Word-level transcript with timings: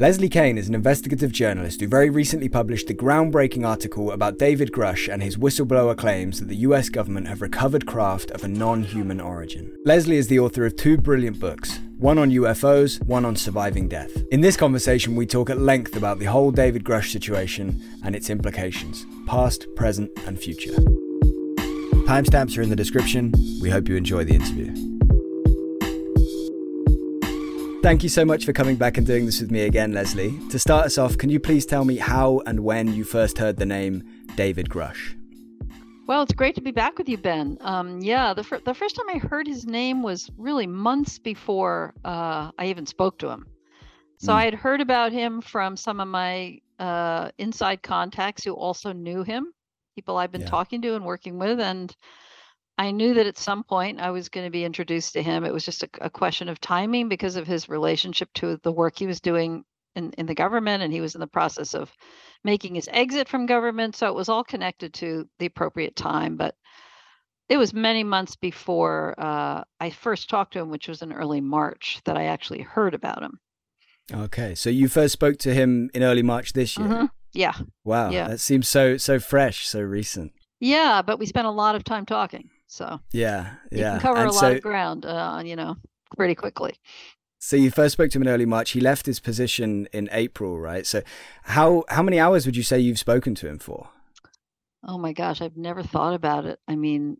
Leslie 0.00 0.28
Kean 0.28 0.56
is 0.56 0.68
an 0.68 0.76
investigative 0.76 1.32
journalist 1.32 1.80
who 1.80 1.88
very 1.88 2.08
recently 2.08 2.48
published 2.48 2.88
a 2.88 2.94
groundbreaking 2.94 3.66
article 3.66 4.12
about 4.12 4.38
David 4.38 4.70
Grusch 4.70 5.12
and 5.12 5.20
his 5.20 5.36
whistleblower 5.36 5.98
claims 5.98 6.38
that 6.38 6.46
the 6.46 6.58
US 6.58 6.88
government 6.88 7.26
have 7.26 7.42
recovered 7.42 7.84
craft 7.84 8.30
of 8.30 8.44
a 8.44 8.48
non 8.48 8.84
human 8.84 9.20
origin. 9.20 9.76
Leslie 9.84 10.16
is 10.16 10.28
the 10.28 10.38
author 10.38 10.64
of 10.64 10.76
two 10.76 10.98
brilliant 10.98 11.40
books 11.40 11.80
one 11.96 12.16
on 12.16 12.30
UFOs, 12.30 13.04
one 13.08 13.24
on 13.24 13.34
surviving 13.34 13.88
death. 13.88 14.12
In 14.30 14.40
this 14.40 14.56
conversation, 14.56 15.16
we 15.16 15.26
talk 15.26 15.50
at 15.50 15.58
length 15.58 15.96
about 15.96 16.20
the 16.20 16.26
whole 16.26 16.52
David 16.52 16.84
Grusch 16.84 17.10
situation 17.10 17.82
and 18.04 18.14
its 18.14 18.30
implications, 18.30 19.04
past, 19.26 19.66
present, 19.74 20.12
and 20.28 20.38
future. 20.38 20.76
Timestamps 22.06 22.56
are 22.56 22.62
in 22.62 22.70
the 22.70 22.76
description. 22.76 23.32
We 23.60 23.70
hope 23.70 23.88
you 23.88 23.96
enjoy 23.96 24.22
the 24.22 24.36
interview. 24.36 24.87
Thank 27.80 28.02
you 28.02 28.08
so 28.08 28.24
much 28.24 28.44
for 28.44 28.52
coming 28.52 28.74
back 28.74 28.98
and 28.98 29.06
doing 29.06 29.24
this 29.24 29.40
with 29.40 29.52
me 29.52 29.60
again, 29.60 29.92
Leslie. 29.92 30.36
To 30.50 30.58
start 30.58 30.86
us 30.86 30.98
off, 30.98 31.16
can 31.16 31.30
you 31.30 31.38
please 31.38 31.64
tell 31.64 31.84
me 31.84 31.96
how 31.96 32.42
and 32.44 32.60
when 32.60 32.92
you 32.92 33.04
first 33.04 33.38
heard 33.38 33.56
the 33.56 33.66
name 33.66 34.02
David 34.34 34.68
Grusch? 34.68 35.14
Well, 36.08 36.22
it's 36.22 36.32
great 36.32 36.56
to 36.56 36.60
be 36.60 36.72
back 36.72 36.98
with 36.98 37.08
you, 37.08 37.16
Ben. 37.18 37.56
Um, 37.60 38.00
yeah, 38.00 38.34
the, 38.34 38.42
fir- 38.42 38.60
the 38.64 38.74
first 38.74 38.96
time 38.96 39.06
I 39.14 39.18
heard 39.18 39.46
his 39.46 39.64
name 39.64 40.02
was 40.02 40.28
really 40.36 40.66
months 40.66 41.20
before 41.20 41.94
uh, 42.04 42.50
I 42.58 42.66
even 42.66 42.84
spoke 42.84 43.18
to 43.20 43.28
him. 43.28 43.46
So 44.18 44.32
mm. 44.32 44.36
I 44.36 44.44
had 44.44 44.54
heard 44.54 44.80
about 44.80 45.12
him 45.12 45.40
from 45.40 45.76
some 45.76 46.00
of 46.00 46.08
my 46.08 46.58
uh, 46.80 47.30
inside 47.38 47.82
contacts 47.84 48.42
who 48.42 48.54
also 48.54 48.92
knew 48.92 49.22
him, 49.22 49.52
people 49.94 50.16
I've 50.16 50.32
been 50.32 50.40
yeah. 50.40 50.48
talking 50.48 50.82
to 50.82 50.96
and 50.96 51.04
working 51.04 51.38
with. 51.38 51.60
And 51.60 51.94
I 52.78 52.92
knew 52.92 53.14
that 53.14 53.26
at 53.26 53.36
some 53.36 53.64
point 53.64 54.00
I 54.00 54.10
was 54.10 54.28
going 54.28 54.46
to 54.46 54.50
be 54.50 54.64
introduced 54.64 55.14
to 55.14 55.22
him. 55.22 55.44
It 55.44 55.52
was 55.52 55.64
just 55.64 55.82
a, 55.82 55.88
a, 56.00 56.08
question 56.08 56.48
of 56.48 56.60
timing 56.60 57.08
because 57.08 57.34
of 57.34 57.46
his 57.46 57.68
relationship 57.68 58.32
to 58.34 58.56
the 58.62 58.70
work 58.70 58.96
he 58.96 59.06
was 59.08 59.20
doing 59.20 59.64
in, 59.96 60.12
in 60.12 60.26
the 60.26 60.34
government, 60.34 60.84
and 60.84 60.92
he 60.92 61.00
was 61.00 61.16
in 61.16 61.20
the 61.20 61.26
process 61.26 61.74
of 61.74 61.90
making 62.44 62.76
his 62.76 62.88
exit 62.92 63.28
from 63.28 63.46
government. 63.46 63.96
So 63.96 64.06
it 64.06 64.14
was 64.14 64.28
all 64.28 64.44
connected 64.44 64.94
to 64.94 65.28
the 65.40 65.46
appropriate 65.46 65.96
time. 65.96 66.36
But 66.36 66.54
it 67.48 67.56
was 67.56 67.74
many 67.74 68.04
months 68.04 68.36
before 68.36 69.16
uh, 69.18 69.64
I 69.80 69.90
first 69.90 70.30
talked 70.30 70.52
to 70.52 70.60
him, 70.60 70.70
which 70.70 70.86
was 70.86 71.02
in 71.02 71.12
early 71.12 71.40
March, 71.40 72.00
that 72.04 72.16
I 72.16 72.26
actually 72.26 72.62
heard 72.62 72.94
about 72.94 73.24
him. 73.24 73.40
Okay, 74.12 74.54
so 74.54 74.70
you 74.70 74.88
first 74.88 75.14
spoke 75.14 75.38
to 75.38 75.52
him 75.52 75.90
in 75.92 76.04
early 76.04 76.22
March 76.22 76.52
this 76.52 76.78
year. 76.78 76.86
Mm-hmm. 76.86 77.06
Yeah. 77.32 77.54
Wow, 77.84 78.10
yeah. 78.10 78.28
that 78.28 78.40
seems 78.40 78.68
so 78.68 78.96
so 78.96 79.18
fresh, 79.18 79.66
so 79.66 79.80
recent. 79.80 80.32
Yeah, 80.60 81.02
but 81.02 81.18
we 81.18 81.26
spent 81.26 81.46
a 81.46 81.50
lot 81.50 81.74
of 81.74 81.84
time 81.84 82.06
talking. 82.06 82.48
So 82.68 83.00
yeah, 83.12 83.54
yeah, 83.72 83.78
you 83.78 83.84
can 83.84 84.00
cover 84.00 84.20
and 84.20 84.30
a 84.30 84.32
lot 84.32 84.52
of 84.52 84.62
ground, 84.62 85.04
uh, 85.06 85.42
you 85.44 85.56
know, 85.56 85.76
pretty 86.16 86.34
quickly. 86.34 86.74
So 87.40 87.56
you 87.56 87.70
first 87.70 87.94
spoke 87.94 88.10
to 88.10 88.18
him 88.18 88.22
in 88.22 88.28
early 88.28 88.46
March. 88.46 88.70
He 88.72 88.80
left 88.80 89.06
his 89.06 89.20
position 89.20 89.88
in 89.92 90.08
April, 90.12 90.58
right? 90.60 90.86
So 90.86 91.02
how 91.44 91.84
how 91.88 92.02
many 92.02 92.20
hours 92.20 92.46
would 92.46 92.56
you 92.56 92.62
say 92.62 92.78
you've 92.78 92.98
spoken 92.98 93.34
to 93.36 93.48
him 93.48 93.58
for? 93.58 93.88
Oh 94.86 94.98
my 94.98 95.12
gosh, 95.12 95.40
I've 95.40 95.56
never 95.56 95.82
thought 95.82 96.14
about 96.14 96.44
it. 96.44 96.60
I 96.68 96.76
mean, 96.76 97.16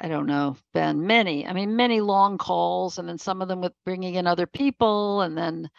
I 0.00 0.08
don't 0.08 0.26
know, 0.26 0.56
Ben. 0.74 1.06
Many. 1.06 1.46
I 1.46 1.52
mean, 1.52 1.76
many 1.76 2.00
long 2.00 2.36
calls, 2.36 2.98
and 2.98 3.08
then 3.08 3.18
some 3.18 3.42
of 3.42 3.48
them 3.48 3.60
with 3.60 3.72
bringing 3.84 4.16
in 4.16 4.26
other 4.26 4.46
people, 4.46 5.20
and 5.20 5.38
then, 5.38 5.70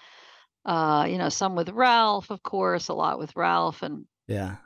uh, 0.65 1.05
you 1.09 1.17
know, 1.17 1.29
some 1.29 1.55
with 1.55 1.69
Ralph, 1.69 2.29
of 2.29 2.41
course, 2.41 2.87
a 2.87 2.93
lot 2.93 3.19
with 3.19 3.35
Ralph, 3.35 3.81
and 3.83 4.05
yeah, 4.27 4.57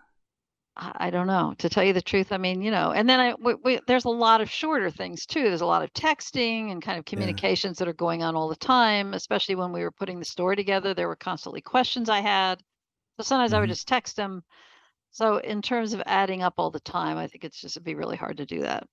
I 0.78 1.10
don't 1.10 1.28
know. 1.28 1.54
To 1.58 1.70
tell 1.70 1.84
you 1.84 1.92
the 1.92 2.02
truth, 2.02 2.32
I 2.32 2.38
mean, 2.38 2.62
you 2.62 2.72
know, 2.72 2.92
and 2.92 3.10
then 3.10 3.20
I 3.20 3.34
we, 3.36 3.56
we, 3.56 3.80
there's 3.88 4.06
a 4.06 4.10
lot 4.10 4.40
of 4.40 4.50
shorter 4.50 4.90
things 4.90 5.26
too. 5.26 5.44
There's 5.44 5.62
a 5.62 5.66
lot 5.66 5.84
of 5.84 5.92
texting 5.94 6.72
and 6.72 6.82
kind 6.82 6.98
of 6.98 7.04
communications 7.04 7.80
yeah. 7.80 7.86
that 7.86 7.92
are 7.92 7.96
going 7.96 8.24
on 8.24 8.36
all 8.36 8.48
the 8.48 8.56
time. 8.56 9.14
Especially 9.14 9.56
when 9.56 9.74
we 9.74 9.82
were 9.82 9.92
putting 9.92 10.18
the 10.18 10.26
story 10.26 10.56
together, 10.56 10.94
there 10.94 11.10
were 11.10 11.18
constantly 11.18 11.62
questions 11.62 12.10
I 12.10 12.22
had. 12.22 12.60
So 13.18 13.24
sometimes 13.24 13.50
mm-hmm. 13.50 13.58
I 13.58 13.60
would 13.60 13.66
mm-hmm. 13.66 13.72
just 13.74 13.88
text 13.88 14.16
them. 14.16 14.44
So 15.12 15.38
in 15.38 15.62
terms 15.62 15.92
of 15.92 16.02
adding 16.06 16.42
up 16.42 16.54
all 16.58 16.72
the 16.72 16.80
time, 16.80 17.18
I 17.18 17.28
think 17.28 17.44
it's 17.44 17.60
just 17.60 17.76
it'd 17.76 17.84
be 17.84 17.96
really 17.96 18.18
hard 18.18 18.38
to 18.38 18.46
do 18.46 18.62
that. 18.62 18.88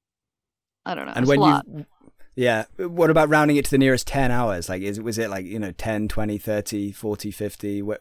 I 0.84 0.97
don't 0.97 1.06
know. 1.06 1.12
And 1.15 1.27
when 1.27 1.41
you 1.41 1.87
yeah, 2.34 2.66
what 2.77 3.10
about 3.10 3.28
rounding 3.28 3.56
it 3.56 3.65
to 3.65 3.71
the 3.72 3.78
nearest 3.78 4.06
10 4.06 4.31
hours? 4.31 4.69
Like 4.69 4.83
is 4.83 4.99
it 4.99 5.05
was 5.05 5.19
it 5.19 5.31
like, 5.31 5.45
you 5.45 5.59
know, 5.59 5.72
10, 5.72 6.09
20, 6.09 6.39
30, 6.39 6.93
40, 6.93 7.31
50? 7.31 7.83
What 7.83 8.00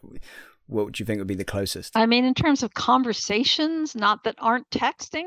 what 0.68 0.86
would 0.86 1.00
you 1.00 1.06
think 1.06 1.20
would 1.20 1.28
be 1.28 1.36
the 1.36 1.46
closest? 1.46 1.96
I 1.96 2.06
mean, 2.06 2.26
in 2.26 2.34
terms 2.34 2.64
of 2.64 2.74
conversations, 2.74 3.96
not 3.96 4.24
that 4.24 4.36
aren't 4.40 4.70
texting. 4.70 5.26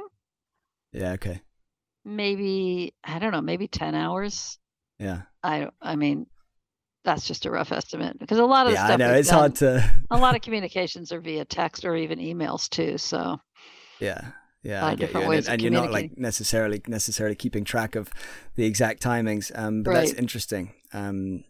Yeah. 0.93 1.13
Okay. 1.13 1.41
Maybe 2.05 2.95
I 3.05 3.19
don't 3.19 3.33
know. 3.33 3.43
Maybe 3.43 3.69
ten 3.69 3.95
hours. 3.95 4.59
Yeah. 4.99 5.23
I 5.43 5.69
I 5.81 5.97
mean, 5.97 6.27
that's 7.05 7.27
just 7.27 7.47
a 7.47 7.51
rough 7.51 7.73
estimate 7.73 8.19
because 8.19 8.39
a 8.39 8.45
lot 8.45 8.67
of 8.67 8.73
yeah, 8.73 8.83
the 8.83 8.87
stuff 8.87 8.95
I 8.95 9.05
know 9.05 9.15
it's 9.15 9.29
done, 9.29 9.39
hard 9.39 9.55
to. 9.57 9.91
a 10.11 10.19
lot 10.19 10.35
of 10.35 10.41
communications 10.43 11.13
are 11.13 11.21
via 11.21 11.45
text 11.45 11.85
or 11.85 11.97
even 11.97 12.19
emails 12.19 12.69
too. 12.69 12.99
So. 12.99 13.39
Yeah. 13.99 14.33
Yeah, 14.63 14.85
I 14.85 14.95
get 14.95 15.15
you. 15.15 15.21
And, 15.21 15.49
and 15.49 15.63
you're 15.63 15.71
not 15.71 15.91
like 15.91 16.19
necessarily 16.19 16.83
necessarily 16.87 17.35
keeping 17.35 17.65
track 17.65 17.97
of 17.97 18.11
the 18.57 18.67
exact 18.67 19.03
timings. 19.03 19.51
Um, 19.59 19.83
but 19.83 19.93
right. 19.93 20.07
that's 20.07 20.13
interesting. 20.13 20.75
Um, 20.93 21.45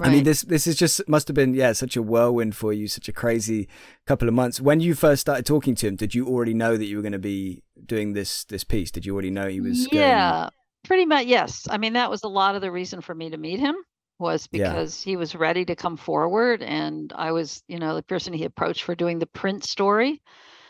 Right. 0.00 0.08
I 0.08 0.12
mean, 0.12 0.24
this 0.24 0.42
this 0.42 0.66
is 0.66 0.76
just 0.76 1.06
must 1.06 1.28
have 1.28 1.34
been 1.34 1.54
yeah 1.54 1.72
such 1.72 1.96
a 1.96 2.02
whirlwind 2.02 2.56
for 2.56 2.72
you, 2.72 2.88
such 2.88 3.08
a 3.08 3.12
crazy 3.12 3.68
couple 4.06 4.26
of 4.26 4.34
months. 4.34 4.60
When 4.60 4.80
you 4.80 4.94
first 4.94 5.20
started 5.20 5.44
talking 5.44 5.74
to 5.76 5.86
him, 5.86 5.96
did 5.96 6.14
you 6.14 6.26
already 6.26 6.54
know 6.54 6.76
that 6.76 6.86
you 6.86 6.96
were 6.96 7.02
going 7.02 7.12
to 7.12 7.18
be 7.18 7.62
doing 7.84 8.14
this 8.14 8.44
this 8.44 8.64
piece? 8.64 8.90
Did 8.90 9.04
you 9.04 9.12
already 9.12 9.30
know 9.30 9.48
he 9.48 9.60
was? 9.60 9.92
Yeah, 9.92 10.40
going... 10.40 10.50
pretty 10.84 11.04
much. 11.04 11.26
Yes, 11.26 11.68
I 11.70 11.76
mean 11.76 11.92
that 11.92 12.10
was 12.10 12.22
a 12.22 12.28
lot 12.28 12.54
of 12.54 12.62
the 12.62 12.72
reason 12.72 13.02
for 13.02 13.14
me 13.14 13.30
to 13.30 13.36
meet 13.36 13.60
him 13.60 13.76
was 14.18 14.46
because 14.46 15.04
yeah. 15.04 15.10
he 15.10 15.16
was 15.16 15.34
ready 15.34 15.64
to 15.66 15.76
come 15.76 15.98
forward, 15.98 16.62
and 16.62 17.12
I 17.14 17.32
was 17.32 17.62
you 17.68 17.78
know 17.78 17.94
the 17.94 18.02
person 18.02 18.32
he 18.32 18.44
approached 18.44 18.84
for 18.84 18.94
doing 18.94 19.18
the 19.18 19.26
print 19.26 19.62
story 19.62 20.22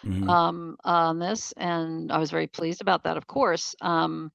mm-hmm. 0.05 0.29
um, 0.29 0.77
on 0.85 1.21
this, 1.21 1.53
and 1.57 2.11
I 2.11 2.19
was 2.19 2.33
very 2.33 2.49
pleased 2.49 2.81
about 2.81 3.05
that, 3.05 3.17
of 3.17 3.29
course. 3.29 3.77
Um, 3.81 4.33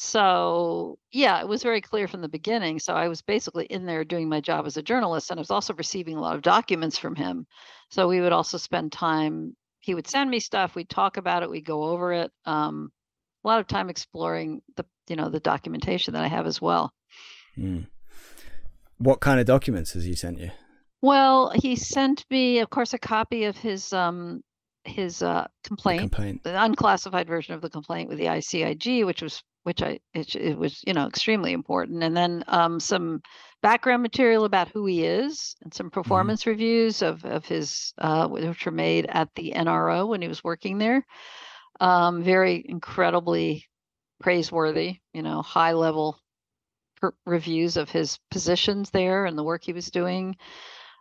so, 0.00 0.96
yeah, 1.10 1.40
it 1.40 1.48
was 1.48 1.64
very 1.64 1.80
clear 1.80 2.06
from 2.06 2.20
the 2.20 2.28
beginning. 2.28 2.78
So, 2.78 2.94
I 2.94 3.08
was 3.08 3.20
basically 3.20 3.64
in 3.64 3.84
there 3.84 4.04
doing 4.04 4.28
my 4.28 4.40
job 4.40 4.64
as 4.64 4.76
a 4.76 4.82
journalist, 4.82 5.32
and 5.32 5.40
I 5.40 5.42
was 5.42 5.50
also 5.50 5.74
receiving 5.74 6.16
a 6.16 6.20
lot 6.20 6.36
of 6.36 6.42
documents 6.42 6.96
from 6.96 7.16
him. 7.16 7.48
So, 7.90 8.06
we 8.06 8.20
would 8.20 8.32
also 8.32 8.58
spend 8.58 8.92
time, 8.92 9.56
he 9.80 9.96
would 9.96 10.06
send 10.06 10.30
me 10.30 10.38
stuff, 10.38 10.76
we'd 10.76 10.88
talk 10.88 11.16
about 11.16 11.42
it, 11.42 11.50
we'd 11.50 11.64
go 11.64 11.82
over 11.82 12.12
it. 12.12 12.30
Um, 12.44 12.92
a 13.44 13.48
lot 13.48 13.58
of 13.58 13.66
time 13.66 13.90
exploring 13.90 14.62
the, 14.76 14.86
you 15.08 15.16
know, 15.16 15.30
the 15.30 15.40
documentation 15.40 16.14
that 16.14 16.22
I 16.22 16.28
have 16.28 16.46
as 16.46 16.62
well. 16.62 16.92
Mm. 17.58 17.88
What 18.98 19.18
kind 19.18 19.40
of 19.40 19.46
documents 19.46 19.94
has 19.94 20.04
he 20.04 20.14
sent 20.14 20.38
you? 20.38 20.52
Well, 21.02 21.50
he 21.56 21.74
sent 21.74 22.24
me, 22.30 22.60
of 22.60 22.70
course, 22.70 22.94
a 22.94 22.98
copy 23.00 23.44
of 23.44 23.56
his 23.56 23.92
um, 23.92 24.44
his 24.84 25.22
uh, 25.22 25.48
complaint, 25.64 26.02
the 26.02 26.08
complaint, 26.08 26.44
the 26.44 26.62
unclassified 26.62 27.26
version 27.26 27.54
of 27.54 27.62
the 27.62 27.70
complaint 27.70 28.08
with 28.08 28.18
the 28.18 28.26
ICIG, 28.26 29.04
which 29.04 29.22
was 29.22 29.42
which 29.68 29.82
I 29.82 30.00
it, 30.14 30.34
it, 30.34 30.56
was 30.56 30.82
you 30.86 30.94
know 30.94 31.06
extremely 31.06 31.52
important, 31.52 32.02
and 32.02 32.16
then 32.16 32.42
um, 32.48 32.80
some 32.80 33.20
background 33.60 34.00
material 34.00 34.46
about 34.46 34.68
who 34.68 34.86
he 34.86 35.04
is, 35.04 35.56
and 35.62 35.74
some 35.74 35.88
mm-hmm. 35.88 36.00
performance 36.00 36.40
mm-hmm. 36.40 36.50
reviews 36.52 37.02
of 37.02 37.22
of 37.26 37.44
his 37.44 37.92
uh, 37.98 38.26
which 38.28 38.64
were 38.64 38.72
made 38.72 39.04
at 39.10 39.28
the 39.34 39.52
NRO 39.54 40.08
when 40.08 40.22
he 40.22 40.28
was 40.28 40.42
working 40.42 40.78
there. 40.78 41.04
Um, 41.80 42.22
very 42.22 42.64
incredibly 42.66 43.66
praiseworthy, 44.22 45.00
you 45.12 45.22
know, 45.22 45.42
high 45.42 45.74
level 45.74 46.18
per- 46.96 47.14
reviews 47.26 47.76
of 47.76 47.90
his 47.90 48.18
positions 48.30 48.88
there 48.88 49.26
and 49.26 49.36
the 49.36 49.44
work 49.44 49.62
he 49.64 49.74
was 49.74 49.90
doing 49.90 50.34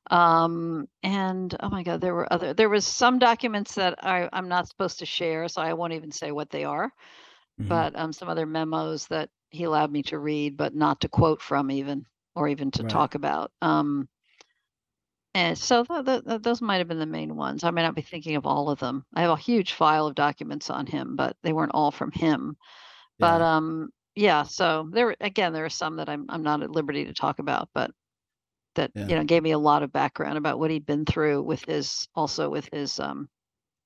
um 0.10 0.88
and 1.04 1.54
oh 1.60 1.70
my 1.70 1.84
god 1.84 2.00
there 2.00 2.14
were 2.14 2.32
other 2.32 2.54
there 2.54 2.70
was 2.70 2.88
some 2.88 3.20
documents 3.20 3.76
that 3.76 4.02
I, 4.02 4.30
i'm 4.32 4.48
not 4.48 4.70
supposed 4.70 5.00
to 5.00 5.06
share 5.06 5.50
so 5.50 5.62
i 5.62 5.74
won't 5.74 5.92
even 5.92 6.14
say 6.14 6.32
what 6.32 6.50
they 6.50 6.64
are 6.64 6.94
mm-hmm. 7.60 7.70
but 7.70 7.96
um, 7.96 8.14
some 8.14 8.30
other 8.30 8.46
memos 8.46 9.08
that 9.08 9.30
he 9.50 9.64
allowed 9.64 9.92
me 9.92 10.04
to 10.04 10.20
read, 10.20 10.58
but 10.58 10.76
not 10.76 11.02
to 11.02 11.10
quote 11.10 11.42
from 11.42 11.72
even 11.72 12.06
or 12.36 12.48
even 12.48 12.72
to 12.72 12.84
right. 12.84 12.92
talk 12.92 13.16
about. 13.16 13.52
Um, 13.62 14.08
and 15.34 15.58
so 15.58 15.84
th- 15.84 16.24
th- 16.26 16.42
those 16.42 16.62
might 16.62 16.78
have 16.78 16.88
been 16.88 17.00
the 17.00 17.06
main 17.06 17.36
ones. 17.36 17.64
I 17.64 17.72
may 17.72 17.84
not 17.84 17.96
be 17.96 18.02
thinking 18.02 18.36
of 18.36 18.46
all 18.46 18.70
of 18.70 18.80
them. 18.80 19.06
I 19.14 19.22
have 19.22 19.32
a 19.32 19.38
huge 19.38 19.74
file 19.74 20.08
of 20.08 20.16
documents 20.16 20.70
on 20.70 20.88
him, 20.88 21.16
but 21.16 21.38
they 21.44 21.54
weren't 21.54 21.76
all 21.76 21.92
from 21.92 22.12
him. 22.12 22.58
Yeah. 23.20 23.38
But 23.38 23.42
um, 23.42 23.90
yeah. 24.16 24.44
So 24.44 24.90
there 24.92 25.16
again, 25.22 25.54
there 25.54 25.66
are 25.66 25.70
some 25.70 25.98
that 25.98 26.10
I'm 26.10 26.26
I'm 26.30 26.44
not 26.44 26.64
at 26.64 26.72
liberty 26.72 27.06
to 27.06 27.14
talk 27.14 27.40
about, 27.40 27.70
but 27.74 27.92
that 28.78 28.92
yeah. 28.96 29.08
you 29.08 29.16
know 29.16 29.24
gave 29.24 29.44
me 29.44 29.52
a 29.52 29.60
lot 29.60 29.84
of 29.84 29.92
background 29.92 30.38
about 30.38 30.60
what 30.60 30.72
he'd 30.72 30.86
been 30.86 31.06
through 31.06 31.44
with 31.44 31.64
his 31.66 32.08
also 32.16 32.50
with 32.50 32.70
his 32.72 33.00
um 33.00 33.30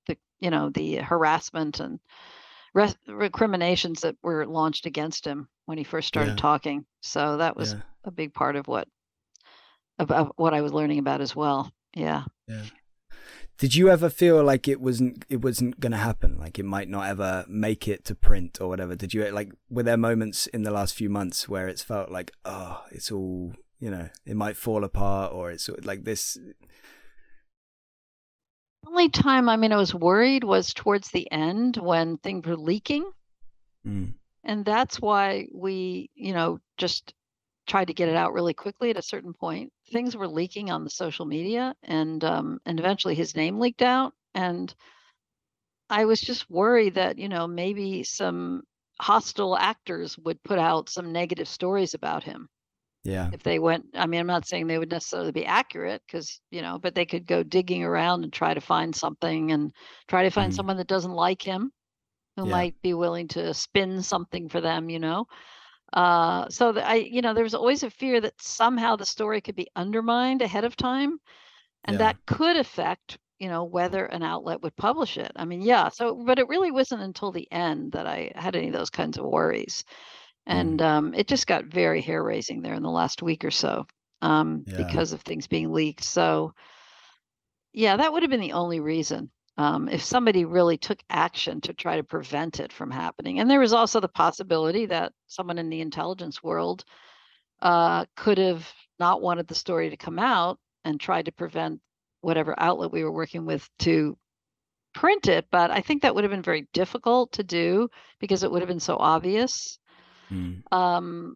the 0.07 0.17
you 0.39 0.51
know 0.51 0.69
the 0.69 0.97
harassment 0.97 1.79
and 1.79 1.99
re- 2.73 2.93
recriminations 3.07 4.01
that 4.01 4.15
were 4.21 4.45
launched 4.45 4.85
against 4.85 5.25
him 5.25 5.47
when 5.65 5.77
he 5.77 5.83
first 5.83 6.07
started 6.07 6.31
yeah. 6.31 6.37
talking. 6.37 6.85
So 7.01 7.37
that 7.37 7.55
was 7.55 7.73
yeah. 7.73 7.81
a 8.03 8.11
big 8.11 8.33
part 8.33 8.55
of 8.55 8.67
what 8.67 8.87
about 9.99 10.33
what 10.37 10.53
I 10.53 10.61
was 10.61 10.73
learning 10.73 10.99
about 10.99 11.21
as 11.21 11.35
well. 11.35 11.71
Yeah. 11.93 12.23
Yeah. 12.47 12.63
Did 13.57 13.75
you 13.75 13.89
ever 13.89 14.09
feel 14.09 14.43
like 14.43 14.67
it 14.67 14.81
wasn't 14.81 15.23
it 15.29 15.41
wasn't 15.41 15.79
going 15.79 15.91
to 15.91 15.97
happen? 15.97 16.37
Like 16.39 16.57
it 16.57 16.65
might 16.65 16.89
not 16.89 17.07
ever 17.07 17.45
make 17.47 17.87
it 17.87 18.03
to 18.05 18.15
print 18.15 18.59
or 18.59 18.67
whatever? 18.67 18.95
Did 18.95 19.13
you 19.13 19.29
like 19.29 19.51
were 19.69 19.83
there 19.83 19.97
moments 19.97 20.47
in 20.47 20.63
the 20.63 20.71
last 20.71 20.95
few 20.95 21.09
months 21.09 21.47
where 21.47 21.67
it's 21.67 21.83
felt 21.83 22.09
like 22.09 22.31
oh, 22.43 22.81
it's 22.91 23.11
all 23.11 23.53
you 23.79 23.91
know 23.91 24.09
it 24.25 24.35
might 24.35 24.57
fall 24.57 24.83
apart 24.83 25.33
or 25.33 25.51
it's 25.51 25.69
like 25.83 26.05
this 26.05 26.39
only 28.87 29.09
time 29.09 29.49
I 29.49 29.57
mean 29.57 29.71
I 29.71 29.77
was 29.77 29.93
worried 29.93 30.43
was 30.43 30.73
towards 30.73 31.09
the 31.09 31.31
end 31.31 31.77
when 31.77 32.17
things 32.17 32.45
were 32.45 32.57
leaking. 32.57 33.09
Mm. 33.85 34.13
And 34.43 34.65
that's 34.65 34.99
why 34.99 35.47
we, 35.53 36.09
you 36.15 36.33
know, 36.33 36.59
just 36.77 37.13
tried 37.67 37.87
to 37.87 37.93
get 37.93 38.09
it 38.09 38.15
out 38.15 38.33
really 38.33 38.53
quickly 38.53 38.89
at 38.89 38.97
a 38.97 39.03
certain 39.03 39.33
point. 39.33 39.71
Things 39.91 40.15
were 40.17 40.27
leaking 40.27 40.71
on 40.71 40.83
the 40.83 40.89
social 40.89 41.25
media 41.25 41.75
and 41.83 42.23
um 42.23 42.59
and 42.65 42.79
eventually 42.79 43.15
his 43.15 43.35
name 43.35 43.59
leaked 43.59 43.81
out 43.81 44.13
and 44.33 44.73
I 45.89 46.05
was 46.05 46.21
just 46.21 46.49
worried 46.49 46.95
that, 46.95 47.19
you 47.19 47.27
know, 47.27 47.47
maybe 47.47 48.03
some 48.03 48.63
hostile 48.99 49.57
actors 49.57 50.17
would 50.19 50.41
put 50.41 50.57
out 50.57 50.87
some 50.89 51.11
negative 51.11 51.49
stories 51.49 51.93
about 51.93 52.23
him 52.23 52.49
yeah 53.03 53.29
if 53.31 53.41
they 53.43 53.59
went 53.59 53.85
i 53.95 54.05
mean 54.05 54.19
i'm 54.19 54.27
not 54.27 54.45
saying 54.47 54.67
they 54.67 54.77
would 54.77 54.91
necessarily 54.91 55.31
be 55.31 55.45
accurate 55.45 56.01
because 56.05 56.41
you 56.51 56.61
know 56.61 56.79
but 56.79 56.95
they 56.95 57.05
could 57.05 57.25
go 57.27 57.43
digging 57.43 57.83
around 57.83 58.23
and 58.23 58.33
try 58.33 58.53
to 58.53 58.61
find 58.61 58.95
something 58.95 59.51
and 59.51 59.71
try 60.07 60.23
to 60.23 60.29
find 60.29 60.51
Mhm. 60.51 60.55
someone 60.55 60.77
that 60.77 60.87
doesn't 60.87 61.11
like 61.13 61.41
him 61.41 61.71
who 62.37 62.45
Yeah. 62.45 62.51
might 62.51 62.75
be 62.81 62.93
willing 62.93 63.27
to 63.29 63.53
spin 63.53 64.01
something 64.01 64.49
for 64.49 64.61
them 64.61 64.89
you 64.89 64.99
know 64.99 65.25
uh 65.93 66.47
so 66.49 66.71
that 66.71 66.87
i 66.87 66.95
you 66.95 67.21
know 67.21 67.33
there 67.33 67.43
was 67.43 67.55
always 67.55 67.83
a 67.83 67.89
fear 67.89 68.21
that 68.21 68.39
somehow 68.41 68.95
the 68.95 69.05
story 69.05 69.41
could 69.41 69.55
be 69.55 69.67
undermined 69.75 70.41
ahead 70.41 70.63
of 70.63 70.75
time 70.75 71.17
and 71.85 71.95
Yeah. 71.95 71.99
that 71.99 72.17
could 72.27 72.57
affect 72.57 73.17
you 73.39 73.49
know 73.49 73.63
whether 73.65 74.05
an 74.05 74.23
outlet 74.23 74.61
would 74.61 74.75
publish 74.77 75.17
it 75.17 75.31
i 75.35 75.45
mean 75.45 75.61
yeah 75.61 75.89
so 75.89 76.15
but 76.25 76.39
it 76.39 76.47
really 76.47 76.71
wasn't 76.71 77.01
until 77.01 77.31
the 77.31 77.47
end 77.51 77.91
that 77.91 78.07
i 78.07 78.31
had 78.35 78.55
any 78.55 78.67
of 78.67 78.73
those 78.73 78.89
kinds 78.91 79.17
of 79.17 79.25
worries. 79.25 79.83
And 80.45 80.81
um, 80.81 81.13
it 81.13 81.27
just 81.27 81.47
got 81.47 81.65
very 81.65 82.01
hair 82.01 82.23
raising 82.23 82.61
there 82.61 82.73
in 82.73 82.83
the 82.83 82.89
last 82.89 83.21
week 83.21 83.45
or 83.45 83.51
so 83.51 83.85
um, 84.21 84.63
Yeah. 84.65 84.75
because 84.77 85.13
of 85.13 85.21
things 85.21 85.47
being 85.47 85.71
leaked. 85.71 86.03
So, 86.03 86.53
yeah, 87.73 87.97
that 87.97 88.11
would 88.11 88.23
have 88.23 88.29
been 88.29 88.41
the 88.41 88.53
only 88.53 88.79
reason 88.79 89.31
um, 89.57 89.87
if 89.87 90.03
somebody 90.03 90.45
really 90.45 90.77
took 90.77 90.99
action 91.09 91.61
to 91.61 91.73
try 91.73 91.97
to 91.97 92.03
prevent 92.03 92.59
it 92.59 92.73
from 92.73 92.91
happening. 92.91 93.39
And 93.39 93.49
there 93.49 93.59
was 93.59 93.73
also 93.73 93.99
the 93.99 94.07
possibility 94.07 94.87
that 94.87 95.13
someone 95.27 95.57
in 95.57 95.69
the 95.69 95.81
intelligence 95.81 96.41
world 96.43 96.83
uh, 97.61 98.05
could 98.15 98.37
have 98.37 98.71
not 98.99 99.21
wanted 99.21 99.47
the 99.47 99.55
story 99.55 99.89
to 99.89 99.97
come 99.97 100.19
out 100.19 100.59
and 100.83 100.99
tried 100.99 101.25
to 101.25 101.31
prevent 101.31 101.79
whatever 102.21 102.55
outlet 102.59 102.91
we 102.91 103.03
were 103.03 103.11
working 103.11 103.45
with 103.45 103.67
to 103.79 104.17
print 104.93 105.27
it. 105.27 105.45
But 105.51 105.71
I 105.71 105.81
think 105.81 106.01
that 106.01 106.15
would 106.15 106.23
have 106.23 106.31
been 106.31 106.41
very 106.41 106.67
difficult 106.73 107.33
to 107.33 107.43
do 107.43 107.89
because 108.19 108.43
it 108.43 108.51
would 108.51 108.61
have 108.61 108.69
been 108.69 108.79
so 108.79 108.97
obvious. 108.97 109.79
Mm. 110.31 110.61
Um, 110.71 111.35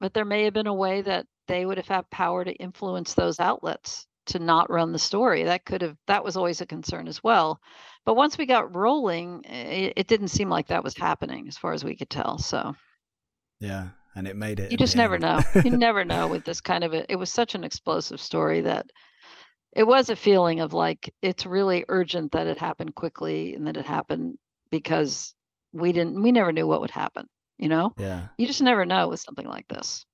but 0.00 0.14
there 0.14 0.24
may 0.24 0.44
have 0.44 0.54
been 0.54 0.66
a 0.66 0.74
way 0.74 1.02
that 1.02 1.26
they 1.48 1.66
would 1.66 1.76
have 1.76 1.88
had 1.88 2.10
power 2.10 2.44
to 2.44 2.52
influence 2.52 3.14
those 3.14 3.40
outlets 3.40 4.06
to 4.26 4.38
not 4.38 4.70
run 4.70 4.92
the 4.92 4.98
story. 4.98 5.44
That 5.44 5.64
could 5.64 5.82
have 5.82 5.96
that 6.06 6.24
was 6.24 6.36
always 6.36 6.60
a 6.60 6.66
concern 6.66 7.08
as 7.08 7.22
well. 7.22 7.60
But 8.04 8.14
once 8.14 8.38
we 8.38 8.46
got 8.46 8.74
rolling, 8.74 9.42
it, 9.44 9.94
it 9.96 10.06
didn't 10.06 10.28
seem 10.28 10.48
like 10.48 10.68
that 10.68 10.84
was 10.84 10.96
happening 10.96 11.48
as 11.48 11.58
far 11.58 11.72
as 11.72 11.84
we 11.84 11.96
could 11.96 12.10
tell. 12.10 12.38
So 12.38 12.74
yeah 13.58 13.88
and 14.14 14.26
it 14.26 14.36
made 14.36 14.60
it 14.60 14.70
you 14.70 14.78
just 14.78 14.96
never 14.96 15.14
end. 15.14 15.22
know. 15.22 15.40
You 15.64 15.70
never 15.76 16.04
know 16.04 16.28
with 16.28 16.44
this 16.44 16.60
kind 16.60 16.84
of 16.84 16.92
a, 16.94 17.10
it 17.10 17.16
was 17.16 17.32
such 17.32 17.54
an 17.54 17.64
explosive 17.64 18.20
story 18.20 18.62
that 18.62 18.86
it 19.72 19.84
was 19.84 20.10
a 20.10 20.16
feeling 20.16 20.60
of 20.60 20.72
like 20.72 21.12
it's 21.22 21.46
really 21.46 21.84
urgent 21.88 22.32
that 22.32 22.46
it 22.46 22.58
happened 22.58 22.94
quickly 22.94 23.54
and 23.54 23.66
that 23.66 23.76
it 23.76 23.86
happened 23.86 24.36
because 24.70 25.34
we 25.72 25.92
didn't 25.92 26.20
we 26.20 26.32
never 26.32 26.52
knew 26.52 26.66
what 26.66 26.80
would 26.80 26.90
happen, 26.90 27.26
you 27.60 27.68
know? 27.68 27.92
yeah 27.98 28.28
You 28.38 28.46
just 28.46 28.62
never 28.62 28.84
know 28.84 29.08
with 29.08 29.20
something 29.20 29.46
like 29.46 29.68
this. 29.68 30.06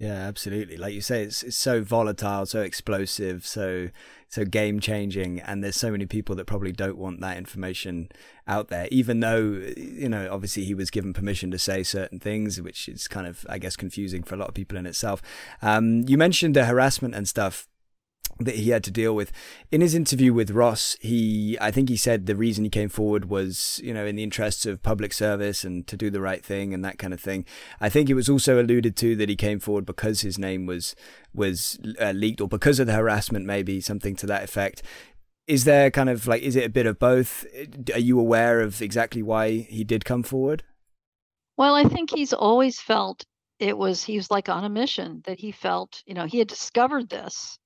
Yeah, 0.00 0.14
absolutely. 0.14 0.78
Like 0.78 0.94
you 0.94 1.02
say, 1.02 1.24
it's 1.24 1.42
it's 1.42 1.58
so 1.58 1.82
volatile, 1.82 2.46
so 2.46 2.62
explosive, 2.62 3.46
so 3.46 3.90
so 4.28 4.46
game 4.46 4.80
changing, 4.80 5.40
and 5.40 5.62
there's 5.62 5.76
so 5.76 5.90
many 5.90 6.06
people 6.06 6.34
that 6.36 6.46
probably 6.46 6.72
don't 6.72 6.96
want 6.96 7.20
that 7.20 7.36
information 7.36 8.08
out 8.48 8.68
there. 8.68 8.88
Even 8.90 9.20
though 9.20 9.60
you 9.76 10.08
know, 10.08 10.26
obviously, 10.32 10.64
he 10.64 10.72
was 10.72 10.90
given 10.90 11.12
permission 11.12 11.50
to 11.50 11.58
say 11.58 11.82
certain 11.82 12.18
things, 12.18 12.62
which 12.62 12.88
is 12.88 13.08
kind 13.08 13.26
of, 13.26 13.44
I 13.46 13.58
guess, 13.58 13.76
confusing 13.76 14.22
for 14.22 14.36
a 14.36 14.38
lot 14.38 14.48
of 14.48 14.54
people 14.54 14.78
in 14.78 14.86
itself. 14.86 15.20
Um, 15.60 16.08
you 16.08 16.16
mentioned 16.16 16.56
the 16.56 16.64
harassment 16.64 17.14
and 17.14 17.28
stuff 17.28 17.68
that 18.38 18.56
he 18.56 18.70
had 18.70 18.82
to 18.84 18.90
deal 18.90 19.14
with. 19.14 19.32
In 19.70 19.80
his 19.80 19.94
interview 19.94 20.32
with 20.32 20.50
Ross, 20.50 20.96
he 21.00 21.58
I 21.60 21.70
think 21.70 21.88
he 21.88 21.96
said 21.96 22.26
the 22.26 22.36
reason 22.36 22.64
he 22.64 22.70
came 22.70 22.88
forward 22.88 23.26
was, 23.26 23.80
you 23.82 23.92
know, 23.92 24.06
in 24.06 24.16
the 24.16 24.22
interests 24.22 24.66
of 24.66 24.82
public 24.82 25.12
service 25.12 25.64
and 25.64 25.86
to 25.86 25.96
do 25.96 26.10
the 26.10 26.20
right 26.20 26.44
thing 26.44 26.72
and 26.72 26.84
that 26.84 26.98
kind 26.98 27.12
of 27.12 27.20
thing. 27.20 27.44
I 27.80 27.88
think 27.88 28.08
it 28.08 28.14
was 28.14 28.28
also 28.28 28.60
alluded 28.60 28.96
to 28.96 29.16
that 29.16 29.28
he 29.28 29.36
came 29.36 29.60
forward 29.60 29.86
because 29.86 30.22
his 30.22 30.38
name 30.38 30.66
was 30.66 30.94
was 31.34 31.78
uh, 32.00 32.12
leaked 32.12 32.40
or 32.40 32.48
because 32.48 32.80
of 32.80 32.86
the 32.86 32.94
harassment 32.94 33.46
maybe 33.46 33.80
something 33.80 34.16
to 34.16 34.26
that 34.26 34.44
effect. 34.44 34.82
Is 35.46 35.64
there 35.64 35.90
kind 35.90 36.08
of 36.08 36.26
like 36.26 36.42
is 36.42 36.56
it 36.56 36.64
a 36.64 36.70
bit 36.70 36.86
of 36.86 36.98
both? 36.98 37.44
Are 37.92 37.98
you 37.98 38.18
aware 38.18 38.60
of 38.60 38.80
exactly 38.80 39.22
why 39.22 39.66
he 39.68 39.84
did 39.84 40.04
come 40.04 40.22
forward? 40.22 40.62
Well, 41.56 41.74
I 41.74 41.84
think 41.84 42.10
he's 42.10 42.32
always 42.32 42.80
felt 42.80 43.26
it 43.58 43.76
was 43.76 44.02
he 44.02 44.16
was 44.16 44.30
like 44.30 44.48
on 44.48 44.64
a 44.64 44.70
mission 44.70 45.22
that 45.26 45.38
he 45.38 45.52
felt, 45.52 46.02
you 46.06 46.14
know, 46.14 46.24
he 46.24 46.38
had 46.38 46.48
discovered 46.48 47.10
this 47.10 47.58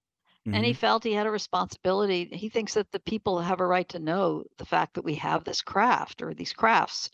and 0.52 0.64
he 0.64 0.72
Mhm. 0.72 0.74
felt 0.74 1.04
he 1.04 1.12
had 1.12 1.26
a 1.26 1.30
responsibility. 1.30 2.26
He 2.32 2.48
thinks 2.48 2.74
that 2.74 2.90
the 2.92 3.00
people 3.00 3.40
have 3.40 3.60
a 3.60 3.66
right 3.66 3.88
to 3.90 3.98
know 3.98 4.44
the 4.58 4.64
fact 4.66 4.94
that 4.94 5.04
we 5.04 5.14
have 5.16 5.44
this 5.44 5.62
craft 5.62 6.22
or 6.22 6.34
these 6.34 6.52
crafts. 6.52 7.10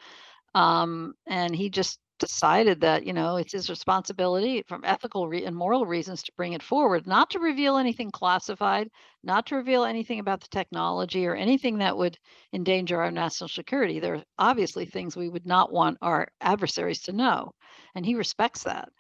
Um, 0.55 1.15
and 1.27 1.55
he 1.55 1.71
just 1.71 2.01
decided 2.19 2.81
that, 2.83 3.07
you 3.07 3.13
know, 3.15 3.37
it's 3.37 3.53
his 3.53 3.71
responsibility 3.71 4.63
from 4.69 4.85
ethical 4.85 5.29
re- 5.29 5.45
and 5.45 5.57
moral 5.57 5.87
reasons 5.87 6.23
to 6.25 6.33
bring 6.37 6.53
it 6.53 6.63
forward, 6.63 7.07
not 7.07 7.31
to 7.31 7.39
reveal 7.41 7.77
anything 7.77 8.11
classified, 8.11 8.91
not 9.23 9.47
to 9.47 9.57
reveal 9.57 9.85
anything 9.85 10.21
about 10.21 10.41
the 10.43 10.49
technology 10.49 11.27
or 11.27 11.35
anything 11.35 11.79
that 11.79 11.97
would 11.97 12.19
endanger 12.53 13.01
our 13.03 13.11
national 13.11 13.49
security. 13.49 14.01
There 14.01 14.17
are 14.17 14.25
obviously 14.39 14.87
things 14.87 15.17
we 15.17 15.29
would 15.31 15.47
not 15.47 15.73
want 15.73 15.99
our 16.03 16.29
adversaries 16.41 17.03
to 17.03 17.13
know, 17.13 17.53
and 17.95 18.05
he 18.05 18.15
respects 18.17 18.65
that. 18.65 18.91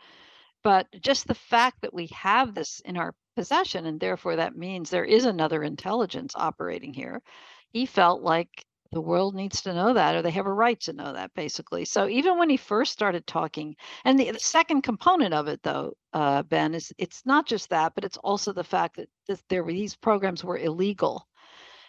But 0.63 0.87
just 1.01 1.27
the 1.27 1.35
fact 1.35 1.81
that 1.83 1.95
we 1.95 2.09
have 2.09 2.55
this 2.55 2.81
in 2.81 2.97
our 2.97 3.15
possession, 3.37 3.87
and 3.87 3.99
therefore 4.01 4.37
that 4.37 4.57
means 4.57 4.91
there 4.91 5.05
is 5.05 5.25
another 5.25 5.63
intelligence 5.63 6.35
operating 6.37 6.93
here, 6.93 7.23
he 7.71 7.87
felt 7.87 8.23
like 8.23 8.65
the 8.93 9.01
world 9.01 9.35
needs 9.37 9.63
to 9.63 9.73
know 9.73 9.95
that, 9.95 10.17
or 10.17 10.23
they 10.23 10.33
have 10.33 10.47
a 10.47 10.53
right 10.53 10.81
to 10.81 10.93
know 10.93 11.13
that, 11.13 11.33
basically. 11.35 11.85
So 11.85 12.09
even 12.09 12.39
when 12.39 12.51
he 12.51 12.57
first 12.57 12.93
started 12.93 13.27
talking, 13.27 13.77
and 14.05 14.19
the, 14.19 14.33
the 14.33 14.41
second 14.41 14.83
component 14.83 15.33
of 15.33 15.47
it, 15.49 15.63
though, 15.63 15.95
uh, 16.13 16.43
Ben, 16.43 16.75
is 16.75 16.93
it's 16.99 17.25
not 17.25 17.47
just 17.47 17.71
that, 17.71 17.95
but 17.95 18.05
it's 18.05 18.17
also 18.19 18.53
the 18.53 18.65
fact 18.65 18.97
that 18.97 19.09
this, 19.29 19.43
there 19.49 19.63
were 19.63 19.73
these 19.73 19.97
programs 19.97 20.45
were 20.45 20.59
illegal, 20.59 21.27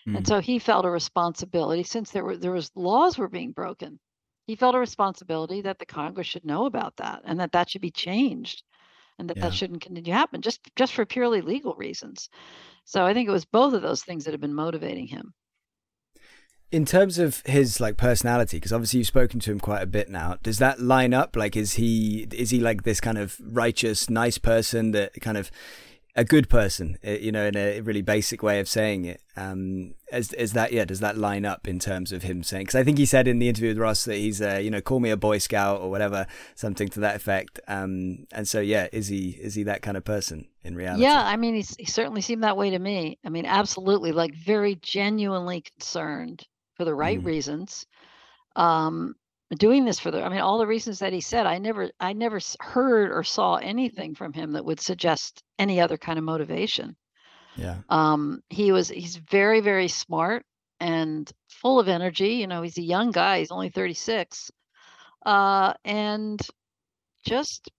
Mm. 0.07 0.17
and 0.17 0.27
so 0.27 0.39
he 0.39 0.57
felt 0.59 0.85
a 0.85 0.89
responsibility 0.89 1.83
since 1.83 2.11
there 2.11 2.23
were 2.23 2.37
there 2.37 2.51
was 2.51 2.71
laws 2.75 3.17
were 3.17 3.27
being 3.29 3.51
broken. 3.51 3.99
He 4.47 4.55
felt 4.55 4.75
a 4.75 4.79
responsibility 4.79 5.61
that 5.61 5.79
the 5.79 5.85
Congress 5.85 6.27
should 6.27 6.45
know 6.45 6.65
about 6.65 6.97
that, 6.97 7.21
and 7.25 7.39
that 7.39 7.51
that 7.53 7.69
should 7.69 7.81
be 7.81 7.91
changed, 7.91 8.63
and 9.19 9.29
that 9.29 9.37
Yeah. 9.37 9.43
that 9.43 9.53
shouldn't 9.53 9.81
continue 9.81 10.11
to 10.11 10.17
happen 10.17 10.41
just 10.41 10.61
just 10.75 10.93
for 10.93 11.05
purely 11.05 11.41
legal 11.41 11.75
reasons. 11.75 12.29
So 12.85 13.05
I 13.05 13.13
think 13.13 13.29
it 13.29 13.31
was 13.31 13.45
both 13.45 13.73
of 13.73 13.81
those 13.81 14.03
things 14.03 14.25
that 14.25 14.31
have 14.33 14.41
been 14.41 14.53
motivating 14.53 15.07
him. 15.07 15.33
in 16.71 16.85
terms 16.85 17.19
of 17.19 17.43
his 17.45 17.79
like 17.81 17.97
personality 17.97 18.57
because 18.57 18.71
obviously 18.71 18.99
you've 18.99 19.07
spoken 19.07 19.39
to 19.41 19.51
him 19.51 19.59
quite 19.59 19.81
a 19.81 19.85
bit 19.85 20.09
now 20.09 20.37
does 20.41 20.57
that 20.57 20.79
line 20.79 21.13
up 21.13 21.35
like 21.35 21.55
is 21.57 21.73
he 21.73 22.25
is 22.31 22.49
he 22.49 22.59
like 22.61 22.83
this 22.83 23.01
kind 23.01 23.17
of 23.17 23.37
righteous 23.43 24.09
nice 24.09 24.37
person 24.37 24.91
that 24.91 25.11
kind 25.21 25.37
of 25.37 25.51
a 26.15 26.25
good 26.25 26.49
person 26.49 26.97
uh, 27.07 27.11
you 27.11 27.31
know 27.31 27.45
in 27.45 27.55
a 27.55 27.79
really 27.81 28.01
basic 28.01 28.43
way 28.43 28.59
of 28.59 28.67
saying 28.67 29.05
it 29.05 29.21
um 29.37 29.93
is, 30.11 30.33
is 30.33 30.51
that 30.53 30.73
yeah 30.73 30.83
does 30.83 30.99
that 30.99 31.17
line 31.17 31.45
up 31.45 31.67
in 31.67 31.79
terms 31.79 32.11
of 32.11 32.23
him 32.23 32.43
saying 32.43 32.63
because 32.63 32.75
i 32.75 32.83
think 32.83 32.97
he 32.97 33.05
said 33.05 33.27
in 33.27 33.39
the 33.39 33.47
interview 33.47 33.69
with 33.69 33.77
ross 33.77 34.03
that 34.03 34.15
he's 34.15 34.41
uh, 34.41 34.59
you 34.61 34.69
know 34.69 34.81
call 34.81 34.99
me 34.99 35.09
a 35.09 35.15
boy 35.17 35.37
scout 35.37 35.79
or 35.79 35.89
whatever 35.89 36.27
something 36.55 36.89
to 36.89 36.99
that 36.99 37.15
effect 37.15 37.59
um 37.67 38.25
and 38.33 38.47
so 38.47 38.59
yeah 38.59 38.87
is 38.91 39.07
he 39.07 39.29
is 39.41 39.55
he 39.55 39.63
that 39.63 39.81
kind 39.81 39.95
of 39.95 40.03
person 40.03 40.47
in 40.63 40.75
reality 40.75 41.01
Yeah, 41.03 41.23
I 41.25 41.37
mean, 41.37 41.55
he's, 41.55 41.75
he 41.77 41.85
certainly 41.85 42.21
seemed 42.21 42.43
that 42.43 42.55
way 42.55 42.69
to 42.69 42.77
me. 42.77 43.17
I 43.25 43.29
mean, 43.29 43.47
absolutely, 43.47 44.11
like 44.11 44.35
very 44.35 44.75
genuinely 44.75 45.61
concerned 45.61 46.45
for 46.75 46.85
the 46.85 46.93
right 46.93 47.19
Mhm. 47.19 47.25
reasons. 47.25 47.87
Um, 48.55 49.15
doing 49.57 49.85
this 49.85 49.99
for 49.99 50.11
the, 50.11 50.23
I 50.23 50.29
mean, 50.29 50.41
all 50.41 50.59
the 50.59 50.67
reasons 50.67 50.99
that 50.99 51.13
he 51.13 51.21
said, 51.21 51.45
I 51.45 51.57
never, 51.59 51.91
I 51.99 52.13
never 52.13 52.39
heard 52.61 53.11
or 53.11 53.23
saw 53.23 53.55
anything 53.55 54.15
from 54.15 54.33
him 54.33 54.53
that 54.53 54.65
would 54.65 54.79
suggest 54.79 55.43
any 55.59 55.79
other 55.81 55.97
kind 55.97 56.17
of 56.19 56.25
motivation. 56.25 56.95
yeah 57.55 57.81
Um, 57.89 58.41
he 58.49 58.71
was, 58.71 58.89
he's 58.89 59.17
very, 59.17 59.61
very 59.61 59.87
smart 59.87 60.45
and 60.79 61.31
full 61.49 61.79
of 61.79 61.87
energy. 61.89 62.35
You 62.35 62.47
know, 62.47 62.61
he's 62.61 62.77
a 62.77 62.83
young 62.83 63.11
guy. 63.11 63.39
He's 63.39 63.51
only 63.51 63.69
36. 63.69 64.51
Uh, 65.25 65.73
and 65.85 66.41
just 67.25 67.69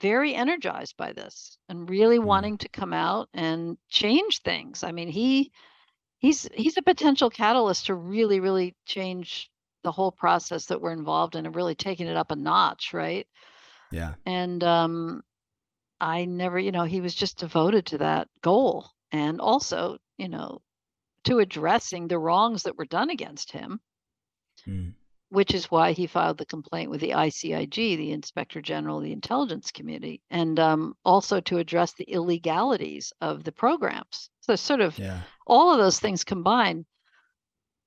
very 0.00 0.34
energized 0.34 0.96
by 0.96 1.12
this 1.12 1.58
and 1.68 1.88
really 1.90 2.18
Mm. 2.22 2.26
wanting 2.28 2.58
to 2.58 2.68
come 2.70 2.92
out 2.94 3.28
and 3.34 3.78
change 3.90 4.42
things. 4.42 4.84
I 4.84 4.92
mean, 4.92 5.08
he 5.08 5.52
he's 6.18 6.48
he's 6.54 6.78
a 6.78 6.82
potential 6.82 7.30
catalyst 7.30 7.86
to 7.86 7.94
really 7.96 8.40
really 8.40 8.76
change 8.86 9.50
the 9.82 9.92
whole 9.92 10.12
process 10.12 10.66
that 10.66 10.80
we're 10.80 10.92
involved 10.92 11.36
in 11.36 11.46
and 11.46 11.56
really 11.56 11.74
taking 11.74 12.06
it 12.06 12.16
up 12.16 12.30
a 12.30 12.36
notch, 12.36 12.92
right? 12.92 13.26
yeah 13.90 14.14
And 14.24 14.62
um 14.64 15.22
I 16.02 16.24
never, 16.24 16.58
you 16.58 16.72
know, 16.72 16.82
he 16.82 17.00
was 17.00 17.14
just 17.14 17.38
devoted 17.38 17.86
to 17.86 17.98
that 17.98 18.28
goal 18.42 18.90
and 19.12 19.40
also, 19.40 19.98
you 20.18 20.28
know, 20.28 20.60
to 21.24 21.38
addressing 21.38 22.08
the 22.08 22.18
wrongs 22.18 22.64
that 22.64 22.76
were 22.76 22.84
done 22.84 23.08
against 23.10 23.52
him. 23.52 23.80
Mm. 24.66 24.94
Which 25.28 25.54
is 25.54 25.70
why 25.70 25.92
he 25.92 26.06
filed 26.08 26.36
the 26.36 26.44
complaint 26.44 26.90
with 26.90 27.00
the 27.00 27.10
ICIG, 27.12 27.74
the 27.74 28.10
Inspector 28.10 28.60
General 28.60 28.98
of 28.98 29.04
the 29.04 29.12
Intelligence 29.12 29.70
Community, 29.70 30.20
and 30.28 30.58
um, 30.60 30.94
also 31.06 31.40
to 31.40 31.56
address 31.56 31.94
the 31.94 32.04
illegalities 32.04 33.14
of 33.22 33.42
the 33.42 33.52
programs. 33.52 34.28
So, 34.40 34.56
sort 34.56 34.82
of 34.82 34.98
yeah. 34.98 35.20
all 35.46 35.72
of 35.72 35.78
those 35.78 35.98
things 35.98 36.24
combined 36.24 36.84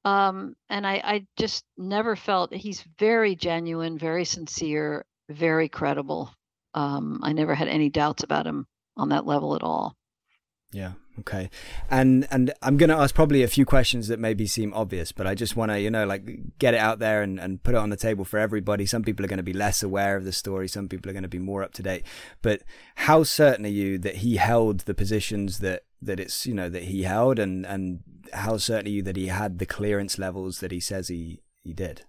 um, 0.06 0.56
and 0.70 0.86
I, 0.86 1.02
I 1.04 1.28
just 1.36 1.66
never 1.78 2.16
felt 2.16 2.54
he's 2.54 2.86
very 3.00 3.36
genuine, 3.36 3.98
very 3.98 4.24
sincere, 4.24 5.04
very 5.30 5.68
credible. 5.68 6.32
Um, 6.76 7.20
I 7.24 7.34
never 7.34 7.56
had 7.56 7.68
any 7.68 7.90
doubts 7.90 8.24
about 8.24 8.46
him 8.46 8.68
on 8.96 9.10
that 9.10 9.26
level 9.26 9.56
at 9.56 9.64
all. 9.64 9.96
Yeah. 10.72 10.92
Okay. 11.20 11.50
And 11.90 12.28
and 12.30 12.54
I'm 12.62 12.76
going 12.76 12.90
to 12.90 12.98
ask 12.98 13.16
probably 13.16 13.42
a 13.42 13.48
few 13.48 13.66
questions 13.66 14.10
that 14.10 14.20
maybe 14.20 14.46
seem 14.46 14.74
obvious, 14.74 15.14
but 15.14 15.26
I 15.26 15.34
just 15.34 15.56
want 15.56 15.72
to, 15.72 15.80
you 15.80 15.90
know, 15.90 16.06
like 16.06 16.28
get 16.60 16.74
it 16.74 16.80
out 16.80 17.00
there 17.00 17.22
and, 17.22 17.40
and 17.40 17.64
put 17.64 17.76
it 17.76 17.78
on 17.78 17.90
the 17.90 17.96
table 17.96 18.26
for 18.26 18.38
everybody. 18.38 18.86
Some 18.86 19.02
people 19.02 19.26
are 19.26 19.30
going 19.30 19.38
to 19.38 19.44
be 19.44 19.54
less 19.54 19.82
aware 19.82 20.18
of 20.18 20.26
the 20.26 20.34
story. 20.34 20.68
Some 20.68 20.90
people 20.90 21.10
are 21.10 21.14
going 21.14 21.24
to 21.24 21.30
be 21.30 21.40
more 21.40 21.64
up 21.64 21.74
to 21.76 21.84
date. 21.84 22.04
But 22.42 22.64
how 22.96 23.24
certain 23.24 23.66
are 23.66 23.70
you 23.70 23.98
that 24.00 24.18
he 24.18 24.36
held 24.36 24.82
the 24.82 24.94
positions 24.94 25.60
that 25.60 25.84
that 26.06 26.20
it's, 26.20 26.46
you 26.46 26.54
know, 26.54 26.70
that 26.70 26.84
he 26.84 27.04
held 27.04 27.40
and 27.40 27.66
and 27.66 28.00
how 28.34 28.58
certain 28.58 28.88
are 28.88 28.92
you 28.92 29.02
that 29.04 29.16
he 29.16 29.28
had 29.28 29.60
the 29.60 29.66
clearance 29.66 30.18
levels 30.18 30.60
that 30.60 30.72
he 30.72 30.80
says 30.80 31.08
he 31.08 31.42
he 31.64 31.74
did? 31.74 32.06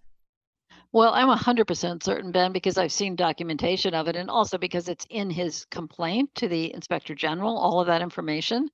Well, 0.92 1.12
I'm 1.12 1.28
100% 1.28 2.02
certain, 2.02 2.32
Ben, 2.32 2.52
because 2.52 2.78
I've 2.78 2.92
seen 2.92 3.16
documentation 3.16 3.92
of 3.92 4.08
it 4.08 4.16
and 4.16 4.30
also 4.30 4.56
because 4.56 4.88
it's 4.88 5.04
in 5.10 5.28
his 5.28 5.66
complaint 5.66 6.30
to 6.36 6.48
the 6.48 6.72
inspector 6.72 7.14
general, 7.14 7.58
all 7.58 7.80
of 7.80 7.88
that 7.88 8.00
information. 8.00 8.70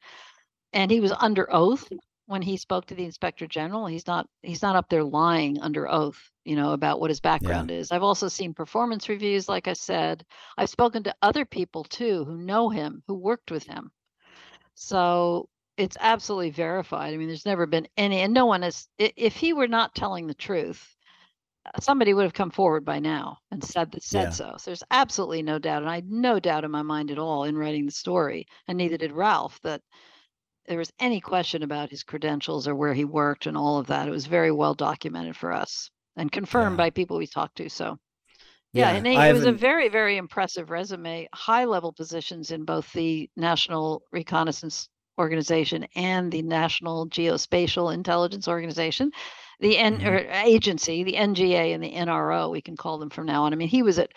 And 0.72 0.90
he 0.90 1.00
was 1.00 1.12
under 1.18 1.52
oath 1.52 1.90
when 2.26 2.42
he 2.42 2.56
spoke 2.56 2.86
to 2.86 2.94
the 2.94 3.04
inspector 3.04 3.46
general. 3.46 3.86
He's 3.86 4.06
not 4.06 4.26
he's 4.42 4.62
not 4.62 4.76
up 4.76 4.88
there 4.88 5.04
lying 5.04 5.60
under 5.60 5.90
oath, 5.90 6.30
you 6.44 6.56
know, 6.56 6.72
about 6.72 7.00
what 7.00 7.10
his 7.10 7.20
background 7.20 7.70
yeah. 7.70 7.78
is. 7.78 7.90
I've 7.90 8.02
also 8.02 8.28
seen 8.28 8.54
performance 8.54 9.08
reviews 9.08 9.48
like 9.48 9.66
I 9.66 9.72
said. 9.72 10.24
I've 10.56 10.70
spoken 10.70 11.02
to 11.04 11.14
other 11.22 11.44
people 11.44 11.84
too 11.84 12.24
who 12.24 12.36
know 12.36 12.68
him, 12.68 13.02
who 13.06 13.14
worked 13.14 13.50
with 13.50 13.64
him. 13.64 13.90
So 14.82 15.48
it's 15.76 15.96
absolutely 16.00 16.50
verified. 16.50 17.14
I 17.14 17.16
mean, 17.16 17.28
there's 17.28 17.46
never 17.46 17.66
been 17.66 17.86
any, 17.96 18.20
and 18.20 18.34
no 18.34 18.46
one 18.46 18.62
is. 18.62 18.88
If 18.98 19.36
he 19.36 19.52
were 19.52 19.68
not 19.68 19.94
telling 19.94 20.26
the 20.26 20.34
truth, 20.34 20.84
uh, 21.64 21.80
somebody 21.80 22.12
would 22.12 22.24
have 22.24 22.34
come 22.34 22.50
forward 22.50 22.84
by 22.84 22.98
now 22.98 23.38
and 23.50 23.62
said 23.62 23.92
that 23.92 24.02
said 24.02 24.24
yeah. 24.24 24.30
so. 24.30 24.54
So 24.58 24.70
there's 24.70 24.82
absolutely 24.90 25.42
no 25.42 25.58
doubt, 25.58 25.82
and 25.82 25.90
I 25.90 25.96
had 25.96 26.10
no 26.10 26.40
doubt 26.40 26.64
in 26.64 26.70
my 26.70 26.82
mind 26.82 27.10
at 27.10 27.18
all 27.18 27.44
in 27.44 27.56
writing 27.56 27.86
the 27.86 27.92
story, 27.92 28.46
and 28.66 28.76
neither 28.76 28.96
did 28.96 29.12
Ralph 29.12 29.60
that 29.62 29.82
there 30.66 30.78
was 30.78 30.92
any 30.98 31.20
question 31.20 31.62
about 31.62 31.90
his 31.90 32.02
credentials 32.02 32.66
or 32.68 32.74
where 32.74 32.94
he 32.94 33.04
worked 33.04 33.46
and 33.46 33.56
all 33.56 33.78
of 33.78 33.86
that. 33.86 34.08
It 34.08 34.12
was 34.12 34.26
very 34.26 34.52
well 34.52 34.74
documented 34.74 35.36
for 35.36 35.52
us 35.52 35.90
and 36.16 36.30
confirmed 36.30 36.74
yeah. 36.74 36.84
by 36.84 36.90
people 36.90 37.18
we 37.18 37.26
talked 37.26 37.56
to. 37.56 37.68
So 37.70 37.98
yeah, 38.72 38.90
yeah 38.90 38.96
and 38.96 39.06
it, 39.06 39.14
it 39.14 39.32
was 39.32 39.46
a 39.46 39.52
very, 39.52 39.88
very 39.88 40.16
impressive 40.16 40.70
resume, 40.70 41.28
high 41.34 41.64
level 41.64 41.92
positions 41.92 42.50
in 42.50 42.64
both 42.64 42.92
the 42.92 43.28
National 43.36 44.02
Reconnaissance 44.12 44.88
Organization 45.18 45.86
and 45.94 46.32
the 46.32 46.42
National 46.42 47.08
Geospatial 47.08 47.92
Intelligence 47.92 48.48
Organization 48.48 49.12
the 49.62 49.78
N 49.78 49.98
mm-hmm. 49.98 50.06
or 50.08 50.18
agency, 50.44 51.04
the 51.04 51.14
NGA 51.14 51.72
and 51.72 51.82
the 51.82 51.92
NRO, 51.92 52.50
we 52.50 52.60
can 52.60 52.76
call 52.76 52.98
them 52.98 53.10
from 53.10 53.26
now 53.26 53.44
on. 53.44 53.52
I 53.52 53.56
mean, 53.56 53.68
he 53.68 53.82
was 53.82 53.98
at 53.98 54.12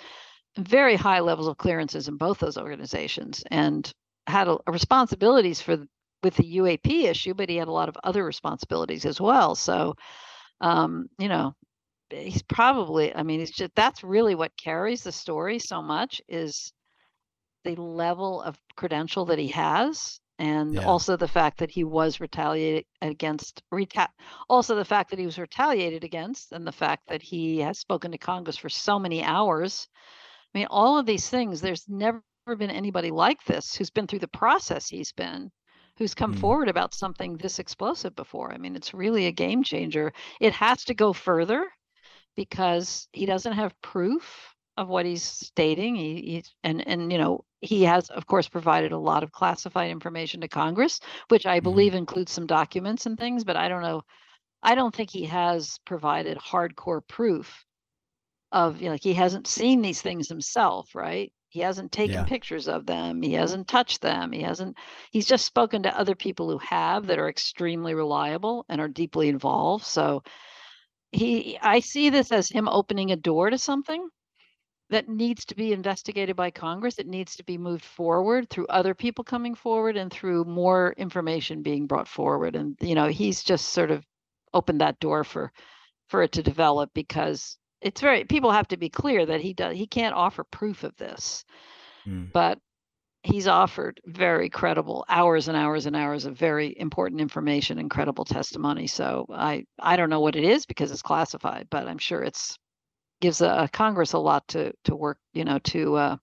very 0.57 0.95
high 0.95 1.19
levels 1.19 1.47
of 1.47 1.57
clearances 1.57 2.07
in 2.07 2.17
both 2.17 2.39
those 2.39 2.57
organizations 2.57 3.43
and 3.51 3.89
had 4.27 4.47
a, 4.47 4.57
a 4.65 4.71
responsibilities 4.71 5.61
for 5.61 5.85
with 6.23 6.35
the 6.35 6.57
UAP 6.57 7.03
issue, 7.03 7.35
but 7.35 7.49
he 7.49 7.57
had 7.57 7.67
a 7.67 7.71
lot 7.71 7.89
of 7.89 7.97
other 8.03 8.25
responsibilities 8.25 9.05
as 9.05 9.21
well. 9.21 9.53
So, 9.53 9.93
um, 10.59 11.07
you 11.19 11.29
know, 11.29 11.53
he's 12.09 12.43
probably, 12.43 13.15
I 13.15 13.23
mean, 13.23 13.41
it's 13.41 13.51
just 13.51 13.75
that's 13.75 14.03
really 14.03 14.35
what 14.35 14.57
carries 14.57 15.03
the 15.03 15.11
story 15.11 15.59
so 15.59 15.81
much 15.81 16.21
is 16.27 16.71
the 17.63 17.75
level 17.75 18.41
of 18.41 18.57
credential 18.75 19.25
that 19.25 19.39
he 19.39 19.47
has 19.49 20.19
and 20.37 20.75
yeah. 20.75 20.81
also 20.81 21.15
the 21.15 21.27
fact 21.27 21.59
that 21.59 21.71
he 21.71 21.83
was 21.83 22.19
retaliated 22.19 22.85
against 23.01 23.63
reta- 23.73 24.09
also 24.49 24.75
the 24.75 24.85
fact 24.85 25.09
that 25.09 25.19
he 25.19 25.25
was 25.25 25.39
retaliated 25.39 26.03
against 26.03 26.51
and 26.51 26.67
the 26.67 26.71
fact 26.71 27.03
that 27.07 27.21
he 27.21 27.59
has 27.59 27.79
spoken 27.79 28.11
to 28.11 28.17
congress 28.17 28.57
for 28.57 28.69
so 28.69 28.99
many 28.99 29.23
hours 29.23 29.87
i 30.53 30.57
mean 30.57 30.67
all 30.69 30.97
of 30.97 31.05
these 31.05 31.29
things 31.29 31.61
there's 31.61 31.85
never 31.87 32.21
been 32.57 32.69
anybody 32.69 33.11
like 33.11 33.43
this 33.45 33.75
who's 33.75 33.89
been 33.89 34.07
through 34.07 34.19
the 34.19 34.27
process 34.27 34.87
he's 34.87 35.11
been 35.13 35.49
who's 35.97 36.13
come 36.13 36.35
mm. 36.35 36.39
forward 36.39 36.67
about 36.67 36.93
something 36.93 37.37
this 37.37 37.59
explosive 37.59 38.15
before 38.15 38.51
i 38.51 38.57
mean 38.57 38.75
it's 38.75 38.93
really 38.93 39.27
a 39.27 39.31
game 39.31 39.63
changer 39.63 40.11
it 40.41 40.53
has 40.53 40.83
to 40.83 40.93
go 40.93 41.13
further 41.13 41.65
because 42.35 43.07
he 43.13 43.25
doesn't 43.25 43.53
have 43.53 43.79
proof 43.81 44.55
of 44.77 44.89
what 44.89 45.05
he's 45.05 45.23
stating. 45.23 45.95
He, 45.95 46.21
he's 46.21 46.55
and 46.63 46.85
and 46.87 47.11
you 47.11 47.17
know 47.17 47.45
he 47.61 47.83
has 47.83 48.09
of 48.09 48.27
course 48.27 48.47
provided 48.47 48.91
a 48.91 48.97
lot 48.97 49.23
of 49.23 49.31
classified 49.31 49.91
information 49.91 50.41
to 50.41 50.47
Congress, 50.47 50.99
which 51.29 51.45
I 51.45 51.57
mm-hmm. 51.57 51.63
believe 51.63 51.95
includes 51.95 52.31
some 52.31 52.47
documents 52.47 53.05
and 53.05 53.17
things. 53.17 53.43
But 53.43 53.55
I 53.55 53.67
don't 53.69 53.81
know. 53.81 54.01
I 54.61 54.75
don't 54.75 54.93
think 54.93 55.11
he 55.11 55.25
has 55.25 55.79
provided 55.85 56.37
hardcore 56.37 57.07
proof 57.07 57.65
of 58.51 58.79
you 58.79 58.85
know 58.85 58.91
like 58.91 59.03
he 59.03 59.13
hasn't 59.13 59.47
seen 59.47 59.81
these 59.81 60.01
things 60.01 60.27
himself, 60.27 60.93
right? 60.95 61.31
He 61.49 61.61
hasn't 61.61 61.93
taken 61.93 62.15
yeah. 62.15 62.25
pictures 62.25 62.67
of 62.67 62.85
them. 62.85 63.21
He 63.21 63.31
hasn't 63.31 63.69
touched 63.69 64.01
them. 64.01 64.33
He 64.33 64.41
hasn't. 64.41 64.75
He's 65.11 65.25
just 65.25 65.45
spoken 65.45 65.83
to 65.83 65.97
other 65.97 66.13
people 66.13 66.49
who 66.49 66.57
have 66.57 67.07
that 67.07 67.17
are 67.17 67.29
extremely 67.29 67.93
reliable 67.93 68.65
and 68.67 68.81
are 68.81 68.89
deeply 68.89 69.29
involved. 69.29 69.85
So 69.85 70.23
he, 71.15 71.57
I 71.61 71.79
see 71.79 72.09
this 72.09 72.31
as 72.31 72.49
him 72.49 72.67
opening 72.67 73.11
a 73.11 73.15
door 73.15 73.49
to 73.49 73.57
something 73.57 74.07
that 74.89 75.09
needs 75.09 75.45
to 75.45 75.55
be 75.55 75.73
investigated 75.73 76.35
by 76.35 76.51
Congress. 76.51 76.99
It 76.99 77.07
needs 77.07 77.35
to 77.37 77.43
be 77.43 77.57
moved 77.57 77.83
forward 77.83 78.49
through 78.49 78.67
other 78.67 78.93
people 78.93 79.23
coming 79.23 79.55
forward 79.55 79.97
and 79.97 80.11
through 80.11 80.45
more 80.45 80.93
information 80.97 81.63
being 81.63 81.87
brought 81.87 82.07
forward. 82.07 82.55
And 82.55 82.75
you 82.81 82.95
know, 82.95 83.07
he's 83.07 83.43
just 83.43 83.69
sort 83.69 83.91
of 83.91 84.05
opened 84.53 84.81
that 84.81 84.99
door 84.99 85.23
for 85.23 85.51
for 86.07 86.21
it 86.21 86.33
to 86.33 86.43
develop 86.43 86.91
because 86.93 87.57
it's 87.81 88.01
very 88.01 88.23
people 88.25 88.51
have 88.51 88.67
to 88.67 88.77
be 88.77 88.89
clear 88.89 89.25
that 89.25 89.41
he 89.41 89.53
does 89.53 89.75
he 89.75 89.87
can't 89.87 90.15
offer 90.15 90.43
proof 90.43 90.83
of 90.83 90.95
this. 90.97 91.43
Mm. 92.07 92.31
But 92.31 92.59
he's 93.25 93.47
offered 93.47 93.99
very 94.05 94.49
credible 94.49 95.03
hours 95.09 95.47
and 95.47 95.57
hours 95.57 95.87
and 95.87 95.95
hours 95.95 96.25
of 96.25 96.37
very 96.37 96.77
important 96.77 97.19
information 97.19 97.79
and 97.79 97.89
credible 97.89 98.25
testimony. 98.25 98.87
So 98.87 99.25
I 99.33 99.65
I 99.79 99.95
don't 99.95 100.11
know 100.11 100.19
what 100.19 100.35
it 100.35 100.43
is 100.43 100.65
because 100.65 100.91
it's 100.91 101.01
classified, 101.01 101.67
but 101.71 101.87
I'm 101.87 101.97
sure 101.97 102.21
it's 102.21 102.57
gives 103.21 103.41
a, 103.41 103.63
a 103.63 103.67
Congress 103.67 104.13
a 104.13 104.19
lot 104.19 104.47
to 104.49 104.71
to 104.85 104.95
work, 104.95 105.17
you 105.33 105.43
know, 105.43 105.59
to 105.59 105.95
uh, 105.95 106.17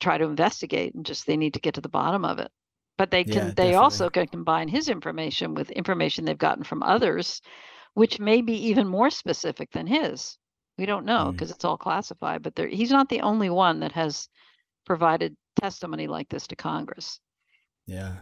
try 0.00 0.18
to 0.18 0.26
investigate, 0.26 0.94
and 0.94 1.06
just 1.06 1.26
they 1.26 1.36
need 1.36 1.54
to 1.54 1.60
get 1.60 1.74
to 1.74 1.80
the 1.80 1.88
bottom 1.88 2.24
of 2.24 2.38
it. 2.38 2.50
But 2.98 3.10
they 3.10 3.24
can 3.24 3.48
yeah, 3.48 3.52
they 3.56 3.74
also 3.74 4.10
can 4.10 4.26
combine 4.26 4.68
his 4.68 4.90
information 4.90 5.54
with 5.54 5.70
information 5.70 6.24
they've 6.26 6.36
gotten 6.36 6.64
from 6.64 6.82
others, 6.82 7.40
which 7.94 8.20
may 8.20 8.42
be 8.42 8.68
even 8.68 8.86
more 8.86 9.08
specific 9.10 9.70
than 9.72 9.86
his. 9.86 10.36
We 10.76 10.84
don't 10.86 11.06
know 11.06 11.32
because 11.32 11.50
mm. 11.50 11.54
it's 11.54 11.64
all 11.64 11.78
classified. 11.78 12.42
But 12.42 12.58
he's 12.58 12.90
not 12.90 13.08
the 13.08 13.22
only 13.22 13.48
one 13.48 13.80
that 13.80 13.92
has 13.92 14.28
provided 14.86 15.34
testimony 15.60 16.06
like 16.06 16.28
this 16.28 16.46
to 16.48 16.56
Congress. 16.56 17.20
Yeah 17.86 18.18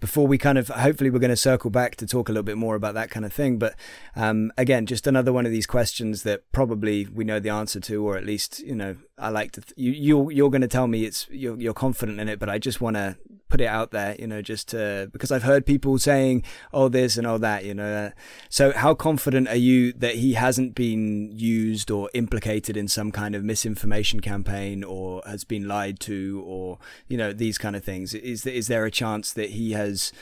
before 0.00 0.26
we 0.26 0.38
kind 0.38 0.58
of 0.58 0.68
hopefully 0.68 1.10
we're 1.10 1.18
going 1.18 1.30
to 1.30 1.36
circle 1.36 1.70
back 1.70 1.96
to 1.96 2.06
talk 2.06 2.28
a 2.28 2.32
little 2.32 2.44
bit 2.44 2.56
more 2.56 2.74
about 2.74 2.94
that 2.94 3.10
kind 3.10 3.26
of 3.26 3.32
thing. 3.32 3.58
But 3.58 3.74
um, 4.16 4.52
again, 4.56 4.86
just 4.86 5.06
another 5.06 5.32
one 5.32 5.46
of 5.46 5.52
these 5.52 5.66
questions 5.66 6.22
that 6.22 6.50
probably 6.52 7.06
we 7.06 7.24
know 7.24 7.40
the 7.40 7.50
answer 7.50 7.80
to, 7.80 8.06
or 8.06 8.16
at 8.16 8.24
least 8.24 8.60
you 8.60 8.74
know 8.74 8.96
I 9.18 9.30
like 9.30 9.52
to. 9.52 9.60
Th- 9.60 9.74
you 9.76 9.92
you're, 9.92 10.32
you're 10.32 10.50
going 10.50 10.62
to 10.62 10.68
tell 10.68 10.86
me 10.86 11.04
it's 11.04 11.26
you're 11.30 11.58
you're 11.60 11.74
confident 11.74 12.20
in 12.20 12.28
it, 12.28 12.38
but 12.38 12.48
I 12.48 12.58
just 12.58 12.80
want 12.80 12.96
to 12.96 13.16
put 13.48 13.60
it 13.60 13.66
out 13.66 13.90
there, 13.90 14.14
you 14.18 14.26
know, 14.26 14.42
just 14.42 14.68
to 14.68 15.08
because 15.12 15.32
I've 15.32 15.42
heard 15.42 15.64
people 15.66 15.98
saying 15.98 16.44
oh 16.72 16.88
this 16.88 17.16
and 17.16 17.26
all 17.26 17.38
that, 17.40 17.64
you 17.64 17.74
know. 17.74 18.12
So 18.48 18.72
how 18.72 18.94
confident 18.94 19.48
are 19.48 19.56
you 19.56 19.92
that 19.94 20.16
he 20.16 20.34
hasn't 20.34 20.74
been 20.74 21.32
used 21.32 21.90
or 21.90 22.10
implicated 22.14 22.76
in 22.76 22.88
some 22.88 23.10
kind 23.10 23.34
of 23.34 23.44
misinformation 23.44 24.20
campaign 24.20 24.84
or 24.84 25.22
has 25.26 25.44
been 25.44 25.66
lied 25.66 25.98
to 26.00 26.42
or 26.46 26.78
you 27.08 27.16
know 27.16 27.32
these 27.32 27.58
kind 27.58 27.74
of 27.74 27.82
things? 27.82 28.14
Is 28.14 28.46
is 28.46 28.68
there 28.68 28.84
a 28.84 28.90
chance 28.90 29.32
that 29.32 29.50
he 29.50 29.72
has 29.72 29.87
has 29.88 30.12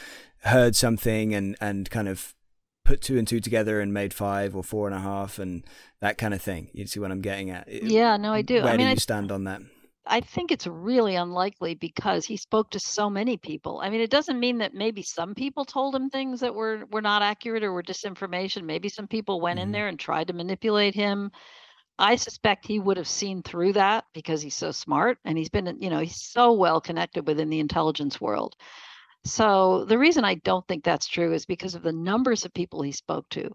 heard 0.44 0.76
something 0.76 1.35
and 1.35 1.56
and 1.61 1.90
kind 1.90 2.08
of 2.08 2.35
put 2.85 3.02
two 3.02 3.18
and 3.18 3.26
two 3.26 3.40
together 3.40 3.80
and 3.80 3.92
made 3.92 4.14
five 4.14 4.54
or 4.54 4.62
four 4.62 4.87
and 4.87 4.96
a 4.96 5.00
half 5.00 5.38
and 5.38 5.64
that 6.00 6.16
kind 6.18 6.32
of 6.32 6.40
thing. 6.40 6.70
You 6.73 6.87
see 6.87 7.00
what 7.00 7.11
I'm 7.11 7.20
getting 7.20 7.50
at? 7.50 7.68
Yeah, 7.68 8.16
no, 8.16 8.32
I 8.32 8.42
do. 8.42 8.62
Where 8.62 8.73
I 8.73 8.76
mean, 8.76 8.78
do 8.78 8.85
you 8.85 8.90
I, 8.90 8.94
stand 8.94 9.32
on 9.32 9.44
that? 9.44 9.61
I 10.06 10.20
think 10.20 10.52
it's 10.52 10.68
really 10.68 11.16
unlikely 11.16 11.75
because 11.75 12.25
he 12.25 12.37
spoke 12.37 12.70
to 12.70 12.80
so 12.80 13.11
many 13.11 13.37
people. 13.37 13.80
I 13.82 13.90
mean, 13.90 14.00
it 14.00 14.11
doesn't 14.11 14.38
mean 14.38 14.58
that 14.58 14.73
maybe 14.73 15.02
some 15.02 15.35
people 15.35 15.64
told 15.64 15.96
him 15.96 16.08
things 16.08 16.40
that 16.40 16.54
were 16.54 16.85
were 16.92 17.02
not 17.02 17.23
accurate 17.23 17.64
or 17.64 17.73
were 17.73 17.82
disinformation. 17.82 18.64
Maybe 18.64 18.88
some 18.88 19.08
people 19.08 19.40
went 19.40 19.58
mm-hmm. 19.58 19.66
in 19.66 19.73
there 19.73 19.88
and 19.88 19.99
tried 19.99 20.28
to 20.28 20.32
manipulate 20.32 20.94
him. 20.94 21.32
I 21.99 22.16
suspect 22.16 22.66
he 22.66 22.78
would 22.78 22.99
have 22.99 23.08
seen 23.08 23.42
through 23.42 23.73
that 23.73 24.04
because 24.12 24.42
he's 24.42 24.54
so 24.54 24.70
smart 24.70 25.18
and 25.25 25.37
he's 25.37 25.49
been, 25.49 25.78
you 25.80 25.88
know, 25.88 26.00
he's 26.00 26.20
so 26.20 26.52
well 26.52 26.80
connected 26.80 27.26
within 27.26 27.49
the 27.49 27.58
intelligence 27.61 28.20
world. 28.20 28.54
So 29.26 29.85
the 29.85 29.99
reason 29.99 30.25
I 30.25 30.37
don't 30.37 30.66
think 30.68 30.85
that's 30.85 31.09
true 31.09 31.33
is 31.33 31.47
because 31.47 31.75
of 31.75 31.83
the 31.83 31.92
numbers 31.92 32.45
of 32.45 32.54
people 32.54 32.83
he 32.83 32.92
spoke 32.92 33.28
to. 33.30 33.50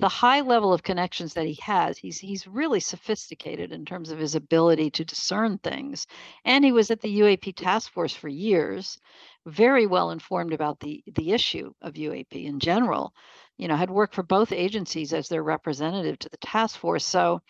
The 0.00 0.08
high 0.08 0.40
level 0.40 0.72
of 0.72 0.82
connections 0.82 1.34
that 1.34 1.46
he 1.46 1.54
has, 1.62 1.96
he's 1.96 2.18
he's 2.18 2.48
really 2.48 2.80
sophisticated 2.80 3.70
in 3.70 3.84
terms 3.84 4.10
of 4.10 4.18
his 4.18 4.34
ability 4.34 4.90
to 4.90 5.04
discern 5.04 5.58
things. 5.58 6.08
And 6.44 6.64
he 6.64 6.72
was 6.72 6.90
at 6.90 7.00
the 7.00 7.20
UAP 7.20 7.54
task 7.54 7.92
force 7.92 8.12
for 8.12 8.28
years, 8.28 8.98
very 9.46 9.86
well 9.86 10.10
informed 10.10 10.52
about 10.52 10.80
the 10.80 11.04
the 11.14 11.30
issue 11.30 11.72
of 11.82 11.94
UAP 11.94 12.44
in 12.44 12.58
general. 12.58 13.14
You 13.58 13.68
know, 13.68 13.76
had 13.76 13.90
worked 13.90 14.16
for 14.16 14.24
both 14.24 14.50
agencies 14.50 15.12
as 15.12 15.28
their 15.28 15.44
representative 15.44 16.18
to 16.18 16.30
the 16.30 16.38
task 16.38 16.80
force. 16.80 17.06
So 17.06 17.40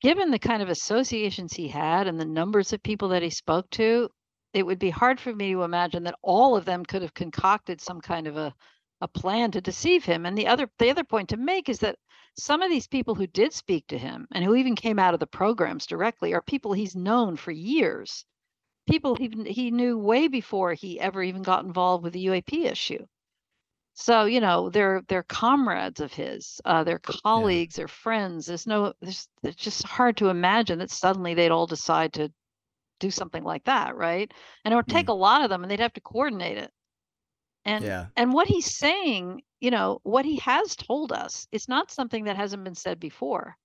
given 0.00 0.32
the 0.32 0.40
kind 0.40 0.60
of 0.60 0.70
associations 0.70 1.52
he 1.52 1.68
had 1.68 2.08
and 2.08 2.18
the 2.18 2.24
numbers 2.24 2.72
of 2.72 2.82
people 2.82 3.10
that 3.10 3.22
he 3.22 3.30
spoke 3.30 3.70
to, 3.70 4.10
it 4.54 4.64
would 4.64 4.78
be 4.78 4.90
hard 4.90 5.20
for 5.20 5.34
me 5.34 5.52
to 5.52 5.64
imagine 5.64 6.04
that 6.04 6.18
all 6.22 6.56
of 6.56 6.64
them 6.64 6.86
could 6.86 7.02
have 7.02 7.12
concocted 7.12 7.80
some 7.80 8.00
kind 8.00 8.28
of 8.28 8.36
a, 8.36 8.54
a 9.00 9.08
plan 9.08 9.50
to 9.50 9.60
deceive 9.60 10.04
him. 10.04 10.24
And 10.24 10.38
the 10.38 10.46
other 10.46 10.70
the 10.78 10.90
other 10.90 11.04
point 11.04 11.28
to 11.30 11.36
make 11.36 11.68
is 11.68 11.80
that 11.80 11.98
some 12.38 12.62
of 12.62 12.70
these 12.70 12.86
people 12.86 13.14
who 13.16 13.26
did 13.26 13.52
speak 13.52 13.86
to 13.88 13.98
him 13.98 14.26
and 14.32 14.44
who 14.44 14.54
even 14.54 14.76
came 14.76 14.98
out 14.98 15.12
of 15.12 15.20
the 15.20 15.26
programs 15.26 15.86
directly 15.86 16.32
are 16.34 16.42
people 16.42 16.72
he's 16.72 16.96
known 16.96 17.36
for 17.36 17.50
years. 17.50 18.24
People 18.88 19.16
he, 19.16 19.30
he 19.46 19.70
knew 19.72 19.98
way 19.98 20.28
before 20.28 20.72
he 20.72 21.00
ever 21.00 21.22
even 21.22 21.42
got 21.42 21.64
involved 21.64 22.04
with 22.04 22.12
the 22.12 22.26
UAP 22.26 22.64
issue. 22.64 23.04
So 23.94 24.24
you 24.24 24.40
know 24.40 24.70
they're 24.70 25.02
they're 25.08 25.22
comrades 25.24 26.00
of 26.00 26.12
his, 26.12 26.60
uh, 26.64 26.84
they're 26.84 27.00
colleagues, 27.00 27.76
yeah. 27.76 27.82
they're 27.82 27.88
friends. 27.88 28.46
There's 28.46 28.66
no, 28.66 28.92
there's 29.00 29.28
it's 29.42 29.56
just 29.56 29.84
hard 29.84 30.16
to 30.18 30.28
imagine 30.28 30.78
that 30.78 30.90
suddenly 30.90 31.34
they'd 31.34 31.50
all 31.50 31.66
decide 31.66 32.12
to 32.14 32.32
do 33.00 33.10
something 33.10 33.42
like 33.42 33.64
that, 33.64 33.96
right? 33.96 34.30
And 34.64 34.72
it 34.72 34.76
would 34.76 34.88
take 34.88 35.06
mm. 35.06 35.10
a 35.10 35.14
lot 35.14 35.42
of 35.42 35.50
them, 35.50 35.62
and 35.62 35.70
they'd 35.70 35.80
have 35.80 35.92
to 35.94 36.00
coordinate 36.00 36.58
it. 36.58 36.70
And 37.64 37.84
yeah. 37.84 38.06
and 38.16 38.32
what 38.32 38.46
he's 38.46 38.76
saying, 38.76 39.42
you 39.60 39.70
know, 39.70 40.00
what 40.02 40.24
he 40.24 40.36
has 40.36 40.76
told 40.76 41.12
us, 41.12 41.46
it's 41.50 41.68
not 41.68 41.90
something 41.90 42.24
that 42.24 42.36
hasn't 42.36 42.64
been 42.64 42.74
said 42.74 43.00
before. 43.00 43.56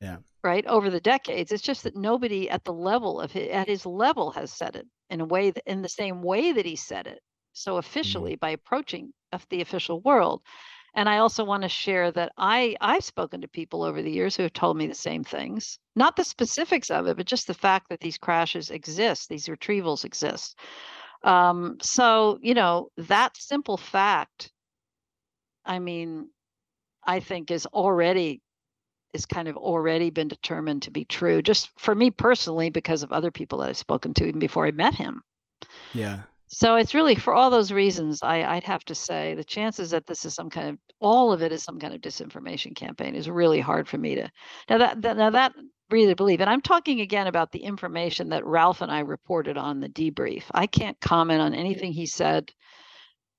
Yeah. 0.00 0.18
Right 0.44 0.66
over 0.66 0.90
the 0.90 1.00
decades, 1.00 1.50
it's 1.50 1.62
just 1.62 1.82
that 1.84 1.96
nobody 1.96 2.48
at 2.48 2.64
the 2.64 2.72
level 2.72 3.20
of 3.20 3.32
his, 3.32 3.48
at 3.50 3.68
his 3.68 3.84
level 3.84 4.30
has 4.32 4.52
said 4.52 4.76
it 4.76 4.86
in 5.10 5.20
a 5.20 5.24
way 5.24 5.50
that 5.50 5.62
in 5.66 5.82
the 5.82 5.88
same 5.88 6.22
way 6.22 6.52
that 6.52 6.66
he 6.66 6.76
said 6.76 7.06
it 7.06 7.20
so 7.52 7.72
mm-hmm. 7.72 7.78
officially 7.80 8.32
mm-hmm. 8.32 8.40
by 8.40 8.50
approaching 8.50 9.12
of 9.32 9.46
the 9.50 9.60
official 9.60 10.00
world. 10.00 10.42
And 10.98 11.08
I 11.08 11.18
also 11.18 11.44
want 11.44 11.62
to 11.62 11.68
share 11.68 12.10
that 12.10 12.32
I 12.36 12.74
I've 12.80 13.04
spoken 13.04 13.42
to 13.42 13.48
people 13.48 13.84
over 13.84 14.02
the 14.02 14.10
years 14.10 14.34
who 14.34 14.42
have 14.42 14.52
told 14.52 14.76
me 14.76 14.88
the 14.88 14.96
same 14.96 15.22
things. 15.22 15.78
Not 15.94 16.16
the 16.16 16.24
specifics 16.24 16.90
of 16.90 17.06
it, 17.06 17.16
but 17.16 17.24
just 17.24 17.46
the 17.46 17.54
fact 17.54 17.88
that 17.90 18.00
these 18.00 18.18
crashes 18.18 18.72
exist, 18.72 19.28
these 19.28 19.46
retrievals 19.46 20.04
exist. 20.04 20.58
Um, 21.22 21.78
so 21.80 22.40
you 22.42 22.52
know 22.52 22.88
that 22.96 23.36
simple 23.36 23.76
fact. 23.76 24.50
I 25.64 25.78
mean, 25.78 26.30
I 27.06 27.20
think 27.20 27.52
is 27.52 27.66
already 27.66 28.42
is 29.14 29.24
kind 29.24 29.46
of 29.46 29.56
already 29.56 30.10
been 30.10 30.26
determined 30.26 30.82
to 30.82 30.90
be 30.90 31.04
true. 31.04 31.42
Just 31.42 31.70
for 31.78 31.94
me 31.94 32.10
personally, 32.10 32.70
because 32.70 33.04
of 33.04 33.12
other 33.12 33.30
people 33.30 33.58
that 33.58 33.68
I've 33.68 33.76
spoken 33.76 34.14
to 34.14 34.26
even 34.26 34.40
before 34.40 34.66
I 34.66 34.72
met 34.72 34.96
him. 34.96 35.22
Yeah. 35.94 36.22
So 36.48 36.76
it's 36.76 36.94
really 36.94 37.14
for 37.14 37.34
all 37.34 37.50
those 37.50 37.70
reasons, 37.70 38.22
I, 38.22 38.42
I'd 38.42 38.64
have 38.64 38.84
to 38.86 38.94
say 38.94 39.34
the 39.34 39.44
chances 39.44 39.90
that 39.90 40.06
this 40.06 40.24
is 40.24 40.34
some 40.34 40.50
kind 40.50 40.70
of 40.70 40.78
all 41.00 41.32
of 41.32 41.42
it 41.42 41.52
is 41.52 41.62
some 41.62 41.78
kind 41.78 41.94
of 41.94 42.00
disinformation 42.00 42.74
campaign 42.74 43.14
is 43.14 43.28
really 43.28 43.60
hard 43.60 43.86
for 43.86 43.98
me 43.98 44.16
to 44.16 44.28
now 44.68 44.78
that, 44.78 45.02
that 45.02 45.16
now 45.16 45.30
that 45.30 45.52
really 45.90 46.14
believe. 46.14 46.40
And 46.40 46.50
I'm 46.50 46.60
talking 46.60 47.00
again 47.00 47.26
about 47.26 47.52
the 47.52 47.60
information 47.60 48.30
that 48.30 48.44
Ralph 48.44 48.82
and 48.82 48.90
I 48.90 49.00
reported 49.00 49.56
on 49.56 49.80
the 49.80 49.88
debrief. 49.88 50.44
I 50.52 50.66
can't 50.66 51.00
comment 51.00 51.40
on 51.40 51.54
anything 51.54 51.92
he 51.92 52.06
said 52.06 52.50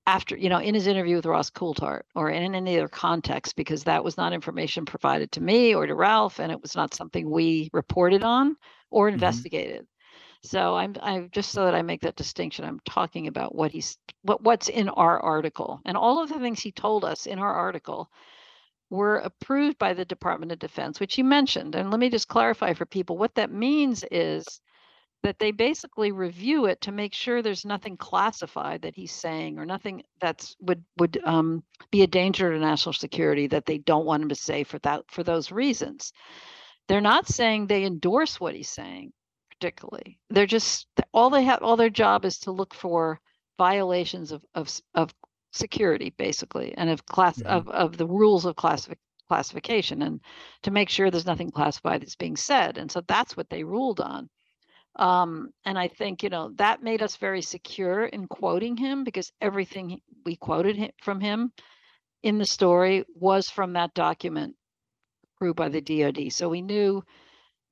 after, 0.07 0.35
you 0.35 0.49
know, 0.49 0.59
in 0.59 0.73
his 0.73 0.87
interview 0.87 1.17
with 1.17 1.25
Ross 1.25 1.51
Coulthart 1.51 2.01
or 2.15 2.29
in 2.29 2.55
any 2.55 2.77
other 2.77 2.87
context, 2.87 3.55
because 3.55 3.83
that 3.83 4.03
was 4.03 4.17
not 4.17 4.33
information 4.33 4.85
provided 4.85 5.31
to 5.33 5.41
me 5.41 5.75
or 5.75 5.85
to 5.85 5.93
Ralph, 5.93 6.39
and 6.39 6.51
it 6.51 6.61
was 6.61 6.75
not 6.75 6.95
something 6.95 7.29
we 7.29 7.69
reported 7.73 8.23
on 8.23 8.55
or 8.89 9.09
mm-hmm. 9.09 9.19
So 10.43 10.75
I'm 10.75 10.95
I'm 11.01 11.29
just 11.31 11.51
so 11.51 11.65
that 11.65 11.75
I 11.75 11.81
make 11.81 12.01
that 12.01 12.15
distinction. 12.15 12.65
I'm 12.65 12.79
talking 12.85 13.27
about 13.27 13.55
what 13.55 13.71
he's 13.71 13.97
what 14.23 14.41
what's 14.41 14.69
in 14.69 14.89
our 14.89 15.19
article 15.19 15.81
and 15.85 15.97
all 15.97 16.23
of 16.23 16.29
the 16.29 16.39
things 16.39 16.61
he 16.61 16.71
told 16.71 17.03
us 17.03 17.25
in 17.25 17.39
our 17.39 17.53
article 17.53 18.09
were 18.89 19.17
approved 19.17 19.77
by 19.77 19.93
the 19.93 20.05
Department 20.05 20.51
of 20.51 20.59
Defense, 20.59 20.99
which 20.99 21.15
he 21.15 21.23
mentioned. 21.23 21.75
And 21.75 21.91
let 21.91 21.99
me 21.99 22.09
just 22.09 22.27
clarify 22.27 22.73
for 22.73 22.85
people 22.85 23.17
what 23.17 23.35
that 23.35 23.51
means 23.51 24.03
is 24.11 24.61
that 25.23 25.37
they 25.39 25.51
basically 25.51 26.11
review 26.13 26.65
it 26.65 26.81
to 26.81 26.91
make 26.93 27.13
sure 27.13 27.41
there's 27.41 27.65
nothing 27.65 27.97
classified 27.97 28.83
that 28.83 28.95
he's 28.95 29.11
saying 29.11 29.59
or 29.59 29.65
nothing 29.65 30.03
that's 30.21 30.55
would 30.61 30.83
would 30.97 31.19
um, 31.25 31.63
be 31.91 32.03
a 32.03 32.07
danger 32.07 32.51
to 32.51 32.59
national 32.59 32.93
security 32.93 33.47
that 33.47 33.65
they 33.65 33.77
don't 33.79 34.05
want 34.05 34.23
him 34.23 34.29
to 34.29 34.35
say 34.35 34.63
for 34.63 34.79
that 34.79 35.03
for 35.11 35.23
those 35.23 35.51
reasons. 35.51 36.13
They're 36.87 37.01
not 37.01 37.27
saying 37.27 37.67
they 37.67 37.83
endorse 37.83 38.39
what 38.39 38.55
he's 38.55 38.69
saying 38.69 39.11
particularly. 39.59 40.19
They're 40.29 40.45
just 40.45 40.87
all 41.13 41.29
they 41.29 41.43
have 41.43 41.61
all 41.61 41.75
their 41.75 41.89
job 41.89 42.25
is 42.25 42.39
to 42.39 42.51
look 42.51 42.73
for 42.73 43.19
violations 43.57 44.31
of 44.31 44.43
of, 44.55 44.69
of 44.95 45.13
security 45.51 46.13
basically 46.17 46.73
and 46.77 46.89
of 46.89 47.05
class 47.05 47.37
mm-hmm. 47.39 47.47
of, 47.47 47.67
of 47.69 47.97
the 47.97 48.07
rules 48.07 48.45
of 48.45 48.55
classific 48.55 48.99
classification 49.27 50.01
and 50.01 50.21
to 50.63 50.71
make 50.71 50.89
sure 50.89 51.11
there's 51.11 51.25
nothing 51.25 51.51
classified 51.51 52.01
that's 52.01 52.15
being 52.15 52.35
said 52.35 52.77
and 52.77 52.91
so 52.91 53.01
that's 53.07 53.35
what 53.35 53.49
they 53.49 53.63
ruled 53.63 53.99
on 53.99 54.29
um, 54.95 55.49
and 55.65 55.77
i 55.77 55.87
think 55.87 56.23
you 56.23 56.29
know 56.29 56.51
that 56.55 56.83
made 56.83 57.01
us 57.01 57.15
very 57.17 57.41
secure 57.41 58.05
in 58.05 58.27
quoting 58.27 58.77
him 58.77 59.03
because 59.03 59.31
everything 59.41 59.99
we 60.25 60.35
quoted 60.35 60.91
from 61.01 61.19
him 61.19 61.51
in 62.23 62.37
the 62.37 62.45
story 62.45 63.03
was 63.15 63.49
from 63.49 63.73
that 63.73 63.93
document 63.93 64.55
approved 65.35 65.57
by 65.57 65.69
the 65.69 65.81
dod 65.81 66.31
so 66.31 66.49
we 66.49 66.61
knew 66.61 67.03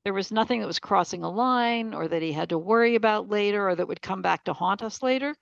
there 0.07 0.13
was 0.13 0.31
nothing 0.31 0.61
that 0.61 0.67
was 0.67 0.79
crossing 0.79 1.25
a 1.25 1.29
line 1.29 1.93
or 1.93 2.07
that 2.07 2.21
he 2.21 2.31
had 2.31 2.47
to 2.47 2.57
worry 2.57 2.95
about 2.95 3.27
later 3.27 3.67
or 3.67 3.75
that 3.75 3.89
would 3.89 4.01
come 4.01 4.21
back 4.21 4.45
to 4.45 4.53
haunt 4.53 4.81
us 4.81 5.03
later. 5.03 5.35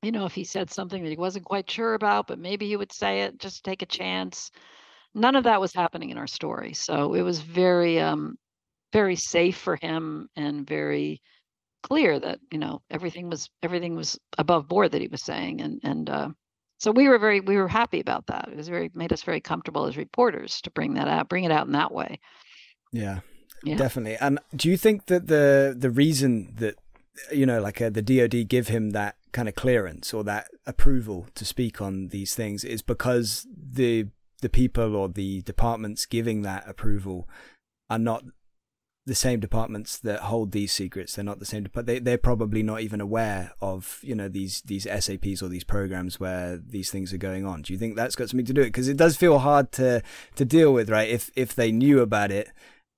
You 0.00 0.12
know, 0.12 0.24
if 0.24 0.32
he 0.32 0.44
said 0.44 0.70
something 0.70 1.02
that 1.02 1.10
he 1.10 1.16
wasn't 1.18 1.44
quite 1.44 1.70
sure 1.70 1.92
about, 1.92 2.26
but 2.26 2.38
maybe 2.38 2.66
he 2.66 2.78
would 2.78 2.90
say 2.90 3.20
it, 3.20 3.38
just 3.38 3.64
take 3.64 3.82
a 3.82 3.86
chance. 3.86 4.50
None 5.14 5.36
of 5.36 5.44
that 5.44 5.60
was 5.60 5.74
happening 5.74 6.08
in 6.08 6.16
our 6.16 6.26
story. 6.26 6.72
So 6.72 7.12
it 7.12 7.20
was 7.20 7.42
very, 7.42 8.00
um, 8.00 8.38
very 8.94 9.14
safe 9.14 9.58
for 9.58 9.76
him 9.76 10.26
and 10.36 10.66
very 10.66 11.20
clear 11.82 12.18
that, 12.18 12.38
you 12.50 12.58
know, 12.58 12.80
everything 12.88 13.28
was 13.28 13.50
everything 13.62 13.94
was 13.94 14.18
above 14.38 14.68
board 14.68 14.92
that 14.92 15.02
he 15.02 15.08
was 15.08 15.22
saying. 15.22 15.60
And 15.60 15.80
and 15.84 16.08
uh, 16.08 16.28
so 16.78 16.92
we 16.92 17.10
were 17.10 17.18
very 17.18 17.40
we 17.40 17.58
were 17.58 17.68
happy 17.68 18.00
about 18.00 18.26
that. 18.28 18.48
It 18.50 18.56
was 18.56 18.68
very 18.68 18.90
made 18.94 19.12
us 19.12 19.22
very 19.22 19.42
comfortable 19.42 19.84
as 19.84 19.98
reporters 19.98 20.62
to 20.62 20.70
bring 20.70 20.94
that 20.94 21.08
out, 21.08 21.28
bring 21.28 21.44
it 21.44 21.52
out 21.52 21.66
in 21.66 21.72
that 21.72 21.92
way. 21.92 22.20
Yeah, 22.90 23.20
yeah. 23.64 23.76
Definitely. 23.76 24.16
And 24.20 24.38
do 24.54 24.68
you 24.68 24.76
think 24.76 25.06
that 25.06 25.28
the 25.28 25.74
the 25.76 25.90
reason 25.90 26.54
that 26.56 26.76
you 27.30 27.46
know, 27.46 27.60
like 27.60 27.80
uh, 27.80 27.90
the 27.90 28.02
DoD 28.02 28.48
give 28.48 28.68
him 28.68 28.90
that 28.90 29.16
kind 29.32 29.48
of 29.48 29.54
clearance 29.54 30.12
or 30.12 30.24
that 30.24 30.48
approval 30.66 31.26
to 31.34 31.44
speak 31.44 31.80
on 31.80 32.08
these 32.08 32.34
things 32.34 32.64
is 32.64 32.82
because 32.82 33.46
the 33.54 34.06
the 34.40 34.48
people 34.48 34.96
or 34.96 35.08
the 35.08 35.42
departments 35.42 36.04
giving 36.06 36.42
that 36.42 36.68
approval 36.68 37.28
are 37.88 37.98
not 37.98 38.24
the 39.04 39.14
same 39.14 39.40
departments 39.40 39.98
that 39.98 40.20
hold 40.20 40.52
these 40.52 40.72
secrets. 40.72 41.14
They're 41.14 41.24
not 41.24 41.40
the 41.40 41.44
same, 41.44 41.66
but 41.72 41.86
they 41.86 41.98
they're 41.98 42.18
probably 42.18 42.62
not 42.62 42.80
even 42.80 43.00
aware 43.00 43.52
of 43.60 44.00
you 44.02 44.14
know 44.14 44.28
these 44.28 44.62
these 44.62 44.84
SAPs 44.84 45.42
or 45.42 45.48
these 45.48 45.64
programs 45.64 46.18
where 46.18 46.56
these 46.56 46.90
things 46.90 47.12
are 47.12 47.18
going 47.18 47.44
on. 47.44 47.62
Do 47.62 47.72
you 47.72 47.78
think 47.78 47.96
that's 47.96 48.16
got 48.16 48.30
something 48.30 48.46
to 48.46 48.52
do 48.52 48.60
with 48.60 48.68
it? 48.68 48.72
Because 48.72 48.88
it 48.88 48.96
does 48.96 49.16
feel 49.16 49.40
hard 49.40 49.72
to 49.72 50.02
to 50.36 50.44
deal 50.44 50.72
with, 50.72 50.88
right? 50.88 51.08
If 51.08 51.30
if 51.36 51.54
they 51.54 51.72
knew 51.72 52.00
about 52.00 52.30
it 52.30 52.50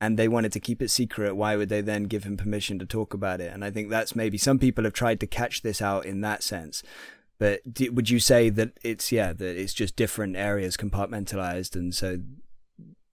and 0.04 0.18
they 0.18 0.28
wanted 0.28 0.52
to 0.52 0.60
keep 0.60 0.82
it 0.82 0.90
secret, 0.90 1.34
why 1.34 1.56
would 1.56 1.70
they 1.70 1.80
then 1.80 2.04
give 2.04 2.24
him 2.24 2.36
permission 2.36 2.78
to 2.78 2.84
talk 2.84 3.14
about 3.14 3.40
it? 3.40 3.50
And 3.54 3.64
I 3.64 3.70
think 3.70 3.88
that's 3.88 4.14
maybe 4.14 4.36
some 4.36 4.58
people 4.58 4.84
have 4.84 4.92
tried 4.92 5.18
to 5.20 5.26
catch 5.26 5.62
this 5.62 5.80
out 5.80 6.04
in 6.04 6.20
that 6.20 6.42
sense. 6.42 6.82
But 7.38 7.62
would 7.90 8.10
you 8.10 8.20
say 8.20 8.50
that 8.50 8.78
it's 8.82 9.10
yeah 9.10 9.32
that 9.32 9.56
it's 9.56 9.72
just 9.72 9.96
different 9.96 10.36
areas 10.36 10.76
compartmentalized, 10.76 11.74
and 11.74 11.94
so 11.94 12.18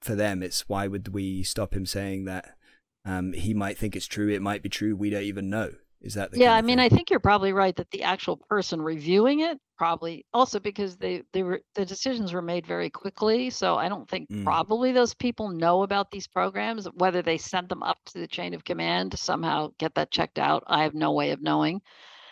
for 0.01 0.15
them 0.15 0.43
it's 0.43 0.67
why 0.67 0.87
would 0.87 1.13
we 1.13 1.43
stop 1.43 1.73
him 1.73 1.85
saying 1.85 2.25
that 2.25 2.57
um, 3.05 3.31
he 3.31 3.53
might 3.53 3.77
think 3.77 3.95
it's 3.95 4.05
true, 4.05 4.27
it 4.27 4.41
might 4.41 4.61
be 4.61 4.69
true, 4.69 4.93
we 4.93 5.09
don't 5.09 5.23
even 5.23 5.49
know. 5.49 5.71
Is 6.01 6.15
that 6.15 6.35
yeah? 6.35 6.53
I 6.53 6.61
mean, 6.61 6.77
thing? 6.77 6.85
I 6.85 6.89
think 6.89 7.09
you're 7.09 7.19
probably 7.19 7.53
right 7.53 7.75
that 7.75 7.91
the 7.91 8.03
actual 8.03 8.37
person 8.37 8.81
reviewing 8.81 9.41
it 9.41 9.59
probably 9.77 10.25
also 10.33 10.59
because 10.59 10.97
they 10.97 11.23
they 11.31 11.43
were 11.43 11.61
the 11.75 11.85
decisions 11.85 12.33
were 12.33 12.41
made 12.41 12.65
very 12.65 12.89
quickly. 12.89 13.49
So 13.51 13.75
I 13.75 13.87
don't 13.87 14.09
think 14.09 14.29
mm. 14.29 14.43
probably 14.43 14.91
those 14.91 15.13
people 15.13 15.49
know 15.49 15.83
about 15.83 16.09
these 16.09 16.27
programs. 16.27 16.87
Whether 16.95 17.21
they 17.21 17.37
sent 17.37 17.69
them 17.69 17.83
up 17.83 17.97
to 18.07 18.19
the 18.19 18.27
chain 18.27 18.53
of 18.53 18.63
command 18.63 19.11
to 19.11 19.17
somehow 19.17 19.71
get 19.77 19.93
that 19.95 20.11
checked 20.11 20.39
out, 20.39 20.63
I 20.65 20.83
have 20.83 20.95
no 20.95 21.11
way 21.11 21.31
of 21.31 21.41
knowing. 21.41 21.81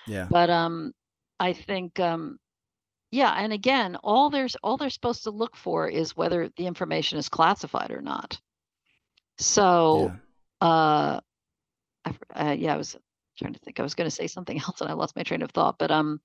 Yeah. 0.08 0.27
But 0.29 0.49
um, 0.49 0.93
I 1.39 1.53
think 1.53 1.99
um, 1.99 2.39
yeah, 3.12 3.34
and 3.38 3.51
again, 3.53 3.95
all 4.03 4.29
there's 4.29 4.55
all 4.63 4.77
they're 4.77 4.89
supposed 4.89 5.23
to 5.23 5.32
look 5.32 5.55
for 5.55 5.88
is 5.88 6.15
whether 6.15 6.49
the 6.58 6.67
information 6.67 7.17
is 7.17 7.29
classified 7.29 7.91
or 7.91 8.01
not. 8.01 8.39
So, 9.39 10.12
yeah. 10.62 10.67
uh, 10.67 11.19
I, 12.05 12.13
uh, 12.36 12.51
yeah, 12.51 12.73
I 12.73 12.77
was 12.77 12.95
trying 13.39 13.54
to 13.54 13.60
think. 13.60 13.80
I 13.80 13.84
was 13.84 13.95
going 13.95 14.10
to 14.10 14.15
say 14.15 14.28
something 14.28 14.60
else, 14.67 14.82
and 14.82 14.89
I 14.89 14.93
lost 14.93 15.15
my 15.15 15.23
train 15.23 15.41
of 15.41 15.52
thought. 15.52 15.78
But 15.80 15.91
um, 15.91 16.19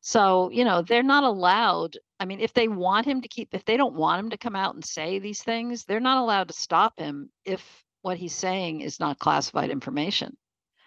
so 0.00 0.50
you 0.50 0.64
know, 0.64 0.82
they're 0.82 1.02
not 1.02 1.24
allowed. 1.24 1.96
I 2.18 2.24
mean, 2.26 2.40
if 2.40 2.52
they 2.52 2.68
want 2.68 3.06
him 3.06 3.22
to 3.22 3.28
keep, 3.28 3.48
if 3.52 3.64
they 3.64 3.76
don't 3.76 3.94
want 3.94 4.20
him 4.20 4.30
to 4.30 4.38
come 4.38 4.56
out 4.56 4.74
and 4.74 4.84
say 4.84 5.18
these 5.18 5.42
things, 5.42 5.84
they're 5.84 6.00
not 6.00 6.18
allowed 6.18 6.48
to 6.48 6.54
stop 6.54 6.98
him 6.98 7.30
if 7.44 7.84
what 8.02 8.16
he's 8.16 8.34
saying 8.34 8.80
is 8.80 9.00
not 9.00 9.18
classified 9.18 9.70
information. 9.70 10.36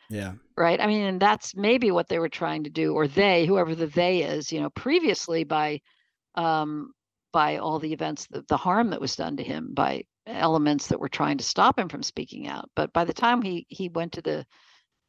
Yeah. 0.09 0.33
Right. 0.57 0.79
I 0.79 0.87
mean, 0.87 1.01
and 1.03 1.19
that's 1.19 1.55
maybe 1.55 1.91
what 1.91 2.07
they 2.07 2.19
were 2.19 2.29
trying 2.29 2.65
to 2.65 2.69
do, 2.69 2.93
or 2.93 3.07
they, 3.07 3.45
whoever 3.45 3.73
the 3.73 3.87
they 3.87 4.23
is, 4.23 4.51
you 4.51 4.61
know, 4.61 4.69
previously 4.69 5.43
by 5.43 5.81
um 6.35 6.93
by 7.31 7.57
all 7.57 7.79
the 7.79 7.93
events, 7.93 8.27
the, 8.27 8.43
the 8.47 8.57
harm 8.57 8.91
that 8.91 9.01
was 9.01 9.15
done 9.15 9.37
to 9.37 9.43
him 9.43 9.73
by 9.73 10.03
elements 10.27 10.87
that 10.87 10.99
were 10.99 11.09
trying 11.09 11.37
to 11.39 11.43
stop 11.43 11.77
him 11.77 11.89
from 11.89 12.03
speaking 12.03 12.47
out. 12.47 12.69
But 12.75 12.93
by 12.93 13.05
the 13.05 13.13
time 13.13 13.41
he 13.41 13.65
he 13.69 13.89
went 13.89 14.13
to 14.13 14.21
the 14.21 14.45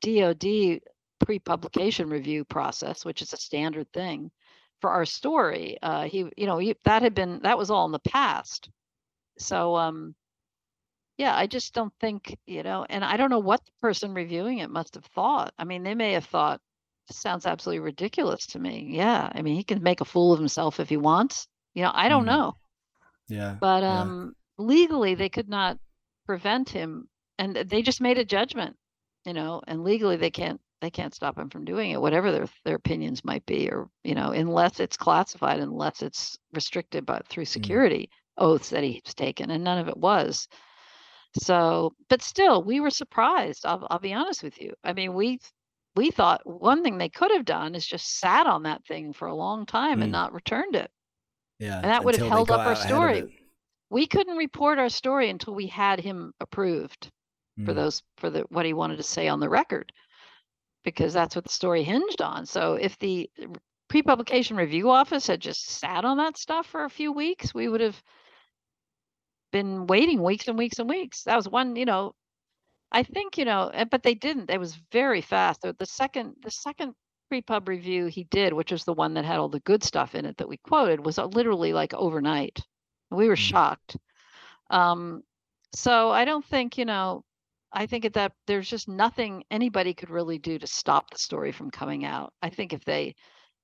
DoD 0.05 0.81
pre-publication 1.25 2.09
review 2.09 2.45
process, 2.45 3.05
which 3.05 3.23
is 3.23 3.33
a 3.33 3.39
standard 3.39 3.91
thing 3.93 4.31
for 4.81 4.91
our 4.91 5.05
story, 5.05 5.79
uh, 5.83 6.05
he 6.05 6.31
you 6.37 6.47
know 6.47 6.59
he, 6.59 6.77
that 6.85 7.03
had 7.03 7.15
been 7.15 7.41
that 7.43 7.59
was 7.59 7.71
all 7.71 7.87
in 7.87 7.93
the 7.93 7.99
past. 8.01 8.69
So 9.39 9.77
um, 9.77 10.15
yeah, 11.17 11.35
I 11.37 11.47
just 11.47 11.75
don't 11.75 11.93
think, 12.01 12.37
you 12.47 12.63
know, 12.63 12.85
and 12.89 13.05
I 13.05 13.17
don't 13.17 13.31
know 13.31 13.39
what 13.39 13.65
the 13.65 13.71
person 13.81 14.15
reviewing 14.15 14.59
it 14.59 14.71
must 14.71 14.95
have 14.95 15.05
thought. 15.07 15.55
I 15.59 15.65
mean, 15.65 15.83
they 15.83 15.95
may 15.95 16.13
have 16.13 16.25
thought, 16.25 16.61
this 17.09 17.19
sounds 17.19 17.47
absolutely 17.47 17.81
ridiculous 17.81 18.47
to 18.49 18.59
me. 18.59 18.89
Yeah. 18.91 19.31
I 19.33 19.43
mean, 19.43 19.55
he 19.55 19.65
can 19.65 19.83
make 19.83 20.01
a 20.01 20.07
fool 20.07 20.33
of 20.33 20.39
himself 20.39 20.81
if 20.81 20.89
he 20.89 20.97
wants. 20.97 21.47
You 21.75 21.83
know, 21.83 21.93
I 21.95 22.09
don't 22.09 22.25
mm. 22.25 22.29
know. 22.29 22.57
Yeah. 23.29 23.57
But 23.61 23.85
um 23.85 24.35
yeah. 24.59 24.65
legally 24.65 25.15
they 25.15 25.29
could 25.29 25.49
not 25.49 25.79
prevent 26.27 26.69
him 26.69 27.09
and 27.39 27.57
they 27.57 27.83
just 27.83 28.01
made 28.01 28.19
a 28.19 28.25
judgment, 28.25 28.77
you 29.25 29.33
know, 29.33 29.63
and 29.67 29.85
legally 29.85 30.17
they 30.17 30.31
can't 30.31 30.61
they 30.81 30.91
can't 30.91 31.15
stop 31.15 31.39
him 31.39 31.49
from 31.49 31.65
doing 31.65 31.93
it, 31.93 32.01
whatever 32.01 32.31
their 32.31 32.47
their 32.65 32.77
opinions 32.77 33.25
might 33.25 33.45
be, 33.47 33.71
or 33.71 33.89
you 34.05 34.15
know, 34.15 34.33
unless 34.33 34.81
it's 34.81 34.97
classified, 34.97 35.61
unless 35.61 36.03
it's 36.03 36.37
restricted 36.53 37.07
by 37.07 37.21
through 37.29 37.45
mm. 37.45 37.49
security 37.49 38.11
mm. 38.11 38.45
oaths 38.45 38.71
that 38.71 38.85
he's 38.85 39.15
taken, 39.15 39.51
and 39.51 39.65
none 39.65 39.79
of 39.79 39.89
it 39.89 39.97
was. 39.97 40.47
So, 41.41 41.95
but 42.09 42.23
still, 42.23 42.63
we 42.63 42.79
were 42.81 42.91
surprised. 42.91 43.67
I'll, 43.67 43.87
I'll 43.91 43.99
be 43.99 44.13
honest 44.13 44.43
with 44.43 44.61
you. 44.61 44.73
I 44.85 44.93
mean, 44.93 45.15
we 45.15 45.41
we 45.97 46.11
thought 46.11 46.43
one 46.45 46.83
thing 46.83 46.99
they 46.99 47.09
could 47.09 47.31
have 47.31 47.45
done 47.45 47.75
is 47.75 47.87
just 47.87 48.19
sat 48.19 48.47
on 48.47 48.65
that 48.65 48.85
thing 48.87 49.13
for 49.13 49.29
a 49.29 49.35
long 49.35 49.65
time 49.67 50.01
mm. 50.01 50.05
and 50.05 50.13
not 50.13 50.35
returned 50.35 50.77
it. 50.77 50.91
Yeah, 51.59 51.77
and 51.77 51.87
that 51.87 52.05
would 52.05 52.17
have 52.17 52.29
held 52.29 52.51
up 52.51 52.67
our 52.67 52.77
story. 52.77 53.41
We 53.91 54.07
couldn't 54.07 54.37
report 54.37 54.79
our 54.79 54.89
story 54.89 55.31
until 55.31 55.55
we 55.55 55.69
had 55.69 56.01
him 56.01 56.33
approved 56.41 57.11
mm. 57.59 57.65
for 57.65 57.75
those 57.75 58.03
for 58.17 58.31
the 58.31 58.45
what 58.49 58.67
he 58.67 58.73
wanted 58.73 58.97
to 58.97 59.03
say 59.03 59.29
on 59.29 59.41
the 59.41 59.49
record, 59.49 59.93
because 60.85 61.13
that's 61.13 61.35
what 61.35 61.45
the 61.45 61.53
story 61.53 61.83
hinged 61.83 62.23
on. 62.23 62.47
So 62.47 62.75
if 62.75 62.99
the 62.99 63.31
pre-publication 63.89 64.57
review 64.57 64.91
office 64.91 65.27
had 65.27 65.41
just 65.41 65.69
sat 65.69 66.05
on 66.05 66.17
that 66.17 66.37
stuff 66.37 66.67
for 66.67 66.85
a 66.85 66.91
few 66.91 67.13
weeks, 67.13 67.55
we 67.55 67.69
would 67.69 67.81
have 67.81 68.03
been 69.53 69.87
waiting 69.87 70.23
weeks 70.23 70.49
and 70.49 70.59
weeks 70.59 70.79
and 70.79 70.89
weeks. 70.89 71.23
That 71.25 71.37
was 71.37 71.49
one, 71.49 71.77
you 71.77 71.85
know, 71.85 72.15
I 72.91 73.03
think, 73.03 73.39
you 73.39 73.45
know, 73.45 73.71
but 73.91 74.03
they 74.03 74.15
didn't. 74.15 74.51
It 74.51 74.59
was 74.59 74.79
very 74.91 75.21
fast. 75.21 75.61
The, 75.63 75.77
the 75.79 75.87
second, 75.87 76.35
the 76.43 76.51
second 76.51 76.95
pre-pub 77.29 77.69
review 77.69 78.07
he 78.07 78.25
did, 78.25 78.53
which 78.53 78.73
was 78.73 78.85
the 78.85 78.95
one 78.95 79.15
that 79.15 79.25
had 79.25 79.39
all 79.39 79.49
the 79.49 79.61
good 79.61 79.85
stuff 79.85 80.15
in 80.15 80.25
it 80.25 80.37
that 80.39 80.49
we 80.49 80.57
quoted, 80.57 81.05
was 81.05 81.19
uh, 81.19 81.27
literally 81.27 81.73
like 81.73 81.95
overnight. 81.95 82.61
We 83.11 83.29
were 83.29 83.37
mm. 83.37 83.39
shocked. 83.39 83.97
Um, 84.71 85.23
so 85.75 86.11
I 86.11 86.25
don't 86.25 86.45
think, 86.45 86.79
you 86.79 86.85
know, 86.85 87.23
I 87.75 87.87
think 87.87 88.05
at 88.05 88.15
that 88.15 88.33
there's 88.47 88.71
just 88.71 88.89
nothing 88.89 89.45
anybody 89.51 89.93
could 89.93 90.11
really 90.11 90.39
do 90.39 90.59
to 90.59 90.67
stop 90.67 91.11
the 91.11 91.19
story 91.19 91.53
from 91.53 91.71
coming 91.71 92.05
out. 92.05 92.33
I 92.41 92.49
think 92.49 92.73
if 92.73 92.85
they, 92.85 93.17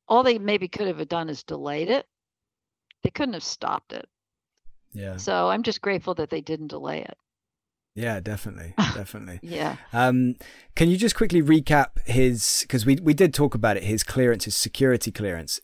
all 0.09 0.23
they 0.23 0.39
maybe 0.39 0.69
could 0.69 0.89
have 0.89 1.09
done 1.09 1.31
is 1.31 1.45
delayed 1.45 1.89
it. 1.89 2.07
They 3.03 3.11
couldn't 3.11 3.35
have 3.35 3.45
stopped 3.45 3.93
it. 3.93 4.07
Yeah. 4.93 5.17
So 5.17 5.49
I'm 5.49 5.63
just 5.63 5.81
grateful 5.81 6.15
that 6.15 6.31
they 6.31 6.41
didn't 6.41 6.67
delay 6.69 7.03
it. 7.03 7.17
Yeah, 7.95 8.21
definitely, 8.21 8.75
definitely. 8.95 9.41
yeah. 9.43 9.77
Um, 9.93 10.37
can 10.77 10.89
you 10.89 10.97
just 10.97 11.17
quickly 11.17 11.43
recap 11.43 12.07
his? 12.07 12.61
Because 12.63 12.87
we 12.87 12.97
we 12.97 13.15
did 13.15 13.35
talk 13.35 13.55
about 13.55 13.77
it. 13.77 13.83
His 13.83 14.03
clearance, 14.05 14.45
his 14.45 14.57
security 14.57 15.11
clearance. 15.11 15.61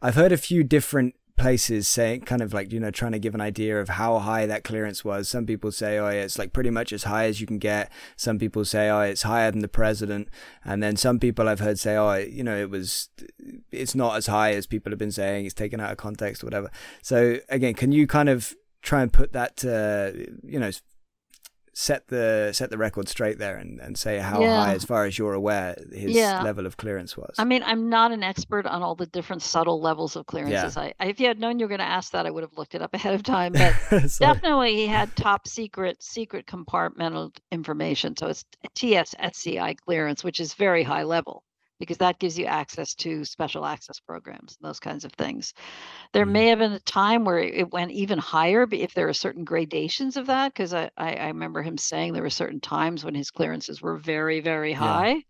I've 0.00 0.14
heard 0.14 0.32
a 0.32 0.36
few 0.36 0.62
different 0.62 1.14
places 1.36 1.86
saying 1.86 2.22
kind 2.22 2.42
of 2.42 2.52
like 2.52 2.72
you 2.72 2.80
know 2.80 2.90
trying 2.90 3.12
to 3.12 3.18
give 3.18 3.34
an 3.34 3.40
idea 3.40 3.80
of 3.80 3.90
how 3.90 4.18
high 4.18 4.46
that 4.46 4.64
clearance 4.64 5.04
was. 5.04 5.28
Some 5.28 5.46
people 5.46 5.70
say 5.70 5.98
oh 5.98 6.08
yeah, 6.08 6.22
it's 6.22 6.38
like 6.38 6.52
pretty 6.52 6.70
much 6.70 6.92
as 6.92 7.04
high 7.04 7.26
as 7.26 7.40
you 7.40 7.46
can 7.46 7.58
get. 7.58 7.90
Some 8.16 8.38
people 8.38 8.64
say 8.64 8.88
oh 8.88 9.00
it's 9.00 9.22
higher 9.22 9.50
than 9.50 9.60
the 9.60 9.68
president. 9.68 10.28
And 10.64 10.82
then 10.82 10.96
some 10.96 11.18
people 11.18 11.48
i've 11.48 11.60
heard 11.60 11.78
say 11.78 11.96
oh 11.96 12.14
you 12.14 12.42
know 12.42 12.56
it 12.56 12.70
was 12.70 13.08
it's 13.70 13.94
not 13.94 14.16
as 14.16 14.26
high 14.26 14.52
as 14.52 14.66
people 14.66 14.90
have 14.90 14.98
been 14.98 15.12
saying. 15.12 15.44
It's 15.46 15.54
taken 15.54 15.80
out 15.80 15.92
of 15.92 15.98
context 15.98 16.42
or 16.42 16.46
whatever. 16.46 16.70
So 17.02 17.38
again 17.48 17.74
can 17.74 17.92
you 17.92 18.06
kind 18.06 18.28
of 18.28 18.54
try 18.82 19.02
and 19.02 19.12
put 19.12 19.32
that 19.32 19.64
uh, 19.64 20.18
you 20.42 20.58
know 20.58 20.70
set 21.78 22.08
the 22.08 22.50
set 22.54 22.70
the 22.70 22.78
record 22.78 23.06
straight 23.06 23.38
there 23.38 23.58
and, 23.58 23.78
and 23.80 23.98
say 23.98 24.18
how 24.18 24.40
yeah. 24.40 24.64
high, 24.64 24.72
as 24.72 24.82
far 24.82 25.04
as 25.04 25.18
you're 25.18 25.34
aware, 25.34 25.76
his 25.92 26.12
yeah. 26.12 26.42
level 26.42 26.64
of 26.64 26.78
clearance 26.78 27.18
was. 27.18 27.34
I 27.36 27.44
mean, 27.44 27.62
I'm 27.62 27.90
not 27.90 28.12
an 28.12 28.22
expert 28.22 28.64
on 28.64 28.82
all 28.82 28.94
the 28.94 29.04
different 29.04 29.42
subtle 29.42 29.78
levels 29.78 30.16
of 30.16 30.24
clearances. 30.24 30.74
Yeah. 30.74 30.90
I, 30.98 31.04
if 31.04 31.20
you 31.20 31.26
had 31.26 31.38
known 31.38 31.58
you 31.58 31.66
were 31.66 31.68
going 31.68 31.80
to 31.80 31.84
ask 31.84 32.12
that, 32.12 32.24
I 32.24 32.30
would 32.30 32.42
have 32.42 32.56
looked 32.56 32.74
it 32.74 32.80
up 32.80 32.94
ahead 32.94 33.12
of 33.12 33.22
time. 33.22 33.52
But 33.52 33.74
definitely, 34.18 34.76
he 34.76 34.86
had 34.86 35.14
top 35.16 35.46
secret, 35.46 36.02
secret 36.02 36.46
compartmental 36.46 37.36
information. 37.52 38.16
So 38.16 38.28
it's 38.28 38.46
TSSCI 38.74 39.76
clearance, 39.76 40.24
which 40.24 40.40
is 40.40 40.54
very 40.54 40.82
high 40.82 41.02
level 41.02 41.44
because 41.78 41.98
that 41.98 42.18
gives 42.18 42.38
you 42.38 42.46
access 42.46 42.94
to 42.94 43.24
special 43.24 43.66
access 43.66 44.00
programs 44.00 44.56
and 44.56 44.68
those 44.68 44.80
kinds 44.80 45.04
of 45.04 45.12
things. 45.12 45.52
There 46.12 46.24
mm-hmm. 46.24 46.32
may 46.32 46.46
have 46.48 46.58
been 46.58 46.72
a 46.72 46.80
time 46.80 47.24
where 47.24 47.38
it 47.38 47.72
went 47.72 47.90
even 47.92 48.18
higher 48.18 48.66
if 48.70 48.94
there 48.94 49.08
are 49.08 49.14
certain 49.14 49.44
gradations 49.44 50.16
of 50.16 50.26
that, 50.26 50.52
because 50.52 50.74
I, 50.74 50.90
I, 50.96 51.14
I, 51.14 51.26
remember 51.28 51.62
him 51.62 51.78
saying 51.78 52.12
there 52.12 52.22
were 52.22 52.30
certain 52.30 52.60
times 52.60 53.04
when 53.04 53.14
his 53.14 53.30
clearances 53.30 53.82
were 53.82 53.96
very, 53.96 54.40
very 54.40 54.72
high. 54.72 55.14
Yeah. 55.14 55.20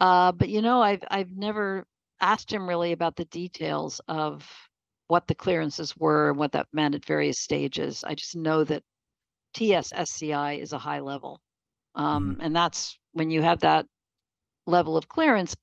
Uh, 0.00 0.32
but 0.32 0.48
you 0.48 0.62
know, 0.62 0.80
I've 0.80 1.04
I've 1.10 1.36
never 1.36 1.86
asked 2.20 2.52
him 2.52 2.68
really 2.68 2.92
about 2.92 3.16
the 3.16 3.26
details 3.26 4.00
of 4.08 4.48
what 5.08 5.26
the 5.26 5.34
clearances 5.34 5.96
were 5.96 6.30
and 6.30 6.38
what 6.38 6.52
that 6.52 6.68
meant 6.72 6.94
at 6.94 7.04
various 7.04 7.40
stages. 7.40 8.04
I 8.04 8.14
just 8.14 8.36
know 8.36 8.64
that 8.64 8.82
TSSCI 9.54 10.60
is 10.60 10.72
a 10.72 10.78
high 10.78 11.00
level. 11.00 11.40
Um, 11.94 12.32
mm-hmm. 12.32 12.40
And 12.42 12.56
that's 12.56 12.98
when 13.12 13.30
you 13.30 13.42
have 13.42 13.60
that 13.60 13.86
level 14.70 14.96
of 14.96 15.08
clearance 15.08 15.56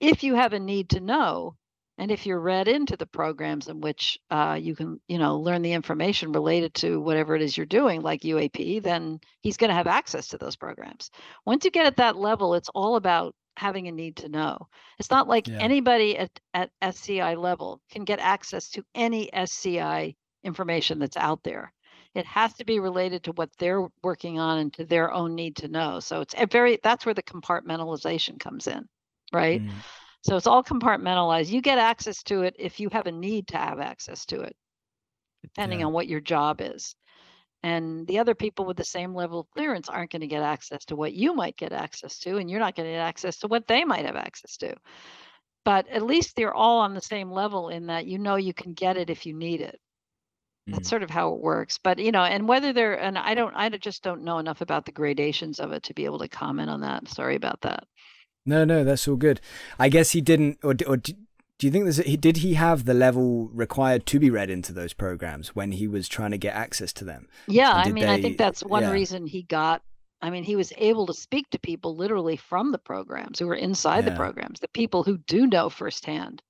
if 0.00 0.22
you 0.22 0.34
have 0.34 0.52
a 0.52 0.60
need 0.60 0.90
to 0.90 1.00
know 1.00 1.56
and 1.98 2.10
if 2.10 2.24
you're 2.24 2.40
read 2.40 2.66
into 2.66 2.96
the 2.96 3.06
programs 3.06 3.68
in 3.68 3.80
which 3.80 4.18
uh, 4.30 4.58
you 4.60 4.74
can 4.74 5.00
you 5.06 5.18
know 5.18 5.38
learn 5.38 5.62
the 5.62 5.72
information 5.72 6.32
related 6.32 6.72
to 6.74 7.00
whatever 7.00 7.36
it 7.36 7.42
is 7.42 7.56
you're 7.56 7.66
doing 7.66 8.00
like 8.00 8.22
uap 8.22 8.82
then 8.82 9.20
he's 9.42 9.58
going 9.58 9.68
to 9.68 9.74
have 9.74 9.86
access 9.86 10.28
to 10.28 10.38
those 10.38 10.56
programs. 10.56 11.10
Once 11.44 11.64
you 11.64 11.70
get 11.70 11.86
at 11.86 11.96
that 11.96 12.16
level 12.16 12.54
it's 12.54 12.70
all 12.74 12.96
about 12.96 13.34
having 13.56 13.88
a 13.88 13.92
need 13.92 14.16
to 14.16 14.28
know. 14.28 14.68
It's 14.98 15.10
not 15.10 15.28
like 15.28 15.46
yeah. 15.46 15.58
anybody 15.60 16.16
at, 16.16 16.30
at 16.54 16.70
sci 16.82 17.34
level 17.34 17.80
can 17.90 18.04
get 18.04 18.18
access 18.18 18.70
to 18.70 18.82
any 18.94 19.30
sci 19.34 20.14
information 20.42 20.98
that's 20.98 21.18
out 21.18 21.42
there 21.42 21.72
it 22.14 22.26
has 22.26 22.54
to 22.54 22.64
be 22.64 22.80
related 22.80 23.24
to 23.24 23.32
what 23.32 23.50
they're 23.58 23.86
working 24.02 24.38
on 24.38 24.58
and 24.58 24.72
to 24.74 24.84
their 24.84 25.12
own 25.12 25.34
need 25.34 25.56
to 25.56 25.68
know. 25.68 26.00
So 26.00 26.20
it's 26.20 26.34
a 26.36 26.46
very 26.46 26.78
that's 26.82 27.06
where 27.06 27.14
the 27.14 27.22
compartmentalization 27.22 28.40
comes 28.40 28.66
in, 28.66 28.88
right? 29.32 29.62
Mm. 29.62 29.70
So 30.22 30.36
it's 30.36 30.46
all 30.46 30.62
compartmentalized. 30.62 31.50
You 31.50 31.62
get 31.62 31.78
access 31.78 32.22
to 32.24 32.42
it 32.42 32.56
if 32.58 32.80
you 32.80 32.88
have 32.90 33.06
a 33.06 33.12
need 33.12 33.48
to 33.48 33.56
have 33.56 33.80
access 33.80 34.26
to 34.26 34.40
it, 34.40 34.54
depending 35.42 35.80
yeah. 35.80 35.86
on 35.86 35.92
what 35.92 36.08
your 36.08 36.20
job 36.20 36.60
is. 36.60 36.94
And 37.62 38.06
the 38.06 38.18
other 38.18 38.34
people 38.34 38.64
with 38.64 38.76
the 38.76 38.84
same 38.84 39.14
level 39.14 39.40
of 39.40 39.50
clearance 39.50 39.88
aren't 39.88 40.10
going 40.10 40.20
to 40.20 40.26
get 40.26 40.42
access 40.42 40.84
to 40.86 40.96
what 40.96 41.12
you 41.12 41.34
might 41.34 41.56
get 41.56 41.72
access 41.72 42.18
to, 42.20 42.38
and 42.38 42.50
you're 42.50 42.60
not 42.60 42.74
going 42.74 42.88
to 42.88 42.94
get 42.94 43.00
access 43.00 43.38
to 43.38 43.48
what 43.48 43.66
they 43.66 43.84
might 43.84 44.06
have 44.06 44.16
access 44.16 44.56
to. 44.58 44.74
But 45.64 45.86
at 45.88 46.02
least 46.02 46.36
they're 46.36 46.54
all 46.54 46.80
on 46.80 46.94
the 46.94 47.02
same 47.02 47.30
level 47.30 47.68
in 47.68 47.86
that 47.86 48.06
you 48.06 48.18
know 48.18 48.36
you 48.36 48.54
can 48.54 48.72
get 48.72 48.96
it 48.96 49.10
if 49.10 49.26
you 49.26 49.34
need 49.34 49.60
it. 49.60 49.78
That's 50.70 50.86
mm. 50.86 50.90
sort 50.90 51.02
of 51.02 51.10
how 51.10 51.34
it 51.34 51.40
works. 51.40 51.78
But 51.78 51.98
you 51.98 52.12
know, 52.12 52.22
and 52.22 52.48
whether 52.48 52.72
they're 52.72 52.94
and 52.94 53.18
I 53.18 53.34
don't 53.34 53.54
I 53.54 53.68
just 53.70 54.02
don't 54.02 54.24
know 54.24 54.38
enough 54.38 54.60
about 54.60 54.86
the 54.86 54.92
gradations 54.92 55.60
of 55.60 55.72
it 55.72 55.82
to 55.84 55.94
be 55.94 56.04
able 56.04 56.18
to 56.20 56.28
comment 56.28 56.70
on 56.70 56.80
that. 56.80 57.08
Sorry 57.08 57.36
about 57.36 57.60
that. 57.62 57.84
No, 58.46 58.64
no, 58.64 58.84
that's 58.84 59.06
all 59.06 59.16
good. 59.16 59.40
I 59.78 59.88
guess 59.88 60.12
he 60.12 60.20
didn't, 60.20 60.58
or 60.62 60.74
or 60.86 60.96
do 60.96 61.14
you 61.66 61.70
think 61.70 61.84
there's 61.84 61.98
he 61.98 62.16
did 62.16 62.38
he 62.38 62.54
have 62.54 62.86
the 62.86 62.94
level 62.94 63.50
required 63.52 64.06
to 64.06 64.18
be 64.18 64.30
read 64.30 64.48
into 64.48 64.72
those 64.72 64.94
programs 64.94 65.54
when 65.54 65.72
he 65.72 65.86
was 65.86 66.08
trying 66.08 66.30
to 66.30 66.38
get 66.38 66.54
access 66.54 66.92
to 66.94 67.04
them? 67.04 67.28
Yeah, 67.46 67.70
I 67.72 67.92
mean, 67.92 68.06
they, 68.06 68.14
I 68.14 68.22
think 68.22 68.38
that's 68.38 68.64
one 68.64 68.82
yeah. 68.84 68.92
reason 68.92 69.26
he 69.26 69.42
got. 69.42 69.82
I 70.22 70.30
mean, 70.30 70.44
he 70.44 70.56
was 70.56 70.72
able 70.76 71.06
to 71.06 71.14
speak 71.14 71.48
to 71.50 71.58
people 71.58 71.96
literally 71.96 72.36
from 72.36 72.72
the 72.72 72.78
programs 72.78 73.38
who 73.38 73.46
were 73.46 73.54
inside 73.54 74.04
yeah. 74.04 74.10
the 74.10 74.16
programs, 74.16 74.60
the 74.60 74.68
people 74.68 75.02
who 75.02 75.18
do 75.18 75.46
know 75.46 75.70
firsthand 75.70 76.42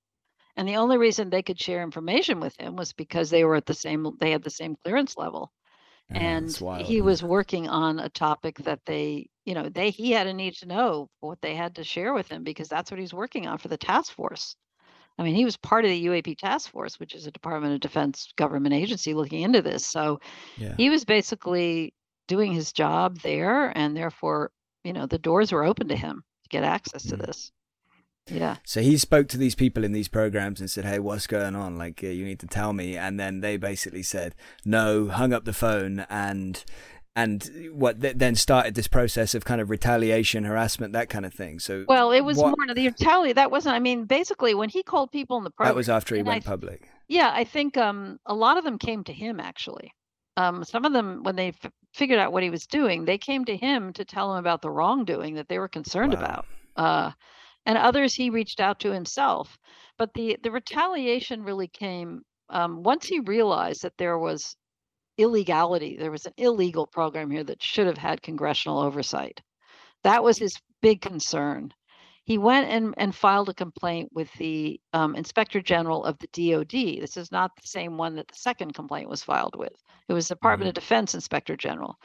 and 0.61 0.69
the 0.69 0.77
only 0.77 0.99
reason 0.99 1.31
they 1.31 1.43
could 1.43 1.59
share 1.59 1.83
information 1.83 2.39
with 2.39 2.55
him 2.61 2.77
was 2.77 2.93
because 2.93 3.31
they 3.31 3.45
were 3.45 3.57
at 3.57 3.65
the 3.65 3.73
same 3.73 4.07
they 4.21 4.31
had 4.31 4.43
the 4.43 4.51
same 4.51 4.77
clearance 4.85 5.17
level. 5.17 5.51
and 6.11 6.87
he 6.87 7.01
was 7.01 7.23
working 7.23 7.67
on 7.67 7.99
a 7.99 8.11
topic 8.11 8.59
that 8.59 8.81
they 8.85 9.31
you 9.47 9.55
know 9.55 9.71
they 9.71 9.89
he 9.89 10.11
had 10.11 10.27
a 10.27 10.35
need 10.35 10.55
to 10.57 10.67
know 10.67 11.09
what 11.21 11.41
they 11.41 11.55
had 11.55 11.77
to 11.77 11.85
share 11.85 12.13
with 12.13 12.29
him 12.29 12.45
because 12.45 12.69
that's 12.69 12.91
what 12.91 13.01
he's 13.01 13.15
working 13.15 13.47
on 13.47 13.57
for 13.57 13.69
the 13.69 13.77
task 13.79 14.13
force 14.13 14.55
i 15.19 15.23
mean 15.23 15.35
he 15.35 15.47
was 15.47 15.57
part 15.57 15.85
of 15.85 15.91
the 15.91 16.07
uap 16.07 16.37
task 16.37 16.71
force 16.71 17.01
which 17.01 17.15
is 17.15 17.27
a 17.27 17.31
department 17.31 17.73
of 17.73 17.81
defense 17.81 18.29
government 18.37 18.75
agency 18.75 19.15
looking 19.15 19.41
into 19.41 19.63
this 19.63 19.87
so 19.87 20.21
yeah. 20.59 20.75
he 20.77 20.91
was 20.91 21.05
basically 21.07 21.95
doing 22.29 22.53
his 22.53 22.73
job 22.73 23.19
there 23.21 23.73
and 23.79 23.97
therefore 23.97 24.51
you 24.85 24.93
know 24.93 25.07
the 25.07 25.19
doors 25.19 25.53
were 25.53 25.65
open 25.65 25.89
to 25.89 25.97
him 25.97 26.23
to 26.43 26.49
get 26.51 26.65
access 26.65 27.07
mm. 27.07 27.11
to 27.11 27.17
this 27.17 27.51
yeah. 28.31 28.57
So 28.65 28.81
he 28.81 28.97
spoke 28.97 29.29
to 29.29 29.39
these 29.39 29.55
people 29.55 29.85
in 29.85 29.93
these 29.93 30.09
programs 30.09 30.61
and 30.61 30.71
said, 30.71 30.85
"Hey, 30.85 30.99
what's 30.99 31.27
going 31.27 31.57
on? 31.57 31.77
Like, 31.77 32.03
uh, 32.03 32.09
you 32.09 32.25
need 32.25 32.41
to 32.41 32.47
tell 32.47 32.73
me." 32.73 32.97
And 32.97 33.19
then 33.19 33.41
they 33.41 33.57
basically 33.57 34.03
said, 34.03 34.35
"No," 34.65 35.09
hung 35.09 35.33
up 35.33 35.45
the 35.45 35.53
phone, 35.53 36.07
and 36.09 36.65
and 37.17 37.51
what 37.73 38.01
th- 38.01 38.17
then 38.17 38.35
started 38.35 38.75
this 38.75 38.87
process 38.87 39.35
of 39.35 39.45
kind 39.45 39.61
of 39.61 39.69
retaliation, 39.69 40.45
harassment, 40.45 40.93
that 40.93 41.09
kind 41.09 41.27
of 41.27 41.35
thing. 41.35 41.59
So, 41.59 41.85
well, 41.89 42.13
it 42.13 42.21
was 42.21 42.39
what, 42.39 42.55
more 42.57 42.75
the 42.75 42.87
retaliation. 42.87 43.35
That 43.35 43.51
wasn't. 43.51 43.75
I 43.75 43.81
mean, 43.81 44.05
basically, 44.05 44.55
when 44.55 44.69
he 44.69 44.83
called 44.83 45.11
people 45.11 45.37
in 45.37 45.45
the 45.45 45.51
program, 45.51 45.75
that 45.75 45.77
was 45.77 45.89
after 45.89 46.15
he 46.15 46.23
went 46.23 46.47
I, 46.47 46.49
public. 46.49 46.89
Yeah, 47.09 47.31
I 47.35 47.45
think 47.45 47.77
um, 47.77 48.21
a 48.27 48.35
lot 48.35 48.57
of 48.57 48.65
them 48.65 48.79
came 48.79 49.03
to 49.05 49.13
him 49.13 49.41
actually. 49.41 49.93
Um, 50.37 50.65
some 50.65 50.85
of 50.85 50.93
them, 50.93 51.23
when 51.25 51.37
they 51.37 51.49
f- 51.49 51.73
figured 51.93 52.19
out 52.19 52.33
what 52.33 52.43
he 52.43 52.51
was 52.51 52.67
doing, 52.67 53.05
they 53.05 53.19
came 53.19 53.45
to 53.47 53.57
him 53.57 53.93
to 53.95 54.05
tell 54.05 54.33
him 54.33 54.39
about 54.39 54.63
the 54.63 54.71
wrongdoing 54.71 55.35
that 55.35 55.49
they 55.49 55.59
were 55.59 55.69
concerned 55.69 56.15
wow. 56.15 56.21
about. 56.21 56.47
Uh, 56.77 57.11
and 57.67 57.79
others 57.79 58.15
he 58.15 58.31
reached 58.31 58.61
out 58.61 58.81
to 58.81 58.93
himself. 58.93 59.59
But 59.99 60.15
the 60.15 60.39
the 60.43 60.51
retaliation 60.51 61.43
really 61.43 61.69
came 61.69 62.23
um, 62.49 62.83
once 62.83 63.07
he 63.07 63.21
realized 63.21 63.83
that 63.83 63.97
there 63.99 64.19
was 64.19 64.57
illegality. 65.19 65.97
There 65.97 66.11
was 66.11 66.27
an 66.27 66.33
illegal 66.37 66.87
program 66.87 67.31
here 67.31 67.45
that 67.45 67.63
should 67.63 67.87
have 67.87 67.99
had 67.99 68.23
congressional 68.23 68.79
oversight. 68.79 69.41
That 70.03 70.25
was 70.25 70.39
his 70.39 70.59
big 70.81 71.01
concern. 71.03 71.73
He 72.25 72.39
went 72.39 72.69
and, 72.69 72.95
and 72.97 73.15
filed 73.15 73.49
a 73.49 73.55
complaint 73.55 74.11
with 74.13 74.33
the 74.35 74.81
um, 74.93 75.17
Inspector 75.17 75.61
General 75.63 76.05
of 76.05 76.17
the 76.19 76.29
DoD. 76.29 77.01
This 77.01 77.17
is 77.17 77.33
not 77.33 77.51
the 77.57 77.67
same 77.67 77.97
one 77.97 78.15
that 78.17 78.29
the 78.29 78.37
second 78.37 78.73
complaint 78.75 79.09
was 79.09 79.23
filed 79.23 79.57
with. 79.57 79.73
It 80.09 80.13
was 80.13 80.29
the 80.29 80.35
Department 80.35 80.71
mm-hmm. 80.71 80.79
of 80.79 80.83
Defense 80.83 81.15
Inspector 81.15 81.57
General 81.57 81.99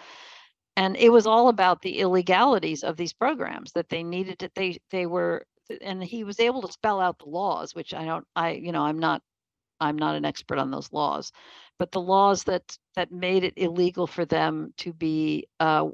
and 0.78 0.98
it 0.98 1.10
was 1.10 1.26
all 1.26 1.50
about 1.50 1.82
the 1.82 2.00
illegalities 2.00 2.84
of 2.84 2.98
these 2.98 3.14
programs 3.14 3.72
that 3.74 3.90
they 3.90 4.04
needed 4.04 4.40
to 4.40 4.50
they 4.56 4.78
they 4.92 5.06
were 5.06 5.46
and 5.82 6.04
he 6.04 6.24
was 6.24 6.40
able 6.40 6.62
to 6.62 6.72
spell 6.72 7.00
out 7.00 7.20
the 7.20 7.30
laws 7.30 7.74
which 7.74 7.94
i 7.94 8.06
don't 8.06 8.26
i 8.36 8.52
you 8.52 8.72
know 8.72 8.84
i'm 8.84 9.00
not 9.00 9.22
i'm 9.80 9.98
not 9.98 10.16
an 10.16 10.26
expert 10.26 10.58
on 10.58 10.72
those 10.72 10.92
laws 10.92 11.32
but 11.80 11.92
the 11.92 12.02
laws 12.02 12.44
that 12.44 12.78
that 12.96 13.12
made 13.12 13.44
it 13.44 13.54
illegal 13.58 14.08
for 14.08 14.26
them 14.26 14.74
to 14.78 14.94
be 14.94 15.48
uh, 15.60 15.88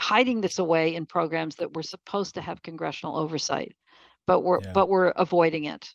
hiding 0.00 0.40
this 0.40 0.58
away 0.58 0.94
in 0.94 1.06
programs 1.06 1.56
that 1.56 1.74
were 1.76 1.82
supposed 1.82 2.34
to 2.34 2.40
have 2.40 2.62
congressional 2.62 3.16
oversight 3.16 3.74
but 4.26 4.40
were 4.40 4.60
yeah. 4.62 4.72
but 4.72 4.88
were 4.88 5.12
avoiding 5.16 5.64
it 5.64 5.94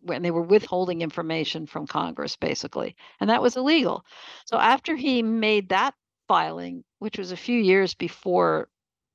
when 0.00 0.22
they 0.22 0.30
were 0.30 0.42
withholding 0.42 1.02
information 1.02 1.66
from 1.66 1.86
congress 1.86 2.36
basically 2.36 2.96
and 3.20 3.28
that 3.30 3.42
was 3.42 3.56
illegal 3.56 4.02
so 4.46 4.56
after 4.56 4.96
he 4.96 5.22
made 5.22 5.68
that 5.68 5.94
filing, 6.28 6.84
which 6.98 7.18
was 7.18 7.32
a 7.32 7.36
few 7.36 7.58
years 7.58 7.94
before 7.94 8.68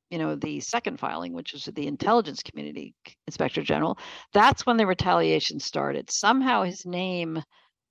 you 0.10 0.20
know 0.20 0.36
the 0.36 0.60
second 0.60 1.00
filing 1.00 1.34
which 1.34 1.54
was 1.54 1.66
the 1.66 1.88
intelligence 1.88 2.44
community 2.44 2.94
inspector 3.26 3.64
general 3.64 3.98
that's 4.32 4.64
when 4.64 4.78
the 4.78 4.86
retaliation 4.86 5.60
started. 5.60 6.12
Somehow 6.12 6.64
his 6.64 6.86
name 6.86 7.42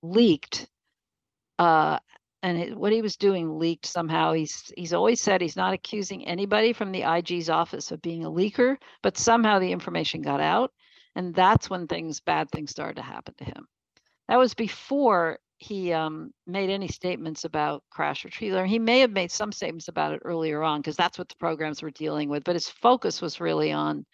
leaked 0.01 0.67
uh, 1.59 1.99
and 2.41 2.57
it, 2.57 2.77
what 2.77 2.91
he 2.91 3.01
was 3.01 3.15
doing 3.15 3.57
leaked 3.57 3.85
somehow. 3.85 4.33
He's 4.33 4.71
he's 4.77 4.93
always 4.93 5.21
said 5.21 5.41
he's 5.41 5.57
not 5.57 5.73
accusing 5.73 6.25
anybody 6.25 6.73
from 6.73 6.91
the 6.91 7.03
ig's 7.03 7.49
office 7.49 7.91
of 7.91 8.01
being 8.01 8.25
a 8.25 8.31
leaker 8.31 8.77
but 9.01 9.17
somehow 9.17 9.59
the 9.59 9.71
information 9.71 10.21
got 10.21 10.39
out 10.39 10.71
and 11.15 11.33
that's 11.33 11.69
when 11.69 11.87
things 11.87 12.21
bad 12.21 12.49
things 12.49 12.71
started 12.71 12.95
to 12.95 13.01
happen 13.01 13.33
to 13.37 13.45
him. 13.45 13.67
That 14.27 14.39
was 14.39 14.53
before 14.53 15.39
he 15.63 15.93
um, 15.93 16.33
made 16.45 16.69
any 16.69 16.89
statements 16.89 17.45
about 17.45 17.83
crash 17.89 18.25
retrieval. 18.25 18.63
He 18.65 18.79
may 18.79 18.99
have 18.99 19.11
made 19.11 19.31
some 19.31 19.53
statements 19.53 19.87
about 19.87 20.13
it 20.13 20.21
earlier 20.25 20.61
on 20.61 20.81
because 20.81 20.97
that's 20.97 21.17
what 21.17 21.29
the 21.29 21.35
programs 21.35 21.81
were 21.81 21.91
dealing 21.91 22.27
with. 22.27 22.43
But 22.43 22.55
his 22.55 22.67
focus 22.67 23.21
was 23.21 23.39
really 23.39 23.71
on 23.71 24.05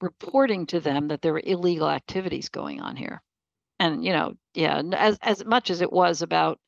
reporting 0.00 0.66
to 0.66 0.80
them 0.80 1.08
that 1.08 1.22
there 1.22 1.32
were 1.32 1.42
illegal 1.44 1.88
activities 1.88 2.48
going 2.48 2.80
on 2.80 2.96
here, 2.96 3.22
and 3.78 4.04
you 4.04 4.12
know, 4.12 4.34
yeah, 4.54 4.82
as 4.94 5.16
as 5.22 5.44
much 5.44 5.70
as 5.70 5.80
it 5.80 5.92
was 5.92 6.22
about 6.22 6.58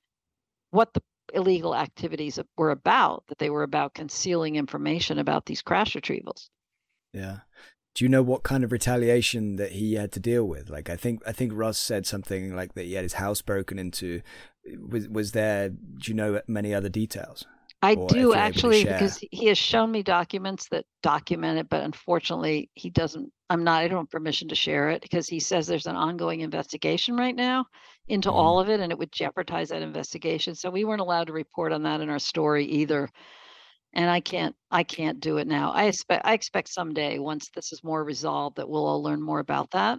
what 0.71 0.93
the 0.95 1.03
illegal 1.35 1.75
activities 1.75 2.39
were 2.57 2.71
about, 2.71 3.25
that 3.27 3.39
they 3.39 3.51
were 3.51 3.65
about 3.65 3.95
concealing 3.95 4.55
information 4.55 5.19
about 5.19 5.47
these 5.47 5.63
crash 5.63 5.95
retrievals. 5.95 6.49
Yeah 7.13 7.39
do 7.95 8.05
you 8.05 8.09
know 8.09 8.23
what 8.23 8.43
kind 8.43 8.65
of 8.65 8.73
retaliation 8.73 9.57
that 9.57 9.73
he 9.73 9.95
had 9.95 10.13
to 10.13 10.21
deal 10.21 10.45
with? 10.45 10.71
Like, 10.71 10.89
I 10.89 10.97
think 10.97 11.23
I 11.27 11.33
think 11.33 11.53
Russ 11.55 11.79
said 11.79 12.07
something 12.07 12.57
like 12.57 12.75
that 12.75 12.85
he 12.85 12.95
had 12.95 13.03
his 13.03 13.15
house 13.15 13.43
broken 13.43 13.79
into. 13.79 14.23
Was 14.89 15.09
was 15.09 15.33
there? 15.33 15.69
Do 15.71 16.11
you 16.11 16.15
know 16.15 16.41
many 16.47 16.75
other 16.75 16.89
details? 16.89 17.45
I 17.85 17.97
do 17.97 18.33
actually 18.33 18.85
because 18.85 19.19
he 19.33 19.47
has 19.47 19.59
shown 19.59 19.91
me 19.91 20.05
documents 20.05 20.69
that 20.69 20.85
document 21.03 21.59
it, 21.59 21.69
but 21.69 21.83
unfortunately 21.83 22.71
he 22.75 22.91
doesn't. 22.91 23.33
I'm 23.51 23.65
not. 23.65 23.83
I 23.83 23.89
don't 23.89 24.05
have 24.05 24.11
permission 24.11 24.49
to 24.49 24.55
share 24.55 24.91
it 24.91 25.03
because 25.03 25.29
he 25.29 25.41
says 25.41 25.67
there's 25.67 25.87
an 25.87 25.97
ongoing 25.97 26.41
investigation 26.41 27.17
right 27.17 27.35
now 27.35 27.67
into 28.07 28.31
mm. 28.31 28.35
all 28.35 28.61
of 28.61 28.71
it, 28.71 28.79
and 28.79 28.93
it 28.93 28.99
would 28.99 29.11
jeopardize 29.11 29.71
that 29.71 29.83
investigation. 29.83 30.55
So 30.55 30.71
we 30.71 30.85
weren't 30.85 31.01
allowed 31.01 31.27
to 31.27 31.33
report 31.33 31.73
on 31.73 31.83
that 31.83 32.01
in 32.01 32.09
our 32.09 32.21
story 32.21 32.67
either 32.67 33.11
and 33.95 34.11
I 34.11 34.21
can't 34.21 34.55
I 34.71 34.85
can't 34.85 35.21
do 35.21 35.37
it 35.39 35.47
now. 35.47 35.73
I 35.73 35.85
expect 35.85 36.27
I 36.27 36.33
expect 36.33 36.69
someday 36.69 37.19
once 37.19 37.51
this 37.55 37.73
is 37.73 37.85
more 37.85 38.03
resolved 38.03 38.57
that 38.57 38.69
we'll 38.69 38.87
all 38.87 39.03
learn 39.03 39.23
more 39.23 39.41
about 39.41 39.71
that. 39.73 39.99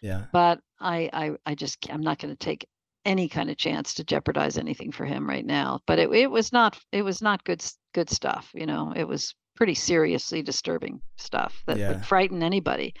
Yeah. 0.00 0.24
But 0.32 0.60
I 0.80 1.10
I 1.12 1.30
I 1.46 1.54
just 1.54 1.78
I'm 1.90 2.00
not 2.00 2.18
going 2.18 2.34
to 2.34 2.38
take 2.38 2.66
any 3.04 3.28
kind 3.28 3.50
of 3.50 3.56
chance 3.56 3.94
to 3.94 4.04
jeopardize 4.04 4.58
anything 4.58 4.92
for 4.92 5.04
him 5.04 5.28
right 5.28 5.44
now. 5.44 5.80
But 5.86 5.98
it 5.98 6.10
it 6.10 6.30
was 6.30 6.52
not 6.52 6.78
it 6.92 7.02
was 7.02 7.22
not 7.22 7.44
good 7.44 7.64
good 7.94 8.10
stuff. 8.10 8.50
You 8.54 8.66
know, 8.66 8.92
it 8.94 9.04
was 9.04 9.34
pretty 9.56 9.74
seriously 9.74 10.42
disturbing 10.42 11.00
stuff 11.16 11.62
that 11.66 11.76
yeah. 11.76 11.88
would 11.88 12.04
frighten 12.04 12.42
anybody, 12.42 12.94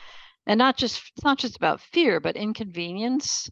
and 0.46 0.58
not 0.58 0.76
just 0.76 1.02
it's 1.16 1.24
not 1.24 1.38
just 1.38 1.56
about 1.56 1.80
fear, 1.80 2.20
but 2.20 2.36
inconvenience, 2.36 3.50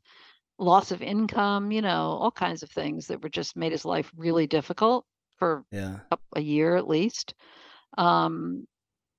loss 0.59 0.93
of 0.93 1.03
income. 1.03 1.73
You 1.73 1.83
know, 1.83 2.19
all 2.21 2.31
kinds 2.31 2.63
of 2.63 2.71
things 2.71 3.07
that 3.09 3.23
were 3.23 3.29
just 3.31 3.57
made 3.57 3.73
his 3.73 3.85
life 3.85 4.13
really 4.17 4.47
difficult 4.47 5.05
for 5.39 5.65
yeah. 5.71 5.99
a, 6.11 6.19
a 6.37 6.41
year 6.41 6.77
at 6.77 6.89
least. 6.89 7.35
Um, 7.97 8.67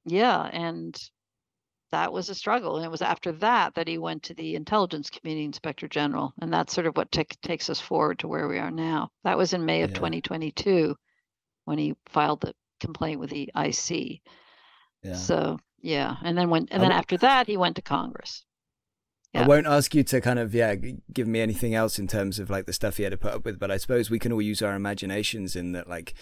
yeah, 0.06 0.42
and 0.52 0.98
that 1.92 2.14
was 2.14 2.30
a 2.30 2.36
struggle. 2.36 2.78
And 2.78 2.86
it 2.86 2.92
was 2.92 3.02
after 3.02 3.32
that 3.34 3.76
that 3.76 3.88
he 3.88 3.98
went 3.98 4.24
to 4.24 4.34
the 4.34 4.56
Intelligence 4.56 5.10
Community 5.10 5.46
Inspector 5.46 5.88
General, 5.88 6.34
and 6.42 6.52
that's 6.52 6.74
sort 6.74 6.88
of 6.88 6.96
what 6.96 7.12
t- 7.12 7.26
takes 7.42 7.70
us 7.70 7.80
forward 7.80 8.20
to 8.20 8.28
where 8.28 8.48
we 8.48 8.60
are 8.60 8.72
now. 8.72 9.10
That 9.24 9.38
was 9.38 9.54
in 9.54 9.66
May 9.66 9.82
of 9.82 9.92
yeah. 9.92 9.96
2022 9.96 10.96
when 11.66 11.78
he 11.78 11.96
filed 12.08 12.42
the 12.42 12.54
complaint 12.80 13.20
with 13.20 13.30
the 13.30 13.52
IC. 13.56 14.22
Yeah. 15.04 15.16
So 15.16 15.58
yeah, 15.82 16.16
and 16.24 16.38
then 16.38 16.50
when 16.50 16.68
and 16.72 16.82
then 16.82 16.92
after 16.92 17.18
that 17.18 17.48
he 17.48 17.58
went 17.58 17.78
to 17.78 17.82
Congress. 17.82 18.46
Yeah. 19.34 19.44
I 19.44 19.48
won't 19.48 19.68
ask 19.68 19.94
you 19.94 20.04
to 20.06 20.22
kind 20.22 20.40
of 20.40 20.56
yeah 20.56 20.76
give 21.14 21.28
me 21.28 21.40
anything 21.40 21.76
else 21.76 22.00
in 22.00 22.08
terms 22.08 22.40
of 22.40 22.50
like 22.50 22.66
the 22.66 22.74
stuff 22.74 22.98
he 22.98 23.04
had 23.04 23.12
to 23.12 23.18
put 23.18 23.34
up 23.34 23.46
with, 23.46 23.60
but 23.60 23.70
I 23.70 23.78
suppose 23.78 24.10
we 24.10 24.20
can 24.20 24.32
all 24.32 24.42
use 24.42 24.62
our 24.62 24.76
imaginations 24.76 25.56
in 25.56 25.72
that 25.74 25.88
like 25.88 26.16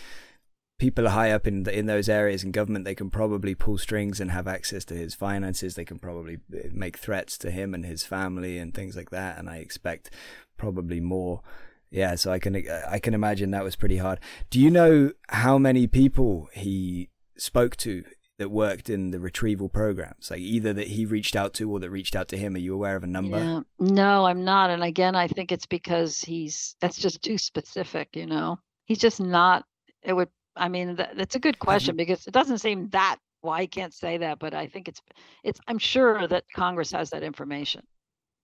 people 0.80 1.08
are 1.08 1.12
high 1.12 1.32
up 1.32 1.48
in 1.48 1.64
the, 1.64 1.78
in 1.78 1.88
those 1.88 2.08
areas 2.08 2.44
in 2.44 2.52
government 2.52 2.86
they 2.86 2.94
can 2.96 3.10
probably 3.10 3.56
pull 3.56 3.78
strings 3.78 4.20
and 4.20 4.32
have 4.32 4.48
access 4.48 4.86
to 4.86 4.94
his 4.94 5.16
finances. 5.16 5.76
They 5.76 5.86
can 5.86 6.00
probably 6.00 6.40
eh, 6.54 6.68
make 6.72 6.98
threats 6.98 7.38
to 7.40 7.52
him 7.52 7.74
and 7.74 7.86
his 7.86 8.04
family 8.04 8.58
and 8.58 8.74
things 8.74 8.96
like 8.96 9.10
that. 9.12 9.38
And 9.38 9.50
I 9.50 9.58
expect 9.58 10.12
probably 10.58 11.00
more. 11.00 11.42
Yeah, 11.90 12.16
so 12.16 12.32
I 12.32 12.40
can 12.40 12.62
I 12.90 13.00
can 13.00 13.14
imagine 13.14 13.52
that 13.52 13.64
was 13.64 13.78
pretty 13.78 13.98
hard. 13.98 14.20
Do 14.50 14.60
you 14.60 14.70
know 14.70 15.14
how 15.30 15.58
many 15.58 15.88
people 15.88 16.50
he 16.52 17.10
spoke 17.38 17.78
to 17.78 18.04
that 18.38 18.52
worked 18.52 18.90
in 18.90 19.12
the 19.12 19.20
retrieval 19.20 19.70
programs, 19.70 20.30
like 20.30 20.40
either 20.40 20.74
that 20.74 20.88
he 20.88 21.06
reached 21.06 21.36
out 21.36 21.54
to 21.56 21.70
or 21.70 21.80
that 21.80 21.90
reached 21.90 22.16
out 22.16 22.28
to 22.30 22.38
him? 22.38 22.56
Are 22.56 22.60
you 22.60 22.74
aware 22.74 22.96
of 22.96 23.04
a 23.04 23.08
number? 23.08 23.38
Yeah. 23.38 23.62
No, 23.80 24.26
I'm 24.26 24.44
not. 24.44 24.70
And 24.70 24.84
again, 24.84 25.16
I 25.16 25.28
think 25.28 25.52
it's 25.52 25.66
because 25.66 26.22
he's 26.22 26.76
that's 26.80 26.98
just 26.98 27.22
too 27.22 27.38
specific. 27.38 28.10
You 28.16 28.28
know, 28.28 28.60
he's 28.86 29.00
just 29.00 29.20
not. 29.20 29.66
It 30.04 30.14
would. 30.14 30.30
I 30.56 30.70
mean, 30.70 30.96
that, 30.96 31.18
that's 31.18 31.36
a 31.36 31.40
good 31.40 31.60
question 31.60 31.94
mm-hmm. 31.94 31.98
because 31.98 32.28
it 32.28 32.34
doesn't 32.34 32.60
seem 32.60 32.90
that. 32.90 33.18
Why 33.42 33.60
well, 33.60 33.68
can't 33.68 33.94
say 33.94 34.18
that, 34.18 34.40
but 34.40 34.54
I 34.54 34.68
think 34.68 34.88
it's 34.88 35.02
it's. 35.44 35.60
I'm 35.68 35.80
sure 35.80 36.28
that 36.28 36.46
Congress 36.56 36.92
has 36.92 37.10
that 37.12 37.24
information. 37.24 37.82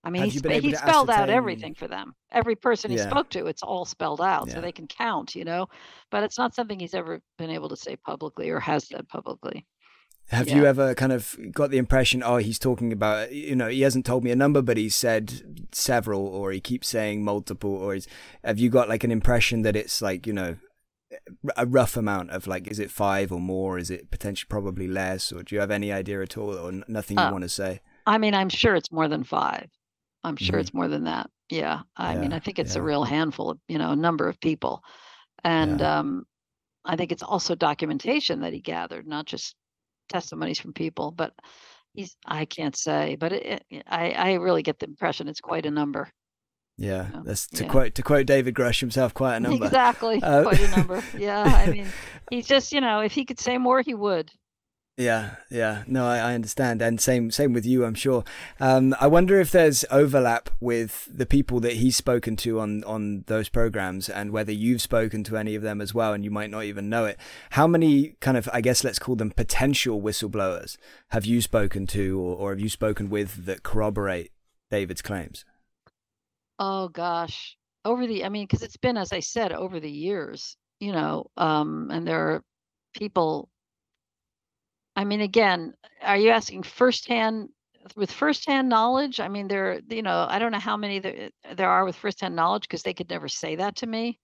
I 0.05 0.09
mean, 0.09 0.23
he, 0.23 0.39
he 0.59 0.75
spelled 0.75 1.09
out 1.09 1.29
everything 1.29 1.75
for 1.75 1.87
them. 1.87 2.13
Every 2.31 2.57
person 2.57 2.91
he 2.91 2.97
yeah. 2.97 3.09
spoke 3.09 3.29
to, 3.29 3.45
it's 3.45 3.63
all 3.63 3.85
spelled 3.85 4.19
out, 4.19 4.47
yeah. 4.47 4.55
so 4.55 4.61
they 4.61 4.73
can 4.73 4.85
count, 4.85 5.33
you 5.33 5.45
know. 5.45 5.67
But 6.11 6.23
it's 6.23 6.37
not 6.37 6.53
something 6.53 6.77
he's 6.77 6.93
ever 6.93 7.21
been 7.37 7.49
able 7.49 7.69
to 7.69 7.77
say 7.77 7.95
publicly 7.95 8.49
or 8.49 8.59
has 8.59 8.89
said 8.89 9.07
publicly. 9.07 9.65
Have 10.33 10.49
yeah. 10.49 10.55
you 10.55 10.65
ever 10.65 10.95
kind 10.95 11.11
of 11.11 11.37
got 11.51 11.69
the 11.69 11.77
impression, 11.77 12.23
oh, 12.23 12.37
he's 12.37 12.59
talking 12.59 12.91
about, 12.91 13.31
you 13.31 13.55
know, 13.55 13.67
he 13.67 13.81
hasn't 13.81 14.05
told 14.05 14.23
me 14.23 14.31
a 14.31 14.35
number, 14.35 14.61
but 14.61 14.77
he's 14.77 14.95
said 14.95 15.67
several, 15.71 16.25
or 16.27 16.51
he 16.51 16.59
keeps 16.59 16.87
saying 16.87 17.23
multiple, 17.23 17.75
or 17.75 17.95
is, 17.95 18.07
have 18.43 18.59
you 18.59 18.69
got 18.69 18.89
like 18.89 19.03
an 19.03 19.11
impression 19.11 19.61
that 19.61 19.75
it's 19.75 20.01
like, 20.01 20.25
you 20.25 20.33
know, 20.33 20.57
a 21.55 21.65
rough 21.67 21.95
amount 21.95 22.31
of 22.31 22.47
like, 22.47 22.67
is 22.67 22.79
it 22.79 22.89
five 22.89 23.31
or 23.31 23.39
more? 23.39 23.77
Is 23.77 23.91
it 23.91 24.09
potentially 24.09 24.47
probably 24.49 24.87
less? 24.87 25.31
Or 25.31 25.43
do 25.43 25.53
you 25.53 25.61
have 25.61 25.69
any 25.69 25.91
idea 25.91 26.21
at 26.21 26.37
all, 26.37 26.57
or 26.57 26.71
nothing 26.87 27.17
you 27.17 27.23
uh, 27.23 27.31
want 27.31 27.43
to 27.43 27.49
say? 27.49 27.81
I 28.07 28.17
mean, 28.17 28.33
I'm 28.33 28.49
sure 28.49 28.75
it's 28.75 28.91
more 28.91 29.07
than 29.07 29.23
five. 29.23 29.69
I'm 30.23 30.35
sure 30.35 30.53
mm-hmm. 30.53 30.61
it's 30.61 30.73
more 30.73 30.87
than 30.87 31.03
that. 31.03 31.29
Yeah. 31.49 31.81
I 31.95 32.13
yeah, 32.13 32.21
mean, 32.21 32.33
I 32.33 32.39
think 32.39 32.57
it's 32.57 32.75
yeah. 32.75 32.81
a 32.81 32.83
real 32.83 33.03
handful 33.03 33.51
of, 33.51 33.59
you 33.67 33.77
know, 33.77 33.91
a 33.91 33.95
number 33.95 34.27
of 34.27 34.39
people. 34.39 34.81
And 35.43 35.81
um, 35.81 36.25
I 36.83 36.95
think 36.95 37.11
it's 37.11 37.23
also 37.23 37.53
documentation 37.53 38.41
that 38.41 38.53
he 38.53 38.61
gathered, 38.61 39.05
not 39.05 39.25
just 39.25 39.55
testimonies 40.09 40.59
from 40.59 40.73
people, 40.73 41.11
but 41.11 41.33
he's, 41.93 42.15
I 42.25 42.45
can't 42.45 42.75
say, 42.75 43.15
but 43.15 43.33
it, 43.33 43.63
it, 43.69 43.83
I, 43.87 44.11
I 44.11 44.33
really 44.33 44.63
get 44.63 44.79
the 44.79 44.87
impression 44.87 45.27
it's 45.27 45.41
quite 45.41 45.65
a 45.65 45.71
number. 45.71 46.09
Yeah, 46.77 47.09
that's 47.23 47.47
to 47.49 47.63
yeah. 47.63 47.69
quote 47.69 47.95
to 47.95 48.03
quote 48.03 48.25
David 48.25 48.55
Grusch 48.55 48.79
himself, 48.79 49.13
quite 49.13 49.35
a 49.35 49.39
number. 49.41 49.65
Exactly, 49.65 50.21
uh, 50.23 50.41
quite 50.41 50.59
a 50.59 50.71
number. 50.75 51.03
Yeah, 51.17 51.43
I 51.43 51.69
mean, 51.69 51.87
he's 52.31 52.47
just 52.47 52.71
you 52.71 52.81
know, 52.81 53.01
if 53.01 53.13
he 53.13 53.25
could 53.25 53.39
say 53.39 53.57
more, 53.57 53.81
he 53.81 53.93
would. 53.93 54.31
Yeah, 54.95 55.37
yeah. 55.49 55.83
No, 55.87 56.05
I, 56.05 56.17
I, 56.17 56.35
understand, 56.35 56.79
and 56.79 57.01
same 57.01 57.31
same 57.31 57.51
with 57.51 57.65
you, 57.65 57.83
I'm 57.83 57.95
sure. 57.95 58.23
Um, 58.59 58.95
I 59.01 59.07
wonder 59.07 59.39
if 59.39 59.49
there's 59.49 59.83
overlap 59.89 60.51
with 60.59 61.09
the 61.11 61.25
people 61.25 61.59
that 61.61 61.73
he's 61.73 61.97
spoken 61.97 62.35
to 62.37 62.59
on 62.59 62.83
on 62.83 63.23
those 63.25 63.49
programs, 63.49 64.07
and 64.07 64.31
whether 64.31 64.51
you've 64.51 64.83
spoken 64.83 65.23
to 65.23 65.37
any 65.37 65.55
of 65.55 65.63
them 65.63 65.81
as 65.81 65.95
well, 65.95 66.13
and 66.13 66.23
you 66.23 66.29
might 66.29 66.51
not 66.51 66.65
even 66.65 66.89
know 66.89 67.05
it. 67.05 67.17
How 67.51 67.65
many 67.65 68.17
kind 68.19 68.37
of, 68.37 68.47
I 68.53 68.61
guess, 68.61 68.83
let's 68.83 68.99
call 68.99 69.15
them 69.15 69.31
potential 69.31 69.99
whistleblowers 69.99 70.77
have 71.09 71.25
you 71.25 71.41
spoken 71.41 71.87
to, 71.87 72.19
or, 72.19 72.35
or 72.35 72.49
have 72.51 72.59
you 72.59 72.69
spoken 72.69 73.09
with 73.09 73.45
that 73.45 73.63
corroborate 73.63 74.31
David's 74.69 75.01
claims? 75.01 75.43
Oh 76.59 76.87
gosh, 76.89 77.57
over 77.83 78.05
the, 78.05 78.25
I 78.25 78.29
mean, 78.29 78.45
because 78.45 78.61
it's 78.61 78.77
been, 78.77 78.97
as 78.97 79.11
I 79.11 79.21
said, 79.21 79.53
over 79.53 79.79
the 79.79 79.89
years, 79.89 80.55
you 80.79 80.91
know, 80.91 81.31
um, 81.35 81.89
and 81.91 82.07
there 82.07 82.19
are 82.29 82.43
people 82.93 83.49
I 84.95 85.03
mean, 85.05 85.21
again, 85.21 85.73
are 86.01 86.17
you 86.17 86.29
asking 86.29 86.63
firsthand 86.63 87.49
with 87.95 88.11
firsthand 88.11 88.69
knowledge? 88.69 89.19
I 89.19 89.27
mean, 89.27 89.47
there, 89.47 89.81
you 89.89 90.01
know, 90.01 90.25
I 90.29 90.39
don't 90.39 90.51
know 90.51 90.59
how 90.59 90.77
many 90.77 90.99
there, 90.99 91.29
there 91.55 91.69
are 91.69 91.85
with 91.85 91.95
firsthand 91.95 92.35
knowledge 92.35 92.63
because 92.63 92.83
they 92.83 92.93
could 92.93 93.09
never 93.09 93.27
say 93.27 93.55
that 93.55 93.75
to 93.77 93.87
me. 93.87 94.19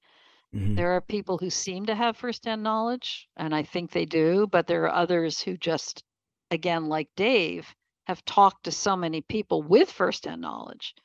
Mm-hmm. 0.55 0.75
There 0.75 0.91
are 0.91 1.01
people 1.01 1.37
who 1.37 1.49
seem 1.49 1.85
to 1.87 1.95
have 1.95 2.17
firsthand 2.17 2.63
knowledge, 2.63 3.27
and 3.37 3.53
I 3.53 3.63
think 3.63 3.91
they 3.91 4.05
do, 4.05 4.47
but 4.47 4.67
there 4.67 4.83
are 4.83 4.93
others 4.93 5.41
who 5.41 5.57
just, 5.57 6.03
again, 6.49 6.85
like 6.85 7.09
Dave, 7.15 7.67
have 8.07 8.25
talked 8.25 8.63
to 8.63 8.71
so 8.71 8.95
many 8.95 9.21
people 9.21 9.61
with 9.61 9.91
firsthand 9.91 10.41
knowledge 10.41 10.95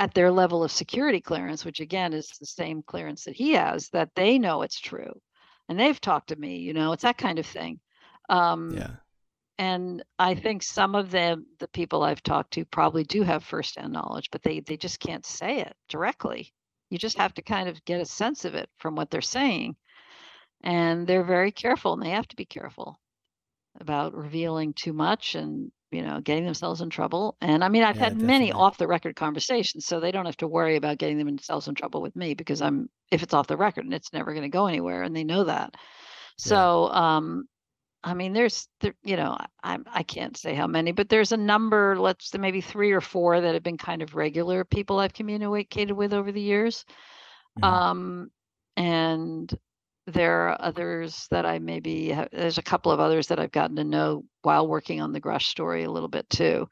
at 0.00 0.12
their 0.14 0.32
level 0.32 0.64
of 0.64 0.72
security 0.72 1.20
clearance, 1.20 1.64
which 1.64 1.78
again 1.78 2.12
is 2.12 2.28
the 2.40 2.46
same 2.46 2.82
clearance 2.82 3.24
that 3.24 3.36
he 3.36 3.52
has, 3.52 3.88
that 3.90 4.10
they 4.16 4.38
know 4.38 4.62
it's 4.62 4.80
true. 4.80 5.12
And 5.68 5.78
they've 5.78 6.00
talked 6.00 6.30
to 6.30 6.36
me, 6.36 6.58
you 6.58 6.72
know, 6.72 6.92
it's 6.92 7.04
that 7.04 7.18
kind 7.18 7.38
of 7.38 7.46
thing. 7.46 7.78
Um, 8.28 8.74
yeah. 8.74 8.90
And 9.56 10.02
I 10.18 10.34
think 10.34 10.64
some 10.64 10.96
of 10.96 11.12
them, 11.12 11.46
the 11.60 11.68
people 11.68 12.02
I've 12.02 12.22
talked 12.22 12.54
to, 12.54 12.64
probably 12.64 13.04
do 13.04 13.22
have 13.22 13.44
firsthand 13.44 13.92
knowledge, 13.92 14.30
but 14.32 14.42
they 14.42 14.60
they 14.60 14.76
just 14.76 14.98
can't 14.98 15.24
say 15.24 15.60
it 15.60 15.74
directly. 15.88 16.52
You 16.90 16.98
just 16.98 17.18
have 17.18 17.34
to 17.34 17.42
kind 17.42 17.68
of 17.68 17.84
get 17.84 18.00
a 18.00 18.06
sense 18.06 18.44
of 18.44 18.54
it 18.54 18.68
from 18.78 18.96
what 18.96 19.10
they're 19.10 19.20
saying, 19.20 19.76
and 20.62 21.06
they're 21.06 21.24
very 21.24 21.52
careful, 21.52 21.92
and 21.92 22.02
they 22.02 22.10
have 22.10 22.26
to 22.28 22.36
be 22.36 22.46
careful 22.46 22.98
about 23.80 24.14
revealing 24.14 24.72
too 24.72 24.92
much 24.92 25.34
and 25.34 25.70
you 25.90 26.02
know 26.02 26.20
getting 26.20 26.44
themselves 26.44 26.80
in 26.80 26.90
trouble 26.90 27.36
and 27.40 27.62
i 27.62 27.68
mean 27.68 27.82
i've 27.82 27.96
yeah, 27.96 28.04
had 28.04 28.12
definitely. 28.12 28.26
many 28.26 28.52
off 28.52 28.78
the 28.78 28.86
record 28.86 29.16
conversations 29.16 29.86
so 29.86 30.00
they 30.00 30.12
don't 30.12 30.26
have 30.26 30.36
to 30.36 30.48
worry 30.48 30.76
about 30.76 30.98
getting 30.98 31.18
themselves 31.18 31.68
in 31.68 31.74
trouble 31.74 32.02
with 32.02 32.14
me 32.16 32.34
because 32.34 32.62
i'm 32.62 32.88
if 33.10 33.22
it's 33.22 33.34
off 33.34 33.46
the 33.46 33.56
record 33.56 33.84
and 33.84 33.94
it's 33.94 34.12
never 34.12 34.32
going 34.32 34.42
to 34.42 34.48
go 34.48 34.66
anywhere 34.66 35.02
and 35.02 35.14
they 35.14 35.24
know 35.24 35.44
that 35.44 35.74
so 36.36 36.88
um 36.90 37.44
I 38.06 38.12
mean, 38.12 38.34
there's, 38.34 38.68
there, 38.80 38.94
you 39.02 39.16
know, 39.16 39.34
I, 39.62 39.78
I 39.90 40.02
can't 40.02 40.36
say 40.36 40.54
how 40.54 40.66
many, 40.66 40.92
but 40.92 41.08
there's 41.08 41.32
a 41.32 41.38
number, 41.38 41.98
let's 41.98 42.30
say 42.30 42.36
maybe 42.36 42.60
three 42.60 42.92
or 42.92 43.00
four 43.00 43.40
that 43.40 43.54
have 43.54 43.62
been 43.62 43.78
kind 43.78 44.02
of 44.02 44.14
regular 44.14 44.62
people 44.62 44.98
I've 44.98 45.14
communicated 45.14 45.94
with 45.94 46.12
over 46.12 46.30
the 46.30 46.40
years. 46.40 46.84
Mm-hmm. 47.58 47.64
Um, 47.64 48.30
and 48.76 49.58
there 50.06 50.48
are 50.48 50.60
others 50.60 51.26
that 51.30 51.46
I 51.46 51.58
maybe, 51.60 52.10
have, 52.10 52.28
there's 52.30 52.58
a 52.58 52.62
couple 52.62 52.92
of 52.92 53.00
others 53.00 53.28
that 53.28 53.40
I've 53.40 53.52
gotten 53.52 53.76
to 53.76 53.84
know 53.84 54.24
while 54.42 54.68
working 54.68 55.00
on 55.00 55.12
the 55.12 55.20
Grusch 55.20 55.46
story 55.46 55.84
a 55.84 55.90
little 55.90 56.10
bit 56.10 56.28
too. 56.28 56.68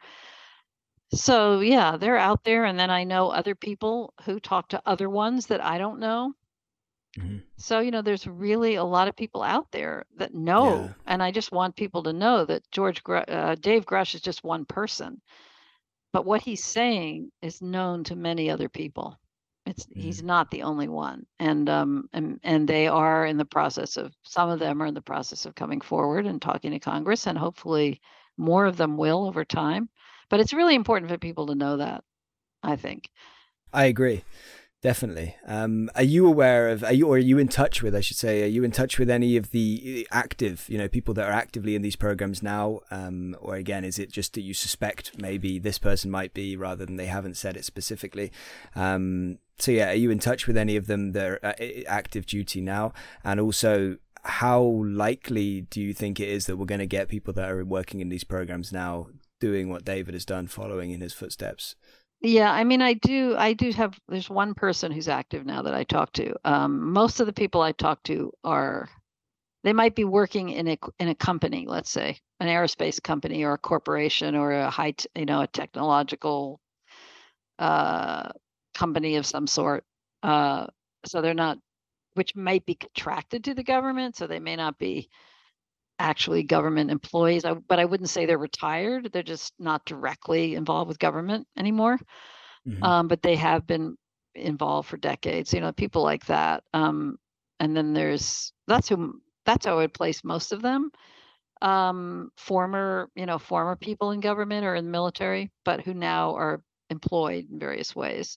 So 1.14 1.60
yeah, 1.60 1.96
they're 1.96 2.18
out 2.18 2.44
there. 2.44 2.66
And 2.66 2.78
then 2.78 2.90
I 2.90 3.04
know 3.04 3.30
other 3.30 3.54
people 3.54 4.12
who 4.24 4.38
talk 4.38 4.68
to 4.68 4.82
other 4.84 5.08
ones 5.08 5.46
that 5.46 5.64
I 5.64 5.78
don't 5.78 5.98
know. 5.98 6.34
Mm-hmm. 7.18 7.38
So, 7.56 7.80
you 7.80 7.90
know, 7.90 8.02
there's 8.02 8.26
really 8.26 8.76
a 8.76 8.84
lot 8.84 9.08
of 9.08 9.16
people 9.16 9.42
out 9.42 9.70
there 9.70 10.06
that 10.16 10.34
know. 10.34 10.84
Yeah. 10.84 10.92
And 11.06 11.22
I 11.22 11.30
just 11.30 11.52
want 11.52 11.76
people 11.76 12.02
to 12.04 12.12
know 12.12 12.44
that 12.44 12.62
George, 12.70 13.02
uh, 13.06 13.54
Dave 13.56 13.84
Grusch 13.84 14.14
is 14.14 14.20
just 14.20 14.44
one 14.44 14.64
person. 14.64 15.20
But 16.12 16.26
what 16.26 16.42
he's 16.42 16.64
saying 16.64 17.30
is 17.40 17.62
known 17.62 18.04
to 18.04 18.16
many 18.16 18.50
other 18.50 18.68
people. 18.68 19.18
It's 19.64 19.86
mm-hmm. 19.86 20.00
he's 20.00 20.22
not 20.22 20.50
the 20.50 20.62
only 20.62 20.88
one, 20.88 21.24
and 21.38 21.68
um 21.70 22.08
and 22.12 22.40
and 22.42 22.68
they 22.68 22.88
are 22.88 23.24
in 23.24 23.36
the 23.36 23.44
process 23.44 23.96
of 23.96 24.12
some 24.24 24.50
of 24.50 24.58
them 24.58 24.82
are 24.82 24.86
in 24.86 24.94
the 24.94 25.00
process 25.00 25.46
of 25.46 25.54
coming 25.54 25.80
forward 25.80 26.26
and 26.26 26.42
talking 26.42 26.72
to 26.72 26.80
Congress, 26.80 27.26
and 27.26 27.38
hopefully 27.38 28.00
more 28.36 28.66
of 28.66 28.76
them 28.76 28.96
will 28.96 29.24
over 29.24 29.44
time. 29.44 29.88
But 30.28 30.40
it's 30.40 30.52
really 30.52 30.74
important 30.74 31.10
for 31.10 31.18
people 31.18 31.46
to 31.46 31.54
know 31.54 31.76
that. 31.76 32.02
I 32.64 32.76
think. 32.76 33.08
I 33.72 33.86
agree. 33.86 34.24
Definitely. 34.82 35.36
Um, 35.46 35.90
are 35.94 36.02
you 36.02 36.26
aware 36.26 36.68
of? 36.68 36.82
Are 36.82 36.92
you 36.92 37.06
or 37.06 37.14
are 37.14 37.18
you 37.18 37.38
in 37.38 37.46
touch 37.46 37.84
with? 37.84 37.94
I 37.94 38.00
should 38.00 38.16
say, 38.16 38.42
are 38.42 38.48
you 38.48 38.64
in 38.64 38.72
touch 38.72 38.98
with 38.98 39.08
any 39.08 39.36
of 39.36 39.52
the 39.52 40.08
active, 40.10 40.66
you 40.68 40.76
know, 40.76 40.88
people 40.88 41.14
that 41.14 41.24
are 41.24 41.32
actively 41.32 41.76
in 41.76 41.82
these 41.82 41.94
programs 41.94 42.42
now? 42.42 42.80
Um, 42.90 43.36
or 43.40 43.54
again, 43.54 43.84
is 43.84 44.00
it 44.00 44.10
just 44.10 44.34
that 44.34 44.40
you 44.40 44.54
suspect 44.54 45.16
maybe 45.20 45.60
this 45.60 45.78
person 45.78 46.10
might 46.10 46.34
be, 46.34 46.56
rather 46.56 46.84
than 46.84 46.96
they 46.96 47.06
haven't 47.06 47.36
said 47.36 47.56
it 47.56 47.64
specifically? 47.64 48.32
Um, 48.74 49.38
so 49.56 49.70
yeah, 49.70 49.90
are 49.90 49.94
you 49.94 50.10
in 50.10 50.18
touch 50.18 50.48
with 50.48 50.56
any 50.56 50.74
of 50.74 50.88
them 50.88 51.12
that 51.12 51.30
are 51.30 51.38
uh, 51.44 51.82
active 51.86 52.26
duty 52.26 52.60
now? 52.60 52.92
And 53.22 53.38
also, 53.38 53.98
how 54.24 54.62
likely 54.62 55.60
do 55.60 55.80
you 55.80 55.94
think 55.94 56.18
it 56.18 56.28
is 56.28 56.46
that 56.46 56.56
we're 56.56 56.66
going 56.66 56.80
to 56.80 56.86
get 56.86 57.06
people 57.06 57.32
that 57.34 57.48
are 57.48 57.64
working 57.64 58.00
in 58.00 58.08
these 58.08 58.24
programs 58.24 58.72
now 58.72 59.06
doing 59.38 59.68
what 59.68 59.84
David 59.84 60.14
has 60.14 60.24
done, 60.24 60.48
following 60.48 60.90
in 60.90 61.02
his 61.02 61.12
footsteps? 61.12 61.76
Yeah, 62.22 62.52
I 62.52 62.64
mean, 62.64 62.82
I 62.82 62.94
do. 62.94 63.36
I 63.36 63.52
do 63.52 63.72
have. 63.72 63.98
There's 64.08 64.30
one 64.30 64.54
person 64.54 64.92
who's 64.92 65.08
active 65.08 65.46
now 65.46 65.62
that 65.62 65.74
I 65.74 65.84
talk 65.84 66.12
to. 66.14 66.34
Um, 66.44 66.92
most 66.92 67.20
of 67.20 67.26
the 67.26 67.32
people 67.32 67.62
I 67.62 67.72
talk 67.72 68.02
to 68.04 68.32
are, 68.44 68.88
they 69.64 69.72
might 69.74 69.96
be 69.96 70.04
working 70.04 70.50
in 70.50 70.68
a 70.68 70.78
in 71.00 71.08
a 71.08 71.14
company, 71.16 71.66
let's 71.68 71.90
say 71.90 72.18
an 72.40 72.48
aerospace 72.48 73.02
company 73.02 73.44
or 73.44 73.54
a 73.54 73.58
corporation 73.58 74.36
or 74.36 74.52
a 74.52 74.70
high, 74.70 74.92
t- 74.92 75.08
you 75.16 75.26
know, 75.26 75.42
a 75.42 75.48
technological 75.48 76.60
uh, 77.58 78.30
company 78.74 79.16
of 79.16 79.26
some 79.26 79.46
sort. 79.46 79.84
Uh, 80.22 80.66
so 81.06 81.22
they're 81.22 81.34
not, 81.34 81.58
which 82.14 82.36
might 82.36 82.66
be 82.66 82.74
contracted 82.76 83.44
to 83.44 83.54
the 83.54 83.64
government, 83.64 84.16
so 84.16 84.26
they 84.26 84.40
may 84.40 84.56
not 84.56 84.78
be 84.78 85.08
actually 86.02 86.42
government 86.42 86.90
employees, 86.90 87.44
I, 87.44 87.54
but 87.54 87.78
I 87.78 87.84
wouldn't 87.84 88.10
say 88.10 88.26
they're 88.26 88.38
retired. 88.38 89.10
They're 89.12 89.22
just 89.22 89.54
not 89.58 89.84
directly 89.86 90.54
involved 90.56 90.88
with 90.88 90.98
government 90.98 91.46
anymore. 91.56 91.98
Mm-hmm. 92.68 92.82
Um, 92.82 93.08
but 93.08 93.22
they 93.22 93.36
have 93.36 93.66
been 93.66 93.96
involved 94.34 94.88
for 94.88 94.96
decades. 94.96 95.52
You 95.52 95.60
know, 95.60 95.72
people 95.72 96.02
like 96.02 96.26
that. 96.26 96.64
Um, 96.74 97.16
and 97.60 97.76
then 97.76 97.92
there's 97.92 98.52
that's 98.66 98.88
who 98.88 99.20
that's 99.46 99.66
how 99.66 99.74
I 99.74 99.82
would 99.82 99.94
place 99.94 100.24
most 100.24 100.52
of 100.52 100.62
them. 100.62 100.90
Um, 101.60 102.30
former, 102.36 103.08
you 103.14 103.26
know, 103.26 103.38
former 103.38 103.76
people 103.76 104.10
in 104.10 104.20
government 104.20 104.66
or 104.66 104.74
in 104.74 104.84
the 104.84 104.90
military, 104.90 105.52
but 105.64 105.80
who 105.80 105.94
now 105.94 106.34
are 106.34 106.62
employed 106.90 107.46
in 107.50 107.58
various 107.60 107.94
ways. 107.94 108.36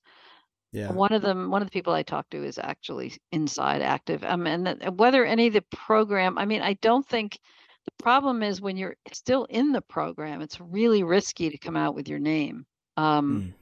Yeah. 0.75 0.91
One 0.91 1.13
of 1.13 1.21
them, 1.21 1.49
one 1.51 1.61
of 1.61 1.67
the 1.67 1.71
people 1.71 1.93
I 1.93 2.03
talked 2.03 2.31
to 2.31 2.43
is 2.43 2.59
actually 2.61 3.13
inside 3.31 3.81
active. 3.81 4.23
Um, 4.25 4.45
and 4.45 4.67
that, 4.67 4.95
whether 4.95 5.23
any 5.23 5.47
of 5.47 5.53
the 5.53 5.63
program, 5.71 6.37
I 6.37 6.45
mean, 6.45 6.61
I 6.61 6.73
don't 6.73 7.07
think 7.07 7.39
the 7.85 8.03
problem 8.03 8.43
is 8.43 8.59
when 8.59 8.75
you're 8.75 8.97
still 9.13 9.45
in 9.45 9.71
the 9.71 9.81
program, 9.81 10.41
it's 10.41 10.59
really 10.59 11.03
risky 11.03 11.49
to 11.49 11.57
come 11.57 11.77
out 11.77 11.95
with 11.95 12.09
your 12.09 12.19
name. 12.19 12.65
Um, 12.97 13.41
mm. 13.41 13.53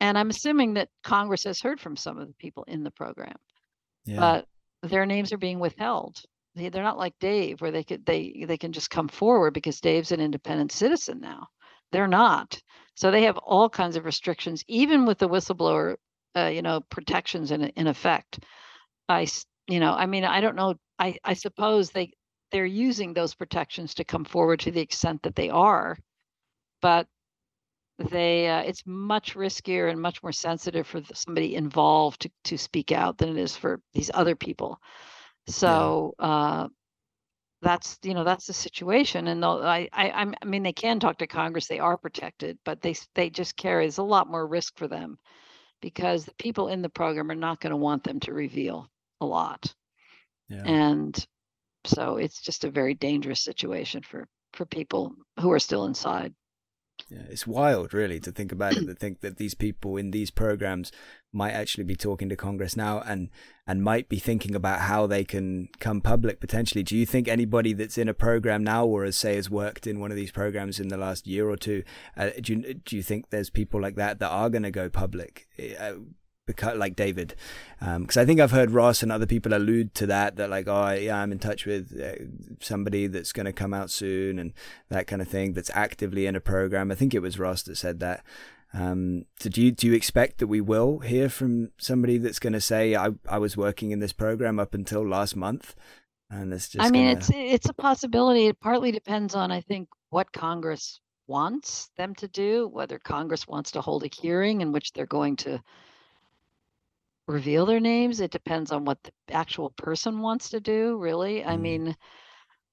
And 0.00 0.16
I'm 0.16 0.30
assuming 0.30 0.74
that 0.74 0.88
Congress 1.02 1.44
has 1.44 1.60
heard 1.60 1.80
from 1.80 1.96
some 1.96 2.18
of 2.18 2.28
the 2.28 2.34
people 2.34 2.64
in 2.68 2.84
the 2.84 2.90
program, 2.90 3.36
yeah. 4.04 4.20
but 4.20 4.46
their 4.88 5.06
names 5.06 5.32
are 5.32 5.38
being 5.38 5.58
withheld. 5.58 6.20
They, 6.54 6.68
they're 6.68 6.82
not 6.82 6.98
like 6.98 7.14
Dave, 7.18 7.60
where 7.60 7.72
they 7.72 7.82
could 7.82 8.04
they 8.04 8.44
they 8.46 8.58
can 8.58 8.72
just 8.72 8.90
come 8.90 9.08
forward 9.08 9.54
because 9.54 9.80
Dave's 9.80 10.12
an 10.12 10.20
independent 10.20 10.70
citizen 10.70 11.18
now. 11.20 11.48
They're 11.92 12.06
not. 12.06 12.60
So 12.94 13.10
they 13.10 13.22
have 13.22 13.38
all 13.38 13.68
kinds 13.68 13.96
of 13.96 14.04
restrictions, 14.04 14.62
even 14.68 15.06
with 15.06 15.18
the 15.18 15.28
whistleblower 15.28 15.96
uh, 16.36 16.46
you 16.46 16.62
know 16.62 16.80
protections 16.90 17.50
in 17.50 17.64
in 17.64 17.86
effect. 17.86 18.40
I 19.08 19.26
you 19.68 19.80
know 19.80 19.92
I 19.92 20.06
mean 20.06 20.24
I 20.24 20.40
don't 20.40 20.56
know 20.56 20.74
I 20.98 21.16
I 21.24 21.34
suppose 21.34 21.90
they 21.90 22.12
they're 22.52 22.66
using 22.66 23.12
those 23.12 23.34
protections 23.34 23.94
to 23.94 24.04
come 24.04 24.24
forward 24.24 24.60
to 24.60 24.70
the 24.70 24.80
extent 24.80 25.22
that 25.22 25.34
they 25.34 25.50
are, 25.50 25.98
but 26.80 27.06
they 27.98 28.48
uh, 28.48 28.60
it's 28.60 28.82
much 28.86 29.34
riskier 29.34 29.90
and 29.90 30.00
much 30.00 30.22
more 30.22 30.32
sensitive 30.32 30.86
for 30.86 31.02
somebody 31.14 31.54
involved 31.54 32.22
to 32.22 32.30
to 32.44 32.58
speak 32.58 32.92
out 32.92 33.18
than 33.18 33.30
it 33.30 33.38
is 33.38 33.56
for 33.56 33.80
these 33.94 34.10
other 34.12 34.36
people. 34.36 34.78
So 35.48 36.14
uh, 36.18 36.68
that's 37.62 37.98
you 38.02 38.14
know 38.14 38.24
that's 38.24 38.46
the 38.46 38.52
situation, 38.52 39.28
and 39.28 39.44
I, 39.44 39.88
I 39.92 40.34
I 40.42 40.44
mean 40.44 40.62
they 40.62 40.72
can 40.72 41.00
talk 41.00 41.18
to 41.18 41.26
Congress, 41.26 41.66
they 41.68 41.78
are 41.78 41.96
protected, 41.96 42.58
but 42.64 42.82
they 42.82 42.94
they 43.14 43.30
just 43.30 43.56
carry 43.56 43.84
there's 43.84 43.98
a 43.98 44.02
lot 44.02 44.28
more 44.28 44.46
risk 44.46 44.76
for 44.76 44.88
them 44.88 45.18
because 45.86 46.24
the 46.24 46.34
people 46.34 46.66
in 46.66 46.82
the 46.82 46.88
program 46.88 47.30
are 47.30 47.36
not 47.36 47.60
going 47.60 47.70
to 47.70 47.76
want 47.76 48.02
them 48.02 48.18
to 48.18 48.32
reveal 48.32 48.90
a 49.20 49.24
lot, 49.24 49.72
Yeah. 50.48 50.64
and 50.64 51.26
so 51.84 52.16
it's 52.16 52.40
just 52.42 52.64
a 52.64 52.70
very 52.72 52.94
dangerous 52.94 53.40
situation 53.40 54.02
for 54.02 54.26
for 54.52 54.66
people 54.66 55.14
who 55.38 55.52
are 55.52 55.60
still 55.60 55.84
inside. 55.84 56.34
Yeah, 57.08 57.22
it's 57.28 57.46
wild, 57.46 57.94
really, 57.94 58.18
to 58.20 58.32
think 58.32 58.50
about 58.50 58.76
it. 58.76 58.86
To 58.86 58.94
think 58.94 59.20
that 59.20 59.36
these 59.36 59.54
people 59.54 59.96
in 59.96 60.10
these 60.10 60.30
programs 60.30 60.90
might 61.32 61.52
actually 61.52 61.84
be 61.84 61.94
talking 61.94 62.28
to 62.28 62.36
Congress 62.36 62.76
now, 62.76 63.00
and 63.00 63.30
and 63.66 63.82
might 63.82 64.08
be 64.08 64.18
thinking 64.18 64.54
about 64.54 64.80
how 64.80 65.06
they 65.06 65.22
can 65.22 65.68
come 65.78 66.00
public 66.00 66.40
potentially. 66.40 66.82
Do 66.82 66.96
you 66.96 67.06
think 67.06 67.28
anybody 67.28 67.72
that's 67.74 67.98
in 67.98 68.08
a 68.08 68.14
program 68.14 68.64
now, 68.64 68.86
or 68.86 69.04
as 69.04 69.16
say 69.16 69.36
has 69.36 69.48
worked 69.48 69.86
in 69.86 70.00
one 70.00 70.10
of 70.10 70.16
these 70.16 70.32
programs 70.32 70.80
in 70.80 70.88
the 70.88 70.96
last 70.96 71.26
year 71.26 71.48
or 71.48 71.56
two, 71.56 71.84
uh, 72.16 72.30
do 72.40 72.54
you, 72.54 72.74
do 72.74 72.96
you 72.96 73.02
think 73.02 73.30
there's 73.30 73.50
people 73.50 73.80
like 73.80 73.96
that 73.96 74.18
that 74.18 74.30
are 74.30 74.50
going 74.50 74.62
to 74.64 74.70
go 74.70 74.88
public? 74.88 75.46
Uh, 75.78 75.92
because 76.46 76.78
like 76.78 76.96
David, 76.96 77.34
because 77.80 78.16
um, 78.16 78.22
I 78.22 78.24
think 78.24 78.40
I've 78.40 78.52
heard 78.52 78.70
Ross 78.70 79.02
and 79.02 79.10
other 79.10 79.26
people 79.26 79.52
allude 79.52 79.94
to 79.96 80.06
that. 80.06 80.36
That 80.36 80.48
like, 80.48 80.68
oh 80.68 80.92
yeah, 80.92 81.20
I'm 81.20 81.32
in 81.32 81.38
touch 81.38 81.66
with 81.66 82.00
uh, 82.00 82.24
somebody 82.60 83.06
that's 83.08 83.32
going 83.32 83.46
to 83.46 83.52
come 83.52 83.74
out 83.74 83.90
soon 83.90 84.38
and 84.38 84.52
that 84.88 85.06
kind 85.06 85.20
of 85.20 85.28
thing. 85.28 85.52
That's 85.52 85.70
actively 85.74 86.26
in 86.26 86.36
a 86.36 86.40
program. 86.40 86.90
I 86.90 86.94
think 86.94 87.14
it 87.14 87.22
was 87.22 87.38
Ross 87.38 87.62
that 87.64 87.76
said 87.76 88.00
that. 88.00 88.24
Um, 88.72 89.24
so 89.40 89.48
do 89.48 89.62
you 89.62 89.72
do 89.72 89.86
you 89.86 89.94
expect 89.94 90.38
that 90.38 90.46
we 90.46 90.60
will 90.60 91.00
hear 91.00 91.28
from 91.28 91.70
somebody 91.78 92.18
that's 92.18 92.38
going 92.38 92.52
to 92.52 92.60
say 92.60 92.94
I 92.94 93.10
I 93.28 93.38
was 93.38 93.56
working 93.56 93.90
in 93.90 94.00
this 94.00 94.12
program 94.12 94.58
up 94.58 94.74
until 94.74 95.06
last 95.06 95.34
month, 95.34 95.74
and 96.30 96.52
it's 96.52 96.68
just. 96.68 96.84
I 96.84 96.90
mean, 96.90 97.06
gonna... 97.06 97.18
it's 97.18 97.30
it's 97.34 97.68
a 97.68 97.74
possibility. 97.74 98.46
It 98.46 98.60
partly 98.60 98.92
depends 98.92 99.34
on 99.34 99.50
I 99.50 99.60
think 99.62 99.88
what 100.10 100.32
Congress 100.32 101.00
wants 101.26 101.90
them 101.96 102.14
to 102.16 102.28
do, 102.28 102.68
whether 102.68 102.98
Congress 102.98 103.48
wants 103.48 103.72
to 103.72 103.80
hold 103.80 104.04
a 104.04 104.08
hearing 104.08 104.60
in 104.60 104.72
which 104.72 104.92
they're 104.92 105.06
going 105.06 105.36
to 105.36 105.60
reveal 107.26 107.66
their 107.66 107.80
names. 107.80 108.20
It 108.20 108.30
depends 108.30 108.72
on 108.72 108.84
what 108.84 109.02
the 109.02 109.12
actual 109.34 109.70
person 109.70 110.20
wants 110.20 110.50
to 110.50 110.60
do, 110.60 110.98
really. 110.98 111.44
I 111.44 111.56
Mm. 111.56 111.58
mean, 111.58 111.96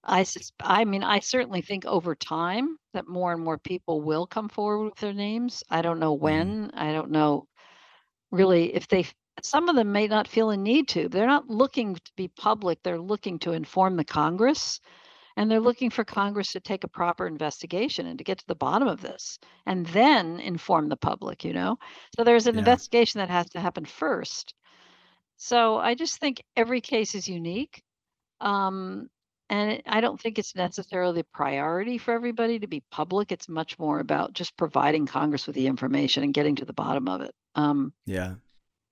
I 0.04 0.24
sus- 0.24 0.52
I 0.62 0.86
mean, 0.86 1.04
I 1.04 1.20
certainly 1.20 1.62
think 1.62 1.86
over 1.86 2.16
time 2.16 2.78
that 2.94 3.08
more 3.08 3.34
and 3.34 3.44
more 3.44 3.58
people 3.58 4.02
will 4.02 4.26
come 4.28 4.50
forward 4.50 4.86
with 4.86 4.98
their 4.98 5.14
names. 5.14 5.64
I 5.70 5.82
don't 5.82 6.00
know 6.00 6.14
when. 6.14 6.72
I 6.74 6.92
don't 6.94 7.12
know 7.12 7.48
really 8.32 8.74
if 8.76 8.88
they 8.88 9.06
some 9.44 9.70
of 9.70 9.76
them 9.76 9.92
may 9.92 10.08
not 10.08 10.28
feel 10.28 10.50
a 10.52 10.58
need 10.58 10.88
to. 10.90 11.10
They're 11.10 11.28
not 11.28 11.50
looking 11.50 11.96
to 11.96 12.12
be 12.16 12.28
public. 12.28 12.80
They're 12.84 13.00
looking 13.00 13.40
to 13.40 13.54
inform 13.54 13.96
the 13.98 14.04
Congress 14.06 14.80
and 15.38 15.50
they're 15.50 15.60
looking 15.60 15.90
for 15.90 16.04
Congress 16.04 16.52
to 16.54 16.60
take 16.60 16.84
a 16.84 16.88
proper 16.88 17.28
investigation 17.28 18.08
and 18.08 18.18
to 18.18 18.24
get 18.24 18.38
to 18.40 18.48
the 18.48 18.56
bottom 18.56 18.88
of 18.88 19.02
this 19.02 19.40
and 19.66 19.86
then 19.88 20.40
inform 20.40 20.90
the 20.90 20.98
public, 20.98 21.44
you 21.44 21.54
know? 21.54 21.78
So 22.16 22.24
there's 22.24 22.48
an 22.48 22.56
Yeah. 22.56 22.60
investigation 22.60 23.20
that 23.20 23.30
has 23.30 23.50
to 23.52 23.60
happen 23.60 23.86
first. 23.86 24.54
So 25.38 25.78
I 25.78 25.96
just 25.96 26.20
think 26.20 26.44
every 26.56 26.82
case 26.82 27.16
is 27.16 27.28
unique. 27.28 27.84
Um, 28.40 29.10
and 29.50 29.72
it, 29.74 29.84
I 29.86 30.02
don't 30.02 30.20
think 30.20 30.40
it's 30.40 30.56
necessarily 30.56 31.22
a 31.22 31.36
priority 31.36 31.98
for 31.98 32.14
everybody 32.14 32.60
to 32.60 32.68
be 32.68 32.84
public. 32.92 33.32
It's 33.32 33.50
much 33.50 33.78
more 33.78 34.00
about 34.00 34.34
just 34.34 34.56
providing 34.58 35.06
Congress 35.06 35.48
with 35.48 35.56
the 35.56 35.68
information 35.68 36.24
and 36.24 36.34
getting 36.34 36.56
to 36.56 36.66
the 36.66 36.74
bottom 36.74 37.08
of 37.08 37.22
it. 37.22 37.34
Um, 37.56 37.94
Yeah. 38.06 38.36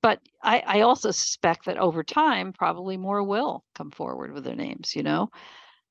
but 0.02 0.20
I, 0.44 0.64
I 0.66 0.82
also 0.82 1.12
suspect 1.12 1.66
that 1.66 1.78
over 1.78 2.04
time, 2.04 2.54
probably 2.54 2.98
more 2.98 3.24
will 3.24 3.64
come 3.76 3.92
forward 3.92 4.34
with 4.34 4.44
their 4.44 4.56
names, 4.56 4.96
you 4.96 5.04
know? 5.04 5.30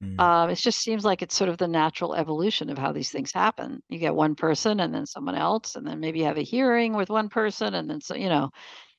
Mm. 0.03 0.19
Um, 0.19 0.51
it 0.51 0.57
just 0.57 0.81
seems 0.81 1.05
like 1.05 1.21
it's 1.21 1.37
sort 1.37 1.51
of 1.51 1.59
the 1.59 1.69
natural 1.69 2.15
evolution 2.15 2.71
of 2.71 2.79
how 2.79 2.93
these 2.93 3.11
things 3.11 3.33
happen. 3.33 3.83
You 3.89 3.99
get 3.99 4.15
one 4.15 4.35
person 4.35 4.81
and 4.81 4.95
then 4.95 5.07
someone 5.07 5.35
else, 5.35 5.77
and 5.77 5.87
then 5.87 6.01
maybe 6.01 6.21
you 6.21 6.25
have 6.25 6.39
a 6.39 6.43
hearing 6.43 6.95
with 6.95 7.11
one 7.11 7.29
person, 7.29 7.75
and 7.75 7.89
then 7.89 8.01
so 8.01 8.15
you 8.15 8.29
know, 8.29 8.51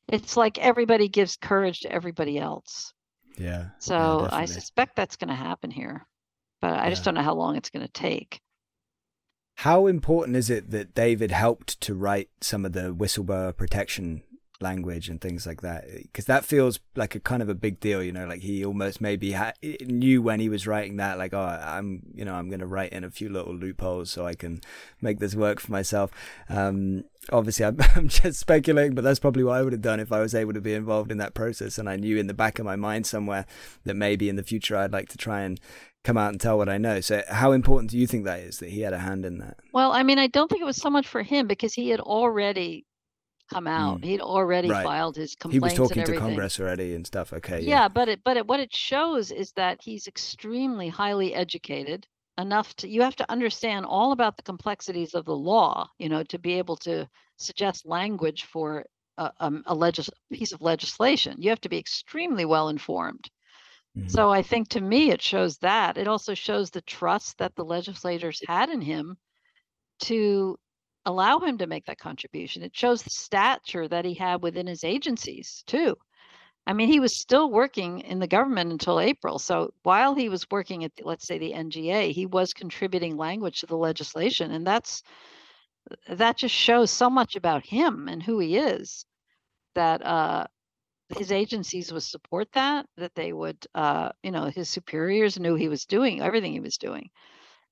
it's 0.08 0.38
like 0.38 0.60
everybody 0.60 1.08
gives 1.08 1.38
courage 1.38 1.82
to 1.82 1.92
everybody 1.92 2.38
else. 2.38 2.94
yeah. 3.38 3.46
yeah, 3.46 3.66
So 3.80 4.30
I 4.32 4.46
suspect 4.46 4.96
that's 4.96 5.16
going 5.18 5.30
to 5.30 5.36
happen 5.36 5.72
here, 5.72 6.06
but 6.62 6.74
I 6.80 6.90
just 6.90 7.04
don't 7.04 7.16
know 7.16 7.24
how 7.24 7.36
long 7.36 7.56
it's 7.56 7.70
going 7.70 7.86
to 7.86 7.92
take. 7.92 8.40
How 9.56 9.88
important 9.88 10.38
is 10.38 10.50
it 10.50 10.72
that 10.72 10.96
David 10.96 11.32
helped 11.32 11.82
to 11.82 11.94
write 11.94 12.30
some 12.42 12.66
of 12.66 12.74
the 12.74 12.94
whistleblower 12.94 13.56
protection 13.56 14.24
language 14.62 15.10
and 15.10 15.20
things 15.20 15.46
like 15.46 15.62
that? 15.62 15.86
Because 15.90 16.26
that 16.26 16.46
feels 16.46 16.80
like 16.96 17.16
a 17.16 17.20
kind 17.20 17.42
of 17.42 17.50
a 17.50 17.56
big 17.56 17.80
deal, 17.80 18.02
you 18.04 18.12
know. 18.12 18.26
Like 18.26 18.42
he 18.42 18.66
almost 18.66 19.02
maybe 19.02 19.34
ha- 19.34 19.54
knew 19.62 20.22
when 20.22 20.40
he 20.40 20.50
was 20.50 20.68
writing 20.68 20.98
that, 20.98 21.18
like, 21.18 21.34
oh, 21.34 21.40
I'm, 21.42 22.04
you 22.14 22.26
know, 22.26 22.36
I'm 22.36 22.50
going 22.50 22.60
to 22.60 22.68
write 22.68 22.94
in 22.94 23.04
a 23.04 23.12
few 23.12 23.30
little 23.30 23.56
loopholes 23.56 24.10
so 24.12 24.26
I 24.26 24.34
can 24.34 24.62
make 25.02 25.20
this 25.20 25.36
work 25.36 25.60
for 25.60 25.72
myself. 25.72 26.12
Um, 26.50 27.04
obviously, 27.32 27.66
I'm, 27.66 27.78
I'm 27.96 28.08
just 28.08 28.40
speculating, 28.40 28.96
but 28.96 29.04
that's 29.04 29.20
probably 29.20 29.44
what 29.44 29.58
I 29.58 29.62
would 29.62 29.74
have 29.74 29.82
done 29.82 30.00
if 30.00 30.12
I 30.12 30.20
was 30.20 30.36
able 30.36 30.54
to 30.54 30.62
be 30.62 30.74
involved 30.74 31.12
in 31.12 31.18
that 31.18 31.34
process, 31.34 31.78
and 31.78 31.90
I 31.90 31.96
knew 31.96 32.18
in 32.18 32.28
the 32.28 32.34
back 32.34 32.60
of 32.60 32.66
my 32.66 32.76
mind 32.76 33.06
somewhere 33.06 33.46
that 33.86 33.96
maybe 33.96 34.30
in 34.30 34.36
the 34.36 34.44
future 34.44 34.78
I'd 34.78 34.94
like 34.94 35.10
to 35.10 35.18
try 35.18 35.42
and 35.42 35.60
come 36.04 36.18
out 36.18 36.32
and 36.32 36.42
tell 36.42 36.58
what 36.58 36.70
I 36.70 36.78
know. 36.78 37.02
So, 37.02 37.24
how 37.30 37.52
important 37.52 37.92
do 37.92 37.98
you 37.98 38.08
think 38.08 38.26
that 38.26 38.40
is 38.40 38.60
that 38.60 38.70
he 38.70 38.82
had 38.82 38.94
a 38.94 39.00
hand 39.00 39.26
in 39.26 39.38
that? 39.40 39.58
Well, 39.74 39.92
I 39.92 40.04
mean, 40.04 40.20
I 40.20 40.28
don't 40.28 40.50
think 40.50 40.62
it 40.62 40.66
was 40.66 40.78
so 40.78 40.90
much 40.90 41.08
for 41.08 41.22
him 41.22 41.48
because 41.48 41.74
he 41.74 41.90
had 41.90 42.00
already 42.00 42.86
come 43.54 43.68
out. 43.68 44.04
He'd 44.04 44.22
already 44.22 44.68
Mm. 44.70 44.72
Right. 44.72 44.84
filed 44.86 45.16
his 45.16 45.36
complaints. 45.36 45.76
He 45.76 45.80
was 45.82 45.90
talking 45.90 46.04
to. 46.06 46.18
Congress 46.20 46.60
already 46.60 46.94
and 46.96 47.06
stuff. 47.06 47.34
Okay. 47.34 47.60
yeah, 47.62 47.88
but 47.88 48.08
it 48.10 48.20
but 48.24 48.38
it, 48.38 48.48
what 48.48 48.60
it 48.60 48.74
shows 48.76 49.32
is 49.32 49.52
that 49.54 49.80
he's 49.82 50.08
extremely 50.08 50.88
highly 50.90 51.34
educated 51.34 52.08
enough 52.38 52.74
to 52.78 52.88
you 52.88 53.02
have 53.02 53.16
to 53.18 53.30
understand 53.32 53.86
all 53.86 54.14
about 54.14 54.38
the 54.38 54.44
complexities 54.44 55.14
of 55.14 55.26
the 55.26 55.36
law 55.36 55.88
you 56.00 56.08
know 56.08 56.24
to 56.24 56.40
be 56.40 56.54
able 56.58 56.78
to 56.78 57.06
suggest 57.38 57.86
language 57.86 58.46
for 58.46 58.86
a, 59.18 59.30
um, 59.42 59.62
a 59.68 59.76
legis- 59.76 60.10
piece 60.32 60.54
of 60.54 60.62
legislation 60.62 61.36
you 61.44 61.50
have 61.50 61.60
to 61.62 61.68
be 61.70 61.78
extremely 61.78 62.46
well 62.46 62.70
informed 62.70 63.26
Mhm. 63.98 64.10
so 64.10 64.32
i 64.32 64.42
think 64.42 64.70
to 64.70 64.80
me 64.82 65.12
it 65.12 65.22
shows 65.22 65.58
that 65.58 65.98
it 65.98 66.08
also 66.08 66.34
shows 66.34 66.70
the 66.72 66.82
trust 66.98 67.38
that 67.40 67.54
the 67.56 67.66
legislators 67.66 68.40
had 68.48 68.70
in 68.70 68.80
him 68.82 69.18
to 70.04 70.58
allow 71.06 71.40
him 71.40 71.58
to 71.58 71.68
make 71.68 71.86
that 71.86 72.00
contribution 72.00 72.64
it 72.64 72.76
shows 72.76 73.04
the 73.04 73.10
stature 73.10 73.88
that 73.88 74.06
he 74.06 74.14
had 74.14 74.42
within 74.42 74.68
his 74.68 74.84
agencies 74.84 75.64
too 75.68 75.96
I 76.68 76.74
mean, 76.74 76.90
he 76.90 77.00
was 77.00 77.18
still 77.18 77.50
working 77.50 78.02
in 78.02 78.20
the 78.20 78.28
government 78.28 78.72
until 78.72 79.00
April. 79.00 79.40
So 79.40 79.74
while 79.84 80.14
he 80.14 80.30
was 80.30 80.50
working 80.52 80.84
at, 80.84 80.96
the, 80.96 81.04
let's 81.04 81.26
say, 81.26 81.40
the 81.40 81.54
NGA, 81.54 82.12
he 82.12 82.26
was 82.28 82.54
contributing 82.54 83.18
language 83.18 83.62
to 83.62 83.66
the 83.66 83.78
legislation, 83.78 84.52
and 84.52 84.66
that's 84.66 85.02
that 86.08 86.38
just 86.38 86.54
shows 86.54 86.92
so 86.92 87.10
much 87.10 87.36
about 87.36 87.66
him 87.66 88.08
and 88.08 88.22
who 88.22 88.40
he 88.40 88.58
is. 88.58 89.06
That 89.74 90.06
uh, 90.06 90.46
his 91.18 91.32
agencies 91.32 91.92
would 91.92 92.04
support 92.04 92.52
that. 92.54 92.86
That 92.98 93.16
they 93.16 93.34
would, 93.34 93.66
uh, 93.74 94.12
you 94.22 94.32
know, 94.32 94.46
his 94.46 94.70
superiors 94.70 95.40
knew 95.40 95.56
he 95.56 95.70
was 95.70 95.86
doing 95.86 96.22
everything 96.22 96.54
he 96.54 96.60
was 96.60 96.78
doing, 96.78 97.10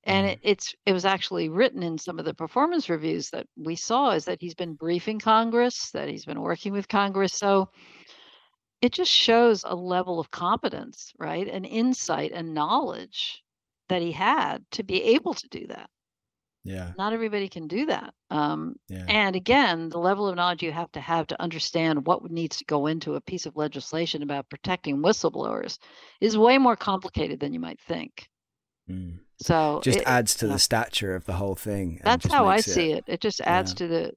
and 0.04 0.26
Mhm. 0.26 0.30
it, 0.30 0.40
it's 0.42 0.74
it 0.86 0.92
was 0.92 1.04
actually 1.04 1.48
written 1.48 1.82
in 1.82 1.98
some 1.98 2.18
of 2.18 2.24
the 2.24 2.34
performance 2.34 2.88
reviews 2.88 3.30
that 3.30 3.46
we 3.56 3.76
saw 3.76 4.10
is 4.10 4.24
that 4.26 4.40
he's 4.40 4.54
been 4.54 4.74
briefing 4.74 5.18
Congress, 5.18 5.90
that 5.92 6.08
he's 6.08 6.24
been 6.24 6.40
working 6.40 6.72
with 6.72 6.88
Congress. 6.88 7.34
So 7.34 7.70
it 8.82 8.92
just 8.92 9.10
shows 9.12 9.64
a 9.64 9.74
level 9.74 10.18
of 10.20 10.30
competence, 10.30 11.12
right? 11.18 11.46
And 11.48 11.66
insight 11.66 12.32
and 12.32 12.54
knowledge 12.54 13.42
that 13.88 14.02
he 14.02 14.12
had 14.12 14.64
to 14.72 14.82
be 14.82 15.02
able 15.02 15.34
to 15.34 15.48
do 15.48 15.66
that. 15.68 15.90
Yeah. 16.64 16.92
Not 16.98 17.12
everybody 17.12 17.48
can 17.48 17.66
do 17.68 17.86
that. 17.86 18.14
Um, 18.30 18.76
Yeah. 18.88 19.04
and 19.08 19.34
again, 19.36 19.88
the 19.88 19.98
level 19.98 20.28
of 20.28 20.36
knowledge 20.36 20.62
you 20.62 20.72
have 20.72 20.92
to 20.92 21.00
have 21.00 21.26
to 21.28 21.40
understand 21.42 22.06
what 22.06 22.30
needs 22.30 22.58
to 22.58 22.64
go 22.64 22.86
into 22.86 23.14
a 23.14 23.20
piece 23.20 23.46
of 23.46 23.56
legislation 23.56 24.22
about 24.22 24.50
protecting 24.50 24.98
whistleblowers 25.02 25.78
is 26.20 26.36
way 26.36 26.58
more 26.58 26.76
complicated 26.76 27.40
than 27.40 27.52
you 27.54 27.60
might 27.60 27.80
think. 27.80 28.28
Mm. 28.88 29.20
So 29.42 29.80
Just 29.82 30.00
it- 30.00 30.06
adds 30.06 30.34
to 30.36 30.46
yeah. 30.46 30.52
the 30.52 30.58
stature 30.58 31.14
of 31.14 31.24
the 31.24 31.32
whole 31.34 31.54
thing. 31.54 32.00
that's 32.04 32.26
how 32.30 32.46
I 32.46 32.56
makes 32.56 32.66
see 32.72 32.92
it. 32.92 33.04
It 33.06 33.20
just 33.20 33.40
adds 33.40 33.72
yeah. 33.72 33.76
to 33.76 33.88
the 33.88 34.12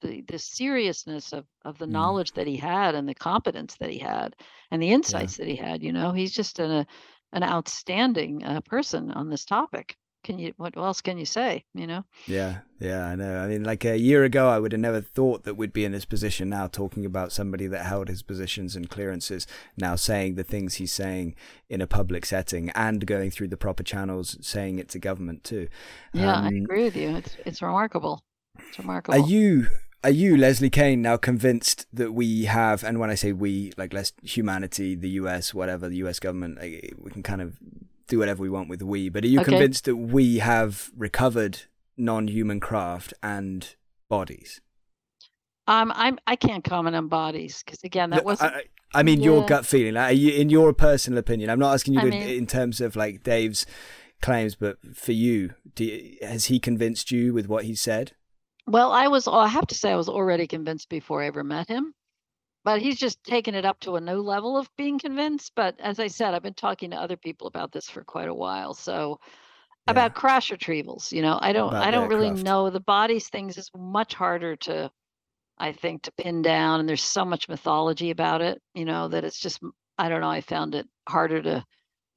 the 0.00 0.20
the 0.28 0.38
seriousness 0.38 1.32
of 1.32 1.46
of 1.64 1.78
the 1.78 1.86
Mm. 1.86 1.90
knowledge 1.92 2.32
that 2.32 2.46
he 2.46 2.56
had 2.56 2.94
and 2.94 3.08
the 3.08 3.14
competence 3.14 3.76
that 3.78 3.90
he 3.90 3.98
had 3.98 4.34
and 4.70 4.82
the 4.82 4.90
insights 4.90 5.36
that 5.36 5.46
he 5.46 5.56
had. 5.56 5.82
You 5.82 5.92
know, 5.92 6.12
he's 6.12 6.32
just 6.32 6.58
an 6.58 6.70
a, 6.70 6.86
an 7.32 7.42
outstanding 7.42 8.44
uh, 8.44 8.60
person 8.62 9.10
on 9.12 9.30
this 9.30 9.44
topic. 9.44 9.96
Can 10.24 10.38
you 10.38 10.54
what 10.56 10.76
else 10.76 11.00
can 11.00 11.18
you 11.18 11.26
say? 11.26 11.64
You 11.74 11.86
know, 11.86 12.04
Yeah, 12.26 12.60
yeah, 12.80 13.06
I 13.06 13.14
know. 13.14 13.38
I 13.38 13.46
mean, 13.46 13.62
like 13.62 13.84
a 13.84 13.96
year 13.98 14.24
ago, 14.24 14.48
I 14.48 14.58
would 14.58 14.72
have 14.72 14.80
never 14.80 15.00
thought 15.00 15.44
that 15.44 15.54
we'd 15.54 15.72
be 15.72 15.84
in 15.84 15.92
this 15.92 16.04
position 16.06 16.48
now, 16.48 16.66
talking 16.66 17.04
about 17.06 17.30
somebody 17.30 17.66
that 17.68 17.84
held 17.84 18.08
his 18.08 18.22
positions 18.22 18.74
and 18.74 18.90
clearances, 18.90 19.46
now 19.76 19.94
saying 19.96 20.34
the 20.34 20.42
things 20.44 20.74
he's 20.74 20.92
saying 20.92 21.34
in 21.68 21.80
a 21.80 21.86
public 21.86 22.24
setting 22.26 22.70
and 22.70 23.06
going 23.06 23.30
through 23.30 23.48
the 23.48 23.56
proper 23.56 23.82
channels, 23.82 24.36
saying 24.40 24.78
it 24.78 24.88
to 24.88 24.98
government 24.98 25.44
too. 25.44 25.68
yeah, 26.12 26.34
I 26.34 26.46
Um, 26.48 26.56
agree 26.56 26.84
with 26.84 26.96
you. 26.96 27.16
It's 27.16 27.36
it's 27.46 27.62
remarkable. 27.62 28.24
It's 28.68 28.78
remarkable. 28.78 29.20
Are 29.20 29.28
you 29.28 29.68
are 30.02 30.10
you, 30.10 30.36
Leslie 30.36 30.68
Kean 30.68 31.00
now 31.00 31.16
convinced 31.16 31.86
that 31.90 32.12
we 32.12 32.44
have, 32.44 32.84
and 32.84 33.00
when 33.00 33.08
I 33.08 33.14
say 33.14 33.32
we, 33.32 33.72
like 33.78 33.94
less 33.94 34.12
humanity, 34.22 34.94
the 34.94 35.08
US, 35.20 35.54
whatever, 35.54 35.88
the 35.88 35.96
US 36.04 36.18
government, 36.20 36.58
we 36.60 37.10
can 37.10 37.22
kind 37.22 37.40
of 37.40 37.56
do 38.06 38.18
whatever 38.18 38.42
we 38.42 38.50
want 38.50 38.68
with 38.68 38.82
we, 38.82 39.08
but 39.08 39.24
are 39.24 39.28
you 39.28 39.40
okay. 39.40 39.50
convinced 39.50 39.84
that 39.84 39.96
we 39.96 40.38
have 40.38 40.90
recovered 40.96 41.62
non 41.96 42.28
human 42.28 42.60
craft 42.60 43.14
and 43.22 43.74
bodies? 44.08 44.60
Um, 45.66 45.92
I'm 45.94 46.18
I 46.26 46.36
can't 46.36 46.62
comment 46.62 46.94
on 46.94 47.08
bodies 47.08 47.62
because 47.64 47.82
again, 47.84 48.10
that 48.10 48.24
wasn't. 48.24 48.54
I, 48.54 48.64
I 48.94 49.02
mean, 49.02 49.20
yeah. 49.20 49.24
your 49.24 49.46
gut 49.46 49.66
feeling, 49.66 49.94
like, 49.94 50.16
you, 50.16 50.32
in 50.32 50.50
your 50.50 50.72
personal 50.72 51.18
opinion. 51.18 51.50
I'm 51.50 51.58
not 51.58 51.74
asking 51.74 51.94
you 51.94 52.00
to, 52.00 52.10
mean, 52.10 52.22
in 52.22 52.46
terms 52.46 52.80
of 52.80 52.94
like 52.94 53.24
Dave's 53.24 53.66
claims, 54.22 54.54
but 54.54 54.78
for 54.94 55.12
you, 55.12 55.54
you, 55.76 56.16
has 56.22 56.46
he 56.46 56.60
convinced 56.60 57.10
you 57.10 57.34
with 57.34 57.48
what 57.48 57.64
he 57.64 57.74
said? 57.74 58.12
Well, 58.66 58.92
I 58.92 59.08
was, 59.08 59.28
I 59.28 59.48
have 59.48 59.66
to 59.66 59.74
say, 59.74 59.90
I 59.90 59.96
was 59.96 60.08
already 60.08 60.46
convinced 60.46 60.88
before 60.88 61.22
I 61.22 61.26
ever 61.26 61.44
met 61.44 61.68
him, 61.68 61.94
but 62.64 62.80
he's 62.80 62.98
just 62.98 63.22
taken 63.24 63.54
it 63.54 63.66
up 63.66 63.78
to 63.80 63.96
a 63.96 64.00
new 64.00 64.20
level 64.20 64.56
of 64.56 64.68
being 64.76 64.98
convinced. 64.98 65.52
But 65.54 65.78
as 65.80 66.00
I 66.00 66.06
said, 66.06 66.34
I've 66.34 66.42
been 66.42 66.54
talking 66.54 66.90
to 66.90 66.96
other 66.96 67.16
people 67.16 67.46
about 67.46 67.72
this 67.72 67.88
for 67.90 68.02
quite 68.02 68.28
a 68.28 68.34
while. 68.34 68.72
So 68.72 69.20
yeah. 69.86 69.92
about 69.92 70.14
crash 70.14 70.50
retrievals, 70.50 71.12
you 71.12 71.20
know, 71.20 71.38
I 71.40 71.52
don't, 71.52 71.68
about 71.68 71.86
I 71.86 71.90
don't 71.90 72.08
really 72.08 72.30
know 72.30 72.70
the 72.70 72.80
bodies 72.80 73.28
things 73.28 73.58
is 73.58 73.70
much 73.76 74.14
harder 74.14 74.56
to, 74.56 74.90
I 75.58 75.72
think, 75.72 76.02
to 76.02 76.12
pin 76.12 76.40
down. 76.40 76.80
And 76.80 76.88
there's 76.88 77.02
so 77.02 77.24
much 77.24 77.48
mythology 77.48 78.10
about 78.10 78.40
it, 78.40 78.62
you 78.74 78.86
know, 78.86 79.08
that 79.08 79.24
it's 79.24 79.38
just, 79.38 79.60
I 79.98 80.08
don't 80.08 80.22
know, 80.22 80.30
I 80.30 80.40
found 80.40 80.74
it 80.74 80.88
harder 81.06 81.42
to 81.42 81.64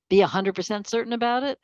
be 0.10 0.22
a 0.22 0.28
hundred 0.28 0.56
percent 0.56 0.88
certain 0.88 1.14
about 1.14 1.44
it. 1.44 1.60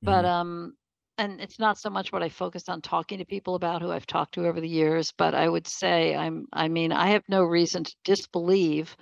But, 0.00 0.24
mm-hmm. 0.24 0.26
um, 0.26 0.72
and 1.18 1.40
it's 1.40 1.58
not 1.58 1.78
so 1.78 1.90
much 1.90 2.12
what 2.12 2.22
I 2.22 2.28
focused 2.28 2.68
on 2.68 2.80
talking 2.80 3.18
to 3.18 3.24
people 3.24 3.54
about 3.54 3.82
who 3.82 3.90
I've 3.90 4.06
talked 4.06 4.34
to 4.34 4.46
over 4.46 4.60
the 4.60 4.68
years, 4.68 5.12
but 5.16 5.34
I 5.34 5.48
would 5.48 5.66
say 5.66 6.14
I'm 6.16 6.46
I 6.52 6.68
mean, 6.68 6.92
I 6.92 7.08
have 7.08 7.24
no 7.28 7.42
reason 7.42 7.84
to 7.84 7.96
disbelieve 8.04 8.96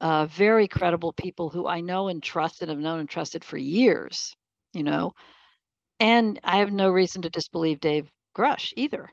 uh, 0.00 0.26
very 0.26 0.68
credible 0.68 1.12
people 1.12 1.50
who 1.50 1.66
I 1.66 1.80
know 1.80 2.08
and 2.08 2.22
trust 2.22 2.62
and 2.62 2.70
have 2.70 2.78
known 2.78 3.00
and 3.00 3.08
trusted 3.08 3.44
for 3.44 3.56
years, 3.58 4.36
you 4.72 4.82
know. 4.82 5.12
And 6.00 6.38
I 6.44 6.58
have 6.58 6.72
no 6.72 6.90
reason 6.90 7.22
to 7.22 7.30
disbelieve 7.30 7.80
Dave 7.80 8.10
Grusch 8.36 8.72
either. 8.76 9.10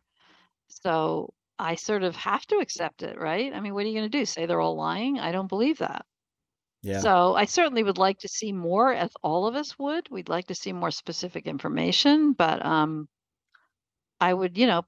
So 0.68 1.34
I 1.58 1.76
sort 1.76 2.04
of 2.04 2.16
have 2.18 2.46
to 2.48 2.58
accept 2.58 3.04
it, 3.04 3.20
right? 3.20 3.54
I 3.54 3.60
mean, 3.60 3.74
what 3.74 3.86
are 3.86 3.88
you 3.88 4.00
going 4.00 4.12
to 4.12 4.18
do? 4.18 4.26
Say 4.26 4.46
they're 4.46 4.62
all 4.62 4.76
lying? 4.76 5.20
I 5.20 5.32
don't 5.32 5.48
believe 5.48 5.80
that. 5.80 6.06
Yeah. 6.86 7.00
So 7.00 7.36
I 7.36 7.46
certainly 7.46 7.84
would 7.84 7.98
like 7.98 8.20
to 8.20 8.28
see 8.28 8.52
more, 8.54 8.94
as 8.94 9.12
all 9.24 9.48
of 9.48 9.56
us 9.56 9.78
would. 9.80 10.08
We'd 10.12 10.30
like 10.30 10.48
to 10.48 10.56
see 10.56 10.72
more 10.72 10.92
specific 10.92 11.48
information, 11.48 12.34
but 12.34 12.64
um, 12.66 13.10
I 14.20 14.34
would, 14.34 14.58
you 14.58 14.68
know, 14.68 14.84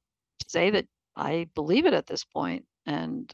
say 0.47 0.69
that 0.71 0.87
I 1.15 1.49
believe 1.55 1.85
it 1.85 1.93
at 1.93 2.05
this 2.07 2.23
point, 2.23 2.65
and 2.85 3.33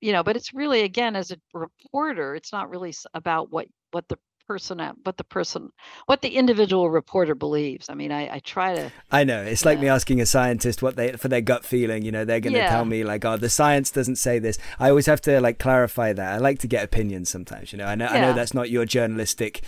you 0.00 0.12
know, 0.12 0.22
but 0.22 0.36
it's 0.36 0.54
really 0.54 0.82
again 0.82 1.16
as 1.16 1.30
a 1.32 1.38
reporter, 1.52 2.34
it's 2.34 2.52
not 2.52 2.70
really 2.70 2.94
about 3.14 3.50
what 3.50 3.68
what 3.92 4.08
the 4.08 4.18
person 4.48 4.80
what 5.04 5.18
the 5.18 5.24
person 5.24 5.70
what 6.06 6.22
the 6.22 6.30
individual 6.30 6.90
reporter 6.90 7.34
believes 7.34 7.88
i 7.90 7.94
mean 7.94 8.10
i, 8.10 8.36
I 8.36 8.38
try 8.40 8.74
to 8.74 8.90
i 9.12 9.22
know 9.22 9.42
it's 9.42 9.64
like 9.64 9.78
me 9.78 9.88
asking 9.88 10.20
a 10.20 10.26
scientist 10.26 10.82
what 10.82 10.96
they 10.96 11.12
for 11.12 11.28
their 11.28 11.42
gut 11.42 11.64
feeling 11.64 12.02
you 12.02 12.10
know 12.10 12.24
they're 12.24 12.40
going 12.40 12.54
to 12.54 12.58
yeah. 12.58 12.70
tell 12.70 12.86
me 12.86 13.04
like 13.04 13.24
oh 13.26 13.36
the 13.36 13.50
science 13.50 13.90
doesn't 13.90 14.16
say 14.16 14.38
this 14.38 14.58
i 14.80 14.88
always 14.88 15.06
have 15.06 15.20
to 15.20 15.40
like 15.40 15.58
clarify 15.58 16.12
that 16.14 16.32
i 16.32 16.38
like 16.38 16.58
to 16.60 16.66
get 16.66 16.82
opinions 16.82 17.28
sometimes 17.28 17.72
you 17.72 17.78
know 17.78 17.84
i 17.84 17.94
know 17.94 18.06
yeah. 18.06 18.14
i 18.14 18.20
know 18.22 18.32
that's 18.32 18.54
not 18.54 18.70
your 18.70 18.86
journalistic 18.86 19.62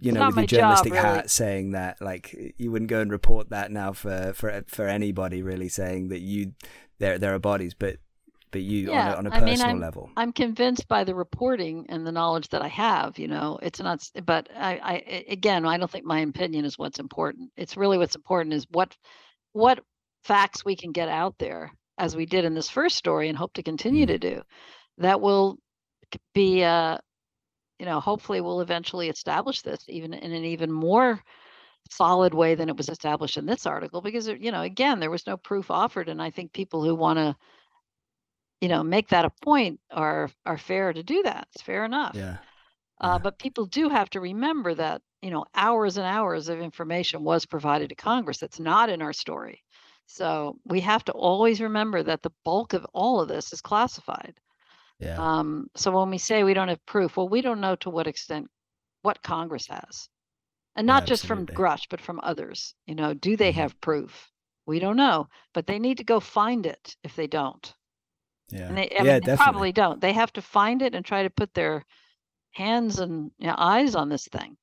you 0.00 0.10
it's 0.10 0.18
know, 0.18 0.26
with 0.28 0.36
your 0.36 0.46
journalistic 0.46 0.94
job, 0.94 1.04
really. 1.04 1.16
hat, 1.16 1.30
saying 1.30 1.72
that 1.72 2.00
like 2.00 2.54
you 2.56 2.70
wouldn't 2.70 2.88
go 2.88 3.00
and 3.00 3.10
report 3.10 3.50
that 3.50 3.70
now 3.70 3.92
for 3.92 4.32
for 4.34 4.64
for 4.66 4.88
anybody 4.88 5.42
really 5.42 5.68
saying 5.68 6.08
that 6.08 6.20
you 6.20 6.52
there 7.02 7.18
there 7.18 7.34
are 7.34 7.38
bodies, 7.38 7.74
but 7.74 7.96
but 8.52 8.60
you 8.60 8.90
yeah, 8.90 9.14
on 9.14 9.14
a, 9.14 9.16
on 9.16 9.26
a 9.26 9.30
personal 9.30 9.48
I 9.48 9.56
mean, 9.56 9.60
I'm, 9.62 9.80
level. 9.80 10.10
I'm 10.16 10.32
convinced 10.32 10.86
by 10.86 11.02
the 11.02 11.14
reporting 11.14 11.86
and 11.88 12.06
the 12.06 12.12
knowledge 12.12 12.48
that 12.50 12.62
I 12.62 12.68
have. 12.68 13.18
You 13.18 13.26
know, 13.26 13.58
it's 13.62 13.80
not. 13.80 14.08
But 14.24 14.48
I, 14.54 14.76
I 14.76 15.24
again, 15.28 15.66
I 15.66 15.78
don't 15.78 15.90
think 15.90 16.04
my 16.04 16.20
opinion 16.20 16.64
is 16.64 16.78
what's 16.78 17.00
important. 17.00 17.50
It's 17.56 17.76
really 17.76 17.98
what's 17.98 18.14
important 18.14 18.54
is 18.54 18.66
what 18.70 18.94
what 19.52 19.80
facts 20.22 20.64
we 20.64 20.76
can 20.76 20.92
get 20.92 21.08
out 21.08 21.34
there, 21.38 21.72
as 21.98 22.14
we 22.14 22.26
did 22.26 22.44
in 22.44 22.54
this 22.54 22.70
first 22.70 22.96
story, 22.96 23.28
and 23.28 23.36
hope 23.36 23.54
to 23.54 23.62
continue 23.62 24.04
mm. 24.04 24.08
to 24.08 24.18
do. 24.18 24.42
That 24.98 25.20
will 25.20 25.58
be, 26.34 26.62
uh, 26.62 26.98
you 27.78 27.86
know, 27.86 28.00
hopefully 28.00 28.42
we'll 28.42 28.60
eventually 28.60 29.08
establish 29.08 29.62
this 29.62 29.82
even 29.88 30.12
in 30.12 30.30
an 30.30 30.44
even 30.44 30.70
more 30.70 31.22
solid 31.90 32.34
way 32.34 32.54
than 32.54 32.68
it 32.68 32.76
was 32.76 32.88
established 32.88 33.36
in 33.36 33.44
this 33.44 33.66
article 33.66 34.00
because 34.00 34.28
you 34.28 34.52
know 34.52 34.62
again 34.62 35.00
there 35.00 35.10
was 35.10 35.26
no 35.26 35.36
proof 35.36 35.68
offered 35.68 36.08
and 36.08 36.22
i 36.22 36.30
think 36.30 36.52
people 36.52 36.82
who 36.82 36.94
want 36.94 37.18
to 37.18 37.34
you 38.62 38.68
know 38.68 38.84
make 38.84 39.08
that 39.08 39.24
a 39.24 39.30
point 39.42 39.80
are 39.90 40.30
are 40.46 40.56
fair 40.56 40.92
to 40.92 41.02
do 41.02 41.22
that 41.24 41.48
it's 41.52 41.62
fair 41.62 41.84
enough. 41.84 42.14
Yeah. 42.14 42.38
Uh, 43.00 43.18
but 43.18 43.36
people 43.36 43.66
do 43.66 43.88
have 43.88 44.08
to 44.10 44.20
remember 44.20 44.72
that 44.72 45.02
you 45.20 45.30
know 45.30 45.44
hours 45.54 45.96
and 45.96 46.06
hours 46.06 46.48
of 46.48 46.60
information 46.60 47.24
was 47.24 47.44
provided 47.44 47.88
to 47.88 47.96
congress 47.96 48.38
that's 48.38 48.60
not 48.60 48.88
in 48.88 49.02
our 49.02 49.12
story. 49.12 49.62
So 50.06 50.58
we 50.64 50.80
have 50.80 51.04
to 51.06 51.12
always 51.12 51.60
remember 51.60 52.02
that 52.04 52.22
the 52.22 52.32
bulk 52.44 52.72
of 52.72 52.86
all 52.92 53.20
of 53.20 53.28
this 53.28 53.52
is 53.52 53.60
classified. 53.60 54.38
Yeah. 55.00 55.16
um, 55.18 55.68
so 55.74 55.90
when 55.90 56.10
we 56.10 56.18
say 56.18 56.44
we 56.44 56.54
don't 56.54 56.68
have 56.68 56.86
proof 56.86 57.16
well 57.16 57.28
we 57.28 57.42
don't 57.42 57.60
know 57.60 57.74
to 57.76 57.90
what 57.90 58.06
extent 58.06 58.48
what 59.02 59.24
congress 59.24 59.66
has. 59.66 60.08
And 60.76 60.86
not 60.86 61.02
yeah, 61.02 61.06
just 61.06 61.26
from 61.26 61.46
grusch 61.46 61.86
but 61.90 62.00
from 62.00 62.20
others 62.22 62.76
you 62.86 62.94
know 62.94 63.12
do 63.12 63.36
they 63.36 63.50
mm-hmm. 63.50 63.60
have 63.60 63.80
proof? 63.80 64.30
We 64.66 64.78
don't 64.78 64.96
know 64.96 65.28
but 65.52 65.66
they 65.66 65.80
need 65.80 65.98
to 65.98 66.04
go 66.04 66.20
find 66.20 66.64
it 66.64 66.96
if 67.02 67.16
they 67.16 67.26
don't 67.26 67.74
yeah. 68.52 68.68
And 68.68 68.76
they, 68.76 68.90
I 68.90 69.02
yeah, 69.02 69.12
mean, 69.14 69.22
they 69.24 69.36
probably 69.36 69.72
don't. 69.72 70.00
They 70.00 70.12
have 70.12 70.32
to 70.34 70.42
find 70.42 70.82
it 70.82 70.94
and 70.94 71.04
try 71.04 71.22
to 71.22 71.30
put 71.30 71.54
their 71.54 71.84
hands 72.52 72.98
and 72.98 73.30
you 73.38 73.46
know, 73.46 73.54
eyes 73.56 73.94
on 73.94 74.08
this 74.08 74.28
thing. 74.28 74.56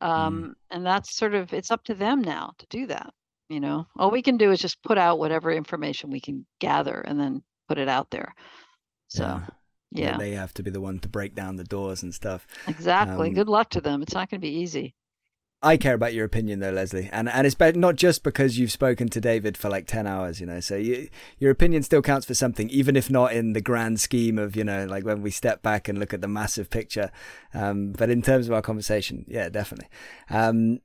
Um, 0.00 0.42
mm. 0.42 0.54
And 0.70 0.86
that's 0.86 1.16
sort 1.16 1.34
of, 1.34 1.52
it's 1.52 1.70
up 1.70 1.84
to 1.84 1.94
them 1.94 2.22
now 2.22 2.52
to 2.58 2.66
do 2.70 2.86
that. 2.86 3.12
You 3.48 3.60
know, 3.60 3.86
all 3.98 4.10
we 4.10 4.22
can 4.22 4.38
do 4.38 4.50
is 4.50 4.60
just 4.60 4.82
put 4.82 4.96
out 4.96 5.18
whatever 5.18 5.50
information 5.52 6.10
we 6.10 6.20
can 6.20 6.46
gather 6.58 7.00
and 7.00 7.20
then 7.20 7.42
put 7.68 7.78
it 7.78 7.88
out 7.88 8.10
there. 8.10 8.34
So, 9.08 9.42
yeah. 9.90 10.12
yeah. 10.12 10.16
They 10.16 10.30
have 10.30 10.54
to 10.54 10.62
be 10.62 10.70
the 10.70 10.80
one 10.80 11.00
to 11.00 11.08
break 11.08 11.34
down 11.34 11.56
the 11.56 11.64
doors 11.64 12.02
and 12.02 12.14
stuff. 12.14 12.46
Exactly. 12.66 13.28
Um, 13.28 13.34
Good 13.34 13.48
luck 13.48 13.68
to 13.70 13.80
them. 13.80 14.00
It's 14.00 14.14
not 14.14 14.30
going 14.30 14.40
to 14.40 14.46
be 14.46 14.54
easy. 14.54 14.94
I 15.64 15.76
care 15.76 15.94
about 15.94 16.12
your 16.12 16.24
opinion 16.24 16.58
though, 16.58 16.72
Leslie, 16.72 17.08
and 17.12 17.28
and 17.28 17.46
it's 17.46 17.56
not 17.76 17.94
just 17.94 18.24
because 18.24 18.58
you've 18.58 18.72
spoken 18.72 19.08
to 19.10 19.20
David 19.20 19.56
for 19.56 19.68
like 19.68 19.86
ten 19.86 20.08
hours, 20.08 20.40
you 20.40 20.46
know. 20.46 20.58
So 20.58 20.76
you, 20.76 21.08
your 21.38 21.52
opinion 21.52 21.84
still 21.84 22.02
counts 22.02 22.26
for 22.26 22.34
something, 22.34 22.68
even 22.70 22.96
if 22.96 23.08
not 23.08 23.32
in 23.32 23.52
the 23.52 23.60
grand 23.60 24.00
scheme 24.00 24.38
of 24.38 24.56
you 24.56 24.64
know, 24.64 24.86
like 24.86 25.04
when 25.04 25.22
we 25.22 25.30
step 25.30 25.62
back 25.62 25.88
and 25.88 25.98
look 25.98 26.12
at 26.12 26.20
the 26.20 26.28
massive 26.28 26.68
picture. 26.68 27.12
Um, 27.54 27.92
but 27.92 28.10
in 28.10 28.22
terms 28.22 28.48
of 28.48 28.54
our 28.54 28.62
conversation, 28.62 29.24
yeah, 29.28 29.48
definitely. 29.48 29.88
Um, 30.30 30.80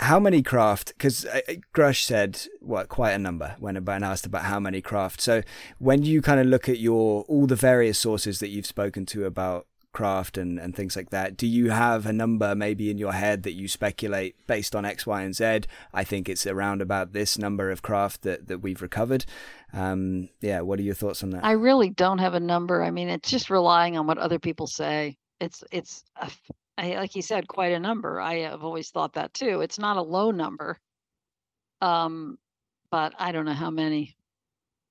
how 0.00 0.18
many 0.18 0.42
craft? 0.42 0.94
Because 0.96 1.26
uh, 1.26 1.40
Grusch 1.74 2.04
said 2.04 2.40
what 2.60 2.88
quite 2.88 3.12
a 3.12 3.18
number 3.18 3.56
when 3.58 3.76
about 3.76 4.02
asked 4.02 4.26
about 4.26 4.44
how 4.44 4.60
many 4.60 4.80
craft. 4.80 5.20
So 5.20 5.42
when 5.78 6.04
you 6.04 6.22
kind 6.22 6.40
of 6.40 6.46
look 6.46 6.68
at 6.68 6.78
your 6.78 7.22
all 7.22 7.46
the 7.46 7.56
various 7.56 7.98
sources 7.98 8.38
that 8.38 8.48
you've 8.48 8.66
spoken 8.66 9.06
to 9.06 9.26
about 9.26 9.66
craft 9.92 10.38
and, 10.38 10.58
and 10.58 10.74
things 10.74 10.96
like 10.96 11.10
that. 11.10 11.36
Do 11.36 11.46
you 11.46 11.70
have 11.70 12.06
a 12.06 12.12
number 12.12 12.54
maybe 12.54 12.90
in 12.90 12.98
your 12.98 13.12
head 13.12 13.42
that 13.42 13.52
you 13.52 13.68
speculate 13.68 14.36
based 14.46 14.76
on 14.76 14.84
X, 14.84 15.06
Y, 15.06 15.22
and 15.22 15.34
Z? 15.34 15.60
I 15.92 16.04
think 16.04 16.28
it's 16.28 16.46
around 16.46 16.82
about 16.82 17.12
this 17.12 17.38
number 17.38 17.70
of 17.70 17.82
craft 17.82 18.22
that, 18.22 18.46
that 18.48 18.58
we've 18.58 18.82
recovered. 18.82 19.24
Um, 19.72 20.28
yeah, 20.40 20.60
what 20.60 20.78
are 20.78 20.82
your 20.82 20.94
thoughts 20.94 21.22
on 21.22 21.30
that? 21.30 21.44
I 21.44 21.52
really 21.52 21.90
don't 21.90 22.18
have 22.18 22.34
a 22.34 22.40
number. 22.40 22.82
I 22.82 22.90
mean, 22.90 23.08
it's 23.08 23.30
just 23.30 23.50
relying 23.50 23.96
on 23.96 24.06
what 24.06 24.18
other 24.18 24.38
people 24.38 24.66
say. 24.66 25.16
It's 25.40 25.64
it's 25.72 26.04
a, 26.16 26.30
I, 26.78 26.94
like 26.96 27.14
you 27.14 27.22
said, 27.22 27.48
quite 27.48 27.72
a 27.72 27.80
number. 27.80 28.20
I 28.20 28.40
have 28.40 28.64
always 28.64 28.90
thought 28.90 29.14
that 29.14 29.34
too. 29.34 29.60
It's 29.60 29.78
not 29.78 29.96
a 29.96 30.02
low 30.02 30.30
number, 30.30 30.78
um, 31.80 32.38
but 32.90 33.14
I 33.18 33.32
don't 33.32 33.44
know 33.44 33.52
how 33.52 33.70
many. 33.70 34.16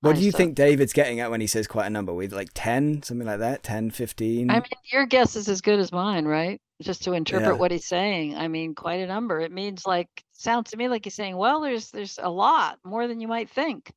What 0.02 0.16
do 0.16 0.22
you 0.22 0.32
think 0.32 0.54
David's 0.54 0.94
getting 0.94 1.20
at 1.20 1.30
when 1.30 1.42
he 1.42 1.46
says 1.46 1.66
quite 1.66 1.86
a 1.86 1.90
number? 1.90 2.14
With 2.14 2.32
like 2.32 2.48
10, 2.54 3.02
something 3.02 3.26
like 3.26 3.40
that? 3.40 3.62
10, 3.62 3.90
15? 3.90 4.50
I 4.50 4.54
mean, 4.54 4.62
your 4.90 5.04
guess 5.04 5.36
is 5.36 5.48
as 5.48 5.60
good 5.60 5.78
as 5.78 5.92
mine, 5.92 6.24
right? 6.24 6.58
Just 6.80 7.04
to 7.04 7.12
interpret 7.12 7.50
yeah. 7.50 7.58
what 7.58 7.70
he's 7.70 7.84
saying. 7.84 8.34
I 8.36 8.48
mean, 8.48 8.74
quite 8.74 9.00
a 9.00 9.06
number. 9.06 9.40
It 9.40 9.52
means 9.52 9.84
like 9.84 10.08
sounds 10.32 10.70
to 10.70 10.78
me 10.78 10.88
like 10.88 11.04
he's 11.04 11.14
saying, 11.14 11.36
well, 11.36 11.60
there's 11.60 11.90
there's 11.90 12.18
a 12.22 12.30
lot, 12.30 12.78
more 12.82 13.06
than 13.06 13.20
you 13.20 13.28
might 13.28 13.50
think. 13.50 13.92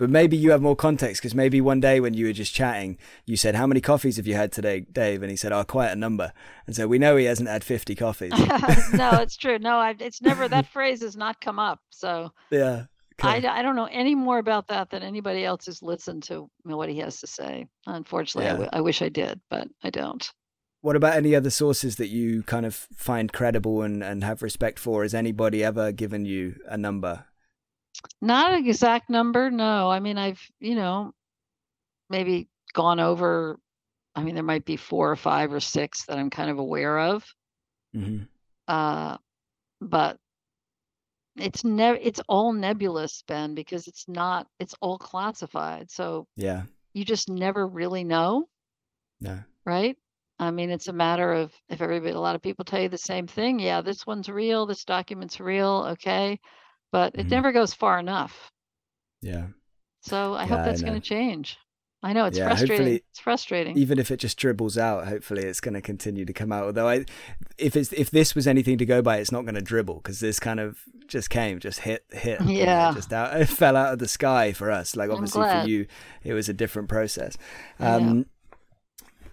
But 0.00 0.08
maybe 0.08 0.34
you 0.34 0.50
have 0.52 0.62
more 0.62 0.76
context 0.76 1.20
because 1.20 1.34
maybe 1.34 1.60
one 1.60 1.78
day 1.78 2.00
when 2.00 2.14
you 2.14 2.24
were 2.24 2.32
just 2.32 2.54
chatting, 2.54 2.96
you 3.26 3.36
said, 3.36 3.54
How 3.54 3.66
many 3.66 3.82
coffees 3.82 4.16
have 4.16 4.26
you 4.26 4.34
had 4.34 4.50
today, 4.50 4.80
Dave? 4.80 5.22
And 5.22 5.30
he 5.30 5.36
said, 5.36 5.52
Oh, 5.52 5.62
quite 5.62 5.90
a 5.90 5.96
number. 5.96 6.32
And 6.66 6.74
so 6.74 6.88
we 6.88 6.98
know 6.98 7.16
he 7.16 7.26
hasn't 7.26 7.50
had 7.50 7.62
50 7.62 7.94
coffees. 7.96 8.30
no, 8.94 9.10
it's 9.20 9.36
true. 9.36 9.58
No, 9.58 9.76
I've, 9.76 10.00
it's 10.00 10.22
never, 10.22 10.48
that 10.48 10.66
phrase 10.68 11.02
has 11.02 11.18
not 11.18 11.38
come 11.42 11.58
up. 11.58 11.80
So, 11.90 12.32
yeah. 12.50 12.84
I, 13.22 13.58
I 13.58 13.62
don't 13.62 13.76
know 13.76 13.88
any 13.90 14.14
more 14.14 14.38
about 14.38 14.68
that 14.68 14.90
than 14.90 15.02
anybody 15.02 15.44
else 15.44 15.66
who's 15.66 15.82
listened 15.82 16.22
to 16.24 16.48
what 16.64 16.88
he 16.88 16.98
has 16.98 17.20
to 17.20 17.26
say. 17.26 17.66
Unfortunately, 17.86 18.46
yeah. 18.46 18.52
I, 18.52 18.54
w- 18.54 18.70
I 18.72 18.80
wish 18.80 19.02
I 19.02 19.08
did, 19.08 19.40
but 19.50 19.68
I 19.82 19.90
don't. 19.90 20.30
What 20.82 20.96
about 20.96 21.16
any 21.16 21.34
other 21.34 21.50
sources 21.50 21.96
that 21.96 22.08
you 22.08 22.42
kind 22.42 22.64
of 22.64 22.74
find 22.74 23.32
credible 23.32 23.82
and, 23.82 24.02
and 24.02 24.24
have 24.24 24.42
respect 24.42 24.78
for? 24.78 25.02
Has 25.02 25.14
anybody 25.14 25.62
ever 25.62 25.92
given 25.92 26.24
you 26.24 26.56
a 26.66 26.78
number? 26.78 27.26
Not 28.22 28.52
an 28.52 28.66
exact 28.66 29.10
number, 29.10 29.50
no. 29.50 29.90
I 29.90 30.00
mean, 30.00 30.16
I've, 30.16 30.40
you 30.58 30.74
know, 30.74 31.12
maybe 32.08 32.48
gone 32.72 33.00
over. 33.00 33.58
I 34.14 34.22
mean, 34.22 34.34
there 34.34 34.44
might 34.44 34.64
be 34.64 34.76
four 34.76 35.10
or 35.10 35.16
five 35.16 35.52
or 35.52 35.60
six 35.60 36.06
that 36.06 36.18
I'm 36.18 36.30
kind 36.30 36.50
of 36.50 36.58
aware 36.58 36.98
of. 36.98 37.24
Mm-hmm. 37.94 38.24
Uh, 38.66 39.18
but 39.80 40.18
it's 41.36 41.64
never 41.64 41.98
it's 42.00 42.20
all 42.28 42.52
nebulous, 42.52 43.22
Ben, 43.26 43.54
because 43.54 43.86
it's 43.88 44.08
not 44.08 44.46
it's 44.58 44.74
all 44.80 44.98
classified. 44.98 45.90
So 45.90 46.26
Yeah. 46.36 46.64
you 46.94 47.04
just 47.04 47.28
never 47.28 47.66
really 47.66 48.04
know, 48.04 48.48
No. 49.20 49.38
right? 49.64 49.96
I 50.38 50.50
mean, 50.50 50.70
it's 50.70 50.88
a 50.88 50.92
matter 50.92 51.32
of 51.32 51.52
if 51.68 51.80
everybody, 51.82 52.12
a 52.14 52.20
lot 52.20 52.34
of 52.34 52.42
people 52.42 52.64
tell 52.64 52.80
you 52.80 52.88
the 52.88 52.98
same 52.98 53.26
thing. 53.26 53.60
Yeah, 53.60 53.82
this 53.82 54.06
one's 54.06 54.28
real, 54.28 54.66
this 54.66 54.84
document's 54.84 55.38
real, 55.40 55.86
okay, 55.92 56.40
but 56.92 57.14
it 57.14 57.26
Mhm. 57.26 57.30
never 57.30 57.52
goes 57.52 57.74
far 57.74 57.98
enough. 57.98 58.50
Yeah. 59.20 59.48
So 60.02 60.34
I 60.34 60.44
Yeah, 60.44 60.48
hope 60.48 60.64
that's 60.64 60.82
going 60.82 61.00
to 61.00 61.06
change. 61.06 61.58
I 62.02 62.14
know 62.14 62.24
it's 62.24 62.38
Yeah, 62.38 62.46
frustrating. 62.46 63.00
It's 63.10 63.20
frustrating. 63.20 63.76
Even 63.76 63.98
if 63.98 64.10
it 64.10 64.16
just 64.16 64.38
dribbles 64.38 64.78
out, 64.78 65.06
hopefully 65.06 65.42
it's 65.44 65.60
going 65.60 65.74
to 65.74 65.82
continue 65.82 66.24
to 66.24 66.32
come 66.32 66.50
out. 66.50 66.64
Although 66.64 66.88
I, 66.88 67.04
if 67.58 67.76
it's 67.76 67.92
if 67.92 68.10
this 68.10 68.34
was 68.34 68.46
anything 68.46 68.78
to 68.78 68.86
go 68.86 69.02
by, 69.02 69.18
it's 69.18 69.30
not 69.30 69.42
going 69.42 69.54
to 69.54 69.60
dribble 69.60 69.96
because 69.96 70.18
this 70.20 70.40
kind 70.40 70.60
of 70.60 70.78
just 71.06 71.28
came, 71.28 71.58
just 71.60 71.80
hit, 71.80 72.04
hit, 72.10 72.40
Yeah. 72.46 72.92
just 72.94 73.12
out, 73.12 73.38
it 73.38 73.48
fell 73.50 73.76
out 73.76 73.92
of 73.92 73.98
the 73.98 74.08
sky 74.08 74.52
for 74.52 74.70
us. 74.70 74.96
Like 74.96 75.10
obviously 75.10 75.42
for 75.42 75.66
you, 75.68 75.86
it 76.24 76.32
was 76.32 76.48
a 76.48 76.54
different 76.54 76.88
process. 76.88 77.36
Um, 77.78 78.24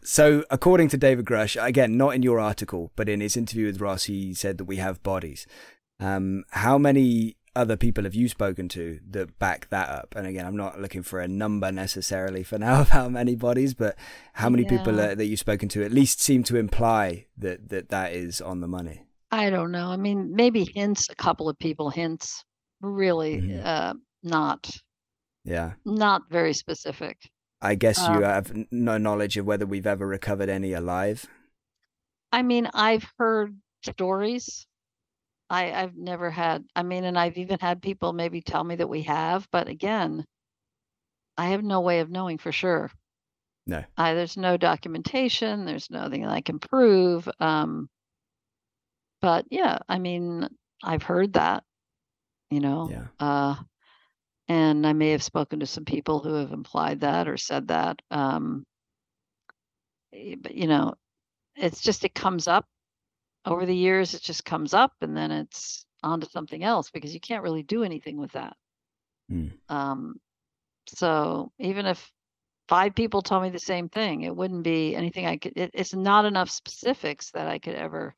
so 0.04 0.44
according 0.50 0.90
to 0.90 0.98
David 0.98 1.24
Grusch, 1.26 1.62
again, 1.64 1.96
not 1.98 2.16
in 2.16 2.24
your 2.24 2.40
article, 2.40 2.92
but 2.98 3.08
in 3.08 3.22
his 3.22 3.38
interview 3.38 3.68
with 3.68 3.80
Ross, 3.80 4.06
he 4.06 4.34
said 4.34 4.58
that 4.58 4.66
we 4.66 4.76
have 4.78 5.02
bodies. 5.04 5.48
Um, 6.02 6.44
how 6.52 6.78
many 6.78 7.37
other 7.58 7.76
people 7.76 8.04
have 8.06 8.16
you 8.16 8.30
spoken 8.30 8.70
to 8.70 9.00
that 9.10 9.38
back 9.40 9.70
that 9.70 9.90
up? 9.90 10.14
And 10.16 10.26
again, 10.28 10.46
I'm 10.46 10.56
not 10.56 10.80
looking 10.80 11.04
for 11.04 11.20
a 11.20 11.28
number 11.28 11.72
necessarily 11.72 12.44
for 12.44 12.58
now 12.58 12.82
of 12.82 12.90
how 12.90 13.10
many 13.10 13.36
bodies, 13.36 13.74
but 13.74 13.96
how 14.34 14.50
many 14.50 14.64
people 14.66 14.96
Yeah. 14.96 15.04
uh, 15.12 15.16
that 15.16 15.26
you've 15.26 15.40
spoken 15.40 15.68
to 15.70 15.84
at 15.84 15.92
least 15.92 16.22
seem 16.22 16.44
to 16.44 16.56
imply 16.58 17.26
that 17.38 17.70
that, 17.70 17.90
that 17.90 18.14
is 18.14 18.40
on 18.42 18.62
the 18.62 18.68
money. 18.68 19.04
I 19.32 19.50
don't 19.50 19.72
know. 19.72 19.88
I 19.88 19.98
mean, 19.98 20.34
maybe 20.36 20.64
hints, 20.74 21.10
a 21.10 21.16
couple 21.16 21.50
of 21.50 21.58
people 21.60 21.90
hints, 21.90 22.46
really 22.82 23.42
Mhm. 23.42 23.66
uh, 23.66 23.94
not 24.24 24.70
Yeah. 25.44 25.74
not 25.86 26.24
very 26.30 26.54
specific. 26.54 27.18
I 27.62 27.76
guess 27.76 28.00
Um, 28.00 28.16
you 28.16 28.22
have 28.24 28.54
no 28.72 28.98
knowledge 28.98 29.36
of 29.36 29.46
whether 29.46 29.66
we've 29.66 29.88
ever 29.88 30.06
recovered 30.08 30.48
any 30.50 30.74
alive. 30.74 31.26
I 32.32 32.44
mean, 32.44 32.70
I've 32.74 33.12
heard 33.18 33.58
stories. 33.84 34.68
I, 35.50 35.72
I've 35.72 35.96
never 35.96 36.30
had, 36.30 36.66
I 36.76 36.84
mean, 36.84 37.04
and 37.06 37.18
I've 37.18 37.38
even 37.38 37.60
had 37.60 37.82
people 37.82 38.14
maybe 38.14 38.42
tell 38.42 38.64
me 38.64 38.76
that 38.76 38.90
we 38.90 39.04
have, 39.04 39.48
but 39.52 39.68
again, 39.68 40.26
I 41.38 41.48
have 41.50 41.64
no 41.64 41.82
way 41.82 42.00
of 42.02 42.10
knowing 42.10 42.38
for 42.38 42.52
sure. 42.52 42.92
No. 43.66 43.84
I, 43.98 44.14
there's 44.14 44.38
no 44.38 44.58
documentation. 44.58 45.66
There's 45.66 45.90
nothing 45.90 46.26
I 46.26 46.42
can 46.42 46.60
prove. 46.60 47.28
Um, 47.40 47.90
but 49.22 49.46
yeah, 49.50 49.80
I 49.90 50.00
mean, 50.00 50.48
I've 50.84 51.04
heard 51.04 51.34
that, 51.34 51.64
you 52.50 52.60
know, 52.60 52.90
Yeah. 52.90 53.08
uh, 53.20 53.56
and 54.48 54.88
I 54.88 54.94
may 54.94 55.12
have 55.12 55.24
spoken 55.24 55.60
to 55.60 55.66
some 55.66 55.86
people 55.86 56.20
who 56.20 56.36
have 56.36 56.52
implied 56.52 57.02
that 57.02 57.28
or 57.28 57.38
said 57.38 57.68
that. 57.70 58.02
Um, 58.12 58.66
eh, 60.14 60.36
but 60.40 60.56
you 60.56 60.68
know, 60.68 60.94
it's 61.56 61.82
just 61.82 62.06
it 62.06 62.16
comes 62.16 62.48
up 62.48 62.66
over 63.46 63.66
the 63.66 63.76
years. 63.76 64.14
It 64.14 64.22
just 64.22 64.46
comes 64.46 64.74
up, 64.74 64.94
and 65.02 65.16
then 65.16 65.32
it's 65.32 65.86
on 66.04 66.22
to 66.22 66.30
something 66.30 66.64
else 66.64 66.90
because 66.92 67.14
you 67.14 67.20
can't 67.20 67.44
really 67.44 67.64
do 67.64 67.84
anything 67.84 68.18
with 68.18 68.32
that. 68.34 68.56
Hmm. 69.30 69.48
Um, 69.70 70.16
so 70.88 71.52
even 71.60 71.86
if 71.86 72.12
five 72.68 72.96
people 72.96 73.22
told 73.22 73.44
me 73.44 73.50
the 73.50 73.60
same 73.60 73.90
thing, 73.90 74.22
it 74.22 74.36
wouldn't 74.36 74.64
be 74.64 74.96
anything 74.96 75.26
I 75.26 75.38
could. 75.38 75.58
It, 75.58 75.72
it's 75.74 75.94
not 75.94 76.26
enough 76.26 76.50
specifics 76.50 77.32
that 77.32 77.48
I 77.48 77.60
could 77.60 77.76
ever, 77.76 78.16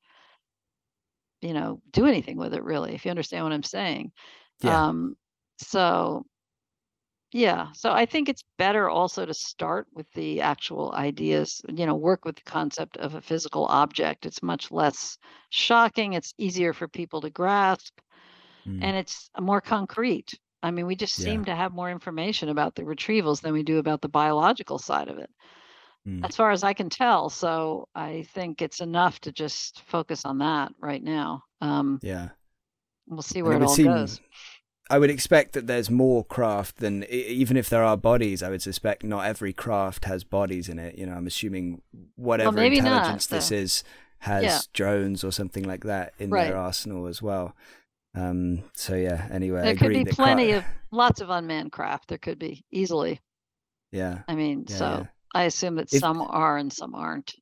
you 1.42 1.54
know, 1.54 1.82
do 1.92 2.06
anything 2.06 2.38
with 2.38 2.54
it. 2.54 2.64
Really, 2.64 2.94
if 2.94 3.06
you 3.06 3.12
understand 3.12 3.44
what 3.44 3.54
I'm 3.54 3.64
saying. 3.64 4.12
Yeah. 4.62 4.88
Um, 4.88 5.16
so 5.60 6.26
yeah, 7.32 7.72
so 7.74 7.92
I 7.92 8.06
think 8.06 8.28
it's 8.30 8.44
better 8.58 8.90
also 8.90 9.26
to 9.26 9.34
start 9.34 9.88
with 9.94 10.12
the 10.14 10.42
actual 10.42 10.92
ideas, 10.94 11.62
you 11.68 11.86
know, 11.86 11.96
work 11.96 12.26
with 12.26 12.36
the 12.38 12.42
concept 12.44 12.98
of 12.98 13.16
a 13.16 13.22
physical 13.22 13.66
object. 13.66 14.26
It's 14.26 14.42
much 14.44 14.72
less 14.72 15.18
shocking, 15.50 16.14
it's 16.14 16.34
easier 16.38 16.74
for 16.74 16.88
people 16.88 17.22
to 17.22 17.30
grasp, 17.30 18.00
Mm. 18.68 18.84
and 18.84 18.98
it's 18.98 19.30
more 19.40 19.62
concrete. 19.62 20.34
I 20.62 20.72
mean, 20.72 20.86
we 20.86 20.96
just 20.96 21.18
Yeah. 21.18 21.26
seem 21.26 21.46
to 21.46 21.56
have 21.56 21.72
more 21.74 21.90
information 21.90 22.50
about 22.50 22.76
the 22.76 22.84
retrievals 22.84 23.42
than 23.42 23.54
we 23.54 23.64
do 23.64 23.78
about 23.78 24.02
the 24.02 24.10
biological 24.10 24.78
side 24.78 25.08
of 25.08 25.18
it, 25.18 25.30
Mm. 26.06 26.26
as 26.28 26.36
far 26.36 26.52
as 26.52 26.64
I 26.64 26.74
can 26.74 26.90
tell. 26.90 27.30
So 27.30 27.88
I 27.96 28.24
think 28.34 28.62
it's 28.62 28.82
enough 28.82 29.22
to 29.22 29.32
just 29.32 29.82
focus 29.84 30.26
on 30.26 30.40
that 30.40 30.74
right 30.82 31.02
now. 31.02 31.44
Um, 31.62 32.00
yeah. 32.02 32.30
we'll 33.08 33.22
see 33.22 33.40
And 33.40 33.48
where 33.48 33.54
it 33.56 33.58
it, 33.58 33.60
would 33.62 33.70
all 33.70 33.76
seem- 33.76 33.86
goes. 33.86 34.20
I 34.90 34.98
would 34.98 35.10
expect 35.12 35.54
that 35.54 35.68
there's 35.68 35.90
more 35.92 36.24
craft 36.26 36.78
than 36.78 37.04
even 37.06 37.58
if 37.58 37.70
there 37.70 37.84
are 37.84 37.96
bodies. 37.96 38.42
I 38.42 38.50
would 38.50 38.62
suspect 38.62 39.04
not 39.04 39.26
every 39.26 39.54
craft 39.54 40.06
has 40.06 40.24
bodies 40.24 40.68
in 40.68 40.80
it. 40.80 40.98
You 40.98 41.06
know, 41.06 41.14
I'm 41.14 41.28
assuming 41.28 41.82
whatever 42.16 42.52
not, 42.54 42.66
intelligence 42.66 43.28
this 43.28 43.52
is 43.52 43.84
has 44.20 44.44
Yeah. 44.44 44.60
drones 44.74 45.24
or 45.24 45.32
something 45.32 45.64
like 45.64 45.84
that 45.86 46.14
in 46.20 46.30
Right. 46.32 46.48
their 46.48 46.58
arsenal 46.58 47.06
as 47.08 47.22
well. 47.22 47.56
Um, 48.16 48.64
so 48.76 48.96
yeah. 48.96 49.28
Anyway, 49.32 49.60
I 49.60 49.64
There 49.66 49.76
could 49.76 49.90
be 49.94 50.06
plenty 50.06 50.48
cra- 50.50 50.58
of 50.58 50.66
lots 50.92 51.22
of 51.22 51.30
unmanned 51.30 51.72
craft. 51.72 52.08
There 52.10 52.18
could 52.18 52.40
be 52.40 52.66
easily. 52.72 53.22
yeah. 53.92 54.24
I 54.28 54.36
mean, 54.36 54.66
Yeah, 54.68 54.76
so 54.76 54.86
yeah. 54.86 55.06
I 55.36 55.44
assume 55.44 55.76
that 55.76 55.94
If- 55.94 56.00
some 56.00 56.22
are 56.22 56.58
and 56.58 56.74
some 56.74 56.96
aren't. 56.96 57.36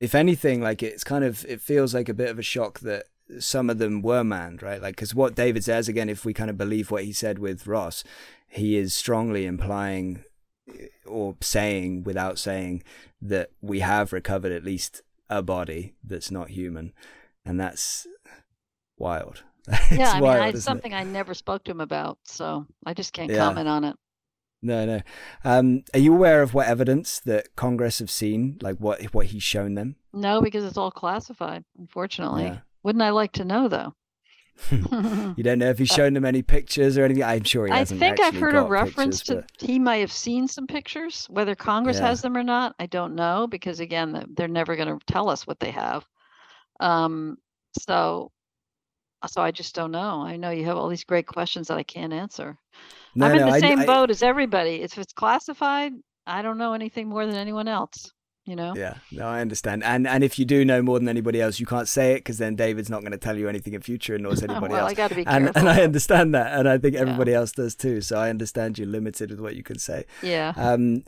if 0.00 0.14
anything, 0.14 0.60
like 0.60 0.82
it's 0.82 1.04
kind 1.04 1.24
of 1.24 1.44
it 1.48 1.60
feels 1.60 1.94
like 1.94 2.08
a 2.08 2.14
bit 2.14 2.28
of 2.30 2.38
a 2.38 2.42
shock 2.42 2.80
that 2.80 3.06
some 3.38 3.70
of 3.70 3.78
them 3.78 4.02
were 4.02 4.24
manned, 4.24 4.62
right? 4.62 4.80
Like 4.82 4.96
because 4.96 5.14
what 5.14 5.34
David 5.34 5.64
says 5.64 5.88
again, 5.88 6.08
if 6.08 6.24
we 6.24 6.34
kind 6.34 6.50
of 6.50 6.58
believe 6.58 6.90
what 6.90 7.04
he 7.04 7.12
said 7.12 7.38
with 7.38 7.66
Ross, 7.66 8.04
he 8.48 8.76
is 8.76 8.94
strongly 8.94 9.46
implying 9.46 10.24
eh, 10.68 10.86
or 11.06 11.36
saying 11.40 12.04
without 12.04 12.38
saying 12.38 12.82
that 13.22 13.50
we 13.60 13.80
have 13.80 14.12
recovered 14.12 14.52
at 14.52 14.64
least 14.64 15.02
a 15.30 15.42
body 15.42 15.94
that's 16.04 16.30
not 16.30 16.50
human, 16.50 16.92
and 17.44 17.58
that's 17.58 18.06
wild. 18.98 19.42
it's 19.66 19.90
yeah, 19.92 20.10
I 20.10 20.14
mean, 20.14 20.22
wild, 20.24 20.42
I, 20.42 20.48
it's 20.48 20.58
it? 20.58 20.62
something 20.62 20.92
I 20.92 21.04
never 21.04 21.32
spoke 21.34 21.64
to 21.64 21.70
him 21.70 21.80
about, 21.80 22.18
so 22.24 22.66
I 22.84 22.94
just 22.94 23.12
can't 23.12 23.30
Yeah. 23.30 23.38
comment 23.38 23.68
on 23.68 23.84
it. 23.84 23.96
No, 24.62 24.86
no. 24.86 25.00
Um, 25.44 25.82
are 25.92 25.98
you 26.00 26.14
aware 26.14 26.40
of 26.40 26.54
what 26.54 26.66
evidence 26.66 27.20
that 27.20 27.54
Congress 27.54 27.98
have 27.98 28.10
seen, 28.10 28.58
like 28.62 28.76
what 28.78 29.02
what 29.14 29.26
he's 29.26 29.42
shown 29.42 29.74
them? 29.74 29.96
No, 30.12 30.40
because 30.40 30.64
it's 30.64 30.78
all 30.78 30.90
classified, 30.90 31.64
unfortunately. 31.78 32.44
Yeah. 32.44 32.58
Wouldn't 32.84 33.02
I 33.02 33.10
like 33.10 33.32
to 33.32 33.44
know, 33.44 33.66
though? 33.68 33.94
You 35.36 35.42
don't 35.42 35.58
know 35.58 35.70
if 35.70 35.78
he's 35.78 35.88
shown 36.00 36.14
them 36.14 36.24
any 36.24 36.42
pictures 36.42 36.96
or 36.96 37.04
anything. 37.04 37.24
I'm 37.24 37.42
sure 37.42 37.66
he 37.66 37.72
I 37.72 37.78
hasn't. 37.78 38.00
I 38.00 38.06
think 38.06 38.20
I've 38.20 38.36
heard 38.40 38.54
a 38.54 38.62
reference 38.62 39.22
pictures, 39.24 39.44
to 39.58 39.66
he 39.66 39.80
might 39.80 39.96
have 39.96 40.12
seen 40.12 40.46
some 40.46 40.68
pictures. 40.68 41.26
Whether 41.28 41.56
Congress 41.56 41.98
Yeah. 41.98 42.06
has 42.08 42.22
them 42.22 42.36
or 42.36 42.44
not, 42.44 42.76
I 42.78 42.86
don't 42.86 43.16
know 43.16 43.48
because 43.48 43.80
again, 43.80 44.24
they're 44.36 44.46
never 44.46 44.76
going 44.76 44.96
to 44.96 45.04
tell 45.06 45.28
us 45.28 45.44
what 45.44 45.58
they 45.58 45.72
have. 45.72 46.06
Um, 46.78 47.36
so, 47.80 48.30
so 49.26 49.42
I 49.42 49.50
just 49.50 49.74
don't 49.74 49.90
know. 49.90 50.22
I 50.22 50.36
know 50.36 50.50
you 50.50 50.64
have 50.66 50.76
all 50.76 50.88
these 50.88 51.04
great 51.04 51.26
questions 51.26 51.66
that 51.68 51.78
I 51.78 51.82
can't 51.82 52.12
answer. 52.12 52.56
No, 53.16 53.26
I'm 53.26 53.32
in 53.34 53.40
no, 53.46 53.52
the 53.52 53.58
same 53.60 53.80
I- 53.80 53.86
boat 53.86 54.10
as 54.10 54.22
everybody. 54.22 54.82
If 54.82 54.96
it's 54.98 55.12
classified, 55.12 55.92
I 56.28 56.42
don't 56.42 56.58
know 56.58 56.74
anything 56.74 57.08
more 57.08 57.26
than 57.26 57.34
anyone 57.36 57.66
else. 57.66 58.12
You 58.46 58.56
know? 58.56 58.74
Yeah, 58.76 58.94
no, 59.10 59.26
I 59.26 59.40
understand. 59.40 59.82
And 59.84 60.06
and 60.06 60.22
if 60.22 60.38
you 60.38 60.44
do 60.44 60.64
know 60.64 60.82
more 60.82 60.98
than 60.98 61.08
anybody 61.08 61.40
else, 61.40 61.58
you 61.58 61.66
can't 61.66 61.88
say 61.88 62.12
it 62.12 62.16
because 62.16 62.36
then 62.38 62.56
David's 62.56 62.90
not 62.90 63.00
going 63.00 63.12
to 63.12 63.18
tell 63.18 63.38
you 63.38 63.48
anything 63.48 63.72
in 63.72 63.80
future, 63.80 64.18
nor 64.18 64.32
is 64.34 64.42
anybody 64.48 64.72
well, 64.74 64.82
else. 64.82 64.90
I 64.90 64.94
got 64.94 65.08
to 65.08 65.14
be 65.14 65.26
and 65.26 65.44
careful. 65.46 65.60
and 65.60 65.68
I 65.68 65.82
understand 65.82 66.34
that, 66.34 66.58
and 66.58 66.68
I 66.68 66.76
think 66.76 66.94
Yeah. 66.94 67.00
everybody 67.00 67.32
else 67.32 67.52
does 67.52 67.74
too. 67.74 68.00
So 68.02 68.18
I 68.18 68.28
understand 68.28 68.78
you're 68.78 68.86
limited 68.86 69.30
with 69.30 69.40
what 69.40 69.56
you 69.56 69.62
can 69.62 69.78
say. 69.78 70.04
yeah. 70.22 70.52
Um, 70.56 71.04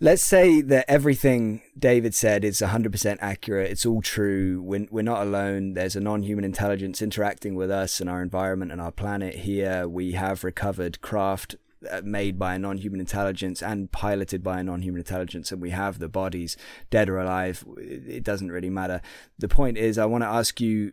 let's 0.00 0.22
say 0.22 0.60
that 0.62 0.84
everything 0.88 1.60
David 1.78 2.14
said 2.14 2.44
is 2.44 2.60
100% 2.60 3.18
accurate. 3.20 3.70
It's 3.70 3.84
all 3.86 4.00
true. 4.02 4.60
We're, 4.62 4.86
we're 4.90 5.02
not 5.02 5.22
alone. 5.22 5.74
There's 5.74 5.96
a 5.96 6.00
non 6.00 6.22
human 6.22 6.44
intelligence 6.44 7.02
interacting 7.02 7.54
with 7.56 7.70
us 7.70 8.00
and 8.00 8.08
our 8.08 8.22
environment 8.22 8.72
and 8.72 8.80
our 8.80 8.90
planet 8.92 9.34
here. 9.36 9.86
We 9.86 10.12
have 10.12 10.44
recovered 10.44 11.00
craft 11.02 11.56
made 12.02 12.38
by 12.38 12.54
a 12.54 12.58
non 12.58 12.78
human 12.78 13.00
intelligence 13.00 13.62
and 13.62 13.90
piloted 13.92 14.42
by 14.42 14.60
a 14.60 14.62
non 14.62 14.82
human 14.82 15.00
intelligence, 15.00 15.52
and 15.52 15.60
we 15.60 15.70
have 15.70 15.98
the 15.98 16.08
bodies, 16.08 16.56
dead 16.90 17.08
or 17.08 17.18
alive. 17.18 17.64
It 17.78 18.22
doesn't 18.22 18.50
really 18.50 18.70
matter. 18.70 19.00
The 19.38 19.48
point 19.48 19.78
is, 19.78 19.98
I 19.98 20.06
want 20.06 20.22
to 20.22 20.28
ask 20.28 20.60
you 20.60 20.92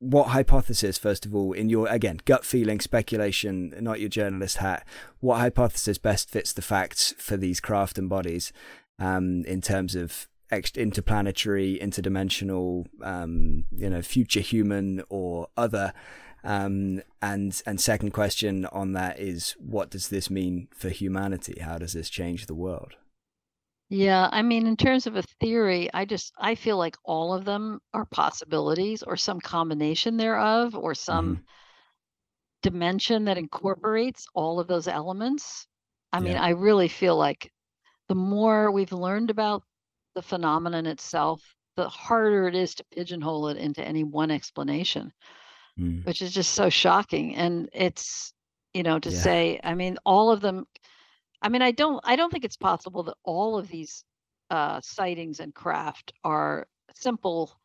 what 0.00 0.28
hypothesis, 0.28 0.96
first 0.96 1.26
of 1.26 1.34
all, 1.34 1.52
in 1.52 1.68
your 1.68 1.86
again 1.88 2.20
gut 2.24 2.44
feeling, 2.44 2.80
speculation, 2.80 3.74
not 3.80 4.00
your 4.00 4.08
journalist 4.08 4.56
hat, 4.58 4.86
what 5.20 5.38
hypothesis 5.38 5.98
best 5.98 6.30
fits 6.30 6.52
the 6.52 6.62
facts 6.62 7.14
for 7.18 7.36
these 7.36 7.60
craft 7.60 7.98
and 7.98 8.08
bodies, 8.08 8.52
um, 8.98 9.44
in 9.44 9.60
terms 9.60 9.94
of 9.94 10.26
interplanetary, 10.50 11.78
interdimensional, 11.80 12.86
um, 13.02 13.64
you 13.70 13.88
know, 13.88 14.02
future 14.02 14.40
human 14.40 15.02
or 15.08 15.48
other, 15.56 15.92
Um, 16.42 17.02
and 17.20 17.60
and 17.66 17.80
second 17.80 18.12
question 18.12 18.66
on 18.66 18.92
that 18.92 19.18
is, 19.18 19.52
what 19.58 19.90
does 19.90 20.08
this 20.08 20.30
mean 20.30 20.68
for 20.74 20.88
humanity? 20.88 21.60
How 21.60 21.78
does 21.78 21.92
this 21.92 22.10
change 22.10 22.46
the 22.46 22.54
world? 22.54 22.94
Yeah, 23.90 24.28
I 24.30 24.42
mean, 24.42 24.66
in 24.66 24.76
terms 24.76 25.06
of 25.06 25.16
a 25.16 25.22
theory, 25.22 25.90
I 25.92 26.04
just 26.04 26.32
I 26.38 26.54
feel 26.54 26.76
like 26.78 26.96
all 27.04 27.34
of 27.34 27.44
them 27.44 27.80
are 27.92 28.06
possibilities 28.06 29.02
or 29.02 29.16
some 29.16 29.40
combination 29.40 30.16
thereof 30.16 30.76
or 30.76 30.94
some 30.94 31.36
Mhm. 31.36 31.44
dimension 32.62 33.24
that 33.24 33.38
incorporates 33.38 34.26
all 34.34 34.60
of 34.60 34.68
those 34.68 34.88
elements. 34.88 35.66
I 36.12 36.20
mean, 36.20 36.36
I 36.36 36.50
really 36.50 36.88
feel 36.88 37.16
like 37.16 37.52
the 38.08 38.14
more 38.14 38.70
we've 38.70 38.92
learned 38.92 39.30
about 39.30 39.62
the 40.14 40.22
phenomenon 40.22 40.86
itself, 40.86 41.42
the 41.76 41.88
harder 41.88 42.48
it 42.48 42.54
is 42.54 42.74
to 42.76 42.84
pigeonhole 42.92 43.48
it 43.48 43.56
into 43.56 43.86
any 43.86 44.04
one 44.04 44.30
explanation, 44.30 45.12
Mm. 45.78 46.04
which 46.04 46.22
is 46.22 46.32
just 46.32 46.52
so 46.54 46.68
shocking. 46.68 47.36
And 47.36 47.68
it's, 47.72 48.32
you 48.74 48.82
know, 48.82 48.98
to 48.98 49.10
Yeah. 49.10 49.22
say, 49.22 49.60
I 49.62 49.74
mean, 49.74 49.96
all 50.04 50.30
of 50.30 50.40
them 50.40 50.66
I 51.42 51.48
mean, 51.48 51.62
I 51.62 51.70
don't 51.72 52.00
I 52.04 52.16
don't 52.16 52.30
think 52.30 52.44
it's 52.44 52.56
possible 52.56 53.02
that 53.04 53.16
all 53.24 53.58
of 53.58 53.68
these 53.68 54.04
uh, 54.50 54.80
sightings 54.82 55.40
and 55.40 55.54
craft 55.54 56.12
are 56.24 56.66
simple 56.94 57.58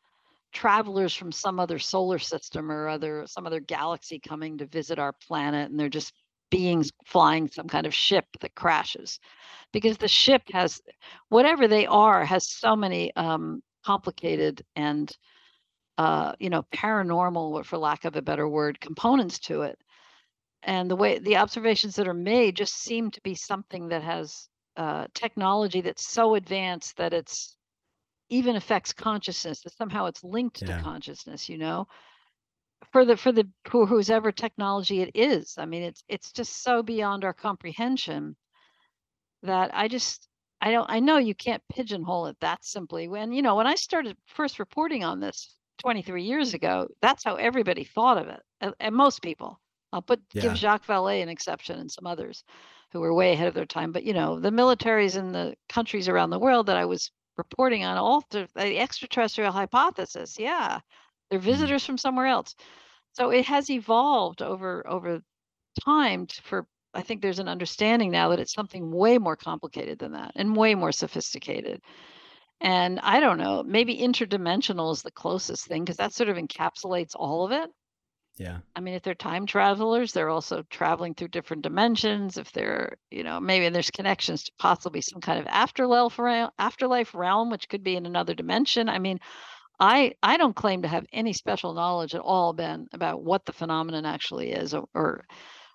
travelers 0.53 1.13
from 1.13 1.31
some 1.31 1.59
other 1.59 1.79
solar 1.79 2.19
system 2.19 2.71
or 2.71 2.87
other 2.87 3.25
some 3.27 3.45
other 3.45 3.59
galaxy 3.59 4.19
coming 4.19 4.57
to 4.57 4.65
visit 4.67 4.99
our 4.99 5.13
planet, 5.27 5.69
and 5.69 5.79
they're 5.79 5.89
just 5.89 6.13
beings 6.51 6.91
flying 7.05 7.47
some 7.49 7.67
kind 7.67 7.85
of 7.85 7.93
ship 7.93 8.25
that 8.41 8.55
crashes, 8.55 9.19
because 9.73 9.97
the 9.97 10.07
ship 10.07 10.43
has 10.53 10.81
whatever 11.29 11.67
they 11.67 11.85
are 11.87 12.23
has 12.23 12.49
so 12.49 12.75
many 12.75 13.13
um, 13.15 13.61
complicated 13.85 14.61
and 14.75 15.17
uh, 15.97 16.33
you 16.39 16.49
know 16.49 16.63
paranormal, 16.73 17.65
for 17.65 17.77
lack 17.77 18.05
of 18.05 18.15
a 18.15 18.21
better 18.21 18.47
word, 18.47 18.79
components 18.79 19.39
to 19.39 19.61
it. 19.63 19.79
And 20.63 20.89
the 20.89 20.95
way 20.95 21.19
the 21.19 21.37
observations 21.37 21.95
that 21.95 22.07
are 22.07 22.13
made 22.13 22.55
just 22.57 22.75
seem 22.75 23.11
to 23.11 23.21
be 23.21 23.35
something 23.35 23.89
that 23.89 24.03
has 24.03 24.49
uh, 24.77 25.07
technology 25.13 25.81
that's 25.81 26.07
so 26.07 26.35
advanced 26.35 26.97
that 26.97 27.13
it's 27.13 27.57
even 28.29 28.55
affects 28.55 28.93
consciousness 28.93 29.61
that 29.63 29.73
somehow 29.77 30.05
it's 30.05 30.23
linked 30.23 30.63
Yeah. 30.63 30.67
to 30.67 30.73
consciousness 30.73 31.49
you 31.49 31.57
know? 31.57 31.87
For 32.91 33.05
the 33.05 33.17
for 33.17 33.31
the 33.31 33.49
who 33.69 33.85
whose 33.85 34.09
ever 34.09 34.31
technology 34.31 35.01
it 35.01 35.11
is. 35.13 35.57
I 35.57 35.65
mean 35.65 35.83
it's 35.83 36.03
it's 36.07 36.31
just 36.31 36.63
so 36.63 36.81
beyond 36.83 37.23
our 37.23 37.33
comprehension 37.33 38.35
that 39.43 39.71
i 39.73 39.87
just 39.87 40.27
i 40.61 40.71
don't 40.71 40.89
i 40.89 40.99
know 40.99 41.17
you 41.17 41.35
can't 41.35 41.63
pigeonhole 41.69 42.27
it 42.27 42.37
that 42.41 42.63
simply. 42.65 43.07
When 43.07 43.31
you 43.31 43.41
know 43.41 43.55
when 43.55 43.67
i 43.67 43.75
started 43.75 44.17
first 44.25 44.59
reporting 44.59 45.03
on 45.03 45.19
this 45.19 45.54
23 45.79 46.23
years 46.23 46.53
ago 46.53 46.87
that's 47.01 47.23
how 47.23 47.35
everybody 47.35 47.83
thought 47.83 48.17
of 48.17 48.27
it 48.27 48.41
and, 48.61 48.73
and 48.79 48.95
most 48.95 49.21
people 49.21 49.59
I'll 49.93 50.01
put 50.01 50.21
Yeah. 50.33 50.41
give 50.41 50.57
Jacques 50.57 50.85
Vallée 50.85 51.23
an 51.23 51.29
exception 51.29 51.79
and 51.79 51.89
some 51.89 52.05
others 52.05 52.43
who 52.91 52.99
were 52.99 53.13
way 53.13 53.31
ahead 53.31 53.47
of 53.47 53.53
their 53.53 53.65
time. 53.65 53.93
But 53.93 54.03
you 54.03 54.13
know, 54.13 54.39
the 54.39 54.51
militaries 54.51 55.17
in 55.17 55.31
the 55.31 55.55
countries 55.69 56.09
around 56.09 56.31
the 56.31 56.39
world 56.39 56.67
that 56.67 56.77
I 56.77 56.85
was 56.85 57.11
reporting 57.37 57.83
on 57.83 57.97
all 57.97 58.23
the, 58.29 58.47
the 58.55 58.77
extraterrestrial 58.77 59.51
hypothesis. 59.51 60.37
Yeah, 60.37 60.79
they're 61.29 61.39
mm. 61.39 61.43
visitors 61.43 61.85
from 61.85 61.97
somewhere 61.97 62.27
else. 62.27 62.55
So 63.13 63.29
it 63.31 63.45
has 63.45 63.69
evolved 63.69 64.41
over 64.41 64.85
over 64.87 65.21
time 65.83 66.27
for 66.27 66.67
I 66.93 67.01
think 67.01 67.21
there's 67.21 67.39
an 67.39 67.49
understanding 67.49 68.11
now 68.11 68.29
that 68.29 68.39
it's 68.39 68.53
something 68.53 68.91
way 68.91 69.17
more 69.17 69.35
complicated 69.35 69.99
than 69.99 70.13
that 70.13 70.31
and 70.35 70.55
way 70.55 70.75
more 70.75 70.91
sophisticated. 70.93 71.81
And 72.61 72.99
I 73.01 73.19
don't 73.19 73.37
know, 73.37 73.63
maybe 73.63 73.97
interdimensional 73.97 74.91
is 74.93 75.01
the 75.01 75.11
closest 75.11 75.67
thing 75.67 75.83
because 75.83 75.97
that 75.97 76.13
sort 76.13 76.29
of 76.29 76.37
encapsulates 76.37 77.11
all 77.15 77.45
of 77.45 77.51
it. 77.51 77.69
Yeah. 78.37 78.59
I 78.75 78.81
mean, 78.81 78.95
if 78.95 79.03
they're 79.03 79.15
time 79.15 79.45
travelers, 79.45 80.11
they're 80.11 80.29
also 80.29 80.63
traveling 80.69 81.13
through 81.13 81.29
different 81.29 81.63
dimensions. 81.63 82.37
If 82.37 82.51
they're, 82.51 82.97
you 83.09 83.23
know, 83.23 83.39
maybe 83.39 83.69
there's 83.69 83.91
connections 83.91 84.43
to 84.43 84.51
possibly 84.59 85.01
some 85.01 85.21
kind 85.21 85.39
of 85.39 85.47
afterlife 85.47 86.19
realm, 86.19 86.51
afterlife 86.59 87.15
realm, 87.15 87.49
which 87.49 87.69
could 87.69 87.83
be 87.83 87.95
in 87.95 88.05
another 88.05 88.33
dimension. 88.33 88.89
I 88.89 88.99
mean, 88.99 89.19
I 89.79 90.13
I 90.21 90.37
don't 90.37 90.55
claim 90.55 90.81
to 90.81 90.87
have 90.87 91.05
any 91.13 91.33
special 91.33 91.73
knowledge 91.73 92.15
at 92.15 92.21
all, 92.21 92.53
Ben, 92.53 92.87
about 92.93 93.23
what 93.23 93.45
the 93.45 93.53
phenomenon 93.53 94.05
actually 94.05 94.51
is, 94.51 94.73
or, 94.73 94.85
or 94.93 95.25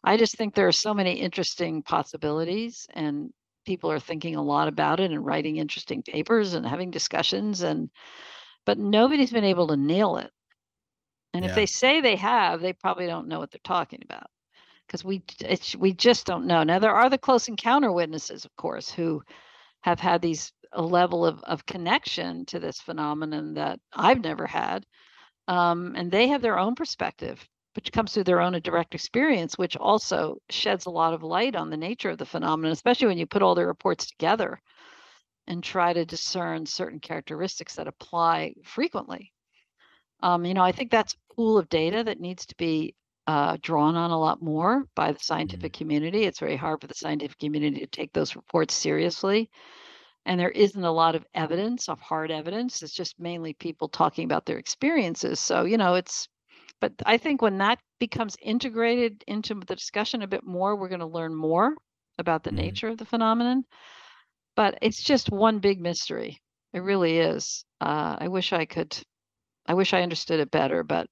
I 0.05 0.17
just 0.17 0.37
think 0.37 0.55
there 0.55 0.69
are 0.69 0.73
so 0.73 0.95
many 0.95 1.13
interesting 1.15 1.83
possibilities, 1.83 2.87
and 2.95 3.33
people 3.65 3.91
are 3.91 4.01
thinking 4.01 4.37
a 4.37 4.43
lot 4.43 4.69
about 4.69 5.01
it 5.01 5.11
and 5.11 5.25
writing 5.25 5.57
interesting 5.57 6.03
papers 6.03 6.55
and 6.55 6.67
having 6.67 6.91
discussions, 6.91 7.63
and 7.63 7.91
but 8.67 8.79
nobody's 8.79 9.33
been 9.33 9.45
able 9.45 9.69
to 9.69 9.77
nail 9.77 10.17
it. 10.17 10.31
And 11.33 11.45
if 11.45 11.55
they 11.55 11.67
say 11.67 12.01
they 12.01 12.17
have, 12.17 12.61
they 12.61 12.73
probably 12.73 13.07
don't 13.07 13.29
know 13.29 13.39
what 13.39 13.51
they're 13.51 13.61
talking 13.65 14.01
about 14.05 14.29
because 14.87 15.05
we 15.05 15.23
it's 15.41 15.77
we 15.77 15.93
just 15.93 16.27
don't 16.27 16.47
know. 16.47 16.65
Now 16.65 16.79
there 16.81 16.95
are 16.95 17.09
the 17.09 17.19
close 17.19 17.49
encounter 17.49 17.93
witnesses, 17.93 18.45
of 18.45 18.57
course, 18.57 18.91
who 18.91 19.23
have 19.83 20.01
had 20.01 20.21
these 20.21 20.53
a 20.73 20.83
level 20.83 21.25
of 21.27 21.43
of 21.45 21.67
connection 21.67 22.45
to 22.47 22.59
this 22.59 22.81
phenomenon 22.81 23.55
that 23.55 23.81
I've 23.93 24.23
never 24.23 24.47
had, 24.47 24.85
um, 25.49 25.95
and 25.97 26.11
they 26.11 26.29
have 26.29 26.43
their 26.43 26.59
own 26.59 26.75
perspective, 26.75 27.49
which 27.75 27.93
comes 27.93 28.13
through 28.13 28.25
their 28.25 28.41
own 28.41 28.59
direct 28.61 28.95
experience, 28.95 29.57
which 29.57 29.77
also 29.77 30.37
sheds 30.49 30.87
a 30.87 30.91
lot 30.91 31.15
of 31.15 31.23
light 31.23 31.55
on 31.55 31.71
the 31.71 31.77
nature 31.77 32.11
of 32.11 32.19
the 32.19 32.27
phenomenon, 32.27 32.73
especially 32.73 33.07
when 33.07 33.19
you 33.19 33.27
put 33.27 33.43
all 33.43 33.55
the 33.55 33.67
reports 33.67 34.07
together 34.07 34.61
and 35.47 35.63
try 35.63 35.93
to 35.93 36.05
discern 36.05 36.67
certain 36.67 37.01
characteristics 37.01 37.77
that 37.77 37.89
apply 37.89 38.55
frequently. 38.65 39.33
Um, 40.23 40.45
you 40.45 40.55
know, 40.55 40.63
I 40.63 40.73
think 40.73 40.91
that's 40.91 41.15
a 41.15 41.35
pool 41.35 41.59
of 41.59 41.69
data 41.69 42.05
that 42.05 42.21
needs 42.21 42.47
to 42.47 42.55
be 42.57 42.95
uh, 43.27 43.57
drawn 43.63 43.97
on 43.97 44.11
a 44.11 44.19
lot 44.19 44.43
more 44.43 44.85
by 44.95 45.13
the 45.13 45.19
scientific 45.21 45.73
community. 45.73 46.25
It's 46.25 46.41
very 46.41 46.57
hard 46.57 46.81
for 46.81 46.89
the 46.89 46.95
scientific 46.95 47.39
community 47.39 47.81
to 47.81 47.87
take 47.87 48.13
those 48.13 48.37
reports 48.37 48.75
seriously. 48.75 49.51
And 50.27 50.39
there 50.39 50.51
isn't 50.51 50.85
a 50.85 50.91
lot 50.91 51.15
of 51.15 51.25
evidence 51.35 51.89
of 51.89 52.01
hard 52.01 52.31
evidence. 52.31 52.83
It's 52.83 52.93
just 52.93 53.19
mainly 53.19 53.55
people 53.55 53.89
talking 53.89 54.25
about 54.25 54.45
their 54.45 54.59
experiences. 54.59 55.41
So, 55.41 55.65
you 55.65 55.79
know, 55.79 55.95
it's, 55.95 56.29
but 56.81 56.93
I 57.07 57.19
think 57.19 57.43
when 57.43 57.59
that 57.59 57.79
becomes 57.99 58.37
integrated 58.43 59.25
into 59.27 59.55
the 59.55 59.77
discussion 59.77 60.23
a 60.23 60.27
bit 60.29 60.45
more, 60.45 60.77
we're 60.77 60.89
going 60.89 61.01
to 61.01 61.07
learn 61.07 61.35
more 61.35 61.77
about 62.19 62.43
the 62.45 62.53
Mhm. 62.53 62.53
nature 62.53 62.89
of 62.89 62.99
the 62.99 63.05
phenomenon. 63.07 63.65
But 64.57 64.79
it's 64.83 65.03
just 65.03 65.31
one 65.31 65.59
big 65.61 65.81
mystery. 65.81 66.41
It 66.73 66.81
really 66.81 67.19
is. 67.19 67.65
Uh, 67.81 68.17
I 68.21 68.29
wish 68.29 68.53
I 68.53 68.65
could 68.67 68.97
I 69.67 69.75
wish 69.75 69.93
I 69.95 70.03
understood 70.03 70.41
it 70.41 70.51
better, 70.51 70.83
but 70.85 71.09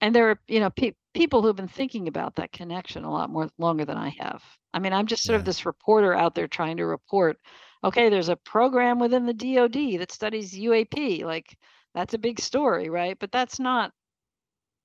and 0.00 0.14
there 0.14 0.30
are, 0.30 0.40
you 0.48 0.60
know, 0.60 0.70
pe- 0.70 0.92
people 1.14 1.42
who've 1.42 1.56
been 1.56 1.68
thinking 1.68 2.08
about 2.08 2.36
that 2.36 2.52
connection 2.52 3.04
a 3.04 3.10
lot 3.10 3.30
more 3.30 3.48
longer 3.58 3.84
than 3.84 3.96
I 3.96 4.10
have. 4.18 4.42
I 4.72 4.78
mean, 4.78 4.92
I'm 4.92 5.06
just 5.06 5.24
sort 5.24 5.36
of 5.38 5.44
this 5.44 5.66
reporter 5.66 6.14
out 6.14 6.34
there 6.34 6.46
trying 6.48 6.76
to 6.78 6.86
report, 6.86 7.38
okay, 7.84 8.08
there's 8.08 8.28
a 8.28 8.36
program 8.36 8.98
within 8.98 9.26
the 9.26 9.34
DoD 9.34 9.98
that 9.98 10.12
studies 10.12 10.56
UAP. 10.58 11.24
Like 11.24 11.56
that's 11.94 12.14
a 12.14 12.18
big 12.18 12.38
story, 12.40 12.88
right? 12.90 13.18
But 13.18 13.32
that's 13.32 13.58
not 13.58 13.92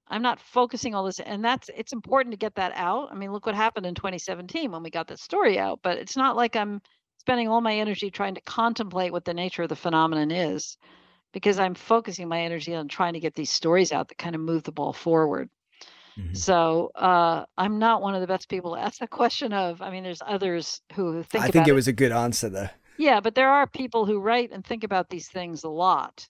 I'm 0.08 0.22
not 0.22 0.39
focusing 0.39 0.93
all 0.93 1.06
this 1.06 1.20
and 1.20 1.43
that's 1.43 1.70
it's 1.76 1.93
important 1.93 2.34
to 2.34 2.38
get 2.38 2.56
that 2.56 2.74
out. 2.76 3.10
I 3.12 3.16
mean, 3.16 3.32
look 3.32 3.45
what 3.45 3.56
happened 3.56 3.86
in 3.86 3.95
2017 3.95 4.72
when 4.72 4.84
we 4.84 4.89
got 4.89 5.08
that 5.08 5.20
story 5.20 5.58
out, 5.58 5.80
but 5.82 5.97
it's 5.97 6.18
not 6.18 6.36
like 6.36 6.56
I'm 6.56 6.82
spending 7.20 7.47
all 7.47 7.62
my 7.62 7.76
energy 7.76 8.12
trying 8.12 8.36
to 8.36 8.41
contemplate 8.41 9.12
what 9.12 9.26
the 9.26 9.34
nature 9.34 9.64
of 9.64 9.70
the 9.70 9.76
phenomenon 9.76 10.30
is 10.32 10.78
because 11.32 11.58
I'm 11.58 11.74
focusing 11.74 12.28
my 12.28 12.41
energy 12.41 12.76
on 12.76 12.88
trying 12.88 13.14
to 13.14 13.20
get 13.20 13.34
these 13.34 13.49
stories 13.49 13.91
out 13.91 14.10
that 14.10 14.18
kind 14.18 14.36
of 14.36 14.41
move 14.41 14.64
the 14.64 14.72
ball 14.72 14.93
forward. 14.93 15.49
Mhm. 16.18 16.38
So 16.38 16.91
uh, 16.95 17.45
I'm 17.58 17.80
not 17.80 18.01
one 18.01 18.14
of 18.14 18.22
the 18.22 18.28
best 18.28 18.49
people 18.49 18.76
to 18.76 18.82
ask 18.82 18.99
that 18.99 19.10
question 19.10 19.51
of. 19.54 19.82
I 19.82 19.89
mean, 19.89 20.04
there's 20.04 20.22
others 20.26 20.82
who 20.93 21.24
think 21.24 21.43
I 21.43 21.47
think 21.47 21.68
it. 21.68 21.72
it 21.72 21.74
was 21.74 21.88
a 21.88 21.93
good 21.93 22.12
answer 22.12 22.49
though. 22.49 22.70
Yeah, 22.97 23.20
but 23.22 23.36
there 23.36 23.49
are 23.49 23.66
people 23.66 24.06
who 24.06 24.20
write 24.20 24.51
and 24.51 24.64
think 24.64 24.84
about 24.84 25.10
these 25.10 25.28
things 25.28 25.64
a 25.64 25.70
lot 25.70 26.28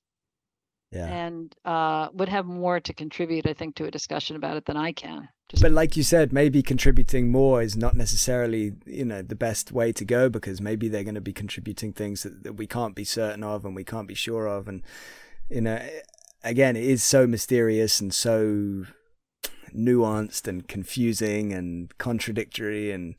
Yeah. 0.93 1.07
and 1.07 1.55
uh, 1.65 2.09
would 2.13 2.29
have 2.29 2.45
more 2.45 2.79
to 2.79 2.93
contribute, 2.93 3.47
I 3.47 3.53
think, 3.53 3.75
to 3.75 3.85
a 3.85 3.91
discussion 3.91 4.35
about 4.35 4.57
it 4.57 4.65
than 4.65 4.77
I 4.77 4.91
can. 4.91 5.27
Just 5.49 5.63
But 5.63 5.71
like 5.71 5.97
you 5.97 6.03
said, 6.03 6.31
maybe 6.31 6.61
contributing 6.61 7.31
more 7.31 7.61
is 7.61 7.75
not 7.75 7.95
necessarily, 7.95 8.73
you 8.85 9.05
know, 9.05 9.21
the 9.21 9.35
best 9.35 9.71
way 9.71 9.91
to 9.91 10.05
go 10.05 10.29
because 10.29 10.61
maybe 10.61 10.87
they're 10.87 11.03
going 11.03 11.15
to 11.15 11.21
be 11.21 11.33
contributing 11.33 11.93
things 11.93 12.23
that, 12.23 12.43
that 12.43 12.53
we 12.53 12.67
can't 12.67 12.95
be 12.95 13.03
certain 13.03 13.43
of 13.43 13.65
and 13.65 13.75
we 13.75 13.83
can't 13.83 14.07
be 14.07 14.13
sure 14.13 14.47
of. 14.47 14.67
And, 14.67 14.83
you 15.49 15.61
know, 15.61 15.79
again, 16.43 16.75
it 16.75 16.83
is 16.83 17.03
so 17.03 17.25
mysterious 17.25 17.99
and 17.99 18.13
so 18.13 18.85
nuanced 19.75 20.47
and 20.47 20.67
confusing 20.67 21.51
and 21.51 21.97
contradictory 21.97 22.91
and 22.91 23.15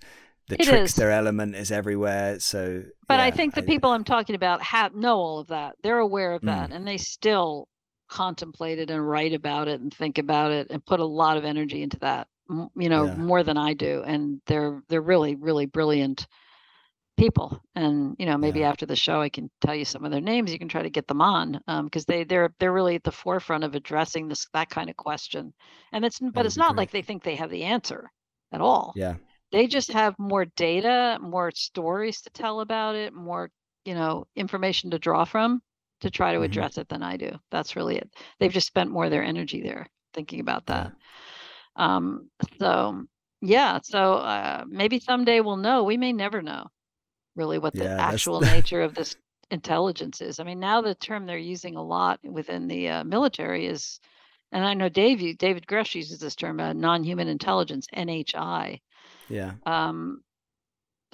the 0.49 0.57
It 0.57 0.61
is. 0.63 0.69
trickster 0.69 1.11
element 1.11 1.55
is 1.55 1.71
everywhere. 1.73 2.39
So, 2.41 2.83
But 3.09 3.21
I 3.21 3.31
think 3.31 3.55
the 3.55 3.63
people 3.63 3.91
I'm 3.91 4.05
talking 4.05 4.35
about 4.37 4.63
have 4.63 4.95
know 4.95 5.17
all 5.17 5.39
of 5.41 5.49
that. 5.49 5.77
They're 5.83 5.99
aware 5.99 6.33
of 6.35 6.43
that, 6.43 6.71
mm. 6.71 6.75
and 6.77 6.87
they 6.87 6.99
still 6.99 7.69
contemplate 8.09 8.79
it 8.79 8.91
and 8.91 9.07
write 9.09 9.33
about 9.33 9.69
it 9.69 9.81
and 9.81 9.93
think 9.93 10.19
about 10.19 10.53
it 10.53 10.69
and 10.71 10.85
put 10.85 11.01
a 11.01 11.05
lot 11.07 11.37
of 11.37 11.45
energy 11.45 11.83
into 11.83 11.99
that. 12.01 12.29
You 12.77 12.89
know, 12.91 13.07
Yeah. 13.07 13.15
more 13.17 13.43
than 13.43 13.57
I 13.57 13.73
do, 13.75 14.03
and 14.05 14.41
they're 14.47 14.83
they're 14.89 15.01
really 15.01 15.35
really 15.35 15.65
brilliant 15.67 16.27
people 17.17 17.63
and 17.77 18.17
you 18.19 18.27
know 18.27 18.37
maybe 18.37 18.59
Yeah. 18.61 18.71
after 18.71 18.87
the 18.87 18.97
show 18.97 19.21
i 19.23 19.29
can 19.29 19.49
tell 19.65 19.73
you 19.75 19.85
some 19.85 20.05
of 20.05 20.11
their 20.11 20.21
names 20.21 20.53
you 20.53 20.59
can 20.59 20.67
try 20.69 20.83
to 20.83 20.91
get 20.91 21.07
them 21.07 21.21
on 21.21 21.61
um, 21.69 21.85
because 21.85 22.05
they 22.07 22.25
they're 22.25 22.53
they're 22.59 22.73
really 22.73 22.97
at 22.97 23.05
the 23.05 23.13
forefront 23.13 23.63
of 23.63 23.77
addressing 23.77 24.27
this 24.27 24.49
that 24.53 24.69
kind 24.69 24.91
of 24.91 24.97
question 24.97 25.55
and 25.93 26.05
it's 26.05 26.19
but 26.19 26.35
would 26.35 26.47
it's 26.47 26.57
not 26.57 26.71
great. 26.71 26.79
like 26.79 26.91
they 26.91 27.03
think 27.03 27.23
they 27.23 27.37
have 27.37 27.51
the 27.51 27.63
answer 27.63 28.11
at 28.53 28.61
all 28.61 28.93
Yeah. 28.97 29.15
They 29.53 29.67
just 29.67 29.93
have 29.93 30.19
more 30.19 30.45
data 30.45 31.19
more 31.21 31.51
stories 31.53 32.21
to 32.23 32.31
tell 32.31 32.61
about 32.61 32.95
it 32.97 33.13
more 33.15 33.51
you 33.85 33.95
know 33.95 34.27
information 34.37 34.91
to 34.91 34.99
draw 34.99 35.25
from 35.25 35.63
to 36.01 36.11
try 36.11 36.33
to 36.33 36.41
Mhm. 36.41 36.43
address 36.43 36.77
it 36.79 36.89
than 36.89 37.03
i 37.03 37.17
do 37.17 37.31
that's 37.51 37.77
really 37.77 37.97
it 37.97 38.09
they've 38.39 38.53
just 38.53 38.67
spent 38.67 38.91
more 38.91 39.05
of 39.07 39.11
their 39.11 39.25
energy 39.25 39.63
there 39.63 39.89
thinking 40.15 40.41
about 40.41 40.67
that 40.67 40.93
um 41.77 42.31
so 42.59 43.05
yeah 43.41 43.79
so 43.83 44.15
uh, 44.15 44.65
maybe 44.69 44.99
someday 44.99 45.41
we'll 45.41 45.57
know 45.57 45.85
we 45.85 45.97
may 45.97 46.13
never 46.13 46.43
know 46.43 46.67
really 47.37 47.59
what 47.59 47.77
the 47.77 47.89
Yeah, 47.89 48.01
actual 48.01 48.41
nature 48.43 48.83
of 48.83 48.95
this 48.95 49.17
intelligence 49.51 50.21
is. 50.21 50.41
I 50.41 50.45
mean, 50.45 50.61
now 50.61 50.81
the 50.81 50.95
term 50.95 51.27
they're 51.27 51.39
using 51.39 51.77
a 51.77 51.83
lot 51.83 52.21
within 52.25 52.67
the 52.69 52.89
uh, 52.89 53.05
military 53.05 53.67
is, 53.67 54.01
and 54.53 54.65
I 54.65 54.75
know 54.75 54.89
Dave, 54.89 55.21
you- 55.21 55.35
David 55.35 55.67
Grusch 55.67 55.95
uses 55.95 56.19
this 56.21 56.37
term, 56.37 56.61
uh, 56.61 56.73
non-human 56.73 57.29
intelligence, 57.29 57.87
NHI. 57.95 58.81
Yeah. 59.29 59.55
Um, 59.67 60.23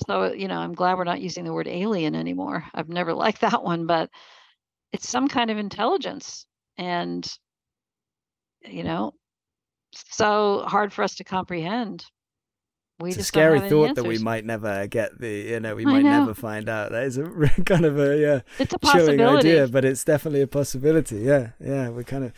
so 0.09 0.33
you 0.33 0.49
know, 0.49 0.59
I'm 0.59 0.75
glad 0.75 0.97
we're 0.97 1.05
not 1.05 1.21
using 1.21 1.45
the 1.45 1.53
word 1.53 1.69
alien 1.69 2.15
anymore. 2.15 2.65
I've 2.75 2.89
never 2.89 3.15
liked 3.25 3.41
that 3.43 3.63
one, 3.63 3.87
but 3.87 4.11
it's 4.93 5.09
some 5.09 5.29
kind 5.29 5.51
of 5.51 5.59
intelligence, 5.59 6.47
and 6.79 7.27
you 8.63 8.85
know, 8.85 9.13
so 9.93 10.65
hard 10.67 10.93
for 10.93 11.03
us 11.03 11.17
to 11.17 11.25
comprehend. 11.25 12.05
We 13.01 13.11
It's 13.11 13.19
a 13.19 13.25
scary 13.25 13.61
thought 13.61 13.95
that 13.95 14.05
we 14.05 14.19
might 14.19 14.45
never 14.45 14.87
get 14.87 15.19
the, 15.19 15.29
you 15.29 15.61
know, 15.61 15.75
we 15.75 15.87
might 15.87 16.03
know. 16.03 16.11
never 16.11 16.35
find 16.35 16.69
out. 16.69 16.93
That 16.93 17.05
is 17.05 17.17
a 17.17 17.25
kind 17.65 17.85
of 17.87 17.99
a 17.99 18.17
yeah, 18.19 18.41
It's 18.59 18.75
a 18.75 18.79
chilling 18.79 19.19
possibility. 19.19 19.51
idea, 19.51 19.69
but 19.69 19.85
it's 19.85 20.05
definitely 20.05 20.43
a 20.43 20.47
possibility. 20.47 21.17
Yeah, 21.21 21.51
yeah, 21.59 21.89
we're 21.89 22.05
kind 22.05 22.25
of 22.25 22.33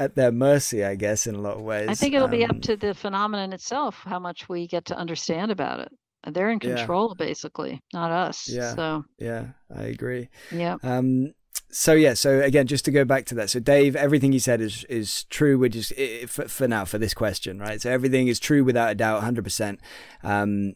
at 0.00 0.16
their 0.16 0.32
mercy, 0.32 0.84
I 0.84 0.96
guess, 0.96 1.26
in 1.28 1.34
a 1.36 1.40
lot 1.40 1.56
of 1.58 1.62
ways. 1.62 1.88
I 1.88 1.94
think 1.94 2.14
it'll 2.14 2.26
be 2.26 2.44
up 2.44 2.50
Um, 2.52 2.60
to 2.62 2.76
the 2.76 2.94
phenomenon 2.94 3.52
itself 3.52 4.02
how 4.04 4.18
much 4.18 4.48
we 4.48 4.66
get 4.66 4.86
to 4.86 4.96
understand 4.96 5.52
about 5.52 5.78
it. 5.80 5.92
They're 6.34 6.50
in 6.50 6.58
Yeah. 6.62 6.74
control, 6.76 7.14
basically, 7.14 7.80
not 7.92 8.10
us. 8.10 8.48
Yeah. 8.48 8.74
So, 8.74 9.04
Yeah, 9.18 9.44
I 9.74 9.84
agree. 9.84 10.28
yeah. 10.50 10.76
Um, 10.82 11.34
so 11.72 11.92
yeah, 11.92 12.14
so 12.14 12.40
again, 12.40 12.66
just 12.66 12.84
to 12.86 12.90
go 12.90 13.04
back 13.04 13.26
to 13.26 13.34
that. 13.36 13.48
So 13.48 13.60
Dave, 13.60 13.94
everything 13.94 14.32
you 14.32 14.40
said 14.40 14.60
is 14.60 14.84
is 14.88 15.24
true. 15.24 15.56
We're 15.58 15.68
just 15.68 15.92
for, 16.26 16.48
for 16.48 16.66
now 16.66 16.84
for 16.84 16.98
this 16.98 17.14
question, 17.14 17.58
right? 17.60 17.80
So 17.80 17.90
everything 17.90 18.26
is 18.26 18.40
true 18.40 18.64
without 18.64 18.90
a 18.90 18.94
doubt, 18.94 19.22
hundred 19.22 19.44
percent. 19.44 19.78
Um, 20.24 20.74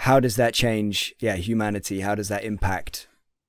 how 0.00 0.20
does 0.20 0.36
that 0.36 0.52
change? 0.52 1.14
Yeah, 1.20 1.36
humanity. 1.36 2.00
How 2.00 2.14
does 2.14 2.28
that 2.28 2.44
impact 2.44 3.08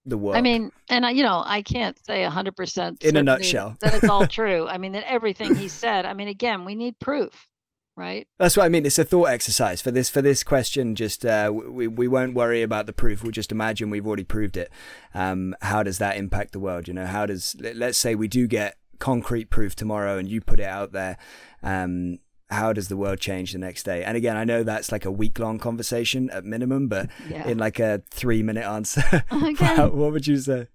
the 0.09 0.17
world? 0.17 0.37
I 0.37 0.41
mean, 0.41 0.71
and 0.89 1.05
I, 1.05 1.11
you 1.11 1.23
know, 1.23 1.43
I 1.45 1.61
can't 1.61 1.97
say 2.05 2.23
100% 2.23 3.03
In 3.03 3.15
a 3.17 3.23
nutshell. 3.23 3.75
that 3.81 3.93
it's 3.93 4.09
all 4.09 4.25
true. 4.27 4.67
I 4.69 4.77
mean, 4.77 4.93
that 4.93 5.03
everything 5.11 5.55
he 5.55 5.67
said, 5.67 6.05
I 6.05 6.13
mean, 6.13 6.27
again, 6.27 6.65
we 6.65 6.75
need 6.75 6.97
proof, 6.99 7.47
right? 7.95 8.27
That's 8.39 8.55
what 8.57 8.65
I 8.65 8.69
mean. 8.69 8.85
It's 8.85 8.97
a 8.99 9.03
thought 9.03 9.25
exercise 9.29 9.81
for 9.81 9.91
this 9.91 10.09
for 10.09 10.21
this 10.21 10.43
question. 10.43 10.95
Just 10.95 11.25
uh, 11.25 11.51
we 11.53 11.87
we 11.87 12.07
won't 12.07 12.33
worry 12.33 12.61
about 12.61 12.85
the 12.85 12.93
proof. 12.93 13.23
We'll 13.23 13.31
just 13.31 13.51
imagine 13.51 13.89
we've 13.89 14.07
already 14.07 14.23
proved 14.23 14.57
it. 14.57 14.71
Um, 15.13 15.55
how 15.61 15.83
does 15.83 15.97
that 15.97 16.17
impact 16.17 16.53
the 16.53 16.59
world? 16.59 16.87
You 16.87 16.93
know, 16.93 17.05
how 17.05 17.25
does 17.25 17.55
let- 17.59 17.75
let's 17.75 17.97
say 17.97 18.15
we 18.15 18.27
do 18.27 18.47
get 18.47 18.77
concrete 18.99 19.49
proof 19.49 19.75
tomorrow, 19.75 20.17
and 20.17 20.27
you 20.27 20.41
put 20.41 20.59
it 20.59 20.65
out 20.65 20.91
there. 20.91 21.17
Um, 21.61 22.19
how 22.49 22.73
does 22.73 22.87
the 22.87 22.97
world 22.97 23.19
change 23.19 23.51
the 23.51 23.57
next 23.59 23.83
day? 23.83 24.03
And 24.03 24.15
again, 24.17 24.37
I 24.37 24.43
know 24.43 24.63
that's 24.63 24.91
like 24.91 25.05
a 25.05 25.11
week 25.11 25.39
long 25.39 25.59
conversation 25.59 26.29
at 26.29 26.45
minimum, 26.45 26.87
but 26.87 27.09
Yeah. 27.19 27.43
in 27.45 27.57
like 27.57 27.79
a 27.79 28.01
three 28.09 28.43
minute 28.43 28.65
answer, 28.65 29.23
what 29.59 30.11
would 30.11 30.27
you 30.27 30.37
say? 30.37 30.67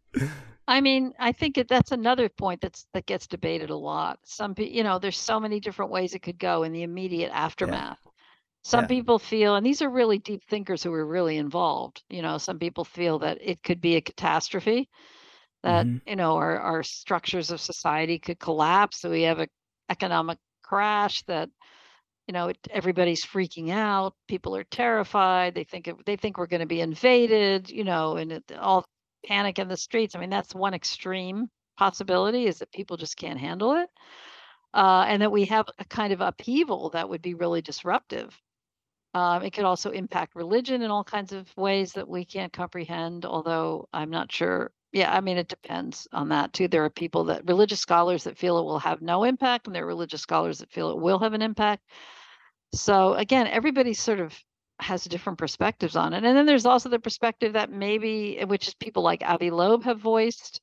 I 0.68 0.80
mean, 0.80 1.12
I 1.18 1.32
think 1.32 1.56
that's 1.68 1.92
another 1.92 2.28
point 2.28 2.60
that's 2.60 2.86
that 2.94 3.06
gets 3.06 3.26
debated 3.26 3.70
a 3.70 3.76
lot. 3.76 4.18
Some 4.24 4.54
people, 4.54 4.74
you 4.74 4.84
know, 4.84 4.98
there's 4.98 5.18
so 5.18 5.40
many 5.40 5.60
different 5.60 5.90
ways 5.90 6.14
it 6.14 6.20
could 6.22 6.38
go 6.38 6.62
in 6.62 6.72
the 6.72 6.82
immediate 6.82 7.32
aftermath. 7.32 7.98
Some 8.64 8.84
Yeah. 8.84 8.88
people 8.88 9.18
feel, 9.18 9.56
and 9.56 9.66
these 9.66 9.82
are 9.82 9.90
really 9.90 10.18
deep 10.18 10.44
thinkers 10.48 10.82
who 10.82 10.92
are 10.94 11.06
really 11.06 11.36
involved. 11.38 12.02
You 12.10 12.22
know, 12.22 12.38
some 12.38 12.58
people 12.58 12.84
feel 12.84 13.18
that 13.20 13.38
it 13.40 13.62
could 13.62 13.80
be 13.80 13.96
a 13.96 14.00
catastrophe, 14.00 14.88
that 15.62 15.88
Mhm. 15.88 16.00
you 16.06 16.16
know, 16.16 16.36
our 16.36 16.58
our 16.60 16.82
structures 16.82 17.50
of 17.50 17.60
society 17.60 18.18
could 18.18 18.38
collapse. 18.40 19.00
So 19.00 19.10
we 19.10 19.22
have 19.22 19.40
a 19.40 19.48
economic 19.90 20.38
crash 20.62 21.22
that 21.24 21.50
you 22.26 22.32
know 22.32 22.48
it, 22.48 22.58
everybody's 22.70 23.24
freaking 23.24 23.70
out 23.70 24.14
people 24.28 24.54
are 24.54 24.64
terrified 24.64 25.54
they 25.54 25.64
think 25.64 25.90
they 26.06 26.16
think 26.16 26.38
we're 26.38 26.46
going 26.46 26.60
to 26.60 26.66
be 26.66 26.80
invaded 26.80 27.68
you 27.70 27.84
know 27.84 28.16
and 28.16 28.32
it, 28.32 28.52
all 28.58 28.84
panic 29.26 29.58
in 29.58 29.68
the 29.68 29.76
streets. 29.76 30.14
I 30.14 30.18
mean 30.18 30.30
that's 30.30 30.54
one 30.54 30.74
extreme 30.74 31.48
possibility 31.78 32.46
is 32.46 32.58
that 32.58 32.72
people 32.72 32.96
just 32.96 33.16
can't 33.16 33.38
handle 33.38 33.72
it 33.74 33.88
uh, 34.74 35.04
and 35.08 35.22
that 35.22 35.32
we 35.32 35.44
have 35.46 35.66
a 35.78 35.84
kind 35.84 36.12
of 36.12 36.20
upheaval 36.20 36.90
that 36.90 37.08
would 37.08 37.22
be 37.22 37.34
really 37.34 37.62
disruptive. 37.62 38.38
Um, 39.14 39.42
it 39.42 39.52
could 39.52 39.64
also 39.64 39.90
impact 39.90 40.34
religion 40.34 40.82
in 40.82 40.90
all 40.90 41.04
kinds 41.04 41.32
of 41.32 41.54
ways 41.56 41.92
that 41.92 42.08
we 42.08 42.24
can't 42.24 42.52
comprehend 42.52 43.26
although 43.26 43.86
i'm 43.92 44.08
not 44.08 44.32
sure 44.32 44.72
yeah 44.92 45.14
i 45.14 45.20
mean 45.20 45.36
it 45.38 45.48
depends 45.48 46.06
on 46.12 46.28
that 46.28 46.52
too 46.52 46.68
there 46.68 46.84
are 46.84 46.90
people 46.90 47.24
that 47.24 47.46
religious 47.46 47.80
scholars 47.80 48.24
that 48.24 48.38
feel 48.38 48.58
it 48.58 48.64
will 48.64 48.78
have 48.78 49.02
no 49.02 49.24
impact 49.24 49.66
and 49.66 49.74
there 49.74 49.84
are 49.84 49.86
religious 49.86 50.20
scholars 50.20 50.58
that 50.58 50.70
feel 50.70 50.90
it 50.90 50.98
will 50.98 51.18
have 51.18 51.32
an 51.32 51.42
impact 51.42 51.82
so 52.74 53.14
again, 53.14 53.46
everybody 53.48 53.92
sort 53.92 54.20
of 54.20 54.36
has 54.80 55.04
different 55.04 55.38
perspectives 55.38 55.94
on 55.94 56.12
it. 56.14 56.24
And 56.24 56.36
then 56.36 56.46
there's 56.46 56.66
also 56.66 56.88
the 56.88 56.98
perspective 56.98 57.52
that 57.52 57.70
maybe, 57.70 58.38
uh, 58.40 58.46
which 58.46 58.66
is 58.66 58.74
people 58.74 59.02
like 59.02 59.22
Avi 59.24 59.50
Loeb 59.50 59.84
have 59.84 59.98
voiced 60.00 60.60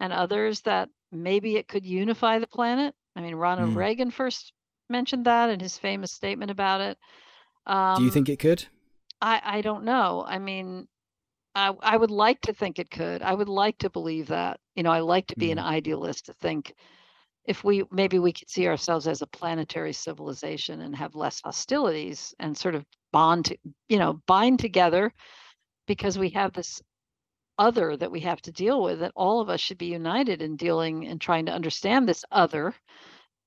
and 0.00 0.12
others 0.12 0.62
that 0.62 0.88
maybe 1.12 1.56
it 1.56 1.68
could 1.68 1.84
unify 1.84 2.38
the 2.38 2.46
planet. 2.46 2.94
I 3.14 3.20
mean, 3.20 3.34
Ronald 3.34 3.70
Mm. 3.70 3.76
Reagan 3.76 4.10
first 4.10 4.52
mentioned 4.88 5.26
that 5.26 5.50
in 5.50 5.60
his 5.60 5.76
famous 5.76 6.12
statement 6.12 6.50
about 6.50 6.80
it. 6.80 6.98
Um, 7.66 7.96
Do 7.96 8.04
you 8.04 8.10
think 8.10 8.28
it 8.28 8.38
could? 8.38 8.64
I, 9.20 9.40
I 9.44 9.60
don't 9.60 9.84
know. 9.84 10.24
I 10.26 10.38
mean, 10.38 10.88
I, 11.54 11.72
I 11.80 11.96
would 11.96 12.10
like 12.10 12.40
to 12.42 12.52
think 12.52 12.78
it 12.78 12.90
could. 12.90 13.22
I 13.22 13.34
would 13.34 13.48
like 13.48 13.78
to 13.78 13.90
believe 13.90 14.28
that. 14.28 14.60
You 14.76 14.82
know, 14.82 14.92
I 14.92 15.00
like 15.00 15.26
to 15.28 15.36
be 15.36 15.50
an 15.50 15.58
mm-hmm. 15.58 15.66
idealist 15.66 16.26
to 16.26 16.32
think 16.34 16.74
if 17.44 17.64
we 17.64 17.84
maybe 17.90 18.18
we 18.18 18.32
could 18.32 18.48
see 18.50 18.68
ourselves 18.68 19.08
as 19.08 19.22
a 19.22 19.26
planetary 19.26 19.92
civilization 19.92 20.82
and 20.82 20.94
have 20.94 21.14
less 21.14 21.40
hostilities 21.40 22.34
and 22.38 22.56
sort 22.56 22.74
of 22.74 22.84
bond 23.12 23.46
to, 23.46 23.58
you 23.88 23.98
know, 23.98 24.20
bind 24.26 24.60
together 24.60 25.12
because 25.86 26.18
we 26.18 26.30
have 26.30 26.52
this 26.52 26.80
other 27.58 27.96
that 27.96 28.10
we 28.10 28.20
have 28.20 28.40
to 28.42 28.52
deal 28.52 28.82
with 28.82 29.00
that 29.00 29.12
all 29.14 29.40
of 29.40 29.50
us 29.50 29.60
should 29.60 29.76
be 29.78 29.86
united 29.86 30.40
in 30.40 30.56
dealing 30.56 31.06
and 31.06 31.20
trying 31.20 31.44
to 31.46 31.52
understand 31.52 32.08
this 32.08 32.24
other 32.30 32.74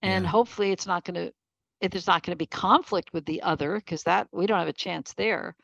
and 0.04 0.26
Yeah. 0.26 0.30
hopefully 0.30 0.72
it's 0.72 0.86
not 0.86 1.04
going 1.04 1.16
to 1.16 1.34
if 1.82 1.92
there's 1.92 2.08
not 2.08 2.24
going 2.24 2.32
to 2.34 2.38
be 2.38 2.46
conflict 2.46 3.12
with 3.14 3.26
the 3.26 3.42
other 3.42 3.76
because 3.78 4.04
that 4.04 4.28
we 4.32 4.46
don't 4.46 4.60
have 4.60 4.68
a 4.68 4.74
chance 4.74 5.14
there 5.14 5.56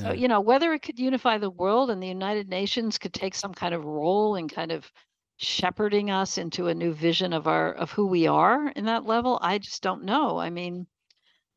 so, 0.00 0.12
you 0.12 0.28
know, 0.28 0.40
whether 0.40 0.72
it 0.72 0.82
could 0.82 0.98
unify 0.98 1.38
the 1.38 1.50
world 1.50 1.90
and 1.90 2.02
the 2.02 2.08
United 2.08 2.48
Nations 2.48 2.98
could 2.98 3.12
take 3.12 3.34
some 3.34 3.54
kind 3.54 3.74
of 3.74 3.84
role 3.84 4.36
in 4.36 4.48
kind 4.48 4.72
of 4.72 4.90
shepherding 5.38 6.10
us 6.10 6.36
into 6.36 6.66
a 6.66 6.74
new 6.74 6.92
vision 6.92 7.32
of 7.32 7.46
our 7.46 7.72
of 7.72 7.92
who 7.92 8.06
we 8.06 8.26
are 8.26 8.68
in 8.70 8.84
that 8.86 9.04
level, 9.04 9.38
I 9.40 9.58
just 9.58 9.82
don't 9.82 10.04
know. 10.04 10.38
I 10.38 10.50
mean, 10.50 10.86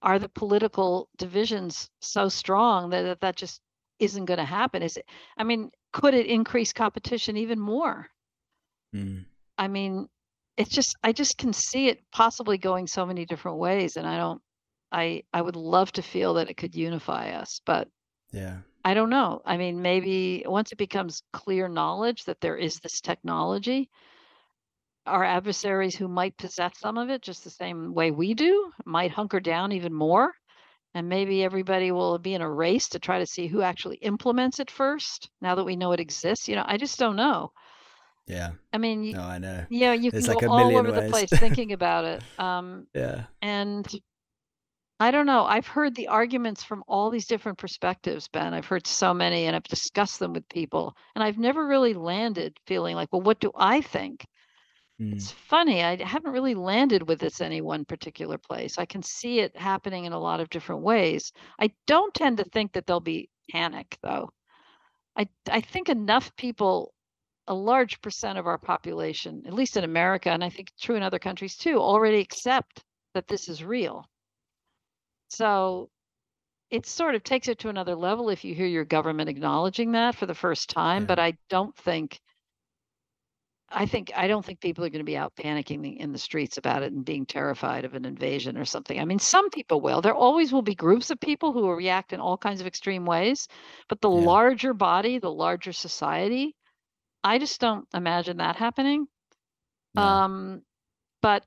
are 0.01 0.19
the 0.19 0.29
political 0.29 1.09
divisions 1.17 1.89
so 1.99 2.29
strong 2.29 2.91
that 2.91 3.03
that, 3.03 3.21
that 3.21 3.35
just 3.35 3.61
isn't 3.99 4.25
going 4.25 4.37
to 4.37 4.45
happen? 4.45 4.83
Is 4.83 4.97
it 4.97 5.05
I 5.37 5.43
mean, 5.43 5.71
could 5.91 6.13
it 6.13 6.27
increase 6.27 6.73
competition 6.73 7.37
even 7.37 7.59
more? 7.59 8.07
Mm. 8.95 9.25
I 9.57 9.67
mean, 9.67 10.07
it's 10.57 10.69
just 10.69 10.95
I 11.03 11.11
just 11.11 11.37
can 11.37 11.53
see 11.53 11.87
it 11.87 12.03
possibly 12.11 12.57
going 12.57 12.87
so 12.87 13.05
many 13.05 13.25
different 13.25 13.57
ways 13.57 13.97
and 13.97 14.07
I 14.07 14.17
don't 14.17 14.41
I 14.91 15.23
I 15.33 15.41
would 15.41 15.55
love 15.55 15.91
to 15.93 16.01
feel 16.03 16.35
that 16.35 16.49
it 16.49 16.57
could 16.57 16.75
unify 16.75 17.31
us, 17.31 17.61
but 17.65 17.87
Yeah. 18.31 18.59
I 18.83 18.93
don't 18.93 19.09
know. 19.09 19.41
I 19.45 19.57
mean, 19.57 19.81
maybe 19.81 20.43
once 20.47 20.71
it 20.71 20.77
becomes 20.77 21.23
clear 21.33 21.67
knowledge 21.67 22.25
that 22.25 22.41
there 22.41 22.57
is 22.57 22.79
this 22.79 23.01
technology, 23.01 23.89
our 25.05 25.23
adversaries 25.23 25.95
who 25.95 26.07
might 26.07 26.37
possess 26.37 26.77
some 26.79 26.97
of 26.97 27.09
it 27.09 27.21
just 27.21 27.43
the 27.43 27.49
same 27.49 27.93
way 27.93 28.11
we 28.11 28.33
do 28.33 28.71
might 28.85 29.11
hunker 29.11 29.39
down 29.39 29.71
even 29.71 29.93
more. 29.93 30.33
And 30.93 31.07
maybe 31.09 31.43
everybody 31.43 31.91
will 31.91 32.17
be 32.19 32.33
in 32.33 32.41
a 32.41 32.51
race 32.51 32.89
to 32.89 32.99
try 32.99 33.19
to 33.19 33.25
see 33.25 33.47
who 33.47 33.61
actually 33.61 33.97
implements 33.97 34.59
it 34.59 34.69
first 34.71 35.29
now 35.41 35.55
that 35.55 35.63
we 35.63 35.75
know 35.75 35.91
it 35.93 35.99
exists. 35.99 36.47
You 36.47 36.55
know, 36.55 36.65
I 36.67 36.77
just 36.77 36.99
don't 36.99 37.15
know. 37.15 37.51
Yeah. 38.27 38.51
I 38.73 38.77
mean, 38.77 39.01
y- 39.03 39.15
No, 39.15 39.21
I 39.23 39.37
know. 39.37 39.65
yeah, 39.69 39.93
you 39.93 40.11
There's 40.11 40.23
can 40.23 40.27
like 40.27 40.41
go 40.41 40.47
all 40.47 40.77
over 40.77 40.91
the 40.91 41.03
place 41.03 41.33
thinking 41.37 41.71
about 41.73 42.05
it. 42.05 42.23
Um, 42.37 42.87
Yeah. 42.93 43.25
and 43.41 43.87
I 45.01 45.09
don't 45.09 45.25
know. 45.25 45.45
I've 45.45 45.65
heard 45.65 45.95
the 45.95 46.09
arguments 46.09 46.63
from 46.63 46.83
all 46.87 47.09
these 47.09 47.25
different 47.25 47.57
perspectives, 47.57 48.27
Ben. 48.27 48.53
I've 48.53 48.67
heard 48.67 48.85
so 48.85 49.15
many 49.15 49.47
and 49.47 49.55
I've 49.55 49.63
discussed 49.63 50.19
them 50.19 50.33
with 50.33 50.47
people. 50.47 50.95
And 51.15 51.23
I've 51.23 51.39
never 51.39 51.65
really 51.65 51.95
landed 51.95 52.55
feeling 52.67 52.95
like, 52.95 53.11
well, 53.11 53.23
what 53.23 53.39
do 53.39 53.51
I 53.55 53.81
think? 53.81 54.23
Mm. 55.01 55.13
It's 55.13 55.31
funny. 55.31 55.83
I 55.83 55.95
haven't 56.03 56.33
really 56.33 56.53
landed 56.53 57.07
with 57.07 57.19
this 57.19 57.41
any 57.41 57.61
one 57.61 57.83
particular 57.83 58.37
place. 58.37 58.77
I 58.77 58.85
can 58.85 59.01
see 59.01 59.39
it 59.39 59.57
happening 59.57 60.05
in 60.05 60.13
a 60.13 60.19
lot 60.19 60.39
of 60.39 60.51
different 60.51 60.83
ways. 60.83 61.31
I 61.59 61.71
don't 61.87 62.13
tend 62.13 62.37
to 62.37 62.43
think 62.43 62.73
that 62.73 62.85
there'll 62.85 62.99
be 62.99 63.27
panic, 63.49 63.97
though. 64.03 64.29
I 65.17 65.27
I 65.49 65.61
think 65.61 65.89
enough 65.89 66.35
people, 66.35 66.93
a 67.47 67.55
large 67.55 68.01
percent 68.01 68.37
of 68.37 68.45
our 68.45 68.59
population, 68.59 69.45
at 69.47 69.53
least 69.53 69.77
in 69.77 69.83
America, 69.83 70.29
and 70.29 70.43
I 70.43 70.49
think 70.49 70.67
true 70.79 70.95
in 70.95 71.01
other 71.01 71.17
countries 71.17 71.57
too, 71.57 71.79
already 71.79 72.19
accept 72.19 72.83
that 73.15 73.27
this 73.27 73.49
is 73.49 73.63
real. 73.63 74.05
So 75.31 75.89
it 76.69 76.85
sort 76.85 77.15
of 77.15 77.23
takes 77.23 77.47
it 77.47 77.59
to 77.59 77.69
another 77.69 77.95
level 77.95 78.29
if 78.29 78.43
you 78.43 78.53
hear 78.53 78.65
your 78.65 78.85
government 78.85 79.29
acknowledging 79.29 79.93
that 79.93 80.15
for 80.15 80.25
the 80.25 80.35
first 80.35 80.69
time. 80.69 81.03
Yeah. 81.03 81.07
But 81.07 81.19
I 81.19 81.33
don't 81.49 81.75
think 81.75 82.19
I 83.73 83.85
think 83.85 84.11
I 84.13 84.27
don't 84.27 84.43
think 84.43 84.59
people 84.59 84.83
are 84.83 84.89
going 84.89 84.99
to 84.99 85.05
be 85.05 85.15
out 85.15 85.33
panicking 85.35 85.81
the- 85.81 85.97
in 85.97 86.11
the 86.11 86.17
streets 86.17 86.57
about 86.57 86.83
it 86.83 86.91
and 86.91 87.05
being 87.05 87.25
terrified 87.25 87.85
of 87.85 87.93
an 87.93 88.03
invasion 88.03 88.57
or 88.57 88.65
something. 88.65 88.99
I 88.99 89.05
mean, 89.05 89.19
some 89.19 89.49
people 89.49 89.79
will. 89.79 90.01
There 90.01 90.13
always 90.13 90.51
will 90.51 90.61
be 90.61 90.75
groups 90.75 91.09
of 91.09 91.21
people 91.21 91.53
who 91.53 91.61
will 91.61 91.75
react 91.75 92.11
in 92.11 92.19
all 92.19 92.37
kinds 92.37 92.59
of 92.59 92.67
extreme 92.67 93.05
ways, 93.05 93.47
but 93.87 94.01
the 94.01 94.09
Yeah. 94.09 94.25
larger 94.25 94.73
body, 94.73 95.19
the 95.19 95.31
larger 95.31 95.71
society, 95.71 96.53
I 97.23 97.39
just 97.39 97.61
don't 97.61 97.87
imagine 97.93 98.37
that 98.37 98.57
happening. 98.57 99.07
No. 99.93 100.01
Um, 100.03 100.65
but 101.21 101.45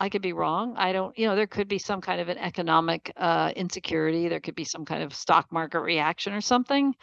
I 0.00 0.08
could 0.08 0.22
be 0.22 0.32
wrong. 0.32 0.76
I 0.76 0.92
don't, 0.92 1.16
you 1.18 1.26
know, 1.26 1.34
there 1.36 1.46
could 1.46 1.68
be 1.68 1.78
some 1.78 2.00
kind 2.00 2.20
of 2.20 2.28
an 2.28 2.38
economic 2.38 3.12
uh, 3.16 3.52
insecurity. 3.56 4.28
There 4.28 4.40
could 4.40 4.54
be 4.54 4.64
some 4.64 4.84
kind 4.84 5.02
of 5.02 5.14
stock 5.14 5.50
market 5.52 5.80
reaction 5.80 6.32
or 6.32 6.40
something. 6.40 6.94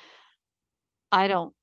I 1.11 1.27
don't 1.27 1.53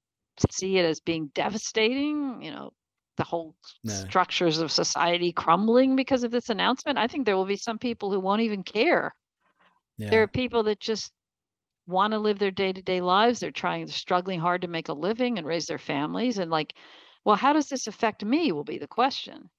see 0.50 0.78
it 0.78 0.84
as 0.84 1.00
being 1.00 1.28
devastating, 1.34 2.42
you 2.42 2.50
know, 2.50 2.72
the 3.16 3.24
whole 3.24 3.54
No. 3.84 3.92
structures 3.92 4.58
of 4.58 4.70
society 4.72 5.32
crumbling 5.32 5.96
because 5.96 6.24
of 6.24 6.30
this 6.30 6.48
announcement. 6.50 6.98
I 6.98 7.06
think 7.08 7.24
there 7.26 7.36
will 7.36 7.46
be 7.46 7.56
some 7.56 7.78
people 7.78 8.10
who 8.12 8.20
won't 8.20 8.42
even 8.42 8.62
care. 8.62 9.14
yeah. 9.98 10.10
There 10.10 10.22
are 10.22 10.28
people 10.28 10.64
that 10.64 10.80
just 10.80 11.12
want 11.86 12.12
to 12.12 12.18
live 12.18 12.38
their 12.38 12.50
day-to-day 12.50 13.00
lives. 13.00 13.40
They're 13.40 13.50
trying, 13.50 13.86
they're 13.86 13.92
struggling 13.92 14.40
hard 14.40 14.62
to 14.62 14.68
make 14.68 14.88
a 14.88 14.92
living 14.94 15.38
and 15.38 15.46
raise 15.46 15.66
their 15.66 15.78
families. 15.78 16.38
And 16.38 16.50
like, 16.50 16.74
well, 17.24 17.36
how 17.36 17.52
does 17.52 17.68
this 17.68 17.86
affect 17.86 18.24
me? 18.24 18.52
Will 18.52 18.64
be 18.64 18.78
the 18.78 18.86
question. 18.88 19.50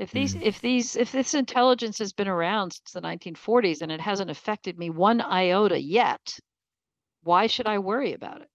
If 0.00 0.12
these, 0.12 0.34
Mm. 0.34 0.42
if 0.42 0.60
these, 0.62 0.96
if 0.96 1.12
this 1.12 1.34
intelligence 1.34 1.98
has 1.98 2.14
been 2.14 2.26
around 2.26 2.72
since 2.72 2.92
the 2.92 3.02
1940s 3.02 3.82
and 3.82 3.92
it 3.92 4.00
hasn't 4.00 4.30
affected 4.30 4.78
me 4.78 4.88
one 4.88 5.20
iota 5.20 5.78
yet, 5.78 6.38
why 7.22 7.46
should 7.46 7.66
I 7.66 7.78
worry 7.78 8.14
about 8.14 8.40
it? 8.40 8.48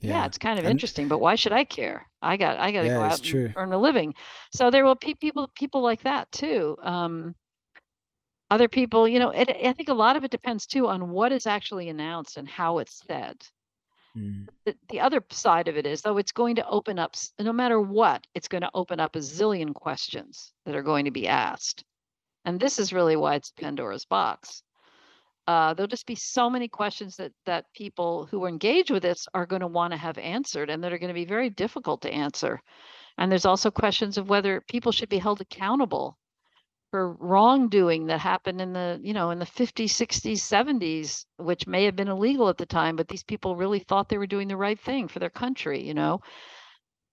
Yeah, 0.00 0.26
it's 0.26 0.36
kind 0.36 0.58
of 0.58 0.66
And- 0.66 0.72
interesting, 0.72 1.08
but 1.08 1.18
why 1.18 1.34
should 1.34 1.52
I 1.52 1.64
care? 1.64 2.06
I 2.20 2.36
got 2.36 2.58
I 2.58 2.72
got 2.72 2.82
to 2.82 2.86
Yeah, 2.88 2.98
go 2.98 3.02
out 3.04 3.18
and 3.20 3.24
true. 3.24 3.52
earn 3.56 3.72
a 3.72 3.78
living. 3.78 4.14
So 4.52 4.70
there 4.70 4.84
will 4.84 4.96
be 4.96 5.14
people 5.14 5.48
people 5.54 5.80
like 5.80 6.02
that 6.02 6.30
too. 6.30 6.76
Um, 6.82 7.34
other 8.50 8.68
people, 8.68 9.08
you 9.08 9.18
know, 9.18 9.30
it, 9.30 9.48
I 9.48 9.72
think 9.72 9.88
a 9.88 9.94
lot 9.94 10.16
of 10.16 10.24
it 10.24 10.30
depends 10.30 10.66
too 10.66 10.86
on 10.88 11.08
what 11.10 11.32
is 11.32 11.46
actually 11.46 11.88
announced 11.88 12.36
and 12.36 12.46
how 12.46 12.78
it's 12.78 13.02
said. 13.06 13.36
Mm. 14.16 14.48
The, 14.64 14.74
the 14.88 15.00
other 15.00 15.22
side 15.30 15.68
of 15.68 15.76
it 15.76 15.86
is, 15.86 16.02
though, 16.02 16.16
it's 16.18 16.32
going 16.32 16.56
to 16.56 16.68
open 16.68 16.98
up, 16.98 17.14
no 17.38 17.52
matter 17.52 17.80
what, 17.80 18.26
it's 18.34 18.48
going 18.48 18.62
to 18.62 18.70
open 18.74 19.00
up 19.00 19.14
a 19.14 19.20
zillion 19.20 19.74
questions 19.74 20.52
that 20.64 20.74
are 20.74 20.82
going 20.82 21.04
to 21.04 21.10
be 21.10 21.28
asked. 21.28 21.84
And 22.44 22.58
this 22.58 22.78
is 22.78 22.92
really 22.92 23.16
why 23.16 23.34
it's 23.34 23.50
Pandora's 23.50 24.04
box. 24.04 24.62
Uh, 25.46 25.74
there'll 25.74 25.86
just 25.86 26.06
be 26.06 26.14
so 26.16 26.50
many 26.50 26.66
questions 26.66 27.16
that 27.16 27.32
that 27.44 27.66
people 27.72 28.26
who 28.26 28.46
engage 28.46 28.90
with 28.90 29.02
this 29.02 29.28
are 29.32 29.46
going 29.46 29.60
to 29.60 29.66
want 29.68 29.92
to 29.92 29.96
have 29.96 30.18
answered, 30.18 30.70
and 30.70 30.82
that 30.82 30.92
are 30.92 30.98
going 30.98 31.08
to 31.08 31.14
be 31.14 31.24
very 31.24 31.50
difficult 31.50 32.02
to 32.02 32.12
answer. 32.12 32.60
And 33.18 33.30
there's 33.30 33.46
also 33.46 33.70
questions 33.70 34.18
of 34.18 34.28
whether 34.28 34.60
people 34.60 34.92
should 34.92 35.08
be 35.08 35.18
held 35.18 35.40
accountable 35.40 36.18
for 36.96 37.12
wrongdoing 37.20 38.06
that 38.06 38.20
happened 38.20 38.62
in 38.62 38.72
the 38.72 38.98
you 39.02 39.12
know 39.12 39.30
in 39.30 39.38
the 39.38 39.44
50s 39.44 39.92
60s 39.92 40.42
70s 40.42 41.26
which 41.36 41.66
may 41.66 41.84
have 41.84 41.94
been 41.94 42.08
illegal 42.08 42.48
at 42.48 42.56
the 42.56 42.64
time 42.64 42.96
but 42.96 43.08
these 43.08 43.22
people 43.22 43.54
really 43.54 43.80
thought 43.80 44.08
they 44.08 44.16
were 44.16 44.26
doing 44.26 44.48
the 44.48 44.56
right 44.56 44.80
thing 44.80 45.06
for 45.08 45.18
their 45.18 45.30
country 45.30 45.82
you 45.82 45.94
know? 45.94 46.20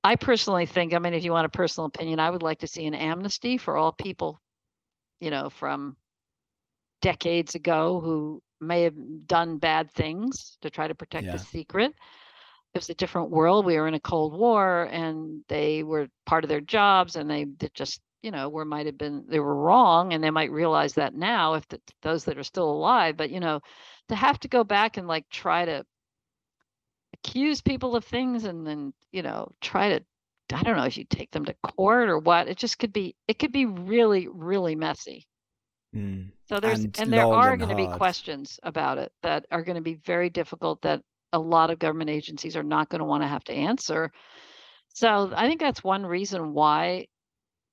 I 0.06 0.16
personally 0.16 0.66
think 0.66 0.94
i 0.94 1.00
mean 1.00 1.14
if 1.14 1.26
you 1.26 1.32
want 1.34 1.46
a 1.48 1.50
personal 1.50 1.88
opinion 1.88 2.20
i 2.20 2.30
would 2.30 2.44
like 2.44 2.60
to 2.60 2.68
see 2.68 2.86
an 2.86 2.96
amnesty 2.96 3.58
for 3.58 3.78
all 3.78 3.92
people 3.92 4.40
you 5.20 5.32
know 5.32 5.50
from 5.50 5.98
decades 7.02 7.56
ago 7.56 8.00
who 8.00 8.42
may 8.62 8.84
have 8.84 8.96
done 9.28 9.58
bad 9.58 9.92
things 9.92 10.58
to 10.62 10.70
try 10.70 10.88
to 10.88 10.96
protect 10.96 11.26
Yeah. 11.26 11.34
the 11.34 11.40
secret. 11.40 11.94
It 12.74 12.80
was 12.80 12.90
a 12.90 12.96
different 12.96 13.32
world. 13.32 13.66
We 13.66 13.78
were 13.78 13.88
in 13.88 13.96
a 13.96 14.00
cold 14.00 14.38
war 14.38 14.88
and 14.92 15.44
they 15.50 15.84
were 15.84 16.08
part 16.26 16.46
of 16.46 16.50
their 16.50 16.62
jobs 16.62 17.18
and 17.18 17.30
they 17.30 17.46
did 17.46 17.74
just 17.74 18.02
you 18.24 18.32
know 18.32 18.50
where 18.50 18.66
might 18.66 18.88
have 18.88 18.98
been 18.98 19.26
they 19.30 19.40
were 19.40 19.56
wrong 19.56 20.14
and 20.14 20.24
they 20.24 20.32
might 20.32 20.52
realize 20.52 20.96
that 20.96 21.16
now 21.16 21.56
if 21.56 21.68
the, 21.70 21.82
those 22.04 22.26
that 22.26 22.38
are 22.40 22.44
still 22.44 22.70
alive 22.72 23.18
but 23.18 23.32
you 23.32 23.40
know 23.42 23.62
to 24.10 24.16
have 24.16 24.40
to 24.40 24.50
go 24.50 24.64
back 24.64 24.98
and 24.98 25.08
like 25.08 25.30
try 25.30 25.66
to 25.66 25.86
accuse 27.14 27.62
people 27.62 27.96
of 27.96 28.06
things 28.06 28.46
and 28.46 28.66
then 28.68 28.94
you 29.12 29.22
know 29.24 29.52
try 29.62 29.90
to 29.90 30.04
i 30.54 30.64
don't 30.64 30.78
know 30.78 30.84
if 30.86 30.98
you 30.98 31.06
take 31.06 31.32
them 31.32 31.46
to 31.46 31.54
court 31.64 32.10
or 32.10 32.20
what 32.20 32.48
it 32.48 32.58
just 32.58 32.80
could 32.80 32.94
be 32.94 33.16
it 33.28 33.40
could 33.40 33.52
be 33.52 33.66
really 33.66 34.28
really 34.28 34.76
messy 34.76 35.28
Mm. 35.96 36.32
so 36.48 36.60
there's 36.60 36.86
And 36.86 36.94
and, 36.98 37.14
there 37.14 37.28
are 37.32 37.56
and 37.56 37.58
going 37.58 37.70
to 37.70 37.76
be 37.76 37.88
questions 37.88 38.60
about 38.64 38.98
it 38.98 39.12
that 39.22 39.46
are 39.52 39.64
going 39.64 39.76
to 39.76 39.82
be 39.82 39.96
very 39.96 40.30
difficult 40.30 40.82
that 40.82 41.02
a 41.34 41.40
lot 41.40 41.70
of 41.72 41.80
government 41.80 42.10
agencies 42.10 42.56
are 42.56 42.64
not 42.64 42.90
going 42.90 43.00
to 43.00 43.06
want 43.06 43.24
to 43.24 43.28
have 43.28 43.44
to 43.46 43.54
answer. 43.54 44.12
So 44.90 45.32
I 45.36 45.48
think 45.48 45.60
that's 45.60 45.84
one 45.84 46.06
reason 46.06 46.54
why 46.54 47.08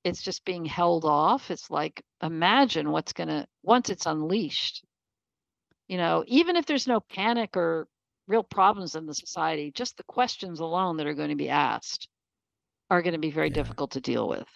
it's 0.03 0.21
just 0.21 0.45
being 0.45 0.65
held 0.65 1.05
off. 1.05 1.51
It's 1.51 1.69
like 1.71 2.03
imagine 2.21 2.91
what's 2.91 3.13
going 3.13 3.29
to 3.29 3.47
once 3.63 3.89
it's 3.89 4.05
unleashed. 4.05 4.83
You 5.87 5.97
know, 5.97 6.23
even 6.27 6.55
if 6.55 6.65
there's 6.65 6.87
no 6.87 6.99
panic 7.01 7.55
or 7.55 7.87
real 8.27 8.43
problems 8.43 8.95
in 8.95 9.05
the 9.05 9.13
society, 9.13 9.71
just 9.71 9.95
the 9.97 10.03
questions 10.03 10.59
alone 10.59 10.97
that 10.97 11.05
are 11.05 11.13
going 11.13 11.29
to 11.29 11.35
be 11.35 11.49
asked 11.49 12.07
are 12.89 13.01
going 13.03 13.13
to 13.13 13.19
be 13.19 13.31
very 13.31 13.49
Yeah. 13.49 13.51
difficult 13.51 13.91
to 13.91 14.01
deal 14.01 14.27
with. 14.29 14.47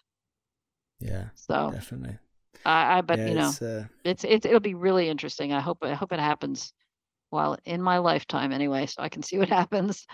Yeah, 1.00 1.30
So 1.36 1.72
definitely. 1.72 2.18
I, 2.66 3.00
I 3.00 3.02
but 3.02 3.22
yeah, 3.22 3.26
you 3.26 3.36
know, 3.36 3.58
it's, 3.58 3.62
uh, 3.62 3.88
it's 4.04 4.24
it's 4.24 4.46
it'll 4.46 4.60
be 4.62 4.76
really 4.76 5.10
interesting. 5.10 5.54
I 5.54 5.62
hope 5.62 5.80
I 5.84 5.94
hope 5.96 6.14
it 6.14 6.20
happens 6.20 6.74
while 7.36 7.58
in 7.66 7.82
my 7.82 8.00
lifetime 8.00 8.52
anyway, 8.52 8.86
so 8.88 9.04
I 9.04 9.10
can 9.10 9.22
see 9.22 9.38
what 9.38 9.50
happens. 9.62 10.08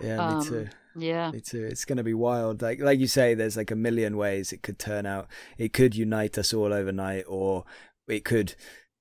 yeah, 0.00 0.18
Um, 0.18 0.38
me 0.38 0.44
too. 0.44 0.68
Yeah, 0.96 1.30
Me 1.30 1.40
too. 1.40 1.64
It's 1.64 1.84
going 1.84 1.98
to 1.98 2.02
be 2.04 2.14
wild. 2.14 2.60
Like 2.62 2.80
like 2.80 2.98
you 2.98 3.06
say, 3.06 3.34
there's 3.34 3.56
like 3.56 3.70
a 3.70 3.76
million 3.76 4.16
ways 4.16 4.52
it 4.52 4.62
could 4.62 4.78
turn 4.78 5.06
out. 5.06 5.28
It 5.56 5.72
could 5.72 5.94
unite 5.94 6.36
us 6.38 6.52
all 6.52 6.72
overnight, 6.72 7.24
or 7.28 7.64
it 8.08 8.24
could, 8.24 8.54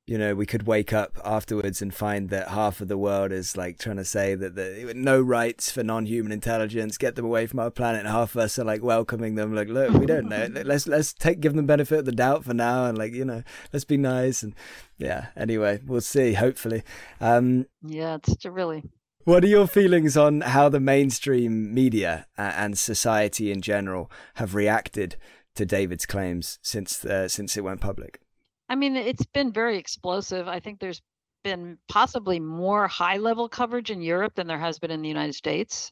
you 0.07 0.17
know, 0.17 0.33
we 0.33 0.45
could 0.45 0.65
wake 0.65 0.93
up 0.93 1.19
afterwards 1.25 1.81
and 1.81 1.93
find 1.93 2.29
that 2.29 2.47
half 2.47 2.79
of 2.79 2.87
the 2.87 2.97
world 2.97 3.33
is 3.33 3.57
like 3.57 3.77
trying 3.77 3.97
to 3.97 4.05
say 4.05 4.35
that 4.35 4.55
the 4.55 4.93
no 4.95 5.19
rights 5.19 5.69
for 5.69 5.83
non-human 5.83 6.31
intelligence, 6.31 6.97
get 6.97 7.15
them 7.15 7.25
away 7.25 7.45
from 7.45 7.59
our 7.59 7.69
planet. 7.69 7.99
And 7.99 8.09
half 8.09 8.33
of 8.33 8.41
us 8.41 8.57
are 8.57 8.63
like 8.63 8.81
welcoming 8.81 9.35
them, 9.35 9.53
like, 9.53 9.67
look, 9.67 9.93
we 9.93 10.05
don't 10.05 10.29
know. 10.29 10.47
Let's 10.63 10.87
let's 10.87 11.13
take 11.13 11.41
give 11.41 11.55
them 11.55 11.65
benefit 11.65 11.99
of 11.99 12.05
the 12.05 12.13
doubt 12.13 12.45
for 12.45 12.53
now, 12.53 12.85
and 12.85 12.97
like 12.97 13.13
you 13.13 13.25
know, 13.25 13.43
let's 13.73 13.83
be 13.83 13.97
nice. 13.97 14.43
And 14.43 14.55
yeah. 14.97 15.27
Anyway, 15.35 15.81
we'll 15.85 15.99
see. 15.99 16.33
Hopefully. 16.33 16.83
Um, 17.19 17.65
yeah, 17.83 18.17
it's 18.25 18.45
really 18.45 18.83
what 19.25 19.43
are 19.43 19.47
your 19.47 19.67
feelings 19.67 20.15
on 20.15 20.39
how 20.39 20.69
the 20.69 20.79
mainstream 20.79 21.73
media 21.73 22.27
and 22.37 22.77
society 22.77 23.51
in 23.51 23.61
general 23.61 24.09
have 24.35 24.55
reacted 24.55 25.17
to 25.55 25.65
David's 25.65 26.05
claims 26.05 26.59
since 26.61 27.03
uh, 27.03 27.27
since 27.27 27.57
it 27.57 27.65
went 27.65 27.81
public? 27.81 28.21
I 28.69 28.75
mean, 28.75 28.95
it's 28.95 29.25
been 29.25 29.51
very 29.51 29.77
explosive. 29.77 30.47
I 30.47 30.59
think 30.59 30.79
there's 30.79 31.01
been 31.43 31.77
possibly 31.87 32.39
more 32.39 32.87
high 32.87 33.17
level 33.17 33.47
coverage 33.47 33.91
in 33.91 34.01
Europe 34.01 34.35
than 34.35 34.47
there 34.47 34.59
has 34.59 34.79
been 34.79 34.91
in 34.91 35.01
the 35.01 35.07
United 35.07 35.33
States. 35.33 35.91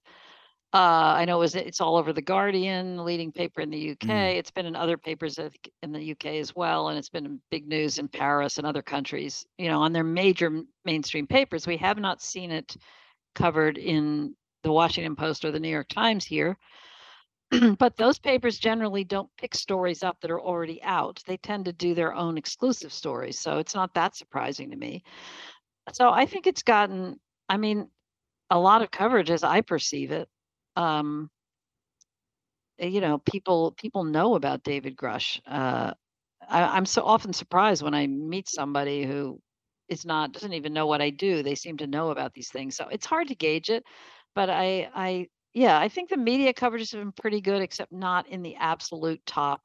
Uh, 0.73 1.15
I 1.15 1.23
know 1.23 1.37
it 1.37 1.39
was, 1.39 1.55
it's 1.55 1.79
all 1.79 1.95
over 1.95 2.11
the 2.11 2.21
Guardian, 2.21 2.97
the 2.97 3.03
leading 3.03 3.31
paper 3.31 3.61
in 3.61 3.69
the 3.69 3.91
UK. 3.91 4.07
Mm. 4.09 4.35
It's 4.35 4.51
been 4.51 4.65
in 4.65 4.75
other 4.75 4.97
papers 4.97 5.39
in 5.39 5.91
the 5.93 6.11
UK 6.11 6.25
as 6.41 6.53
well, 6.53 6.89
and 6.89 6.97
it's 6.97 7.07
been 7.09 7.39
big 7.49 7.65
news 7.65 7.97
in 7.97 8.09
Paris 8.09 8.57
and 8.57 8.67
other 8.67 8.81
countries. 8.81 9.45
You 9.57 9.69
know, 9.69 9.81
on 9.81 9.93
their 9.93 10.03
major 10.03 10.63
mainstream 10.83 11.27
papers. 11.27 11.65
We 11.65 11.77
have 11.77 11.97
not 11.97 12.21
seen 12.21 12.51
it 12.51 12.75
covered 13.35 13.77
in 13.77 14.35
the 14.63 14.71
Washington 14.71 15.15
Post 15.15 15.45
or 15.45 15.51
the 15.51 15.59
New 15.61 15.69
York 15.69 15.87
Times 15.87 16.25
here. 16.25 16.57
but 17.79 17.97
those 17.97 18.19
papers 18.19 18.57
generally 18.59 19.03
don't 19.03 19.29
pick 19.37 19.55
stories 19.55 20.03
up 20.03 20.19
that 20.21 20.31
are 20.31 20.41
already 20.41 20.81
out. 20.83 21.21
They 21.25 21.37
tend 21.37 21.65
to 21.65 21.73
do 21.73 21.93
their 21.93 22.13
own 22.13 22.37
exclusive 22.37 22.93
stories. 22.93 23.39
So 23.39 23.59
it's 23.59 23.75
not 23.75 23.93
that 23.95 24.15
surprising 24.15 24.71
to 24.71 24.77
me. 24.77 25.03
So 25.93 26.09
I 26.09 26.25
think 26.25 26.47
it's 26.47 26.63
gotten, 26.63 27.19
I 27.49 27.57
mean, 27.57 27.89
a 28.49 28.59
lot 28.59 28.81
of 28.81 28.91
coverage 28.91 29.31
as 29.31 29.43
I 29.43 29.61
perceive 29.61 30.11
it. 30.11 30.29
Um, 30.75 31.29
eh, 32.79 32.87
you 32.87 33.01
know, 33.01 33.17
people 33.19 33.71
people 33.71 34.03
know 34.03 34.35
about 34.35 34.63
David 34.63 34.95
Grusch. 34.95 35.39
Uh, 35.47 35.93
I, 36.49 36.63
I'm 36.63 36.85
so 36.85 37.03
often 37.03 37.33
surprised 37.33 37.83
when 37.83 37.93
I 37.95 38.07
meet 38.07 38.49
somebody 38.49 39.05
who 39.05 39.39
is 39.89 40.05
not 40.05 40.31
doesn't 40.33 40.53
even 40.53 40.73
know 40.73 40.87
what 40.87 41.01
I 41.01 41.09
do. 41.11 41.43
They 41.43 41.55
seem 41.55 41.77
to 41.77 41.87
know 41.87 42.11
about 42.11 42.33
these 42.33 42.49
things. 42.49 42.75
So 42.75 42.87
it's 42.89 43.05
hard 43.05 43.29
to 43.29 43.35
gauge 43.35 43.69
it. 43.69 43.83
But 44.35 44.49
I 44.49 44.89
I 44.95 45.27
yeah, 45.55 45.79
I 45.79 45.89
think 45.89 46.09
the 46.11 46.17
media 46.17 46.53
coverage 46.53 46.81
has 46.83 46.91
been 46.91 47.13
pretty 47.13 47.41
good, 47.41 47.63
except 47.63 47.91
not 47.93 48.27
in 48.27 48.43
the 48.43 48.57
absolute 48.57 49.25
top 49.25 49.63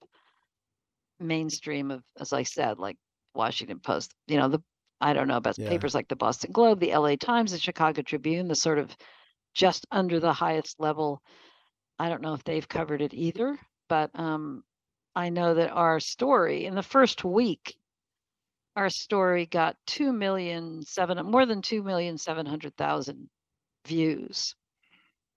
mainstream 1.19 1.91
of, 1.91 2.03
as 2.19 2.33
I 2.33 2.43
said, 2.45 2.79
like 2.79 2.97
Washington 3.35 3.81
Post. 3.81 4.15
You 4.27 4.39
know, 4.39 4.49
the 4.49 4.63
I 5.01 5.13
don't 5.13 5.29
know 5.29 5.37
about 5.37 5.57
Yeah. 5.57 5.65
papers 5.65 5.95
like 5.95 6.09
the 6.09 6.17
Boston 6.17 6.53
Globe, 6.53 6.81
the 6.81 6.93
LA 6.93 7.17
Times, 7.17 7.53
the 7.53 7.59
Chicago 7.59 8.03
Tribune, 8.03 8.49
the 8.49 8.55
sort 8.55 8.79
of 8.79 8.97
just 9.55 9.87
under 9.91 10.21
the 10.21 10.33
highest 10.33 10.81
level. 10.81 11.23
I 11.99 12.09
don't 12.11 12.23
know 12.23 12.35
if 12.35 12.45
they've 12.45 12.69
covered 12.69 13.03
it 13.03 13.15
either, 13.15 13.59
but 13.89 14.11
um, 14.19 14.65
I 15.17 15.31
know 15.31 15.55
that 15.55 15.71
our 15.73 16.01
story 16.01 16.67
in 16.67 16.75
the 16.77 16.83
first 16.83 17.25
week, 17.25 17.77
our 18.77 18.91
story 18.91 19.47
got 19.47 19.77
two 19.87 20.13
million 20.13 20.83
seven 20.83 21.25
more 21.27 21.47
than 21.47 21.63
two 21.63 21.83
million 21.85 22.19
seven 22.19 22.47
hundred 22.47 22.77
thousand 22.77 23.31
views, 23.87 24.57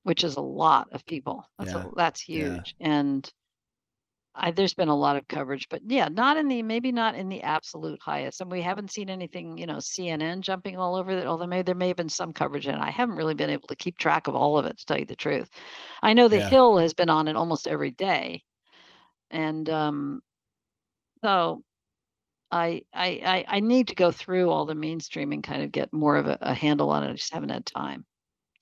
which 0.04 0.24
is 0.24 0.36
a 0.38 0.42
lot 0.42 0.90
of 0.94 1.06
people. 1.06 1.46
That's 1.58 1.74
Yeah. 1.74 1.76
a, 1.76 1.90
that's 1.96 2.22
Yeah. 2.32 2.62
huge, 2.62 2.76
and 2.80 3.32
I, 4.36 4.50
there's 4.52 4.74
been 4.74 4.90
a 4.90 4.96
lot 4.96 5.16
of 5.16 5.28
coverage, 5.28 5.68
but 5.70 5.82
yeah, 5.88 6.08
not 6.08 6.38
in 6.38 6.48
the 6.48 6.64
maybe 6.64 6.92
not 6.92 7.14
in 7.16 7.30
the 7.30 7.44
absolute 7.44 8.00
highest. 8.02 8.42
And 8.42 8.52
we 8.52 8.62
haven't 8.64 8.92
seen 8.92 9.10
anything, 9.10 9.58
you 9.60 9.68
know, 9.68 9.80
CNN 9.80 10.42
jumping 10.42 10.76
all 10.78 10.96
over 10.96 11.12
it. 11.12 11.28
Although 11.28 11.46
maybe 11.48 11.62
there 11.64 11.76
may 11.76 11.88
have 11.90 11.98
been 11.98 12.10
some 12.10 12.34
coverage, 12.34 12.66
and 12.66 12.82
I 12.82 12.90
haven't 12.90 13.16
really 13.16 13.36
been 13.36 13.52
able 13.52 13.68
to 13.68 13.76
keep 13.76 13.98
track 13.98 14.28
of 14.28 14.36
all 14.36 14.58
of 14.58 14.66
it 14.66 14.78
to 14.80 14.86
tell 14.86 14.98
you 15.00 15.06
the 15.06 15.16
truth. 15.16 15.50
I 16.02 16.14
know 16.14 16.28
the 16.28 16.40
Yeah. 16.40 16.40
Hill 16.40 16.78
has 16.80 16.94
been 16.96 17.10
on 17.12 17.28
it 17.28 17.36
almost 17.36 17.68
every 17.68 17.92
day, 17.92 18.44
and 19.32 19.70
um, 19.70 20.22
so 21.24 21.64
I, 22.52 22.84
I 22.94 23.08
I 23.26 23.46
I 23.58 23.62
need 23.62 23.90
to 23.90 23.96
go 23.96 24.12
through 24.12 24.50
all 24.52 24.66
the 24.66 24.76
mainstream 24.76 25.34
and 25.34 25.44
kind 25.44 25.64
of 25.64 25.72
get 25.74 25.94
more 25.94 26.18
of 26.18 26.28
a, 26.28 26.38
a 26.42 26.54
handle 26.56 26.92
on 26.92 27.04
it. 27.04 27.12
I 27.12 27.14
just 27.16 27.34
haven't 27.34 27.50
had 27.52 27.66
time, 27.66 28.06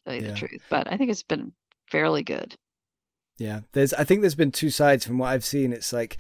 tell 0.06 0.16
you 0.16 0.22
Yeah. 0.22 0.32
the 0.32 0.36
truth. 0.38 0.62
But 0.70 0.92
I 0.92 0.98
think 0.98 1.12
it's 1.12 1.24
been 1.24 1.54
fairly 1.90 2.24
good. 2.24 2.56
Yeah, 3.38 3.62
there's. 3.72 3.94
I 3.94 4.04
think 4.04 4.22
there's 4.22 4.36
been 4.36 4.52
two 4.52 4.70
sides 4.70 5.06
from 5.06 5.18
what 5.18 5.28
I've 5.30 5.46
seen. 5.46 5.74
It's 5.74 5.92
like 5.94 6.18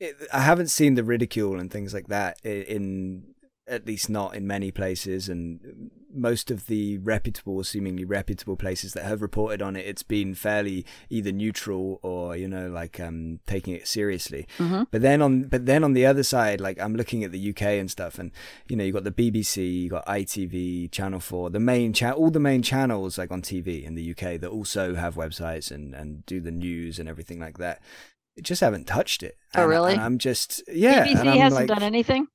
it, 0.00 0.16
I 0.32 0.40
haven't 0.40 0.68
seen 0.68 0.94
the 0.94 1.04
ridicule 1.04 1.58
and 1.58 1.70
things 1.70 1.92
like 1.92 2.08
that 2.08 2.38
in 2.44 3.34
at 3.68 3.86
least 3.86 4.08
not 4.10 4.34
in 4.34 4.46
many 4.46 4.70
places, 4.70 5.28
and 5.28 5.90
most 6.14 6.50
of 6.50 6.66
the 6.66 6.98
reputable, 6.98 7.62
seemingly 7.64 8.04
reputable 8.04 8.56
places 8.56 8.92
that 8.92 9.04
have 9.04 9.22
reported 9.22 9.62
on 9.62 9.76
it, 9.76 9.86
it's 9.86 10.02
been 10.02 10.34
fairly 10.34 10.84
either 11.10 11.32
neutral 11.32 11.98
or 12.02 12.36
you 12.36 12.48
know 12.48 12.68
like 12.68 13.00
um 13.00 13.40
taking 13.46 13.74
it 13.74 13.86
seriously. 13.88 14.46
Mhm. 14.58 14.86
But 14.90 15.02
then 15.02 15.22
on 15.22 15.44
but 15.44 15.66
then 15.66 15.84
on 15.84 15.92
the 15.92 16.06
other 16.06 16.22
side, 16.22 16.60
like 16.60 16.78
I'm 16.80 16.94
looking 16.96 17.24
at 17.24 17.32
the 17.32 17.50
UK 17.50 17.62
and 17.80 17.90
stuff, 17.90 18.18
and 18.18 18.30
you 18.68 18.76
know 18.76 18.84
you 18.84 18.92
got 18.92 19.04
the 19.04 19.10
BBC, 19.12 19.82
you 19.82 19.88
got 19.90 20.06
ITV, 20.06 20.90
Channel 20.92 21.20
Four, 21.20 21.50
the 21.50 21.60
main 21.60 21.92
cha- 21.92 22.12
all 22.12 22.30
the 22.30 22.40
main 22.40 22.62
channels 22.62 23.18
like 23.18 23.30
on 23.30 23.42
TV 23.42 23.84
in 23.84 23.94
the 23.94 24.10
UK 24.10 24.38
that 24.40 24.48
also 24.48 24.94
have 24.94 25.14
websites 25.14 25.70
and 25.70 25.94
and 25.94 26.24
do 26.26 26.40
the 26.40 26.50
news 26.50 26.98
and 26.98 27.08
everything 27.08 27.38
like 27.40 27.58
that. 27.58 27.80
It 28.36 28.44
just 28.44 28.60
haven't 28.62 28.86
touched 28.86 29.22
it. 29.22 29.36
Oh, 29.54 29.62
And- 29.62 29.70
really? 29.70 29.92
And 29.92 30.00
I'm 30.00 30.18
just 30.18 30.62
yeah. 30.68 31.04
BBC 31.06 31.36
hasn't 31.38 31.52
like, 31.60 31.68
done 31.68 31.82
anything. 31.82 32.28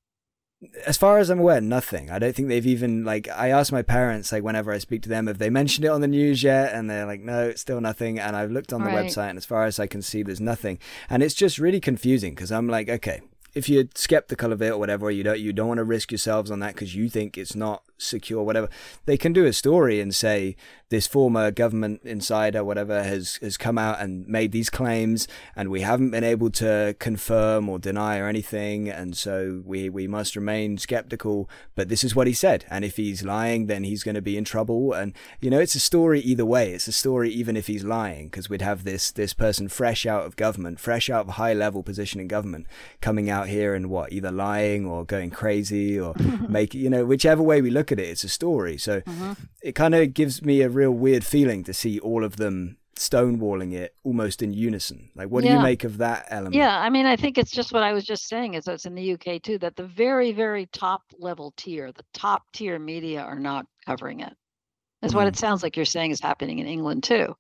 As 0.88 0.97
far 0.97 1.20
as 1.20 1.30
I'm 1.30 1.39
aware, 1.39 1.62
nothing. 1.62 2.10
I 2.10 2.18
don't 2.18 2.36
think 2.36 2.47
they've 2.47 2.66
even 2.66 3.03
like. 3.05 3.28
I 3.30 3.49
asked 3.49 3.72
my 3.72 3.84
parents 3.84 4.32
like 4.32 4.43
whenever 4.43 4.72
I 4.72 4.80
speak 4.80 5.03
to 5.03 5.10
them, 5.10 5.28
have 5.28 5.38
they 5.38 5.49
mentioned 5.51 5.86
it 5.86 5.89
on 5.89 6.01
the 6.01 6.08
news 6.08 6.41
yet? 6.41 6.74
And 6.74 6.89
they're 6.89 7.05
like, 7.05 7.22
no, 7.22 7.49
it's 7.49 7.62
still 7.62 7.80
nothing. 7.80 8.20
And 8.20 8.36
I've 8.36 8.51
looked 8.51 8.74
on 8.74 8.82
the 8.84 8.88
Right. 8.89 9.05
website, 9.05 9.30
and 9.30 9.38
as 9.38 9.45
far 9.45 9.66
as 9.66 9.80
I 9.80 9.86
can 9.88 10.01
see, 10.01 10.24
there's 10.24 10.41
nothing. 10.41 10.80
And 11.10 11.22
it's 11.22 11.36
just 11.36 11.60
really 11.60 11.80
confusing 11.80 12.34
because 12.34 12.51
I'm 12.51 12.68
like, 12.68 12.89
okay, 12.89 13.22
if 13.53 13.70
you're 13.70 13.86
skeptical 13.95 14.51
of 14.51 14.62
it 14.62 14.72
or 14.72 14.78
whatever, 14.78 15.12
you 15.12 15.24
don't 15.24 15.39
you 15.39 15.53
don't 15.53 15.68
want 15.68 15.78
to 15.78 15.84
risk 15.84 16.12
yourselves 16.12 16.49
on 16.49 16.60
that 16.60 16.74
because 16.74 16.95
you 16.95 17.08
think 17.10 17.38
it's 17.38 17.55
not 17.55 17.84
secure, 17.98 18.43
whatever. 18.43 18.70
They 19.06 19.18
can 19.18 19.34
do 19.34 19.45
a 19.45 19.54
story 19.54 20.00
and 20.00 20.14
say 20.14 20.56
this 20.89 21.08
former 21.08 21.52
government 21.52 22.02
insider, 22.04 22.64
whatever, 22.64 23.04
has 23.04 23.36
has 23.41 23.58
come 23.58 23.78
out 23.78 24.00
and 24.00 24.26
made 24.28 24.52
these 24.52 24.70
claims, 24.70 25.28
and 25.56 25.70
we 25.70 25.82
haven't 25.82 26.12
been 26.12 26.24
able 26.24 26.50
to 26.52 26.95
confirm 27.00 27.68
or 27.68 27.78
deny 27.78 28.20
or 28.20 28.28
anything, 28.28 28.89
and 28.89 29.18
so 29.18 29.62
we 29.66 29.89
we 29.89 30.08
must 30.08 30.36
remain 30.36 30.78
skeptical. 30.78 31.50
But 31.76 31.89
this 31.89 32.04
is 32.04 32.16
what 32.16 32.28
he 32.28 32.34
said, 32.34 32.66
and 32.70 32.86
if 32.86 32.95
he's 32.95 33.24
lying, 33.24 33.68
then 33.68 33.84
he's 33.84 34.04
going 34.04 34.16
to 34.16 34.22
be 34.22 34.38
in 34.38 34.45
trouble. 34.45 34.93
And 34.93 35.14
you 35.41 35.50
know, 35.50 35.60
it's 35.60 35.76
a 35.76 35.80
story 35.80 36.22
either 36.22 36.45
way. 36.45 36.72
It's 36.72 36.88
a 36.88 36.93
story 36.93 37.32
even 37.32 37.58
if 37.58 37.68
he's 37.68 37.84
lying, 37.84 38.28
because 38.28 38.50
we'd 38.50 38.62
have 38.62 38.84
this 38.86 39.12
this 39.12 39.34
person 39.34 39.68
fresh 39.68 40.06
out 40.06 40.26
of 40.26 40.38
government, 40.38 40.80
fresh 40.80 41.10
out 41.10 41.22
of 41.22 41.30
a 41.30 41.34
high 41.34 41.54
level 41.54 41.84
position 41.84 42.22
in 42.22 42.28
government, 42.30 42.66
coming 43.02 43.30
out 43.30 43.50
here 43.50 43.76
and 43.76 43.89
what 43.89 44.14
either 44.14 44.32
lying 44.32 44.86
or 44.86 45.04
going 45.04 45.32
crazy 45.32 46.00
or 46.00 46.14
make 46.48 46.74
you 46.74 46.89
know 46.89 47.06
whichever 47.06 47.43
way 47.43 47.62
we 47.62 47.70
look 47.70 47.87
at 47.92 48.00
it, 48.00 48.08
it's 48.08 48.24
a 48.24 48.30
story. 48.30 48.78
So 48.78 49.02
Mhm. 49.02 49.38
it 49.62 49.74
kind 49.74 49.96
of 49.96 50.14
gives 50.14 50.42
me 50.42 50.62
a 50.62 50.70
real 50.70 50.92
weird 50.92 51.24
feeling 51.24 51.64
to 51.66 51.74
see 51.74 52.00
all 52.00 52.24
of 52.24 52.38
them 52.38 52.78
stonewalling 52.96 53.74
it 53.74 53.94
almost 54.04 54.42
in 54.42 54.54
unison. 54.54 55.10
Like, 55.16 55.30
what 55.30 55.44
do 55.44 55.50
you 55.50 55.60
make 55.60 55.84
of 55.84 55.98
that 56.00 56.26
element? 56.30 56.56
Yeah, 56.56 56.80
I 56.80 56.90
mean, 56.90 57.06
I 57.06 57.16
think 57.16 57.38
it's 57.38 57.52
just 57.52 57.72
what 57.72 57.84
I 57.84 57.94
was 57.94 58.04
just 58.04 58.28
saying 58.28 58.56
is 58.56 58.66
that 58.66 58.74
it's 58.74 58.86
in 58.86 58.96
the 58.96 59.14
UK 59.14 59.40
too, 59.42 59.58
that 59.60 59.76
the 59.76 59.86
very, 59.86 60.32
very 60.32 60.66
top 60.68 61.04
level 61.20 61.54
tier, 61.58 61.92
the 61.92 62.04
top 62.14 62.44
tier 62.54 62.80
media 62.80 63.22
are 63.22 63.40
not 63.40 63.66
covering 63.86 64.22
it. 64.22 64.34
That's 65.02 65.14
what 65.14 65.26
Mhm. 65.26 65.30
it 65.30 65.36
sounds 65.38 65.62
like 65.62 65.76
you're 65.76 65.86
saying 65.86 66.10
is 66.12 66.20
happening 66.20 66.58
in 66.60 66.66
England 66.66 67.04
too. 67.04 67.36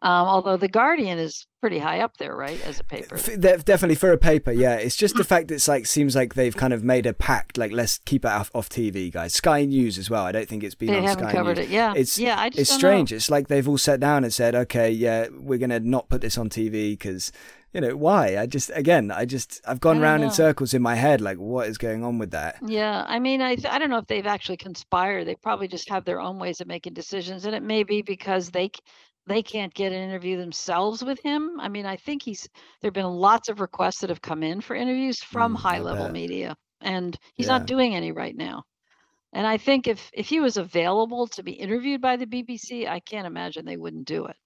Um, 0.00 0.28
although 0.28 0.56
the 0.56 0.68
Guardian 0.68 1.18
is 1.18 1.46
pretty 1.60 1.80
high 1.80 2.00
up 2.00 2.16
there, 2.18 2.36
right, 2.36 2.64
as 2.64 2.78
a 2.78 2.84
paper. 2.84 3.16
Definitely 3.16 3.96
for 3.96 4.12
a 4.12 4.16
paper, 4.18 4.52
yeah. 4.52 4.74
It's 4.76 4.94
just 4.94 5.16
the 5.16 5.24
fact 5.32 5.50
it's 5.50 5.66
like 5.66 5.86
seems 5.86 6.14
like 6.14 6.34
they've 6.34 6.56
kind 6.56 6.72
of 6.72 6.84
made 6.84 7.04
a 7.04 7.12
pact. 7.12 7.58
Like, 7.58 7.72
let's 7.72 7.98
keep 8.04 8.24
it 8.24 8.28
off, 8.30 8.48
off 8.54 8.68
TV, 8.68 9.10
guys. 9.10 9.34
Sky 9.34 9.64
News 9.64 9.98
as 9.98 10.08
well. 10.08 10.24
I 10.24 10.30
don't 10.30 10.48
think 10.48 10.62
it's 10.62 10.76
been 10.76 10.88
They 10.88 11.04
on 11.04 11.08
Sky 11.18 11.32
covered 11.32 11.56
News. 11.56 11.66
it. 11.66 11.72
Yeah, 11.72 11.94
It's 11.96 12.16
yeah. 12.16 12.38
I 12.38 12.48
just 12.48 12.60
it's 12.60 12.72
strange. 12.72 13.10
Know. 13.10 13.16
It's 13.16 13.28
like 13.28 13.48
they've 13.48 13.68
all 13.68 13.78
sat 13.78 13.98
down 13.98 14.22
and 14.22 14.32
said, 14.32 14.54
okay, 14.54 14.88
yeah, 14.90 15.26
we're 15.36 15.58
gonna 15.58 15.80
not 15.80 16.08
put 16.08 16.20
this 16.20 16.38
on 16.38 16.48
TV 16.48 16.92
because 16.92 17.32
you 17.74 17.80
know 17.80 17.96
why? 17.96 18.38
I 18.38 18.46
just 18.46 18.70
again, 18.74 19.10
I 19.10 19.24
just 19.24 19.60
I've 19.66 19.80
gone 19.80 20.02
I 20.02 20.16
don't 20.16 20.26
in 20.26 20.30
circles 20.30 20.72
in 20.74 20.80
my 20.80 20.94
head. 20.94 21.20
Like, 21.20 21.38
what 21.38 21.66
is 21.66 21.76
going 21.76 22.04
on 22.04 22.18
with 22.18 22.30
that? 22.30 22.56
Yeah, 22.64 23.04
I 23.08 23.18
mean, 23.18 23.42
I 23.42 23.56
I 23.68 23.78
don't 23.80 23.90
know 23.90 23.98
if 23.98 24.06
they've 24.06 24.26
actually 24.26 24.58
conspired. 24.58 25.26
They 25.26 25.34
probably 25.34 25.66
just 25.68 25.88
have 25.90 26.04
their 26.04 26.20
own 26.20 26.38
ways 26.38 26.60
of 26.60 26.68
making 26.68 26.94
decisions, 26.94 27.44
and 27.44 27.54
it 27.54 27.62
may 27.64 27.82
be 27.82 28.00
because 28.00 28.50
they 28.50 28.70
they 29.28 29.42
can't 29.42 29.74
get 29.74 29.92
an 29.92 30.02
interview 30.02 30.36
themselves 30.38 31.04
with 31.04 31.20
him. 31.22 31.60
I 31.60 31.68
mean, 31.68 31.86
I 31.86 31.96
think 31.96 32.22
he's 32.22 32.48
there've 32.80 32.94
been 32.94 33.06
lots 33.06 33.48
of 33.48 33.60
requests 33.60 34.00
that 34.00 34.10
have 34.10 34.22
come 34.22 34.42
in 34.42 34.60
for 34.60 34.74
interviews 34.76 35.22
from 35.22 35.54
Mm, 35.54 35.56
high 35.56 35.80
level 35.80 36.08
media, 36.08 36.56
and 36.80 37.16
he's 37.34 37.46
Yeah. 37.46 37.48
not 37.48 37.66
doing 37.66 37.94
any 37.94 38.12
right 38.12 38.36
now. 38.36 38.64
And 39.32 39.46
I 39.46 39.56
think 39.58 39.86
if 39.88 40.10
if 40.14 40.28
he 40.28 40.40
was 40.40 40.58
available 40.58 41.26
to 41.28 41.42
be 41.42 41.52
interviewed 41.52 42.02
by 42.02 42.16
the 42.16 42.26
BBC, 42.26 42.86
I 42.86 43.00
can't 43.00 43.26
imagine 43.26 43.64
they 43.64 43.76
wouldn't 43.78 44.06
do 44.06 44.26
it. 44.26 44.36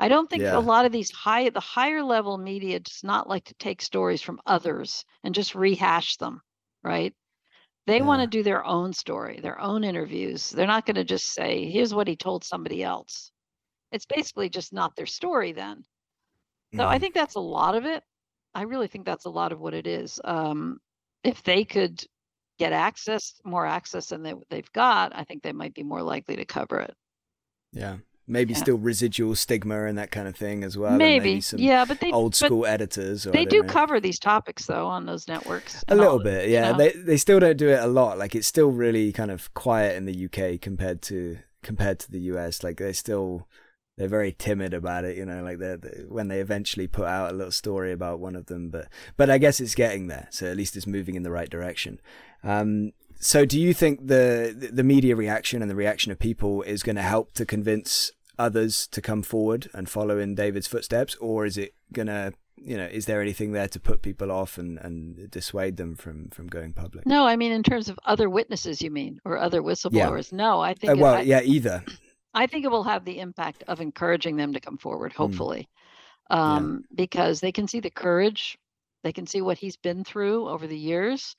I 0.00 0.08
don't 0.08 0.30
think 0.30 0.46
Yeah. 0.46 0.52
a 0.52 0.60
lot 0.60 0.86
of 0.86 0.92
these 0.92 1.12
high 1.12 1.50
the 1.50 1.60
higher 1.60 2.02
level 2.02 2.38
media 2.38 2.80
does 2.80 3.02
not 3.04 3.28
like 3.28 3.44
to 3.46 3.54
take 3.54 3.82
stories 3.82 4.22
from 4.22 4.40
others 4.46 5.04
and 5.24 5.34
just 5.34 5.54
rehash 5.54 6.16
them, 6.18 6.42
right? 6.82 7.14
They 7.86 8.00
want 8.02 8.22
to 8.22 8.26
do 8.26 8.42
their 8.42 8.64
own 8.64 8.94
story, 8.94 9.38
their 9.40 9.60
own 9.60 9.84
interviews. 9.84 10.48
They're 10.50 10.66
not 10.66 10.86
going 10.86 10.96
to 10.96 11.04
just 11.04 11.26
say, 11.26 11.70
here's 11.70 11.94
what 11.94 12.08
he 12.08 12.16
told 12.16 12.42
somebody 12.44 12.82
else. 12.82 13.32
It's 13.92 14.06
basically 14.06 14.48
just 14.48 14.72
not 14.72 14.96
their 14.96 15.06
story 15.06 15.52
then. 15.52 15.84
So 16.76 16.86
I 16.88 16.98
Mm. 16.98 17.00
think 17.00 17.14
that's 17.14 17.36
a 17.36 17.40
lot 17.40 17.74
of 17.76 17.84
it. 17.84 18.02
I 18.54 18.62
really 18.62 18.88
think 18.88 19.06
that's 19.06 19.24
a 19.26 19.30
lot 19.30 19.52
of 19.52 19.60
what 19.60 19.74
it 19.74 19.86
is. 19.86 20.20
Um, 20.24 20.80
if 21.24 21.42
they 21.42 21.64
could 21.64 22.04
get 22.58 22.72
access, 22.72 23.40
more 23.44 23.66
access 23.66 24.08
than 24.08 24.22
they, 24.22 24.34
they've 24.50 24.72
got, 24.72 25.14
I 25.14 25.24
think 25.24 25.42
they 25.42 25.52
might 25.52 25.74
be 25.74 25.82
more 25.82 26.02
likely 26.02 26.36
to 26.36 26.44
cover 26.44 26.80
it. 26.80 26.94
Yeah, 27.72 27.98
maybe 28.26 28.54
Yeah. 28.54 28.60
still 28.60 28.76
residual 28.78 29.34
stigma 29.36 29.84
and 29.84 29.96
that 29.98 30.10
kind 30.10 30.28
of 30.28 30.36
thing 30.36 30.64
as 30.64 30.76
well. 30.76 30.94
and 30.96 30.98
maybe, 30.98 31.40
some 31.42 31.60
yeah, 31.60 31.84
but 31.84 32.00
they 32.00 32.10
old 32.10 32.34
school 32.34 32.66
editors. 32.66 33.26
Or 33.26 33.32
they 33.32 33.44
don't 33.46 33.66
know. 33.66 33.68
cover 33.68 34.00
these 34.00 34.18
topics 34.18 34.66
though 34.66 34.86
on 34.86 35.06
those 35.06 35.28
networks. 35.28 35.84
A 35.88 35.94
little 35.96 36.18
bit, 36.18 36.48
you 36.48 36.54
yeah. 36.54 36.72
know? 36.72 36.78
They 36.78 36.90
they 36.92 37.16
still 37.16 37.40
don't 37.40 37.56
do 37.56 37.68
it 37.68 37.80
a 37.82 37.86
lot. 37.86 38.18
Like 38.18 38.34
it's 38.34 38.46
still 38.46 38.70
really 38.70 39.12
kind 39.12 39.30
of 39.30 39.52
quiet 39.54 39.96
in 39.96 40.04
the 40.04 40.14
UK 40.14 40.58
compared 40.58 41.02
to 41.02 41.38
compared 41.62 41.98
to 42.00 42.10
the 42.10 42.20
US. 42.20 42.62
Like 42.62 42.78
they're 42.78 42.92
still 42.92 43.48
they're 44.00 44.08
very 44.08 44.32
timid 44.32 44.72
about 44.72 45.04
it, 45.04 45.18
you 45.18 45.26
know. 45.26 45.42
Like 45.42 45.58
they 45.58 45.76
when 46.08 46.28
they 46.28 46.40
eventually 46.40 46.86
put 46.86 47.06
out 47.06 47.32
a 47.32 47.36
little 47.36 47.52
story 47.52 47.92
about 47.92 48.18
one 48.18 48.34
of 48.34 48.46
them, 48.46 48.70
but 48.70 48.88
but 49.18 49.28
I 49.28 49.36
guess 49.36 49.60
it's 49.60 49.74
getting 49.74 50.06
there. 50.06 50.26
So 50.30 50.46
at 50.46 50.56
least 50.56 50.74
it's 50.74 50.86
moving 50.86 51.16
in 51.16 51.22
the 51.22 51.30
right 51.30 51.50
direction. 51.50 52.00
Um, 52.42 52.92
so 53.18 53.44
do 53.44 53.60
you 53.60 53.74
think 53.74 54.06
the 54.06 54.70
the 54.72 54.82
media 54.82 55.14
reaction 55.16 55.60
and 55.60 55.70
the 55.70 55.74
reaction 55.74 56.10
of 56.10 56.18
people 56.18 56.62
is 56.62 56.82
going 56.82 56.96
to 56.96 57.02
help 57.02 57.32
to 57.32 57.44
convince 57.44 58.10
others 58.38 58.86
to 58.86 59.02
come 59.02 59.22
forward 59.22 59.68
and 59.74 59.86
follow 59.86 60.18
in 60.18 60.34
David's 60.34 60.66
footsteps, 60.66 61.14
or 61.16 61.44
is 61.44 61.58
it 61.58 61.74
gonna 61.92 62.32
you 62.62 62.76
know, 62.76 62.84
is 62.84 63.04
there 63.06 63.20
anything 63.20 63.52
there 63.52 63.68
to 63.68 63.80
put 63.80 64.02
people 64.02 64.30
off 64.30 64.58
and, 64.58 64.78
and 64.78 65.30
dissuade 65.30 65.78
them 65.78 65.96
from, 65.96 66.28
from 66.28 66.46
going 66.46 66.74
public? 66.74 67.06
No, 67.06 67.26
I 67.26 67.36
mean 67.36 67.52
in 67.52 67.62
terms 67.62 67.88
of 67.88 67.98
other 68.04 68.28
witnesses, 68.28 68.82
you 68.82 68.90
mean, 68.90 69.20
or 69.24 69.38
other 69.38 69.62
whistleblowers? 69.62 70.32
No, 70.32 70.60
I 70.60 70.74
think 70.74 70.92
Uh, 70.92 70.96
well, 70.96 71.14
I, 71.16 71.20
yeah, 71.22 71.40
either. 71.42 71.84
I 72.34 72.46
think 72.46 72.64
it 72.64 72.70
will 72.70 72.84
have 72.84 73.04
the 73.04 73.18
impact 73.18 73.64
of 73.68 73.80
encouraging 73.80 74.36
them 74.36 74.52
to 74.52 74.60
come 74.60 74.78
forward. 74.78 75.12
Hmm. 75.12 75.22
Hopefully, 75.22 75.68
um, 76.30 76.84
because 76.94 77.40
they 77.40 77.52
can 77.52 77.66
see 77.68 77.80
the 77.80 77.90
courage, 77.90 78.58
they 79.02 79.12
can 79.12 79.26
see 79.26 79.40
what 79.42 79.58
he's 79.58 79.76
been 79.76 80.04
through 80.04 80.48
over 80.48 80.66
the 80.66 80.78
years. 80.78 81.36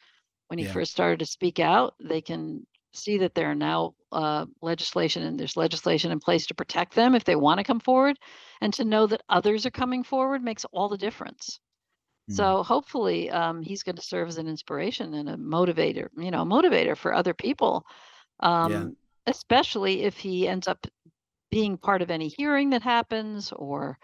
When 0.47 0.59
he 0.59 0.65
Yeah. 0.65 0.71
first 0.73 0.91
started 0.91 1.19
to 1.19 1.25
speak 1.25 1.59
out, 1.59 1.95
they 1.99 2.21
can 2.21 2.65
see 2.93 3.19
that 3.19 3.33
there 3.33 3.49
are 3.49 3.55
now 3.55 3.93
uh, 4.11 4.45
legislation 4.61 5.23
and 5.23 5.39
there's 5.39 5.55
legislation 5.55 6.11
in 6.11 6.19
place 6.19 6.45
to 6.47 6.55
protect 6.55 6.93
them 6.93 7.15
if 7.15 7.23
they 7.23 7.35
want 7.37 7.59
to 7.59 7.63
come 7.63 7.79
forward, 7.79 8.17
and 8.61 8.73
to 8.73 8.83
know 8.83 9.07
that 9.07 9.23
others 9.29 9.65
are 9.65 9.71
coming 9.71 10.03
forward 10.03 10.43
makes 10.43 10.65
all 10.73 10.89
the 10.89 10.97
difference. 10.97 11.59
Mm. 12.29 12.35
So 12.35 12.63
hopefully, 12.63 13.29
um, 13.29 13.61
he's 13.63 13.83
going 13.83 13.95
to 13.95 14.01
serve 14.01 14.27
as 14.27 14.37
an 14.37 14.47
inspiration 14.47 15.13
and 15.13 15.29
a 15.29 15.37
motivator, 15.37 16.09
you 16.17 16.31
know, 16.31 16.41
a 16.41 16.45
motivator 16.45 16.97
for 16.97 17.13
other 17.13 17.33
people, 17.33 17.85
um, 18.41 18.95
especially 19.27 20.03
if 20.03 20.17
he 20.17 20.47
ends 20.47 20.67
up 20.67 20.85
being 21.51 21.77
part 21.77 22.01
of 22.01 22.11
any 22.11 22.29
hearing 22.29 22.69
that 22.71 22.81
happens 22.83 23.51
or 23.53 23.97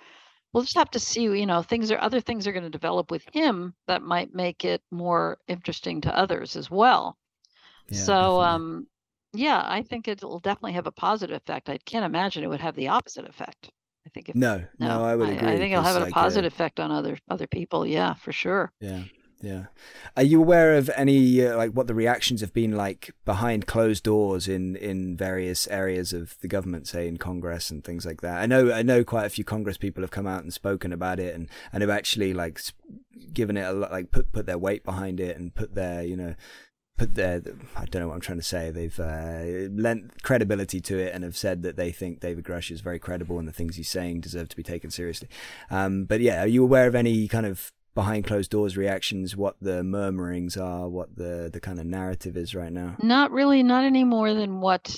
we'll 0.54 0.64
just 0.64 0.78
have 0.78 0.92
to 0.92 1.00
see 1.00 1.24
you 1.24 1.46
know 1.46 1.62
things 1.64 1.92
are 1.92 2.00
other 2.02 2.22
things 2.22 2.48
are 2.48 2.52
going 2.54 2.64
to 2.64 2.70
develop 2.70 3.12
with 3.12 3.26
him 3.34 3.76
that 3.88 4.02
might 4.04 4.34
make 4.34 4.66
it 4.66 4.82
more 4.92 5.40
interesting 5.48 6.02
to 6.02 6.18
others 6.18 6.56
as 6.56 6.72
well. 6.72 7.18
Yeah, 7.90 8.06
so 8.06 8.14
definitely. 8.20 8.44
um 8.44 8.88
yeah 9.34 9.62
i 9.66 9.82
think 9.84 10.08
it 10.08 10.24
will 10.24 10.40
definitely 10.40 10.74
have 10.74 10.88
a 10.88 10.92
positive 10.92 11.36
effect. 11.36 11.70
I 11.70 11.78
can't 11.80 12.06
imagine 12.06 12.44
it 12.44 12.48
would 12.48 12.62
have 12.62 12.76
the 12.76 12.90
opposite 12.90 13.28
effect. 13.28 13.70
I 14.06 14.10
think 14.10 14.30
if 14.30 14.36
no, 14.36 14.66
no, 14.80 14.88
no 14.98 15.04
I 15.04 15.16
would 15.16 15.30
i, 15.30 15.32
agree. 15.32 15.48
I 15.54 15.58
think 15.58 15.72
it'll 15.72 15.84
have 15.84 15.98
a 15.98 16.02
like, 16.02 16.16
uh, 16.22 16.22
positive 16.22 16.54
effect 16.54 16.80
on 16.80 16.92
other 16.92 17.18
other 17.30 17.48
people 17.48 17.86
yeah 17.86 18.14
for 18.16 18.32
sure. 18.32 18.72
Yeah, 18.80 19.04
yeah. 19.42 19.66
Are 20.16 20.24
you 20.24 20.42
aware 20.42 20.76
of 20.76 20.90
any 20.96 21.46
uh, 21.46 21.56
like 21.56 21.72
what 21.72 21.88
the 21.88 21.94
reactions 21.94 22.42
have 22.42 22.54
been 22.54 22.72
like 22.72 23.14
behind 23.24 23.68
closed 23.68 24.04
doors 24.04 24.48
in 24.48 24.76
in 24.76 25.16
various 25.16 25.68
areas 25.68 26.12
of 26.12 26.38
the 26.42 26.48
government, 26.48 26.88
say 26.88 27.08
in 27.08 27.18
Congress 27.18 27.70
and 27.70 27.84
things 27.84 28.06
like 28.06 28.22
that? 28.22 28.42
I 28.42 28.48
know 28.48 28.72
I 28.72 28.82
know 28.82 29.04
quite 29.04 29.26
a 29.26 29.30
few 29.30 29.44
Congress 29.44 29.78
people 29.78 30.02
have 30.02 30.12
come 30.12 30.26
out 30.28 30.42
and 30.42 30.52
spoken 30.52 30.92
about 30.92 31.20
it 31.20 31.36
and 31.36 31.50
and 31.72 31.82
have 31.82 31.90
actually 31.90 32.34
like 32.34 32.60
given 33.32 33.58
it 33.58 33.68
a 33.68 33.74
lot, 33.74 33.92
like 33.92 34.12
put 34.12 34.32
put 34.32 34.48
their 34.48 34.58
weight 34.58 34.84
behind 34.84 35.20
it 35.20 35.38
and 35.38 35.54
put 35.54 35.76
their 35.76 36.02
you 36.02 36.18
know 36.18 36.34
put 36.98 37.14
their 37.14 37.44
I 37.76 37.86
don't 37.86 38.02
know 38.02 38.08
what 38.08 38.16
I'm 38.16 38.22
trying 38.22 38.40
to 38.40 38.44
say. 38.44 38.72
They've 38.72 39.00
uh, 39.00 39.70
lent 39.72 40.24
credibility 40.24 40.82
to 40.82 40.98
it 40.98 41.14
and 41.14 41.24
have 41.24 41.38
said 41.38 41.62
that 41.62 41.76
they 41.76 41.92
think 41.92 42.22
David 42.22 42.44
Grusch 42.44 42.72
is 42.72 42.82
very 42.82 42.98
credible 42.98 43.38
and 43.38 43.48
the 43.48 43.54
things 43.54 43.76
he's 43.76 43.90
saying 43.90 44.22
deserve 44.22 44.50
to 44.50 44.56
be 44.56 44.64
taken 44.64 44.90
seriously. 44.90 45.30
Um, 45.70 46.06
but 46.06 46.22
yeah, 46.22 46.44
are 46.44 46.48
you 46.48 46.64
aware 46.64 46.88
of 46.88 46.96
any 46.96 47.28
kind 47.28 47.46
of 47.46 47.72
behind 47.98 48.26
closed 48.26 48.52
doors 48.52 48.78
reactions? 48.78 49.36
What 49.36 49.56
the 49.60 49.84
murmurings 49.84 50.56
are? 50.56 50.88
What 50.88 51.16
the 51.16 51.50
the 51.52 51.60
kind 51.60 51.80
of 51.80 51.86
narrative 51.86 52.38
is 52.38 52.54
right 52.56 52.72
now? 52.72 52.96
Not 53.02 53.32
really, 53.32 53.64
not 53.64 53.84
any 53.84 54.04
more 54.04 54.34
than 54.34 54.62
what 54.62 54.96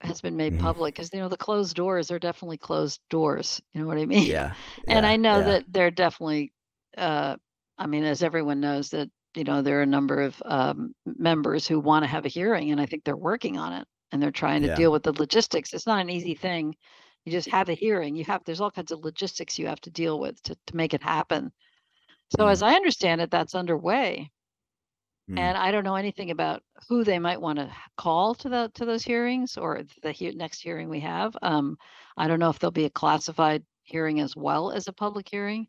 has 0.00 0.20
been 0.20 0.36
made 0.36 0.52
Mhm. 0.52 0.60
public, 0.60 0.94
because 0.94 1.10
you 1.12 1.20
know 1.20 1.28
the 1.30 1.36
closed 1.36 1.74
doors 1.74 2.10
are 2.10 2.18
definitely 2.18 2.58
closed 2.58 3.00
doors. 3.08 3.62
You 3.72 3.80
know 3.80 3.86
what 3.86 3.98
I 3.98 4.06
mean? 4.14 4.26
Yeah, 4.26 4.52
And 4.88 5.06
I 5.06 5.16
know 5.16 5.38
yeah. 5.38 5.44
that 5.52 5.64
they're 5.68 5.90
definitely, 5.90 6.52
uh, 6.98 7.36
I 7.78 7.86
mean, 7.86 8.04
as 8.04 8.22
everyone 8.22 8.60
knows, 8.60 8.90
that 8.90 9.08
you 9.34 9.44
know 9.44 9.62
there 9.62 9.78
are 9.78 9.82
a 9.82 9.86
number 9.96 10.20
of 10.20 10.40
um, 10.44 10.94
members 11.06 11.66
who 11.66 11.80
want 11.80 12.04
to 12.04 12.08
have 12.08 12.26
a 12.26 12.28
hearing, 12.28 12.70
and 12.72 12.80
I 12.80 12.86
think 12.86 13.04
they're 13.04 13.16
working 13.16 13.56
on 13.58 13.72
it, 13.72 13.88
and 14.12 14.22
they're 14.22 14.30
trying 14.42 14.62
to 14.62 14.68
Yeah. 14.68 14.76
deal 14.76 14.92
with 14.92 15.02
the 15.04 15.12
logistics. 15.18 15.72
It's 15.72 15.86
not 15.86 16.00
an 16.00 16.10
easy 16.10 16.34
thing. 16.34 16.76
You 17.24 17.32
just 17.32 17.48
have 17.48 17.70
a 17.70 17.74
hearing. 17.74 18.16
You 18.16 18.24
have 18.24 18.44
there's 18.44 18.60
all 18.60 18.70
kinds 18.70 18.92
of 18.92 19.02
logistics 19.02 19.58
you 19.58 19.66
have 19.68 19.80
to 19.80 19.90
deal 19.90 20.20
with 20.20 20.42
to 20.42 20.54
to 20.66 20.76
make 20.76 20.92
it 20.92 21.02
happen. 21.02 21.50
So 22.36 22.46
Mm. 22.46 22.48
as 22.48 22.62
I 22.62 22.74
understand 22.74 23.20
it, 23.20 23.30
that's 23.30 23.54
underway. 23.54 24.30
Mm. 25.28 25.36
And 25.36 25.56
I 25.56 25.70
don't 25.70 25.84
know 25.84 25.96
anything 25.96 26.30
about 26.30 26.62
who 26.88 27.04
they 27.04 27.18
might 27.18 27.40
want 27.40 27.58
to 27.58 27.70
call 27.96 28.34
to 28.36 28.48
the 28.48 28.70
to 28.74 28.84
those 28.84 29.02
hearings 29.04 29.56
or 29.56 29.82
the 30.02 30.12
he- 30.12 30.30
next 30.32 30.60
hearing 30.60 30.88
we 30.88 31.00
have. 31.00 31.36
Um, 31.42 31.76
I 32.16 32.28
don't 32.28 32.38
know 32.40 32.50
if 32.50 32.58
there'll 32.58 32.70
be 32.72 32.84
a 32.86 32.90
classified 32.90 33.64
hearing 33.82 34.20
as 34.20 34.36
well 34.36 34.70
as 34.70 34.86
a 34.88 34.92
public 34.92 35.28
hearing. 35.28 35.66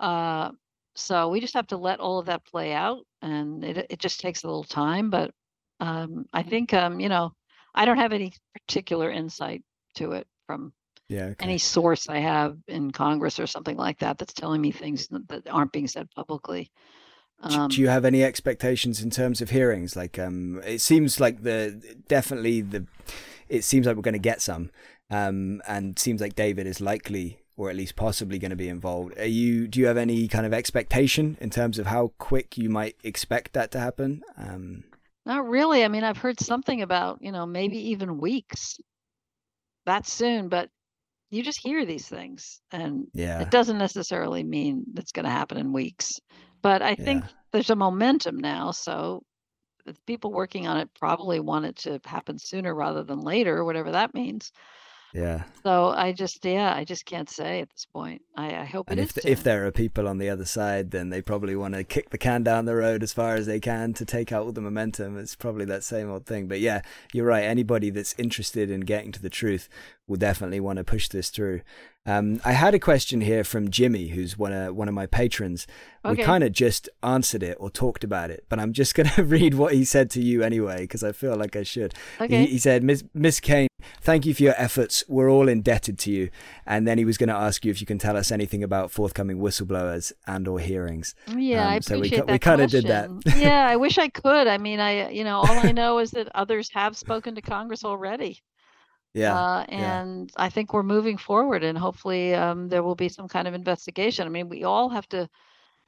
Uh, 0.00 0.50
so 0.94 1.28
we 1.28 1.40
just 1.40 1.54
have 1.54 1.66
to 1.68 1.76
let 1.76 2.00
all 2.00 2.18
of 2.18 2.26
that 2.26 2.44
play 2.44 2.72
out, 2.72 3.06
and 3.22 3.64
it 3.64 3.86
it 3.90 3.98
just 3.98 4.20
takes 4.20 4.42
a 4.42 4.46
little 4.46 4.64
time. 4.64 5.10
But 5.10 5.32
um, 5.80 6.26
I 6.32 6.42
think 6.42 6.72
um, 6.74 7.00
you 7.00 7.08
know 7.08 7.32
I 7.74 7.84
don't 7.84 7.98
have 7.98 8.12
any 8.12 8.32
particular 8.54 9.10
insight 9.10 9.62
to 9.96 10.12
it 10.12 10.26
from 10.46 10.72
yeah, 11.08 11.24
okay. 11.26 11.44
any 11.44 11.58
source 11.58 12.08
I 12.08 12.18
have 12.18 12.56
in 12.68 12.90
Congress 12.90 13.38
or 13.38 13.46
something 13.46 13.76
like 13.76 13.98
that 13.98 14.18
that's 14.18 14.32
telling 14.32 14.60
me 14.60 14.70
things 14.70 15.08
that 15.08 15.42
aren't 15.50 15.72
being 15.72 15.88
said 15.88 16.08
publicly. 16.14 16.70
Do- 17.48 17.56
Um, 17.58 17.68
do 17.68 17.80
you 17.80 17.88
have 17.88 18.04
any 18.04 18.22
expectations 18.22 19.02
in 19.02 19.10
terms 19.10 19.40
of 19.40 19.50
hearings? 19.50 19.96
Like, 19.96 20.18
um, 20.18 20.60
it 20.64 20.80
seems 20.80 21.18
like 21.18 21.42
the 21.42 21.96
definitely 22.08 22.60
the, 22.60 22.86
it 23.48 23.64
seems 23.64 23.86
like 23.86 23.96
we're 23.96 24.02
going 24.02 24.12
to 24.14 24.18
get 24.30 24.40
some, 24.40 24.70
um, 25.10 25.60
and 25.66 25.98
seems 25.98 26.20
like 26.20 26.36
David 26.36 26.66
is 26.66 26.80
likely 26.80 27.38
or 27.56 27.68
at 27.68 27.76
least 27.76 27.96
possibly 27.96 28.38
going 28.38 28.50
to 28.50 28.56
be 28.56 28.68
involved. 28.68 29.18
Are 29.18 29.26
you? 29.26 29.68
Do 29.68 29.78
you 29.80 29.86
have 29.86 29.96
any 29.98 30.26
kind 30.28 30.46
of 30.46 30.54
expectation 30.54 31.36
in 31.40 31.50
terms 31.50 31.78
of 31.78 31.86
how 31.86 32.12
quick 32.18 32.56
you 32.56 32.70
might 32.70 32.96
expect 33.04 33.52
that 33.52 33.70
to 33.72 33.78
happen? 33.80 34.22
Um, 34.38 34.84
Not 35.26 35.46
really. 35.46 35.84
I 35.84 35.88
mean, 35.88 36.02
I've 36.04 36.16
heard 36.18 36.40
something 36.40 36.80
about, 36.80 37.20
you 37.20 37.30
know, 37.32 37.44
maybe 37.44 37.90
even 37.90 38.18
weeks. 38.18 38.78
That 39.84 40.06
soon, 40.06 40.48
but 40.48 40.70
you 41.32 41.42
just 41.42 41.60
hear 41.62 41.84
these 41.86 42.06
things 42.06 42.60
and 42.72 43.06
yeah, 43.14 43.40
it 43.40 43.50
doesn't 43.50 43.78
necessarily 43.78 44.44
mean 44.44 44.84
it's 44.96 45.12
going 45.12 45.24
to 45.24 45.30
happen 45.30 45.58
in 45.58 45.72
weeks. 45.72 46.12
But 46.62 46.82
I 46.82 46.94
think 46.94 47.24
Yeah. 47.24 47.30
there's 47.52 47.70
a 47.70 47.76
momentum 47.76 48.38
now, 48.38 48.70
so 48.70 49.22
the 49.86 49.96
people 50.06 50.32
working 50.32 50.68
on 50.68 50.76
it 50.76 50.90
probably 50.94 51.40
want 51.40 51.64
it 51.64 51.76
to 51.78 52.00
happen 52.04 52.38
sooner 52.38 52.74
rather 52.74 53.02
than 53.02 53.20
later, 53.20 53.64
whatever 53.64 53.92
that 53.92 54.14
means. 54.14 54.52
yeah. 55.14 55.44
So 55.64 55.90
I 55.90 56.12
just, 56.12 56.44
yeah, 56.44 56.74
I 56.74 56.84
just 56.84 57.06
can't 57.06 57.30
say 57.30 57.60
at 57.60 57.70
this 57.70 57.86
point. 57.86 58.22
I, 58.36 58.54
I 58.56 58.64
hope 58.64 58.90
And 58.90 58.98
it 58.98 59.02
if 59.04 59.14
is 59.16 59.22
th- 59.22 59.32
if 59.32 59.42
there 59.44 59.64
are 59.66 59.70
people 59.70 60.08
on 60.08 60.18
the 60.18 60.28
other 60.28 60.44
side, 60.44 60.90
then 60.90 61.10
they 61.10 61.22
probably 61.22 61.54
want 61.54 61.74
to 61.74 61.84
kick 61.84 62.10
the 62.10 62.18
can 62.18 62.42
down 62.42 62.64
the 62.64 62.74
road 62.74 63.02
as 63.02 63.12
far 63.12 63.34
as 63.36 63.46
they 63.46 63.60
can 63.60 63.92
to 63.94 64.04
take 64.04 64.32
out 64.32 64.44
all 64.44 64.52
the 64.52 64.60
momentum. 64.60 65.16
It's 65.18 65.36
probably 65.36 65.64
that 65.66 65.84
same 65.84 66.10
old 66.10 66.26
thing. 66.26 66.48
But 66.48 66.60
yeah, 66.60 66.82
you're 67.12 67.26
right. 67.26 67.44
Anybody 67.44 67.90
that's 67.90 68.14
interested 68.18 68.70
in 68.70 68.80
getting 68.80 69.12
to 69.12 69.22
the 69.22 69.30
truth 69.30 69.68
will 70.12 70.18
definitely 70.18 70.60
want 70.60 70.76
to 70.76 70.84
push 70.84 71.08
this 71.08 71.30
through. 71.30 71.62
Um, 72.04 72.40
I 72.44 72.52
had 72.52 72.74
a 72.74 72.80
question 72.80 73.20
here 73.20 73.44
from 73.44 73.70
Jimmy, 73.70 74.08
who's 74.08 74.36
one 74.36 74.52
of 74.52 74.74
one 74.74 74.88
of 74.88 74.94
my 74.94 75.06
patrons. 75.06 75.66
We 76.04 76.16
kind 76.16 76.42
of 76.42 76.50
just 76.52 76.88
answered 77.04 77.44
it 77.44 77.56
or 77.60 77.70
talked 77.70 78.02
about 78.02 78.28
it, 78.30 78.44
but 78.48 78.58
I'm 78.58 78.72
just 78.72 78.94
gonna 78.96 79.22
read 79.22 79.54
what 79.54 79.72
he 79.72 79.84
said 79.84 80.10
to 80.10 80.20
you 80.20 80.42
anyway 80.42 80.80
because 80.80 81.04
I 81.04 81.12
feel 81.12 81.36
like 81.36 81.54
I 81.54 81.62
should. 81.62 81.94
Okay. 82.20 82.44
He, 82.44 82.52
he 82.54 82.58
said, 82.58 82.82
Miss, 82.82 83.04
Miss 83.14 83.38
Kean, 83.38 83.68
thank 84.00 84.26
you 84.26 84.34
for 84.34 84.42
your 84.42 84.54
efforts. 84.58 85.04
We're 85.08 85.30
all 85.30 85.48
indebted 85.48 85.96
to 86.00 86.10
you. 86.10 86.30
And 86.66 86.88
then 86.88 86.98
he 86.98 87.04
was 87.04 87.18
going 87.18 87.28
to 87.28 87.36
ask 87.36 87.64
you 87.64 87.70
if 87.70 87.80
you 87.80 87.86
can 87.86 87.98
tell 87.98 88.16
us 88.16 88.32
anything 88.32 88.64
about 88.64 88.90
forthcoming 88.90 89.38
whistleblowers 89.38 90.12
and 90.26 90.48
or 90.48 90.58
hearings. 90.58 91.14
Yeah, 91.36 91.68
I 91.68 91.76
Um, 91.76 91.82
so 91.82 91.94
we 91.94 91.98
appreciate 92.08 92.18
ki- 92.18 92.22
we 92.22 92.32
that 92.32 92.40
kinda 92.40 92.66
did 92.66 92.86
that. 92.88 93.10
yeah, 93.36 93.64
I 93.68 93.76
wish 93.84 93.98
I 93.98 94.08
could. 94.08 94.48
I 94.48 94.58
mean, 94.58 94.80
I, 94.80 95.10
you 95.10 95.22
know, 95.22 95.36
all 95.38 95.58
I 95.68 95.70
know 95.70 96.00
is 96.00 96.10
that 96.12 96.28
others 96.34 96.68
have 96.74 96.96
spoken 96.96 97.36
to 97.36 97.42
Congress 97.42 97.84
already. 97.84 98.40
Yeah. 99.14 99.44
Uh, 99.44 99.64
yeah. 99.74 100.00
and 100.08 100.32
I 100.36 100.48
think 100.50 100.72
we're 100.72 100.82
moving 100.82 101.16
forward, 101.16 101.62
and 101.64 101.78
hopefully 101.78 102.34
um, 102.34 102.68
there 102.68 102.82
will 102.82 102.96
be 102.96 103.08
some 103.08 103.28
kind 103.28 103.46
of 103.48 103.54
investigation. 103.54 104.26
I 104.26 104.30
mean, 104.30 104.48
we 104.48 104.64
all 104.64 104.88
have 104.90 105.08
to, 105.10 105.28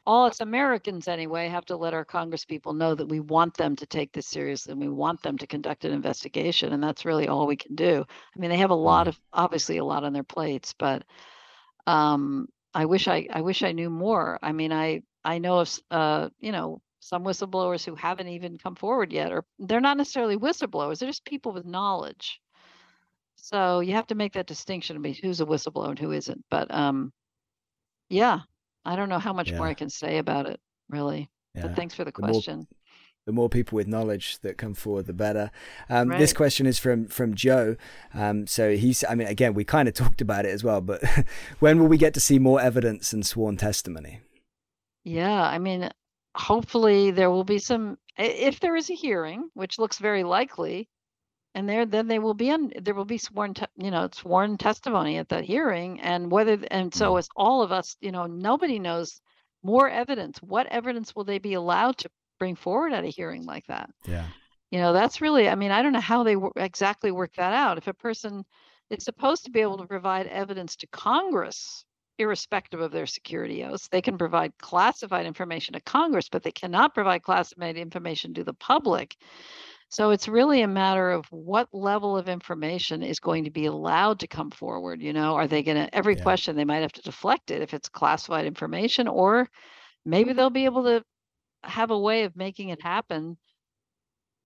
all 0.06 0.26
us 0.26 0.40
Americans 0.40 1.08
anyway, 1.08 1.48
have 1.48 1.66
to 1.66 1.76
let 1.76 1.94
our 1.94 2.04
Congress 2.04 2.44
people 2.44 2.74
know 2.74 2.94
that 2.94 3.06
we 3.08 3.20
want 3.20 3.56
them 3.56 3.76
to 3.76 3.86
take 3.86 4.12
this 4.12 4.26
seriously 4.28 4.72
and 4.72 4.80
we 4.80 4.88
want 4.88 5.22
them 5.22 5.38
to 5.38 5.46
conduct 5.46 5.84
an 5.84 5.92
investigation. 5.92 6.72
And 6.72 6.82
that's 6.82 7.04
really 7.06 7.28
all 7.28 7.46
we 7.46 7.56
can 7.56 7.74
do. 7.76 8.04
I 8.36 8.40
mean, 8.40 8.50
they 8.50 8.58
have 8.58 8.70
a 8.70 8.74
lot 8.74 9.06
Mhm. 9.06 9.08
of, 9.08 9.20
obviously, 9.32 9.78
a 9.78 9.84
lot 9.84 10.04
on 10.04 10.12
their 10.14 10.24
plates, 10.24 10.74
but 10.78 11.04
um, 11.86 12.48
I 12.74 12.86
wish 12.86 13.08
I, 13.08 13.28
I 13.32 13.40
wish 13.42 13.62
I 13.62 13.72
knew 13.72 13.90
more. 13.90 14.38
I 14.42 14.52
mean, 14.52 14.72
I, 14.72 15.02
I 15.24 15.38
know 15.38 15.60
of, 15.60 15.78
uh, 15.90 16.30
you 16.40 16.52
know, 16.52 16.80
some 17.00 17.24
whistleblowers 17.24 17.84
who 17.84 17.94
haven't 17.94 18.28
even 18.28 18.58
come 18.58 18.74
forward 18.76 19.12
yet, 19.12 19.32
or 19.32 19.44
they're 19.58 19.80
not 19.80 19.96
necessarily 19.98 20.36
whistleblowers; 20.36 20.98
they're 20.98 21.08
just 21.08 21.24
people 21.26 21.52
with 21.52 21.66
knowledge. 21.66 22.40
So 23.44 23.80
you 23.80 23.92
have 23.92 24.06
to 24.06 24.14
make 24.14 24.32
that 24.32 24.46
distinction 24.46 25.02
between 25.02 25.22
who's 25.22 25.42
a 25.42 25.44
whistleblower 25.44 25.90
and 25.90 25.98
who 25.98 26.12
isn't. 26.12 26.42
But 26.50 26.72
um, 26.72 27.12
yeah, 28.08 28.40
I 28.86 28.96
don't 28.96 29.10
know 29.10 29.18
how 29.18 29.34
much 29.34 29.52
more 29.52 29.66
I 29.66 29.74
can 29.74 29.90
say 29.90 30.16
about 30.16 30.46
it, 30.48 30.58
really. 30.88 31.28
yeah. 31.54 31.62
But 31.66 31.76
thanks 31.76 31.94
for 31.94 32.04
the 32.04 32.10
The 32.12 32.22
more- 32.22 32.30
question. 32.30 32.66
the 33.26 33.32
more 33.32 33.50
people 33.50 33.76
with 33.76 33.86
knowledge 33.86 34.38
that 34.40 34.56
come 34.56 34.72
forward, 34.72 35.04
the 35.04 35.12
better. 35.12 35.50
Um, 35.90 36.08
This 36.08 36.32
question 36.32 36.64
is 36.66 36.78
from 36.78 37.06
from 37.08 37.34
Joe. 37.34 37.76
Um, 38.14 38.46
so 38.46 38.76
he's, 38.76 39.04
I 39.04 39.14
mean, 39.14 39.28
again, 39.28 39.52
we 39.52 39.62
kind 39.64 39.88
of 39.88 39.94
talked 39.94 40.22
about 40.22 40.46
it 40.46 40.50
as 40.50 40.64
well, 40.64 40.80
but 40.80 41.02
when 41.58 41.78
will 41.78 41.88
we 41.88 41.98
get 41.98 42.14
to 42.14 42.20
see 42.20 42.38
more 42.38 42.62
evidence 42.62 43.12
and 43.12 43.26
sworn 43.26 43.58
testimony? 43.58 44.20
Yeah, 45.04 45.42
I 45.42 45.58
mean, 45.58 45.90
hopefully 46.34 47.10
there 47.10 47.30
will 47.30 47.44
be 47.44 47.58
some 47.58 47.98
if 48.16 48.60
there 48.60 48.74
is 48.76 48.88
a 48.88 48.94
hearing, 48.94 49.50
which 49.52 49.78
looks 49.78 49.98
very 49.98 50.24
likely, 50.24 50.88
and 51.54 51.68
there 51.68 51.86
then 51.86 52.08
they 52.08 52.18
will 52.18 52.34
be 52.34 52.50
on 52.50 52.72
there 52.80 52.94
will 52.94 53.04
be 53.04 53.18
sworn 53.18 53.54
te- 53.54 53.66
you 53.76 53.90
know 53.90 54.08
sworn 54.12 54.56
testimony 54.58 55.18
at 55.18 55.28
that 55.28 55.44
hearing, 55.44 56.00
and 56.00 56.30
whether 56.30 56.58
and 56.70 56.92
so 56.94 57.14
Mm. 57.14 57.18
as 57.18 57.28
all 57.36 57.62
of 57.62 57.72
us, 57.72 57.96
you 58.00 58.12
know, 58.12 58.26
nobody 58.26 58.78
knows 58.78 59.20
more 59.62 59.88
evidence. 59.88 60.38
What 60.42 60.66
evidence 60.66 61.14
will 61.14 61.24
they 61.24 61.38
be 61.38 61.54
allowed 61.54 61.98
to 61.98 62.10
bring 62.38 62.56
forward 62.56 62.92
at 62.92 63.04
a 63.04 63.08
hearing 63.08 63.44
like 63.44 63.66
that? 63.66 63.90
Yeah. 64.06 64.26
You 64.70 64.80
know, 64.80 64.92
that's 64.92 65.20
really, 65.20 65.48
I 65.48 65.54
mean, 65.54 65.70
I 65.70 65.82
don't 65.82 65.92
know 65.92 66.00
how 66.00 66.24
they 66.24 66.36
wo- 66.36 66.52
exactly 66.56 67.12
work 67.12 67.34
that 67.36 67.52
out. 67.54 67.78
If 67.78 67.86
a 67.86 67.94
person 67.94 68.44
is 68.90 69.04
supposed 69.04 69.44
to 69.44 69.50
be 69.50 69.60
able 69.60 69.78
to 69.78 69.86
provide 69.86 70.26
evidence 70.26 70.76
to 70.76 70.86
Congress, 70.88 71.84
irrespective 72.18 72.80
of 72.80 72.90
their 72.90 73.06
security 73.06 73.64
oaths, 73.64 73.88
they 73.88 74.02
can 74.02 74.18
provide 74.18 74.52
classified 74.58 75.26
information 75.26 75.74
to 75.74 75.80
Congress, 75.80 76.28
but 76.28 76.42
they 76.42 76.52
cannot 76.52 76.92
provide 76.94 77.22
classified 77.22 77.76
information 77.76 78.34
to 78.34 78.44
the 78.44 78.54
public. 78.54 79.16
So 79.94 80.10
it's 80.10 80.26
really 80.26 80.60
a 80.62 80.66
matter 80.66 81.10
of 81.10 81.24
what 81.30 81.72
level 81.72 82.16
of 82.16 82.28
information 82.28 83.02
is 83.02 83.20
going 83.20 83.44
to 83.44 83.50
be 83.50 83.66
allowed 83.66 84.18
to 84.20 84.26
come 84.26 84.50
forward. 84.50 85.00
You 85.00 85.12
know, 85.12 85.36
are 85.36 85.46
they 85.46 85.62
going 85.62 85.76
to, 85.76 85.94
every 85.94 86.16
Yeah. 86.16 86.16
question, 86.16 86.56
they 86.56 86.64
might 86.64 86.82
have 86.82 86.92
to 86.94 87.02
deflect 87.02 87.50
it 87.52 87.62
if 87.62 87.72
it's 87.72 87.88
classified 87.88 88.44
information, 88.44 89.06
or 89.06 89.48
maybe 90.04 90.32
they'll 90.32 90.50
be 90.50 90.66
able 90.66 90.84
to 90.84 91.04
have 91.64 91.90
a 91.92 91.98
way 91.98 92.24
of 92.24 92.36
making 92.36 92.70
it 92.70 92.82
happen 92.82 93.38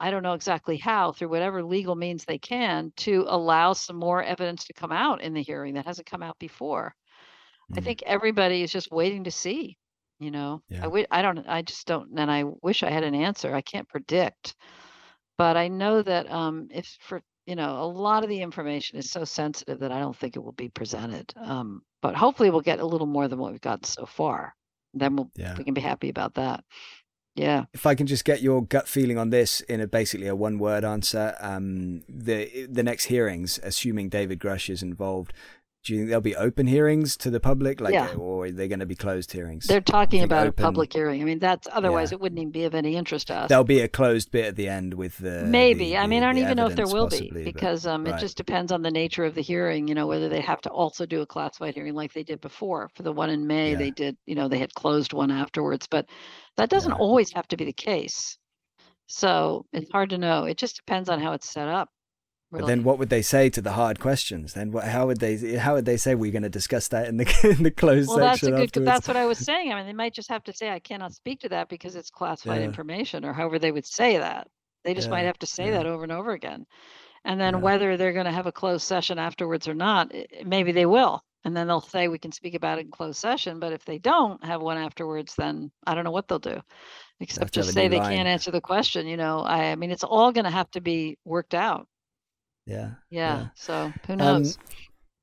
I 0.00 0.10
don't 0.10 0.22
know 0.22 0.34
exactly 0.34 0.76
how, 0.76 1.12
through 1.12 1.28
whatever 1.28 1.62
legal 1.62 1.94
means 1.96 2.24
they 2.24 2.38
can, 2.38 2.92
to 2.98 3.24
allow 3.28 3.72
some 3.72 3.96
more 3.96 4.22
evidence 4.22 4.64
to 4.66 4.72
come 4.72 4.92
out 4.92 5.20
in 5.20 5.34
the 5.34 5.42
hearing 5.42 5.74
that 5.74 5.86
hasn't 5.86 6.06
come 6.08 6.22
out 6.22 6.38
before. 6.38 6.94
I 7.76 7.80
Mm. 7.80 7.82
think 7.82 8.02
everybody 8.04 8.62
is 8.62 8.72
just 8.72 8.90
waiting 8.92 9.24
to 9.24 9.30
see. 9.32 9.78
You 10.20 10.30
know, 10.32 10.62
I 10.80 10.84
Yeah. 10.84 10.86
wi- 10.86 11.06
I 11.10 11.22
don't, 11.22 11.46
I 11.48 11.62
just 11.62 11.86
don't, 11.86 12.18
and 12.18 12.30
I 12.30 12.44
wish 12.62 12.82
I 12.82 12.90
had 12.90 13.04
an 13.04 13.14
answer. 13.14 13.54
I 13.54 13.62
can't 13.62 13.88
predict, 13.88 14.56
but 15.38 15.56
I 15.56 15.68
know 15.68 16.02
that 16.02 16.30
um, 16.30 16.68
if 16.70 16.98
for 17.00 17.22
you 17.46 17.56
know, 17.56 17.82
a 17.82 17.88
lot 17.88 18.24
of 18.24 18.28
the 18.28 18.42
information 18.42 18.98
is 18.98 19.10
so 19.10 19.24
sensitive 19.24 19.80
that 19.80 19.90
I 19.90 20.00
don't 20.00 20.14
think 20.14 20.36
it 20.36 20.40
will 20.40 20.52
be 20.52 20.68
presented. 20.68 21.32
Um, 21.34 21.80
but 22.02 22.14
hopefully, 22.14 22.50
we'll 22.50 22.60
get 22.60 22.78
a 22.78 22.84
little 22.84 23.06
more 23.06 23.26
than 23.26 23.38
what 23.38 23.52
we've 23.52 23.60
gotten 23.60 23.84
so 23.84 24.04
far. 24.04 24.54
Then 24.92 25.16
we'll 25.16 25.30
Yeah. 25.34 25.54
we 25.56 25.64
can 25.64 25.72
be 25.72 25.80
happy 25.80 26.10
about 26.10 26.34
that. 26.34 26.62
Yeah. 27.34 27.64
If 27.72 27.86
I 27.86 27.94
can 27.94 28.06
just 28.06 28.26
get 28.26 28.42
your 28.42 28.62
gut 28.62 28.86
feeling 28.86 29.16
on 29.16 29.30
this 29.30 29.62
in 29.62 29.80
a 29.80 29.86
basically 29.86 30.26
a 30.26 30.34
one 30.36 30.58
word 30.58 30.84
answer, 30.84 31.36
um, 31.40 32.02
the 32.06 32.66
the 32.66 32.82
next 32.82 33.04
hearings, 33.04 33.58
assuming 33.62 34.10
David 34.10 34.40
Grusch 34.40 34.68
is 34.68 34.82
involved, 34.82 35.32
do 35.84 35.92
you 35.94 36.00
think 36.00 36.08
there'll 36.08 36.20
be 36.20 36.36
open 36.36 36.66
hearings 36.66 37.16
to 37.16 37.30
the 37.30 37.40
public, 37.40 37.80
like, 37.80 37.94
Yeah. 37.94 38.12
or 38.14 38.44
are 38.46 38.50
they 38.50 38.68
going 38.68 38.80
to 38.80 38.86
be 38.86 38.94
closed 38.96 39.32
hearings? 39.32 39.66
They're 39.66 39.80
talking 39.80 40.22
about 40.22 40.46
open- 40.48 40.62
a 40.64 40.66
public 40.66 40.92
hearing. 40.92 41.22
I 41.22 41.24
mean, 41.24 41.38
that's 41.38 41.66
otherwise 41.72 42.10
Yeah. 42.10 42.16
it 42.16 42.20
wouldn't 42.20 42.38
even 42.40 42.50
be 42.50 42.64
of 42.64 42.74
any 42.74 42.96
interest 42.96 43.28
to 43.28 43.34
us. 43.36 43.48
There'll 43.48 43.64
be 43.64 43.80
a 43.80 43.88
closed 43.88 44.30
bit 44.30 44.44
at 44.46 44.56
the 44.56 44.68
end 44.68 44.94
with 44.94 45.18
the 45.18 45.44
Maybe. 45.44 45.90
the- 45.90 45.96
I 45.98 46.06
mean, 46.06 46.20
the- 46.20 46.26
I 46.26 46.32
don't 46.32 46.42
even 46.42 46.56
know 46.56 46.66
if 46.66 46.76
there 46.76 46.86
will 46.86 47.06
be 47.08 47.18
possibly, 47.20 47.44
but- 47.44 47.54
because 47.54 47.86
um, 47.86 48.04
right. 48.04 48.14
it 48.16 48.20
just 48.20 48.36
depends 48.36 48.72
on 48.72 48.82
the 48.82 48.90
nature 48.90 49.24
of 49.24 49.34
the 49.34 49.40
hearing. 49.40 49.88
You 49.88 49.94
know, 49.94 50.06
whether 50.06 50.28
they 50.28 50.40
have 50.40 50.60
to 50.62 50.70
also 50.70 51.06
do 51.06 51.20
a 51.22 51.26
classified 51.26 51.74
hearing 51.74 51.94
like 51.94 52.12
they 52.12 52.24
did 52.24 52.40
before. 52.40 52.90
For 52.94 53.02
the 53.02 53.12
one 53.12 53.30
in 53.30 53.46
May, 53.46 53.70
Yeah. 53.70 53.76
they 53.78 53.90
did. 53.90 54.16
You 54.26 54.34
know, 54.34 54.48
they 54.48 54.58
had 54.58 54.74
closed 54.74 55.12
one 55.12 55.30
afterwards, 55.30 55.86
but 55.88 56.06
that 56.56 56.68
doesn't 56.70 56.92
always 56.92 57.32
have 57.32 57.48
to 57.48 57.56
be 57.56 57.64
the 57.64 57.72
case. 57.72 58.36
So 59.06 59.64
it's 59.72 59.90
hard 59.90 60.10
to 60.10 60.18
know. 60.18 60.44
It 60.44 60.58
just 60.58 60.76
depends 60.76 61.08
on 61.08 61.20
how 61.20 61.32
it's 61.32 61.48
set 61.50 61.68
up. 61.68 61.88
But 62.50 62.66
then, 62.66 62.82
what 62.82 62.98
would 62.98 63.10
they 63.10 63.20
say 63.20 63.50
to 63.50 63.60
the 63.60 63.72
hard 63.72 64.00
questions? 64.00 64.54
Then, 64.54 64.72
what, 64.72 64.84
how 64.84 65.06
would 65.06 65.20
they? 65.20 65.36
How 65.56 65.74
would 65.74 65.84
they 65.84 65.98
say 65.98 66.14
we're 66.14 66.32
going 66.32 66.44
to 66.44 66.48
discuss 66.48 66.88
that 66.88 67.06
in 67.06 67.18
the 67.18 67.26
in 67.58 67.62
the 67.62 67.70
closed 67.70 68.08
well, 68.08 68.18
that's 68.18 68.42
a 68.42 68.46
section 68.46 68.54
good. 68.54 68.62
afterwards? 68.64 68.86
That's 68.86 69.08
what 69.08 69.16
I 69.18 69.26
was 69.26 69.38
saying. 69.38 69.70
I 69.70 69.76
mean, 69.76 69.86
they 69.86 69.92
might 69.92 70.14
just 70.14 70.30
have 70.30 70.44
to 70.44 70.52
say, 70.54 70.70
"I 70.70 70.78
cannot 70.78 71.12
speak 71.12 71.40
to 71.40 71.50
that 71.50 71.68
because 71.68 71.94
it's 71.94 72.10
classified 72.10 72.60
Yeah. 72.60 72.68
information," 72.68 73.24
or 73.24 73.34
however 73.34 73.58
they 73.58 73.72
would 73.72 73.86
say 73.86 74.16
that. 74.18 74.48
They 74.84 74.94
just 74.94 75.10
might 75.10 75.24
have 75.26 75.38
to 75.40 75.46
say 75.46 75.66
yeah. 75.66 75.72
that 75.72 75.86
over 75.86 76.04
and 76.04 76.12
over 76.12 76.32
again. 76.32 76.64
And 77.24 77.38
then 77.38 77.54
Yeah. 77.54 77.60
whether 77.60 77.96
they're 77.96 78.14
going 78.14 78.24
to 78.24 78.32
have 78.32 78.46
a 78.46 78.52
closed 78.52 78.86
session 78.86 79.18
afterwards 79.18 79.68
or 79.68 79.74
not, 79.74 80.10
maybe 80.44 80.72
they 80.72 80.86
will. 80.86 81.22
And 81.44 81.54
then 81.54 81.66
they'll 81.66 81.80
say 81.82 82.08
we 82.08 82.18
can 82.18 82.32
speak 82.32 82.54
about 82.54 82.78
it 82.78 82.86
in 82.86 82.90
closed 82.90 83.18
session. 83.18 83.60
But 83.60 83.72
if 83.74 83.84
they 83.84 83.98
don't 83.98 84.42
have 84.44 84.62
one 84.62 84.78
afterwards, 84.78 85.34
then 85.36 85.70
I 85.86 85.94
don't 85.94 86.04
know 86.04 86.10
what 86.10 86.28
they'll 86.28 86.38
do, 86.38 86.62
except 87.20 87.52
just 87.52 87.72
say 87.74 87.88
they 87.88 87.98
line. 87.98 88.16
can't 88.16 88.28
answer 88.28 88.50
the 88.50 88.60
question. 88.62 89.06
You 89.06 89.18
know, 89.18 89.40
I, 89.40 89.72
I 89.72 89.76
mean, 89.76 89.90
it's 89.90 90.04
all 90.04 90.32
going 90.32 90.44
to 90.44 90.50
have 90.50 90.70
to 90.70 90.80
be 90.80 91.18
worked 91.24 91.54
out. 91.54 91.86
Yeah. 92.68 92.90
Yeah. 93.10 93.48
So 93.54 93.92
who 94.06 94.12
Um, 94.12 94.18
knows? 94.18 94.58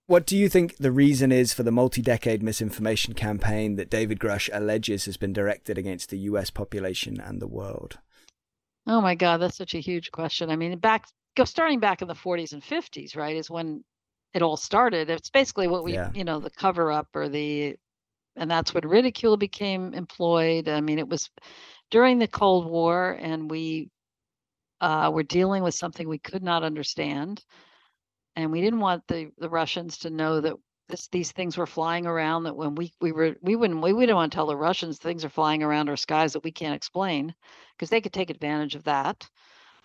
What 0.07 0.25
do 0.27 0.37
you 0.37 0.49
think 0.49 0.77
the 0.77 0.91
reason 0.91 1.31
is 1.31 1.53
for 1.53 1.63
the 1.63 1.71
multi 1.71 2.01
decade 2.01 2.43
misinformation 2.43 3.13
campaign 3.13 3.75
that 3.75 3.89
David 3.89 4.19
Grusch 4.19 4.49
alleges 4.53 5.05
has 5.05 5.17
been 5.17 5.33
directed 5.33 5.77
against 5.77 6.09
the 6.09 6.19
US 6.19 6.49
population 6.49 7.19
and 7.19 7.41
the 7.41 7.47
world? 7.47 7.97
Oh 8.87 9.01
my 9.01 9.15
God, 9.15 9.37
that's 9.41 9.57
such 9.57 9.73
a 9.73 9.79
huge 9.79 10.11
question. 10.11 10.49
I 10.49 10.55
mean, 10.55 10.77
back 10.77 11.05
go 11.35 11.43
starting 11.43 11.79
back 11.79 12.01
in 12.01 12.07
the 12.07 12.13
40s 12.15 12.53
and 12.53 12.63
50s, 12.63 13.15
right, 13.15 13.35
is 13.35 13.49
when 13.49 13.83
it 14.33 14.41
all 14.41 14.57
started. 14.57 15.09
It's 15.09 15.29
basically 15.29 15.67
what 15.67 15.83
we, 15.83 15.93
Yeah. 15.93 16.11
you 16.13 16.23
know, 16.23 16.39
the 16.39 16.49
cover 16.51 16.91
up 16.91 17.07
or 17.15 17.27
the, 17.27 17.75
and 18.35 18.49
that's 18.49 18.73
when 18.73 18.87
ridicule 18.87 19.37
became 19.37 19.93
employed. 19.93 20.69
I 20.69 20.81
mean, 20.81 20.99
it 20.99 21.07
was 21.07 21.29
during 21.91 22.19
the 22.19 22.27
Cold 22.27 22.67
War, 22.69 23.17
and 23.19 23.49
we 23.49 23.89
uh, 24.85 25.09
were 25.11 25.23
dealing 25.23 25.63
with 25.63 25.73
something 25.73 26.07
we 26.07 26.19
could 26.19 26.43
not 26.43 26.63
understand, 26.63 27.43
and 28.35 28.51
we 28.51 28.61
didn't 28.61 28.81
want 28.81 29.03
the 29.07 29.31
the 29.39 29.49
Russians 29.49 29.97
to 29.99 30.09
know 30.11 30.41
that 30.41 30.53
this 30.89 31.07
these 31.07 31.31
things 31.31 31.57
were 31.57 31.65
flying 31.65 32.05
around. 32.05 32.43
That 32.43 32.55
when 32.55 32.75
we 32.75 32.93
we 33.01 33.11
were 33.11 33.35
we 33.41 33.55
wouldn't 33.55 33.81
we, 33.81 33.93
we 33.93 34.03
didn't 34.03 34.17
want 34.17 34.31
to 34.31 34.35
tell 34.35 34.45
the 34.45 34.55
Russians 34.55 34.99
things 34.99 35.25
are 35.25 35.29
flying 35.29 35.63
around 35.63 35.89
our 35.89 35.97
skies 35.97 36.33
that 36.33 36.43
we 36.43 36.51
can't 36.51 36.75
explain 36.75 37.33
because 37.73 37.89
they 37.89 38.01
could 38.01 38.13
take 38.13 38.29
advantage 38.29 38.75
of 38.75 38.83
that. 38.83 39.27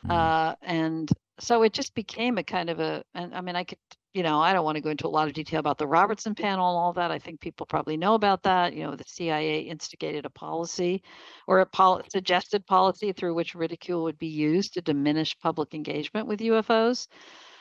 Mm. 0.07 0.11
Uh, 0.11 0.55
and 0.63 1.11
so 1.39 1.63
it 1.63 1.73
just 1.73 1.95
became 1.95 2.37
a 2.37 2.45
kind 2.45 2.69
of 2.69 2.81
a, 2.81 3.03
and 3.15 3.35
I 3.35 3.41
mean, 3.41 3.57
I 3.57 3.65
could, 3.65 3.79
you 4.15 4.23
know, 4.25 4.41
I 4.41 4.53
don't 4.53 4.65
want 4.65 4.77
to 4.77 4.83
go 4.83 4.91
into 4.91 5.07
a 5.07 5.09
lot 5.09 5.29
of 5.29 5.35
detail 5.35 5.61
about 5.61 5.79
the 5.79 5.87
Robertson 5.87 6.35
panel 6.35 6.69
and 6.71 6.77
all 6.79 6.93
that. 6.95 7.11
I 7.13 7.19
think 7.19 7.41
people 7.41 7.67
probably 7.67 7.97
know 7.97 8.15
about 8.15 8.43
that. 8.43 8.75
You 8.75 8.85
know, 8.85 8.97
the 8.97 9.05
CIA 9.07 9.61
instigated 9.61 10.27
a 10.27 10.31
policy 10.31 11.03
or 11.47 11.61
a 11.61 11.67
pol- 11.67 12.03
suggested 12.11 12.67
policy 12.67 13.13
through 13.13 13.35
which 13.35 13.55
ridicule 13.55 14.03
would 14.05 14.19
be 14.19 14.27
used 14.29 14.75
to 14.75 14.83
diminish 14.83 15.39
public 15.39 15.75
engagement 15.75 16.27
with 16.27 16.41
UFOs. 16.41 17.07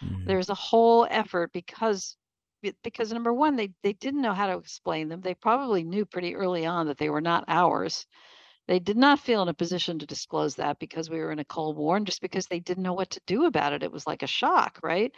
Mhm. 0.02 0.26
There's 0.26 0.50
a 0.50 0.56
whole 0.56 1.08
effort 1.10 1.52
because 1.54 2.18
because 2.84 3.14
number 3.14 3.34
one, 3.34 3.56
they 3.56 3.72
they 3.84 3.94
didn't 3.94 4.22
know 4.22 4.34
how 4.34 4.48
to 4.48 4.58
explain 4.58 5.08
them. 5.10 5.22
They 5.22 5.36
probably 5.36 5.84
knew 5.84 6.06
pretty 6.06 6.36
early 6.36 6.66
on 6.66 6.88
that 6.88 6.98
they 6.98 7.10
were 7.10 7.22
not 7.22 7.46
ours. 7.48 8.06
They 8.68 8.80
did 8.80 8.98
not 8.98 9.20
feel 9.20 9.42
in 9.44 9.50
a 9.50 9.54
position 9.54 10.00
to 10.00 10.06
disclose 10.08 10.56
that 10.56 10.80
because 10.80 11.10
we 11.10 11.20
were 11.20 11.32
in 11.32 11.40
a 11.40 11.46
Cold 11.46 11.78
War 11.78 11.98
and 11.98 12.06
just 12.06 12.22
because 12.22 12.48
they 12.48 12.60
didn't 12.62 12.84
know 12.84 12.94
what 12.94 13.12
to 13.12 13.22
do 13.28 13.46
about 13.46 13.74
it. 13.74 13.84
It 13.84 13.92
was 13.92 14.08
like 14.08 14.24
a 14.24 14.28
shock, 14.28 14.80
right? 14.84 15.14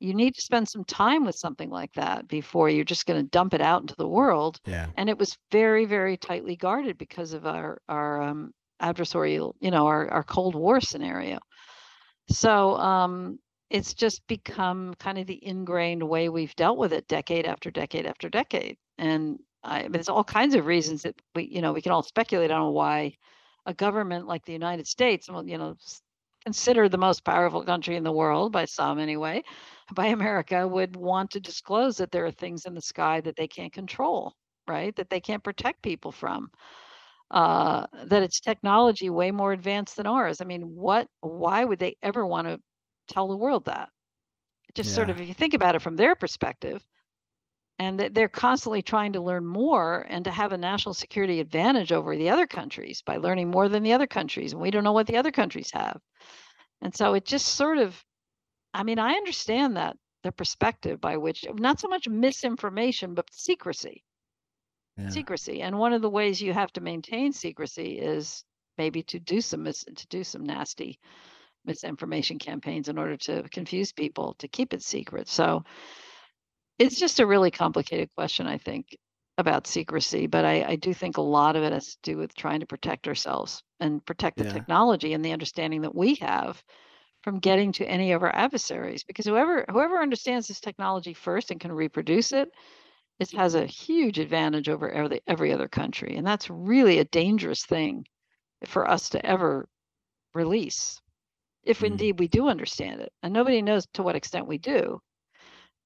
You 0.00 0.14
need 0.14 0.34
to 0.34 0.40
spend 0.40 0.68
some 0.68 0.84
time 0.84 1.24
with 1.24 1.34
something 1.34 1.70
like 1.70 1.92
that 1.94 2.28
before 2.28 2.70
you're 2.70 2.84
just 2.84 3.06
going 3.06 3.20
to 3.20 3.28
dump 3.30 3.54
it 3.54 3.60
out 3.60 3.82
into 3.82 3.96
the 3.98 4.08
world. 4.08 4.60
Yeah. 4.64 4.86
And 4.96 5.08
it 5.08 5.18
was 5.18 5.36
very, 5.50 5.86
very 5.86 6.16
tightly 6.16 6.56
guarded 6.56 6.98
because 6.98 7.32
of 7.32 7.46
our 7.46 7.80
our 7.88 8.22
um, 8.22 8.52
adversarial, 8.80 9.54
you 9.60 9.70
know, 9.70 9.86
our 9.86 10.08
our 10.10 10.24
Cold 10.24 10.54
War 10.54 10.80
scenario. 10.80 11.38
So 12.30 12.76
um, 12.76 13.38
it's 13.70 13.94
just 13.94 14.26
become 14.26 14.94
kind 14.94 15.18
of 15.18 15.26
the 15.26 15.44
ingrained 15.44 16.02
way 16.02 16.28
we've 16.28 16.54
dealt 16.56 16.78
with 16.78 16.92
it 16.92 17.08
decade 17.08 17.46
after 17.46 17.70
decade 17.70 18.06
after 18.06 18.28
decade. 18.28 18.76
And 18.98 19.38
I, 19.64 19.88
there's 19.88 20.08
all 20.08 20.24
kinds 20.24 20.54
of 20.54 20.66
reasons 20.66 21.02
that 21.02 21.14
we, 21.34 21.44
you 21.44 21.60
know, 21.60 21.72
we 21.72 21.82
can 21.82 21.92
all 21.92 22.02
speculate 22.02 22.50
on 22.50 22.72
why 22.72 23.14
a 23.66 23.74
government 23.74 24.26
like 24.26 24.44
the 24.44 24.52
United 24.52 24.86
States, 24.86 25.28
well, 25.28 25.46
you 25.46 25.58
know, 25.58 25.76
considered 26.48 26.90
the 26.92 26.98
most 27.08 27.24
powerful 27.24 27.64
country 27.64 27.96
in 27.96 28.04
the 28.04 28.12
world 28.12 28.52
by 28.52 28.64
some 28.66 28.98
anyway, 28.98 29.42
by 29.94 30.06
America, 30.06 30.66
would 30.68 30.96
want 30.96 31.30
to 31.32 31.40
disclose 31.40 31.98
that 31.98 32.12
there 32.12 32.26
are 32.26 32.32
things 32.32 32.66
in 32.66 32.74
the 32.74 32.82
sky 32.82 33.20
that 33.22 33.36
they 33.36 33.48
can't 33.48 33.72
control, 33.72 34.34
right? 34.68 34.96
That 34.96 35.10
they 35.10 35.20
can't 35.20 35.44
protect 35.44 35.82
people 35.82 36.12
from. 36.12 36.50
Uh, 37.30 37.86
that 38.06 38.22
it's 38.22 38.40
technology 38.40 39.10
way 39.10 39.30
more 39.32 39.52
advanced 39.52 39.96
than 39.96 40.06
ours. 40.06 40.40
I 40.40 40.44
mean, 40.44 40.74
what? 40.74 41.08
Why 41.20 41.64
would 41.64 41.78
they 41.80 41.96
ever 42.02 42.26
want 42.26 42.48
to 42.48 42.60
tell 43.08 43.28
the 43.28 43.36
world 43.36 43.66
that? 43.66 43.90
Just 44.74 44.94
sort 44.94 45.10
of, 45.10 45.20
if 45.20 45.28
you 45.28 45.34
think 45.34 45.54
about 45.54 45.76
it 45.76 45.80
from 45.82 45.96
their 45.96 46.16
perspective, 46.16 46.87
and 47.78 48.00
that 48.00 48.14
they're 48.14 48.28
constantly 48.28 48.82
trying 48.82 49.12
to 49.12 49.20
learn 49.20 49.46
more 49.46 50.04
and 50.08 50.24
to 50.24 50.30
have 50.30 50.52
a 50.52 50.58
national 50.58 50.94
security 50.94 51.40
advantage 51.40 51.92
over 51.92 52.16
the 52.16 52.30
other 52.30 52.46
countries 52.46 53.02
by 53.02 53.16
learning 53.16 53.50
more 53.50 53.68
than 53.68 53.82
the 53.82 53.92
other 53.92 54.06
countries 54.06 54.52
and 54.52 54.60
we 54.60 54.70
don't 54.70 54.84
know 54.84 54.92
what 54.92 55.06
the 55.06 55.16
other 55.16 55.30
countries 55.30 55.70
have. 55.72 56.00
And 56.80 56.94
so 56.94 57.14
it 57.14 57.24
just 57.24 57.46
sort 57.46 57.78
of 57.78 58.04
i 58.74 58.82
mean 58.82 58.98
i 58.98 59.12
understand 59.14 59.76
that 59.76 59.96
the 60.24 60.32
perspective 60.32 61.00
by 61.00 61.16
which 61.16 61.46
not 61.54 61.80
so 61.80 61.88
much 61.88 62.08
misinformation 62.08 63.14
but 63.14 63.32
secrecy. 63.32 64.04
Yeah. 64.96 65.10
secrecy 65.10 65.62
and 65.62 65.78
one 65.78 65.92
of 65.92 66.02
the 66.02 66.10
ways 66.10 66.40
you 66.40 66.52
have 66.52 66.72
to 66.72 66.80
maintain 66.80 67.32
secrecy 67.32 67.98
is 67.98 68.44
maybe 68.76 69.02
to 69.04 69.20
do 69.20 69.40
some 69.40 69.62
mis- 69.62 69.84
to 69.84 70.06
do 70.08 70.24
some 70.24 70.44
nasty 70.44 70.98
misinformation 71.64 72.38
campaigns 72.38 72.88
in 72.88 72.98
order 72.98 73.16
to 73.16 73.42
confuse 73.50 73.92
people 73.92 74.34
to 74.38 74.48
keep 74.48 74.72
it 74.72 74.82
secret. 74.82 75.28
So 75.28 75.64
it's 76.78 76.98
just 76.98 77.20
a 77.20 77.26
really 77.26 77.50
complicated 77.50 78.10
question, 78.16 78.46
I 78.46 78.58
think, 78.58 78.96
about 79.38 79.66
secrecy. 79.66 80.26
But 80.26 80.44
I, 80.44 80.64
I 80.64 80.76
do 80.76 80.94
think 80.94 81.16
a 81.16 81.22
lot 81.22 81.56
of 81.56 81.62
it 81.62 81.72
has 81.72 81.94
to 81.94 81.98
do 82.02 82.18
with 82.18 82.34
trying 82.34 82.60
to 82.60 82.66
protect 82.66 83.08
ourselves 83.08 83.62
and 83.80 84.04
protect 84.04 84.38
the 84.38 84.44
Yeah. 84.44 84.44
technology 84.44 85.12
and 85.12 85.24
the 85.24 85.32
understanding 85.32 85.82
that 85.82 85.94
we 85.94 86.16
have 86.16 86.62
from 87.22 87.40
getting 87.40 87.72
to 87.72 87.88
any 87.88 88.12
of 88.12 88.22
our 88.22 88.34
adversaries. 88.34 89.04
Because 89.04 89.26
whoever 89.26 89.64
whoever 89.70 89.98
understands 90.00 90.48
this 90.48 90.60
technology 90.60 91.14
first 91.14 91.50
and 91.50 91.60
can 91.60 91.72
reproduce 91.72 92.32
it, 92.32 92.50
it 93.20 93.30
has 93.32 93.54
a 93.54 93.66
huge 93.66 94.18
advantage 94.18 94.68
over 94.68 94.90
every, 94.90 95.20
every 95.26 95.52
other 95.52 95.68
country. 95.68 96.16
And 96.16 96.26
that's 96.26 96.50
really 96.50 96.98
a 96.98 97.04
dangerous 97.04 97.64
thing 97.66 98.06
for 98.66 98.90
us 98.90 99.10
to 99.10 99.26
ever 99.26 99.68
release, 100.34 101.00
if 101.64 101.82
Mm. 101.82 101.84
indeed 101.84 102.18
we 102.20 102.28
do 102.28 102.48
understand 102.48 103.00
it. 103.02 103.12
And 103.22 103.32
nobody 103.34 103.62
knows 103.62 103.86
to 103.94 104.02
what 104.04 104.16
extent 104.16 104.46
we 104.48 104.58
do. 104.58 105.00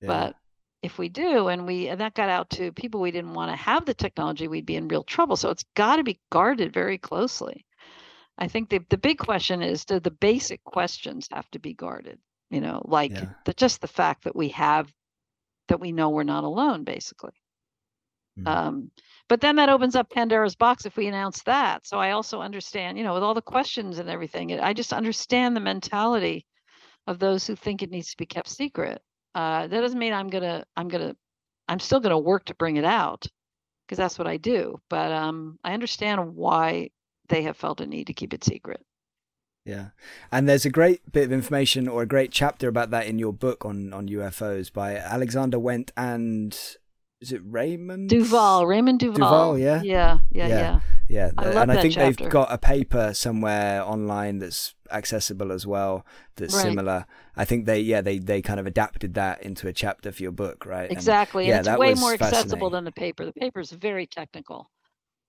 Yeah. 0.01 0.23
But 0.23 0.36
if 0.82 0.98
we 0.98 1.09
do, 1.09 1.48
and 1.48 1.66
we 1.66 1.88
and 1.88 2.00
that 2.00 2.14
got 2.14 2.28
out 2.28 2.50
to 2.50 2.72
people 2.72 3.00
we 3.00 3.10
didn't 3.12 3.34
want 3.34 3.50
to 3.52 3.56
have 3.56 3.86
the 3.86 3.94
technology, 3.94 4.48
we'd 4.48 4.66
be 4.66 4.76
in 4.76 4.88
real 4.88 5.04
trouble. 5.04 5.36
So 5.36 5.50
it's 5.50 5.64
got 5.74 5.96
to 5.96 6.04
be 6.04 6.20
guarded 6.30 6.72
very 6.72 6.98
closely. 6.98 7.66
I 8.38 8.48
think 8.48 8.70
the 8.70 8.80
the 8.90 8.98
big 8.98 9.18
question 9.18 9.62
is: 9.62 9.84
Do 9.84 10.00
the 10.00 10.10
basic 10.10 10.62
questions 10.64 11.28
have 11.32 11.50
to 11.52 11.59
be 11.59 11.74
guarded? 11.74 12.20
You 12.50 12.60
know, 12.60 12.82
like 12.86 13.12
Yeah. 13.12 13.34
the, 13.44 13.54
just 13.54 13.80
the 13.80 13.88
fact 13.88 14.24
that 14.24 14.36
we 14.36 14.48
have 14.50 14.92
that 15.68 15.80
we 15.80 15.92
know 15.92 16.10
we're 16.10 16.24
not 16.24 16.44
alone, 16.44 16.84
basically. 16.84 17.32
Mm. 18.38 18.46
Um, 18.46 18.90
but 19.28 19.40
then 19.40 19.56
that 19.56 19.68
opens 19.68 19.94
up 19.96 20.10
Pandora's 20.10 20.56
box 20.56 20.86
if 20.86 20.96
we 20.96 21.06
announce 21.06 21.42
that. 21.44 21.86
So 21.86 21.98
I 21.98 22.12
also 22.12 22.40
understand, 22.40 22.98
you 22.98 23.04
know, 23.04 23.14
with 23.14 23.22
all 23.22 23.34
the 23.34 23.42
questions 23.42 23.98
and 23.98 24.09
everything, 24.10 24.59
I 24.60 24.72
just 24.74 24.92
understand 24.92 25.56
the 25.56 25.60
mentality 25.60 26.46
of 27.06 27.18
those 27.18 27.46
who 27.46 27.56
think 27.56 27.82
it 27.82 27.90
needs 27.90 28.10
to 28.10 28.16
be 28.16 28.26
kept 28.26 28.48
secret. 28.48 29.02
Uh, 29.34 29.66
that 29.66 29.80
doesn't 29.80 29.98
mean 29.98 30.12
I'm 30.12 30.28
gonna, 30.28 30.64
I'm 30.76 30.88
gonna, 30.88 31.16
I'm 31.68 31.80
still 31.80 32.00
gonna 32.00 32.18
work 32.18 32.44
to 32.46 32.54
bring 32.54 32.76
it 32.76 32.84
out 32.84 33.26
because 33.86 33.98
that's 33.98 34.18
what 34.18 34.28
I 34.28 34.36
do. 34.36 34.78
But 34.88 35.12
um, 35.12 35.59
I 35.64 35.74
understand 35.74 36.34
why 36.34 36.90
they 37.28 37.42
have 37.42 37.56
felt 37.56 37.80
a 37.80 37.86
need 37.86 38.09
to 38.09 38.14
keep 38.14 38.34
it 38.34 38.44
secret. 38.44 38.84
Yeah, 39.64 39.88
and 40.32 40.48
there's 40.48 40.64
a 40.64 40.70
great 40.70 41.12
bit 41.12 41.24
of 41.24 41.32
information 41.32 41.86
or 41.86 42.02
a 42.02 42.06
great 42.06 42.32
chapter 42.32 42.68
about 42.68 42.90
that 42.90 43.06
in 43.06 43.18
your 43.18 43.32
book 43.32 43.64
on 43.64 43.92
on 43.92 44.09
UFOs 44.09 44.72
by 44.72 44.96
Alexander 44.96 45.59
Wendt 45.59 45.90
and 45.96 46.59
is 47.22 47.30
it 47.32 47.40
Raymond 47.44 48.10
Duvall? 48.10 48.66
Raymond 48.66 48.98
Duvall. 48.98 49.14
Duvall, 49.14 49.58
yeah, 49.58 49.80
yeah, 49.82 50.18
yeah, 50.32 50.48
yeah. 50.48 50.58
yeah. 50.58 50.80
yeah. 51.08 51.30
I 51.38 51.44
love 51.44 51.56
and 51.56 51.72
I 51.72 51.80
think 51.80 51.94
chapter. 51.94 52.24
they've 52.24 52.30
got 52.30 52.52
a 52.52 52.58
paper 52.58 53.14
somewhere 53.14 53.82
online 53.82 54.40
that's 54.40 54.74
accessible 54.90 55.52
as 55.52 55.64
well. 55.64 56.04
That's 56.36 56.52
right. 56.54 56.62
similar. 56.62 57.06
I 57.36 57.44
think 57.44 57.66
they, 57.66 57.78
yeah, 57.78 58.00
they 58.00 58.18
they 58.18 58.42
kind 58.42 58.58
of 58.58 58.66
adapted 58.66 59.14
that 59.14 59.42
into 59.42 59.68
a 59.68 59.72
chapter 59.72 60.10
for 60.10 60.22
your 60.22 60.32
book, 60.32 60.66
right? 60.66 60.90
Exactly. 60.90 61.50
And, 61.50 61.64
yeah, 61.64 61.72
it's 61.72 61.80
way 61.80 61.94
more 61.94 62.12
accessible 62.12 62.70
than 62.70 62.84
the 62.84 62.92
paper. 62.92 63.24
The 63.24 63.32
paper 63.32 63.60
is 63.60 63.70
very 63.70 64.06
technical. 64.06 64.68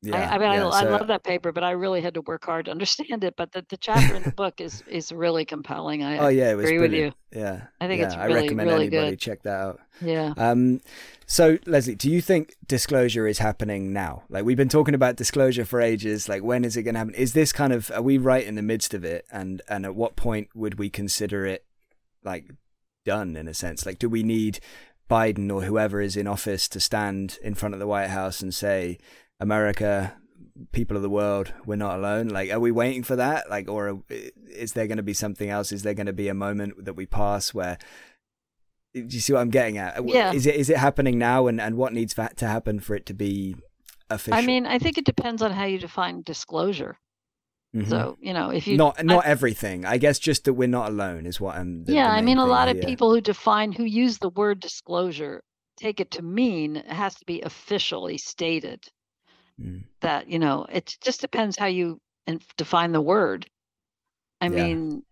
Yeah, 0.03 0.17
I, 0.17 0.35
I 0.35 0.37
mean, 0.37 0.51
yeah, 0.51 0.67
I, 0.67 0.81
so, 0.81 0.87
I 0.87 0.91
love 0.91 1.07
that 1.07 1.23
paper, 1.23 1.53
but 1.53 1.63
I 1.63 1.71
really 1.71 2.01
had 2.01 2.13
to 2.15 2.21
work 2.21 2.43
hard 2.43 2.65
to 2.65 2.71
understand 2.71 3.23
it. 3.23 3.35
But 3.37 3.53
the, 3.53 3.65
the 3.69 3.77
chapter 3.81 4.15
in 4.15 4.23
the 4.23 4.31
book 4.31 4.59
is 4.59 4.83
is 4.87 5.11
really 5.11 5.45
compelling. 5.45 6.03
I 6.03 6.17
oh 6.17 6.27
yeah, 6.27 6.51
it 6.51 6.55
was 6.55 6.65
agree 6.65 6.77
brilliant. 6.79 7.15
with 7.31 7.37
you. 7.37 7.41
Yeah, 7.41 7.61
I 7.79 7.87
think 7.87 8.01
yeah, 8.01 8.07
it's 8.07 8.15
really 8.17 8.33
I 8.33 8.41
recommend 8.41 8.69
really 8.69 8.87
anybody 8.87 9.11
good. 9.11 9.19
check 9.19 9.43
that 9.43 9.59
out. 9.59 9.79
Yeah. 10.01 10.33
Um, 10.35 10.81
so 11.25 11.57
Leslie, 11.65 11.95
do 11.95 12.11
you 12.11 12.21
think 12.21 12.55
disclosure 12.67 13.27
is 13.27 13.39
happening 13.39 13.93
now? 13.93 14.23
Like 14.29 14.43
we've 14.43 14.57
been 14.57 14.69
talking 14.69 14.93
about 14.93 15.15
disclosure 15.15 15.65
for 15.65 15.79
ages. 15.79 16.27
Like 16.27 16.43
when 16.43 16.65
is 16.65 16.75
it 16.75 16.83
going 16.83 16.95
to 16.95 16.99
happen? 16.99 17.15
Is 17.15 17.33
this 17.33 17.53
kind 17.53 17.71
of 17.71 17.89
are 17.91 18.01
we 18.01 18.17
right 18.17 18.45
in 18.45 18.55
the 18.55 18.61
midst 18.61 18.93
of 18.93 19.05
it? 19.05 19.25
And 19.31 19.61
and 19.69 19.85
at 19.85 19.95
what 19.95 20.15
point 20.17 20.49
would 20.53 20.77
we 20.77 20.89
consider 20.89 21.45
it 21.45 21.65
like 22.23 22.51
done 23.05 23.37
in 23.37 23.47
a 23.47 23.53
sense? 23.53 23.85
Like 23.85 23.99
do 23.99 24.09
we 24.09 24.21
need 24.21 24.59
Biden 25.09 25.53
or 25.53 25.63
whoever 25.63 26.01
is 26.01 26.17
in 26.17 26.27
office 26.27 26.67
to 26.69 26.79
stand 26.79 27.37
in 27.43 27.53
front 27.53 27.73
of 27.73 27.79
the 27.79 27.87
White 27.87 28.09
House 28.09 28.41
and 28.41 28.53
say, 28.53 28.97
America, 29.43 30.15
people 30.71 30.95
of 30.95 31.03
the 31.03 31.09
world, 31.09 31.53
we're 31.65 31.75
not 31.75 31.97
alone. 31.97 32.29
Like, 32.29 32.49
are 32.49 32.59
we 32.59 32.71
waiting 32.71 33.03
for 33.03 33.17
that? 33.17 33.49
Like, 33.49 33.69
or 33.69 34.01
is 34.47 34.71
there 34.71 34.87
going 34.87 34.97
to 34.97 35.03
be 35.03 35.13
something 35.13 35.49
else? 35.49 35.71
Is 35.71 35.83
there 35.83 35.93
going 35.93 36.07
to 36.07 36.13
be 36.13 36.29
a 36.29 36.33
moment 36.33 36.85
that 36.85 36.93
we 36.93 37.05
pass 37.05 37.53
where? 37.53 37.77
Do 38.93 39.01
you 39.01 39.19
see 39.19 39.33
what 39.33 39.41
I'm 39.41 39.49
getting 39.49 39.77
at? 39.77 40.07
Yeah. 40.07 40.31
Is 40.31 40.45
it 40.45 40.55
is 40.55 40.69
it 40.69 40.77
happening 40.77 41.17
now, 41.17 41.47
and 41.47 41.59
and 41.59 41.75
what 41.75 41.93
needs 41.93 42.13
to 42.13 42.47
happen 42.47 42.79
for 42.79 42.95
it 42.95 43.05
to 43.07 43.13
be 43.13 43.55
official? 44.09 44.39
I 44.39 44.45
mean, 44.45 44.65
I 44.65 44.79
think 44.79 44.97
it 44.97 45.05
depends 45.05 45.41
on 45.41 45.51
how 45.51 45.65
you 45.65 45.79
define 45.79 46.21
disclosure. 46.21 46.97
Mm-hmm. 47.75 47.89
So 47.89 48.17
you 48.21 48.33
know, 48.33 48.49
if 48.51 48.67
you 48.67 48.77
not 48.77 49.03
not 49.03 49.25
I, 49.25 49.29
everything, 49.29 49.83
I 49.83 49.97
guess 49.97 50.19
just 50.19 50.45
that 50.45 50.53
we're 50.53 50.67
not 50.67 50.89
alone 50.89 51.25
is 51.25 51.41
what 51.41 51.55
I'm. 51.55 51.83
The, 51.85 51.93
yeah, 51.93 52.07
the 52.07 52.17
I 52.17 52.21
mean, 52.21 52.37
a 52.37 52.45
lot 52.45 52.69
of 52.69 52.79
people 52.81 53.13
who 53.13 53.19
define 53.19 53.71
who 53.71 53.83
use 53.83 54.19
the 54.19 54.29
word 54.29 54.59
disclosure 54.59 55.43
take 55.75 55.99
it 55.99 56.11
to 56.11 56.21
mean 56.21 56.77
it 56.77 56.87
has 56.87 57.15
to 57.15 57.25
be 57.25 57.41
officially 57.41 58.17
stated. 58.17 58.87
Mm. 59.61 59.83
That 60.01 60.27
you 60.27 60.39
know, 60.39 60.65
it 60.71 60.97
just 61.01 61.21
depends 61.21 61.57
how 61.57 61.67
you 61.67 61.99
define 62.57 62.91
the 62.91 63.01
word. 63.01 63.47
I 64.41 64.45
yeah. 64.45 64.49
mean, 64.49 65.03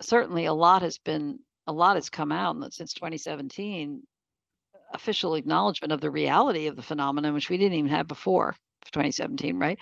certainly 0.00 0.46
a 0.46 0.52
lot 0.52 0.82
has 0.82 0.98
been 0.98 1.38
a 1.66 1.72
lot 1.72 1.96
has 1.96 2.10
come 2.10 2.32
out 2.32 2.72
since 2.72 2.92
2017 2.94 4.02
official 4.92 5.34
acknowledgement 5.34 5.92
of 5.92 6.00
the 6.00 6.10
reality 6.10 6.66
of 6.66 6.76
the 6.76 6.82
phenomenon 6.82 7.34
which 7.34 7.50
we 7.50 7.56
didn't 7.56 7.78
even 7.78 7.90
have 7.90 8.06
before 8.06 8.54
2017 8.92 9.58
right 9.58 9.78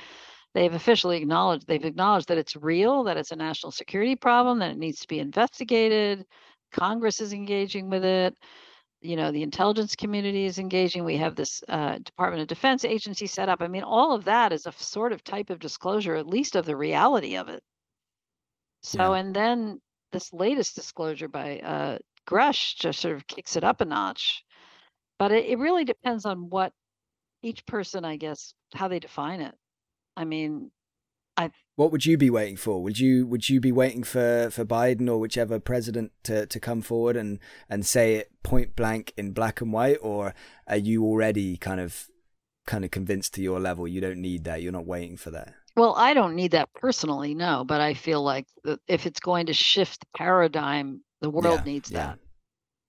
they've 0.54 0.74
officially 0.74 1.18
acknowledged 1.18 1.66
they've 1.66 1.84
acknowledged 1.84 2.28
that 2.28 2.38
it's 2.38 2.56
real 2.56 3.04
that 3.04 3.16
it's 3.16 3.32
a 3.32 3.36
national 3.36 3.72
security 3.72 4.16
problem 4.16 4.58
that 4.58 4.70
it 4.70 4.78
needs 4.78 5.00
to 5.00 5.08
be 5.08 5.18
investigated 5.18 6.24
congress 6.72 7.20
is 7.20 7.32
engaging 7.32 7.90
with 7.90 8.04
it 8.04 8.34
you 9.02 9.16
know 9.16 9.30
the 9.32 9.42
intelligence 9.42 9.96
community 9.96 10.44
is 10.44 10.58
engaging 10.58 11.04
we 11.04 11.16
have 11.16 11.34
this 11.34 11.62
uh, 11.68 11.98
department 11.98 12.42
of 12.42 12.48
defense 12.48 12.84
agency 12.84 13.26
set 13.26 13.48
up. 13.48 13.60
I 13.60 13.68
mean 13.68 13.82
all 13.82 14.12
of 14.14 14.24
that 14.24 14.52
is 14.52 14.66
a 14.66 14.72
sort 14.72 15.12
of 15.12 15.24
type 15.24 15.50
of 15.50 15.58
disclosure 15.58 16.14
at 16.14 16.26
least 16.26 16.56
of 16.56 16.66
the 16.66 16.76
reality 16.76 17.36
of 17.36 17.48
it. 17.48 17.62
So 18.82 19.12
yeah. 19.12 19.20
and 19.20 19.34
then 19.34 19.80
this 20.12 20.32
latest 20.32 20.74
disclosure 20.74 21.28
by 21.28 21.58
uh, 21.58 21.98
grusch 22.28 22.76
just 22.76 23.00
sort 23.00 23.16
of 23.16 23.26
kicks 23.26 23.56
it 23.56 23.64
up 23.64 23.80
a 23.80 23.84
notch. 23.84 24.44
But 25.18 25.32
it, 25.32 25.46
it 25.46 25.58
really 25.58 25.84
depends 25.84 26.24
on 26.24 26.50
what 26.50 26.72
each 27.42 27.66
person 27.66 28.04
i 28.04 28.16
guess 28.16 28.54
how 28.74 28.88
they 28.88 29.00
define 29.00 29.40
it. 29.40 29.54
I 30.16 30.24
mean 30.24 30.70
I 31.36 31.50
what 31.76 31.90
would 31.90 32.04
you 32.04 32.18
be 32.18 32.30
waiting 32.30 32.56
for? 32.56 32.82
Would 32.82 32.98
you 32.98 33.26
would 33.26 33.48
you 33.48 33.60
be 33.60 33.72
waiting 33.72 34.02
for, 34.02 34.50
for 34.50 34.64
Biden 34.64 35.08
or 35.08 35.18
whichever 35.18 35.58
president 35.58 36.12
to, 36.24 36.46
to 36.46 36.60
come 36.60 36.82
forward 36.82 37.16
and, 37.16 37.38
and 37.68 37.86
say 37.86 38.16
it 38.16 38.30
point 38.42 38.76
blank 38.76 39.12
in 39.16 39.32
black 39.32 39.60
and 39.60 39.72
white, 39.72 39.98
or 40.02 40.34
are 40.66 40.76
you 40.76 41.04
already 41.04 41.56
kind 41.56 41.80
of 41.80 42.08
kind 42.66 42.84
of 42.84 42.90
convinced 42.90 43.34
to 43.34 43.42
your 43.42 43.58
level 43.58 43.88
you 43.88 44.00
don't 44.00 44.20
need 44.20 44.44
that? 44.44 44.62
You're 44.62 44.72
not 44.72 44.86
waiting 44.86 45.16
for 45.16 45.30
that. 45.30 45.54
Well, 45.74 45.94
I 45.96 46.12
don't 46.12 46.36
need 46.36 46.50
that 46.50 46.68
personally, 46.74 47.34
no. 47.34 47.64
But 47.64 47.80
I 47.80 47.94
feel 47.94 48.22
like 48.22 48.46
if 48.86 49.06
it's 49.06 49.20
going 49.20 49.46
to 49.46 49.54
shift 49.54 50.00
the 50.00 50.06
paradigm, 50.14 51.00
the 51.22 51.30
world 51.30 51.60
yeah, 51.60 51.72
needs 51.72 51.90
yeah. 51.90 51.98
that. 51.98 52.18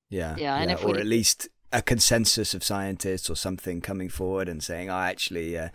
Yeah, 0.10 0.36
yeah, 0.38 0.56
and 0.58 0.70
yeah. 0.70 0.76
if 0.76 0.84
or 0.84 0.92
we, 0.92 1.00
at 1.00 1.06
least 1.06 1.48
a 1.72 1.82
consensus 1.82 2.54
of 2.54 2.64
scientists 2.64 3.30
or 3.30 3.36
something 3.36 3.82
coming 3.82 4.10
forward 4.10 4.50
and 4.50 4.62
saying, 4.62 4.90
"Oh, 4.90 5.00
actually." 5.00 5.58
Uh, 5.58 5.70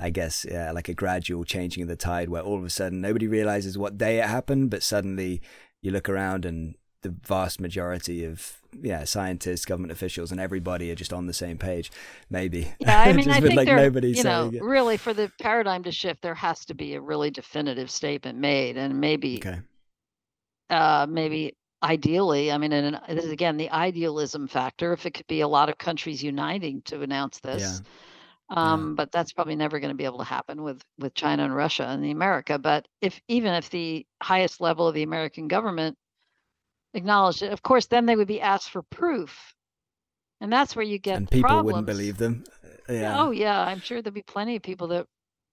I 0.00 0.10
guess, 0.10 0.46
yeah, 0.48 0.70
like 0.72 0.88
a 0.88 0.94
gradual 0.94 1.44
changing 1.44 1.82
of 1.82 1.88
the 1.88 1.96
tide 1.96 2.28
where 2.28 2.42
all 2.42 2.58
of 2.58 2.64
a 2.64 2.70
sudden 2.70 3.00
nobody 3.00 3.26
realizes 3.26 3.76
what 3.76 3.98
day 3.98 4.18
it 4.18 4.26
happened, 4.26 4.70
but 4.70 4.82
suddenly 4.82 5.40
you 5.82 5.90
look 5.90 6.08
around 6.08 6.44
and 6.44 6.76
the 7.02 7.10
vast 7.10 7.60
majority 7.60 8.24
of 8.24 8.58
yeah 8.82 9.04
scientists, 9.04 9.64
government 9.64 9.92
officials, 9.92 10.30
and 10.30 10.40
everybody 10.40 10.90
are 10.90 10.94
just 10.94 11.12
on 11.12 11.26
the 11.26 11.32
same 11.32 11.58
page. 11.58 11.90
Maybe. 12.30 12.72
Yeah, 12.80 13.00
I 13.00 13.12
mean, 13.14 13.30
I 13.30 13.40
think 13.40 13.54
like 13.54 13.66
there, 13.66 14.06
you 14.06 14.22
know, 14.22 14.50
it. 14.52 14.62
really 14.62 14.96
for 14.96 15.12
the 15.12 15.30
paradigm 15.40 15.82
to 15.84 15.92
shift, 15.92 16.22
there 16.22 16.34
has 16.34 16.64
to 16.66 16.74
be 16.74 16.94
a 16.94 17.00
really 17.00 17.30
definitive 17.30 17.90
statement 17.90 18.38
made, 18.38 18.76
and 18.76 19.00
maybe, 19.00 19.38
okay. 19.38 19.60
uh, 20.70 21.06
maybe 21.08 21.56
ideally, 21.82 22.50
I 22.50 22.58
mean, 22.58 22.72
and 22.72 23.00
this 23.08 23.24
is 23.24 23.32
again 23.32 23.56
the 23.56 23.70
idealism 23.70 24.48
factor. 24.48 24.92
If 24.92 25.06
it 25.06 25.14
could 25.14 25.26
be 25.26 25.40
a 25.40 25.48
lot 25.48 25.68
of 25.68 25.78
countries 25.78 26.22
uniting 26.22 26.82
to 26.82 27.02
announce 27.02 27.40
this. 27.40 27.62
Yeah 27.62 27.90
um, 28.50 28.90
yeah. 28.90 28.94
but 28.96 29.12
that's 29.12 29.32
probably 29.32 29.56
never 29.56 29.78
going 29.78 29.90
to 29.90 29.96
be 29.96 30.04
able 30.04 30.18
to 30.18 30.24
happen 30.24 30.62
with 30.62 30.82
with 30.98 31.14
China 31.14 31.44
and 31.44 31.54
Russia 31.54 31.84
and 31.84 32.02
the 32.02 32.10
America. 32.10 32.58
But 32.58 32.86
if 33.00 33.20
even 33.28 33.54
if 33.54 33.70
the 33.70 34.06
highest 34.22 34.60
level 34.60 34.88
of 34.88 34.94
the 34.94 35.02
American 35.02 35.48
government 35.48 35.96
acknowledged 36.94 37.42
it, 37.42 37.52
of 37.52 37.62
course, 37.62 37.86
then 37.86 38.06
they 38.06 38.16
would 38.16 38.28
be 38.28 38.40
asked 38.40 38.70
for 38.70 38.82
proof, 38.82 39.54
and 40.40 40.52
that's 40.52 40.74
where 40.74 40.84
you 40.84 40.98
get 40.98 41.18
and 41.18 41.30
people 41.30 41.48
problems. 41.48 41.66
wouldn't 41.66 41.86
believe 41.86 42.16
them. 42.16 42.44
Uh, 42.88 42.92
yeah. 42.92 43.22
Oh 43.22 43.30
yeah, 43.30 43.60
I'm 43.60 43.80
sure 43.80 44.00
there'll 44.00 44.14
be 44.14 44.22
plenty 44.22 44.56
of 44.56 44.62
people 44.62 44.88
that 44.88 45.06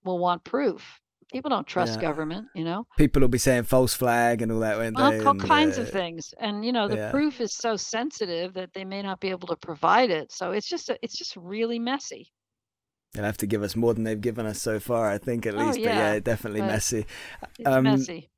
will 0.04 0.20
want 0.20 0.44
proof. 0.44 1.00
People 1.34 1.50
don't 1.50 1.68
trust 1.68 1.96
yeah. 1.96 2.02
government, 2.02 2.48
you 2.54 2.64
know. 2.64 2.86
People 2.98 3.20
will 3.20 3.28
be 3.28 3.40
saying 3.40 3.64
false 3.64 3.96
flag 3.96 4.44
and 4.44 4.52
all 4.52 4.60
that, 4.60 4.78
won't 4.78 4.98
all, 4.98 5.12
they? 5.12 5.20
all 5.20 5.32
and, 5.32 5.42
kinds 5.42 5.78
uh, 5.78 5.82
of 5.82 5.90
things, 5.90 6.34
and 6.40 6.64
you 6.64 6.72
know 6.72 6.88
the 6.88 6.96
yeah. 6.96 7.12
proof 7.12 7.42
is 7.42 7.54
so 7.54 7.76
sensitive 7.76 8.54
that 8.54 8.72
they 8.74 8.86
may 8.86 9.02
not 9.02 9.20
be 9.20 9.32
able 9.32 9.50
to 9.50 9.58
provide 9.58 10.12
it. 10.12 10.32
So 10.32 10.52
it's 10.54 10.70
just 10.70 10.90
a, 10.90 10.98
it's 11.02 11.18
just 11.18 11.36
really 11.36 11.80
messy. 11.80 12.32
They'll 13.16 13.26
have 13.26 13.38
to 13.38 13.48
give 13.48 13.64
us 13.64 13.76
more 13.76 13.94
than 13.94 14.04
they've 14.04 14.20
given 14.20 14.46
us 14.46 14.62
so 14.62 14.80
far, 14.80 15.10
I 15.10 15.18
think, 15.18 15.46
at 15.46 15.56
oh, 15.56 15.66
least. 15.66 15.80
Yeah, 15.80 15.88
but 15.88 15.96
yeah, 15.96 16.20
definitely 16.20 16.62
messy. 16.62 17.06
Um, 17.66 17.84
messy. 17.84 18.30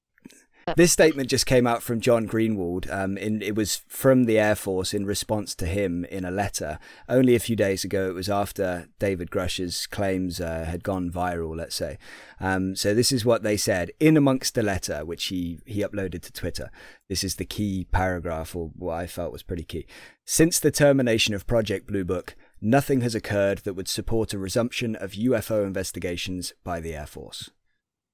This 0.76 0.91
statement 0.91 1.30
just 1.30 1.45
came 1.45 1.66
out 1.66 1.82
from 1.82 2.02
John 2.02 2.28
Greenwald. 2.28 2.91
Um, 2.91 3.18
in, 3.18 3.41
it 3.41 3.56
was 3.56 3.84
from 3.88 4.26
the 4.26 4.38
Air 4.38 4.56
Force 4.56 4.94
in 4.94 5.06
response 5.06 5.56
to 5.56 5.66
him 5.66 6.04
in 6.06 6.26
a 6.26 6.32
letter. 6.32 6.78
Only 7.08 7.36
a 7.36 7.40
few 7.40 7.56
days 7.56 7.86
ago, 7.86 8.10
it 8.10 8.14
was 8.14 8.30
after 8.30 8.90
David 8.99 9.32
Grusch's 9.32 9.88
claims 9.88 10.41
uh, 10.41 10.66
had 10.66 10.84
gone 10.84 11.10
viral, 11.10 11.56
let's 11.56 11.76
say. 11.76 11.98
Um, 12.41 12.76
so 12.76 12.94
this 12.94 13.14
is 13.14 13.24
what 13.24 13.44
they 13.44 13.56
said 13.56 13.91
in 13.99 14.18
amongst 14.18 14.56
the 14.56 14.64
letter, 14.64 15.06
which 15.06 15.26
he, 15.26 15.60
he 15.66 15.84
uploaded 15.84 16.22
to 16.24 16.34
Twitter. 16.34 16.70
This 17.08 17.24
is 17.24 17.36
the 17.36 17.45
key 17.45 17.88
paragraph, 17.91 18.54
or 18.54 18.72
what 18.76 18.95
I 18.95 19.08
felt 19.08 19.32
was 19.32 19.44
pretty 19.44 19.64
key. 19.64 19.86
Since 20.26 20.60
the 20.60 20.72
termination 20.72 21.34
of 21.34 21.48
Project 21.48 21.88
Blue 21.88 22.04
Book, 22.04 22.36
nothing 22.62 23.02
has 23.02 23.16
occurred 23.16 23.60
that 23.60 23.74
would 23.74 23.88
support 23.88 24.34
a 24.34 24.40
resumption 24.40 24.96
of 24.96 25.12
UFO 25.12 25.66
investigations 25.66 26.54
by 26.64 26.80
the 26.80 26.96
Air 26.96 27.08
Force. 27.08 27.52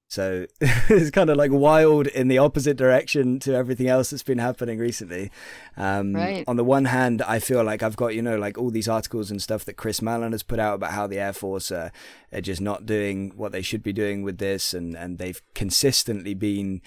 So 0.08 0.46
it's 0.60 1.10
kind 1.10 1.28
of 1.28 1.36
like 1.36 1.50
wild 1.50 2.06
in 2.06 2.28
the 2.28 2.38
opposite 2.38 2.76
direction 2.76 3.40
to 3.40 3.54
everything 3.54 3.88
else 3.88 4.10
that's 4.10 4.22
been 4.22 4.38
happening 4.38 4.78
recently. 4.78 5.30
Um, 5.76 6.14
right. 6.14 6.44
On 6.46 6.56
the 6.56 6.64
one 6.64 6.84
hand, 6.84 7.20
I 7.22 7.38
feel 7.40 7.64
like 7.64 7.82
I've 7.82 7.96
got, 7.96 8.14
you 8.14 8.22
know, 8.22 8.36
like 8.36 8.56
all 8.56 8.70
these 8.70 8.88
articles 8.88 9.30
and 9.30 9.42
stuff 9.42 9.64
that 9.64 9.74
Chris 9.74 10.00
Mellon 10.00 10.32
has 10.32 10.42
put 10.42 10.60
out 10.60 10.74
about 10.74 10.92
how 10.92 11.06
the 11.06 11.18
Air 11.18 11.32
Force 11.32 11.72
uh, 11.72 11.90
are 12.32 12.40
just 12.40 12.60
not 12.60 12.86
doing 12.86 13.32
what 13.34 13.52
they 13.52 13.62
should 13.62 13.82
be 13.82 13.92
doing 13.92 14.22
with 14.22 14.38
this. 14.38 14.72
And, 14.72 14.94
and 14.94 15.18
they've 15.18 15.42
consistently 15.54 16.34
been 16.34 16.80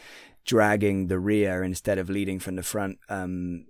dragging 0.45 1.07
the 1.07 1.19
rear 1.19 1.63
instead 1.63 1.97
of 1.97 2.09
leading 2.09 2.39
from 2.39 2.55
the 2.55 2.63
front. 2.63 2.99
Um, 3.09 3.65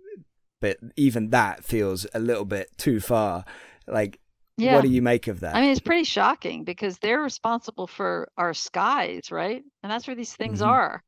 but 0.59 0.77
even 0.95 1.29
that 1.31 1.63
feels 1.63 2.05
a 2.13 2.19
little 2.19 2.45
bit 2.45 2.77
too 2.77 2.99
far. 2.99 3.43
Like, 3.87 4.19
Yeah. 4.57 4.75
What 4.75 4.83
do 4.83 4.89
you 4.89 5.01
make 5.01 5.27
of 5.27 5.39
that? 5.41 5.55
I 5.55 5.61
mean, 5.61 5.69
it's 5.71 5.79
pretty 5.79 6.03
shocking 6.03 6.63
because 6.63 6.97
they're 6.97 7.21
responsible 7.21 7.87
for 7.87 8.29
our 8.37 8.53
skies, 8.53 9.31
right? 9.31 9.63
And 9.83 9.91
that's 9.91 10.07
where 10.07 10.15
these 10.15 10.35
things 10.35 10.61
Mhm. 10.61 10.67
are. 10.67 11.03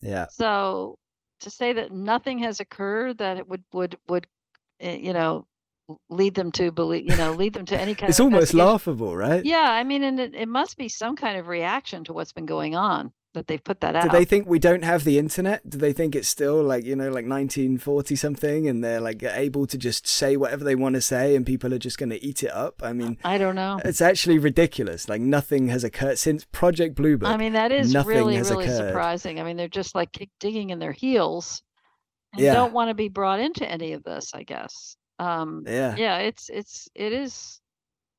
yeah. 0.00 0.26
So 0.30 0.98
to 1.40 1.50
say 1.50 1.72
that 1.72 1.92
nothing 1.92 2.38
has 2.38 2.60
occurred 2.60 3.18
that 3.18 3.36
it 3.36 3.48
would 3.48 3.64
would 3.72 3.98
would 4.08 4.26
eh, 4.80 4.96
you 4.96 5.12
know 5.12 5.46
lead 6.08 6.34
them 6.34 6.52
to 6.52 6.70
believe 6.70 7.08
you 7.08 7.16
know 7.16 7.32
lead 7.32 7.52
them 7.52 7.66
to 7.66 7.80
any 7.80 7.94
kind 7.94 8.10
It's 8.10 8.20
of 8.20 8.24
almost 8.26 8.54
laughable, 8.54 9.16
right? 9.16 9.44
Yeah, 9.44 9.58
I 9.70 9.84
mean, 9.84 10.02
and 10.04 10.20
it, 10.20 10.34
it 10.34 10.48
must 10.48 10.76
be 10.76 10.88
some 10.88 11.16
kind 11.16 11.38
of 11.38 11.48
reaction 11.48 12.04
to 12.04 12.12
what's 12.12 12.32
been 12.32 12.46
going 12.46 12.76
on 12.76 13.12
that 13.34 13.46
they've 13.46 13.62
put 13.62 13.80
that 13.80 13.96
out. 13.96 14.02
Do 14.04 14.08
they 14.10 14.24
think 14.24 14.46
we 14.46 14.58
don't 14.58 14.84
have 14.84 15.04
the 15.04 15.18
internet? 15.18 15.68
Do 15.68 15.78
they 15.78 15.92
think 15.92 16.14
it's 16.14 16.28
still 16.28 16.62
like, 16.62 16.84
you 16.84 16.94
know, 16.94 17.06
like 17.06 17.26
1940 17.26 18.14
something 18.16 18.68
and 18.68 18.84
they're 18.84 19.00
like 19.00 19.22
able 19.22 19.66
to 19.66 19.78
just 19.78 20.06
say 20.06 20.36
whatever 20.36 20.64
they 20.64 20.74
want 20.74 20.94
to 20.96 21.00
say 21.00 21.34
and 21.34 21.46
people 21.46 21.72
are 21.72 21.78
just 21.78 21.96
going 21.98 22.10
to 22.10 22.22
eat 22.22 22.42
it 22.42 22.50
up? 22.52 22.82
I 22.82 22.92
mean, 22.92 23.16
I 23.24 23.38
don't 23.38 23.54
know. 23.56 23.80
it's 23.84 24.00
actually 24.00 24.38
ridiculous. 24.38 25.08
Like 25.08 25.20
nothing 25.20 25.68
has 25.68 25.82
occurred 25.84 26.18
since 26.18 26.44
Project 26.44 26.94
Bluebird. 26.94 27.28
I 27.28 27.36
mean, 27.36 27.54
that 27.54 27.72
is 27.72 27.94
really, 27.94 28.38
really 28.38 28.66
occurred. 28.66 28.88
surprising. 28.88 29.40
I 29.40 29.44
mean, 29.44 29.56
they're 29.56 29.68
just 29.68 29.94
like 29.94 30.10
digging 30.38 30.70
in 30.70 30.78
their 30.78 30.92
heels 30.92 31.62
and 32.32 32.42
Yeah. 32.42 32.54
don't 32.54 32.72
want 32.74 32.90
to 32.90 32.94
be 32.94 33.08
brought 33.08 33.40
into 33.40 33.66
any 33.68 33.94
of 33.94 34.04
this, 34.04 34.32
I 34.34 34.42
guess. 34.42 34.96
Um, 35.18 35.64
yeah. 35.66 35.94
yeah, 35.96 36.18
it's, 36.18 36.50
it's, 36.50 36.88
it 36.94 37.12
is. 37.12 37.60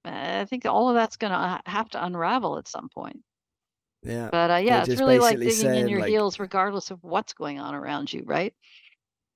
I 0.05 0.45
think 0.45 0.65
all 0.65 0.89
of 0.89 0.95
that's 0.95 1.17
going 1.17 1.31
to 1.31 1.61
have 1.65 1.89
to 1.91 2.03
unravel 2.03 2.57
at 2.57 2.67
some 2.67 2.89
point. 2.89 3.19
Yeah. 4.03 4.29
But 4.31 4.51
uh, 4.51 4.55
yeah, 4.57 4.83
it's 4.85 4.99
really 4.99 5.19
like 5.19 5.39
digging 5.39 5.75
in 5.75 5.87
your 5.87 6.01
like- 6.01 6.09
heels, 6.09 6.39
regardless 6.39 6.91
of 6.91 7.03
what's 7.03 7.33
going 7.33 7.59
on 7.59 7.75
around 7.75 8.11
you, 8.11 8.23
right? 8.25 8.53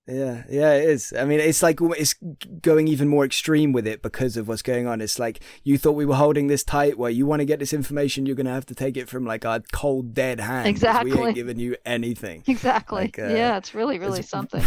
Yeah, 0.08 0.44
yeah, 0.50 0.72
it 0.72 0.90
is. 0.90 1.14
I 1.18 1.26
mean, 1.26 1.42
it's 1.42 1.62
like 1.62 1.80
it's 1.82 2.16
going 2.62 2.88
even 2.88 3.10
more 3.10 3.26
extreme 3.26 3.74
with 3.74 3.86
it 3.86 4.02
because 4.02 4.38
of 4.38 4.48
what's 4.48 4.62
going 4.62 4.88
on. 4.88 5.02
It's 5.02 5.20
like 5.20 5.42
you 5.66 5.78
thought 5.78 5.94
we 5.94 6.06
were 6.06 6.16
holding 6.16 6.48
this 6.48 6.64
tight. 6.64 6.98
Well, 6.98 7.10
you 7.10 7.26
want 7.26 7.42
to 7.42 7.46
get 7.46 7.60
this 7.60 7.74
information, 7.74 8.26
you're 8.26 8.38
gonna 8.38 8.54
have 8.54 8.66
to 8.68 8.76
take 8.76 8.96
it 8.96 9.10
from 9.10 9.26
like 9.26 9.44
our 9.46 9.60
cold 9.74 10.14
dead 10.14 10.40
hand. 10.40 10.68
Exactly. 10.68 11.12
We 11.12 11.22
ain't 11.22 11.36
giving 11.36 11.60
you 11.60 11.76
anything. 11.86 12.44
Exactly. 12.48 13.02
Like, 13.02 13.20
uh, 13.20 13.28
yeah, 13.28 13.58
it's 13.58 13.76
really, 13.76 14.00
really 14.00 14.20
it's 14.20 14.30
something. 14.38 14.64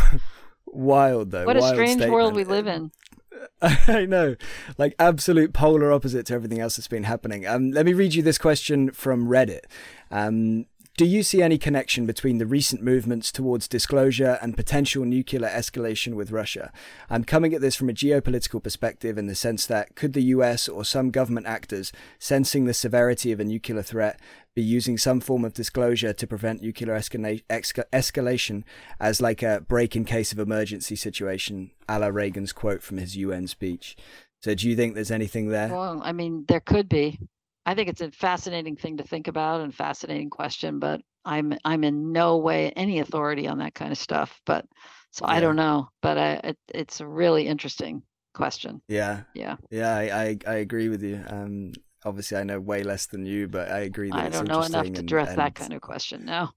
Wild 0.66 1.30
though. 1.30 1.46
What 1.46 1.56
a 1.56 1.60
wild 1.60 1.74
strange 1.74 2.04
world 2.04 2.34
we 2.34 2.44
live 2.44 2.66
in. 2.66 2.92
I 3.62 4.06
know, 4.06 4.36
like 4.78 4.94
absolute 4.98 5.52
polar 5.52 5.92
opposite 5.92 6.26
to 6.26 6.34
everything 6.34 6.60
else 6.60 6.76
that's 6.76 6.88
been 6.88 7.04
happening. 7.04 7.46
Um, 7.46 7.70
let 7.70 7.86
me 7.86 7.92
read 7.92 8.14
you 8.14 8.22
this 8.22 8.38
question 8.38 8.90
from 8.90 9.28
Reddit. 9.28 9.62
Um, 10.10 10.66
do 11.00 11.06
you 11.06 11.22
see 11.22 11.40
any 11.40 11.56
connection 11.56 12.04
between 12.04 12.36
the 12.36 12.44
recent 12.44 12.82
movements 12.82 13.32
towards 13.32 13.66
disclosure 13.66 14.38
and 14.42 14.54
potential 14.54 15.02
nuclear 15.06 15.48
escalation 15.48 16.12
with 16.12 16.30
Russia? 16.30 16.70
I'm 17.08 17.24
coming 17.24 17.54
at 17.54 17.62
this 17.62 17.74
from 17.74 17.88
a 17.88 17.94
geopolitical 17.94 18.62
perspective 18.62 19.16
in 19.16 19.26
the 19.26 19.34
sense 19.34 19.64
that 19.64 19.96
could 19.96 20.12
the 20.12 20.24
US 20.24 20.68
or 20.68 20.84
some 20.84 21.10
government 21.10 21.46
actors, 21.46 21.90
sensing 22.18 22.66
the 22.66 22.74
severity 22.74 23.32
of 23.32 23.40
a 23.40 23.46
nuclear 23.46 23.80
threat, 23.80 24.20
be 24.54 24.60
using 24.60 24.98
some 24.98 25.20
form 25.20 25.42
of 25.42 25.54
disclosure 25.54 26.12
to 26.12 26.26
prevent 26.26 26.60
nuclear 26.60 26.94
escala- 26.94 27.42
esca- 27.48 27.88
escalation 27.94 28.62
as 29.00 29.22
like 29.22 29.42
a 29.42 29.64
break 29.66 29.96
in 29.96 30.04
case 30.04 30.32
of 30.32 30.38
emergency 30.38 30.96
situation, 30.96 31.70
a 31.88 31.98
la 31.98 32.08
Reagan's 32.08 32.52
quote 32.52 32.82
from 32.82 32.98
his 32.98 33.16
UN 33.16 33.46
speech. 33.46 33.96
So 34.42 34.54
do 34.54 34.68
you 34.68 34.76
think 34.76 34.94
there's 34.94 35.10
anything 35.10 35.48
there? 35.48 35.68
Well, 35.68 36.02
I 36.04 36.12
mean, 36.12 36.44
there 36.46 36.60
could 36.60 36.90
be. 36.90 37.18
I 37.66 37.74
think 37.74 37.88
it's 37.88 38.00
a 38.00 38.10
fascinating 38.10 38.76
thing 38.76 38.96
to 38.98 39.04
think 39.04 39.28
about 39.28 39.60
and 39.60 39.74
fascinating 39.74 40.30
question, 40.30 40.78
but 40.78 41.00
I'm 41.24 41.54
I'm 41.64 41.84
in 41.84 42.12
no 42.12 42.38
way 42.38 42.70
any 42.70 43.00
authority 43.00 43.46
on 43.48 43.58
that 43.58 43.74
kind 43.74 43.92
of 43.92 43.98
stuff. 43.98 44.40
But 44.46 44.66
so 45.10 45.26
I 45.26 45.40
don't 45.40 45.56
know. 45.56 45.88
But 46.02 46.18
I, 46.18 46.32
it, 46.44 46.58
it's 46.74 47.00
a 47.00 47.06
really 47.06 47.46
interesting 47.46 48.02
question. 48.34 48.80
Yeah, 48.88 49.22
Yeah, 49.34 49.56
yeah, 49.70 49.94
I, 49.94 50.02
I, 50.02 50.38
I 50.46 50.54
agree 50.56 50.88
with 50.88 51.02
you. 51.02 51.22
Um, 51.28 51.72
obviously, 52.04 52.38
I 52.38 52.44
know 52.44 52.60
way 52.60 52.82
less 52.82 53.06
than 53.06 53.26
you, 53.26 53.48
but 53.48 53.70
I 53.70 53.80
agree 53.80 54.10
that 54.10 54.18
I 54.18 54.28
don't 54.28 54.48
know 54.48 54.62
enough 54.62 54.92
to 54.92 55.00
address 55.00 55.36
that 55.36 55.54
kind 55.54 55.72
of 55.72 55.80
question. 55.80 56.24
No, 56.24 56.50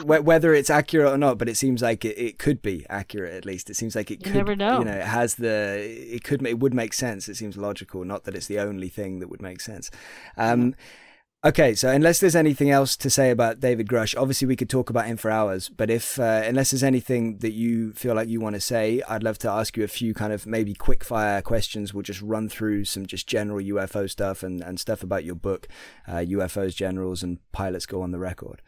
wh- 0.00 0.24
whether 0.24 0.54
it's 0.54 0.70
accurate 0.70 1.12
or 1.12 1.18
not, 1.18 1.38
but 1.38 1.48
it 1.48 1.56
seems 1.56 1.82
like 1.82 2.04
it, 2.04 2.18
it 2.18 2.38
could 2.38 2.62
be 2.62 2.84
accurate 2.88 3.34
at 3.34 3.44
least. 3.44 3.70
It 3.70 3.74
seems 3.74 3.94
like 3.94 4.10
it 4.10 4.20
You 4.20 4.32
could, 4.32 4.34
never 4.34 4.56
know. 4.56 4.78
You 4.80 4.84
know, 4.86 4.92
it 4.92 5.04
has 5.04 5.36
the, 5.36 5.78
it 5.80 6.24
could, 6.24 6.46
it 6.46 6.58
would 6.58 6.74
make 6.74 6.92
sense. 6.92 7.28
It 7.28 7.36
seems 7.36 7.56
logical, 7.56 8.04
not 8.04 8.24
that 8.24 8.34
it's 8.34 8.46
the 8.46 8.58
only 8.58 8.88
thing 8.88 9.20
that 9.20 9.28
would 9.28 9.42
make 9.42 9.60
sense. 9.60 9.90
Um, 10.36 10.74
okay, 11.44 11.74
so 11.74 11.90
unless 11.90 12.20
there's 12.20 12.36
anything 12.36 12.70
else 12.70 12.96
to 12.96 13.10
say 13.10 13.30
about 13.30 13.60
David 13.60 13.88
Grusch, 13.88 14.14
obviously 14.20 14.46
we 14.46 14.56
could 14.56 14.70
talk 14.70 14.90
about 14.90 15.06
him 15.06 15.16
for 15.16 15.30
hours. 15.30 15.68
But 15.68 15.90
if, 15.90 16.18
uh, 16.18 16.42
unless 16.44 16.70
there's 16.70 16.82
anything 16.82 17.38
that 17.38 17.52
you 17.52 17.92
feel 17.92 18.14
like 18.14 18.28
you 18.28 18.40
want 18.40 18.54
to 18.56 18.60
say, 18.60 19.02
I'd 19.08 19.22
love 19.22 19.38
to 19.38 19.50
ask 19.50 19.76
you 19.76 19.84
a 19.84 19.88
few 19.88 20.14
kind 20.14 20.32
of 20.32 20.46
maybe 20.46 20.74
quick 20.74 21.04
fire 21.04 21.40
questions. 21.42 21.94
We'll 21.94 22.02
just 22.02 22.22
run 22.22 22.48
through 22.48 22.84
some 22.84 23.06
just 23.06 23.26
general 23.26 23.60
UFO 23.60 24.08
stuff 24.10 24.42
and, 24.42 24.60
and 24.60 24.78
stuff 24.80 25.02
about 25.02 25.24
your 25.24 25.36
book, 25.36 25.68
uh, 26.06 26.16
UFOs, 26.16 26.74
Generals, 26.74 27.22
and 27.22 27.38
Pilots 27.52 27.86
Go 27.86 28.02
on 28.02 28.10
the 28.10 28.18
Record. 28.18 28.62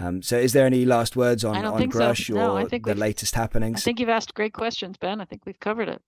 Um, 0.00 0.22
so, 0.22 0.36
is 0.36 0.52
there 0.52 0.64
any 0.64 0.84
last 0.84 1.16
words 1.16 1.44
on, 1.44 1.64
on 1.64 1.76
think 1.76 1.92
so. 1.92 1.98
Grusch 1.98 2.32
No, 2.32 2.56
I 2.56 2.62
or 2.62 2.68
think 2.68 2.86
the 2.86 2.94
latest 2.94 3.34
happenings? 3.34 3.80
I 3.80 3.84
think 3.84 3.98
you've 3.98 4.08
asked 4.08 4.32
great 4.32 4.52
questions, 4.52 4.96
Ben. 4.96 5.20
I 5.20 5.24
think 5.24 5.44
we've 5.44 5.58
covered 5.58 5.88
it. 5.88 6.00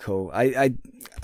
Cool. 0.00 0.30
I, 0.32 0.44
I 0.44 0.74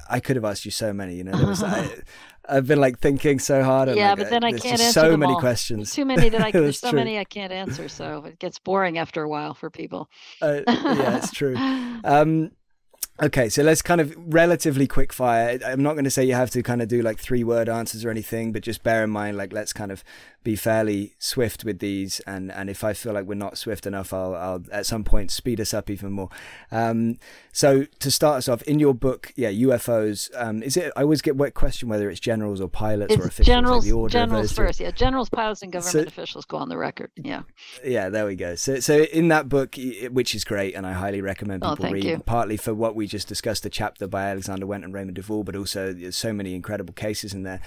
I 0.08 0.20
could 0.20 0.36
have 0.36 0.44
asked 0.44 0.64
you 0.64 0.70
so 0.70 0.92
many. 0.92 1.14
You 1.14 1.24
know, 1.24 1.46
was, 1.46 1.62
I, 1.62 1.88
I've 2.48 2.66
been 2.66 2.80
like 2.80 2.98
thinking 2.98 3.38
so 3.38 3.62
hard. 3.62 3.88
Yeah, 3.88 4.10
like, 4.10 4.18
but 4.18 4.30
then 4.30 4.44
I 4.44 4.50
there's 4.50 4.62
can't 4.62 4.80
answer 4.80 5.00
so 5.00 5.16
many 5.16 5.32
all. 5.32 5.40
questions. 5.40 5.92
Too 5.92 6.04
many 6.04 6.28
that 6.28 6.40
I 6.40 6.50
there's 6.52 6.78
so 6.78 6.90
true. 6.90 6.98
many 6.98 7.18
I 7.18 7.24
can't 7.24 7.52
answer, 7.52 7.88
so 7.88 8.24
it 8.24 8.38
gets 8.38 8.58
boring 8.58 8.98
after 8.98 9.22
a 9.22 9.28
while 9.28 9.54
for 9.54 9.70
people. 9.70 10.10
Uh, 10.42 10.60
yeah, 10.68 11.16
it's 11.16 11.30
true. 11.30 11.56
Um, 12.04 12.52
okay, 13.22 13.48
so 13.48 13.62
let's 13.62 13.82
kind 13.82 14.00
of 14.00 14.14
relatively 14.16 14.86
quick 14.86 15.12
fire. 15.12 15.58
I'm 15.64 15.82
not 15.82 15.92
going 15.94 16.04
to 16.04 16.10
say 16.10 16.24
you 16.24 16.34
have 16.34 16.50
to 16.50 16.62
kind 16.62 16.82
of 16.82 16.88
do 16.88 17.02
like 17.02 17.18
three 17.18 17.44
word 17.44 17.68
answers 17.68 18.04
or 18.04 18.10
anything, 18.10 18.52
but 18.52 18.62
just 18.62 18.82
bear 18.82 19.02
in 19.04 19.10
mind, 19.10 19.36
like, 19.36 19.52
let's 19.52 19.72
kind 19.72 19.90
of 19.92 20.02
be 20.44 20.54
fairly 20.54 21.14
swift 21.18 21.64
with 21.64 21.80
these. 21.80 22.20
And, 22.20 22.52
and 22.52 22.70
if 22.70 22.84
I 22.84 22.92
feel 22.92 23.12
like 23.12 23.26
we're 23.26 23.34
not 23.34 23.58
swift 23.58 23.84
enough, 23.84 24.12
I'll, 24.12 24.34
I'll 24.36 24.62
at 24.70 24.86
some 24.86 25.02
point 25.02 25.32
speed 25.32 25.60
us 25.60 25.74
up 25.74 25.90
even 25.90 26.12
more. 26.12 26.28
Um, 26.70 27.18
so 27.52 27.84
to 27.98 28.10
start 28.12 28.36
us 28.38 28.48
off, 28.48 28.62
in 28.62 28.78
your 28.78 28.94
book, 28.94 29.32
yeah, 29.34 29.50
UFOs, 29.50 30.30
um, 30.36 30.62
is 30.62 30.76
it, 30.76 30.92
I 30.94 31.02
always 31.02 31.20
get 31.20 31.36
what 31.36 31.54
question 31.54 31.88
whether 31.88 32.08
it's 32.08 32.20
generals 32.20 32.60
or 32.60 32.68
pilots 32.68 33.14
or 33.16 33.22
officials, 33.26 33.46
generals, 33.46 33.84
like 33.84 33.90
the 33.90 33.96
order 33.98 34.12
generals 34.12 34.52
first. 34.52 34.78
Yeah, 34.78 34.92
generals, 34.92 35.28
pilots, 35.28 35.62
and 35.62 35.72
government 35.72 35.92
So- 35.92 36.00
officials 36.06 36.44
go 36.44 36.58
on 36.58 36.68
the 36.68 36.76
record. 36.78 37.10
Yeah. 37.16 37.42
Yeah, 37.84 38.08
there 38.08 38.26
we 38.26 38.36
go. 38.36 38.54
So, 38.54 38.78
so 38.78 38.98
in 39.02 39.28
that 39.28 39.48
book, 39.48 39.74
which 40.10 40.34
is 40.34 40.44
great, 40.44 40.74
and 40.76 40.86
I 40.86 40.92
highly 40.92 41.22
recommend 41.22 41.64
Oh, 41.64 41.70
people 41.70 41.82
thank 41.84 41.94
read, 41.94 42.04
you. 42.04 42.18
partly 42.24 42.56
for 42.56 42.72
what 42.72 42.94
we 42.94 43.05
just 43.06 43.28
discussed, 43.28 43.62
the 43.62 43.70
chapter 43.70 44.06
by 44.06 44.24
Alexander 44.24 44.66
Wendt 44.66 44.84
and 44.84 44.94
Raymond 44.94 45.16
Duvall, 45.16 45.44
but 45.44 45.56
also 45.56 45.92
there's 45.92 46.16
so 46.16 46.32
many 46.32 46.54
incredible 46.54 46.94
cases 46.94 47.34
in 47.34 47.42
there. 47.42 47.60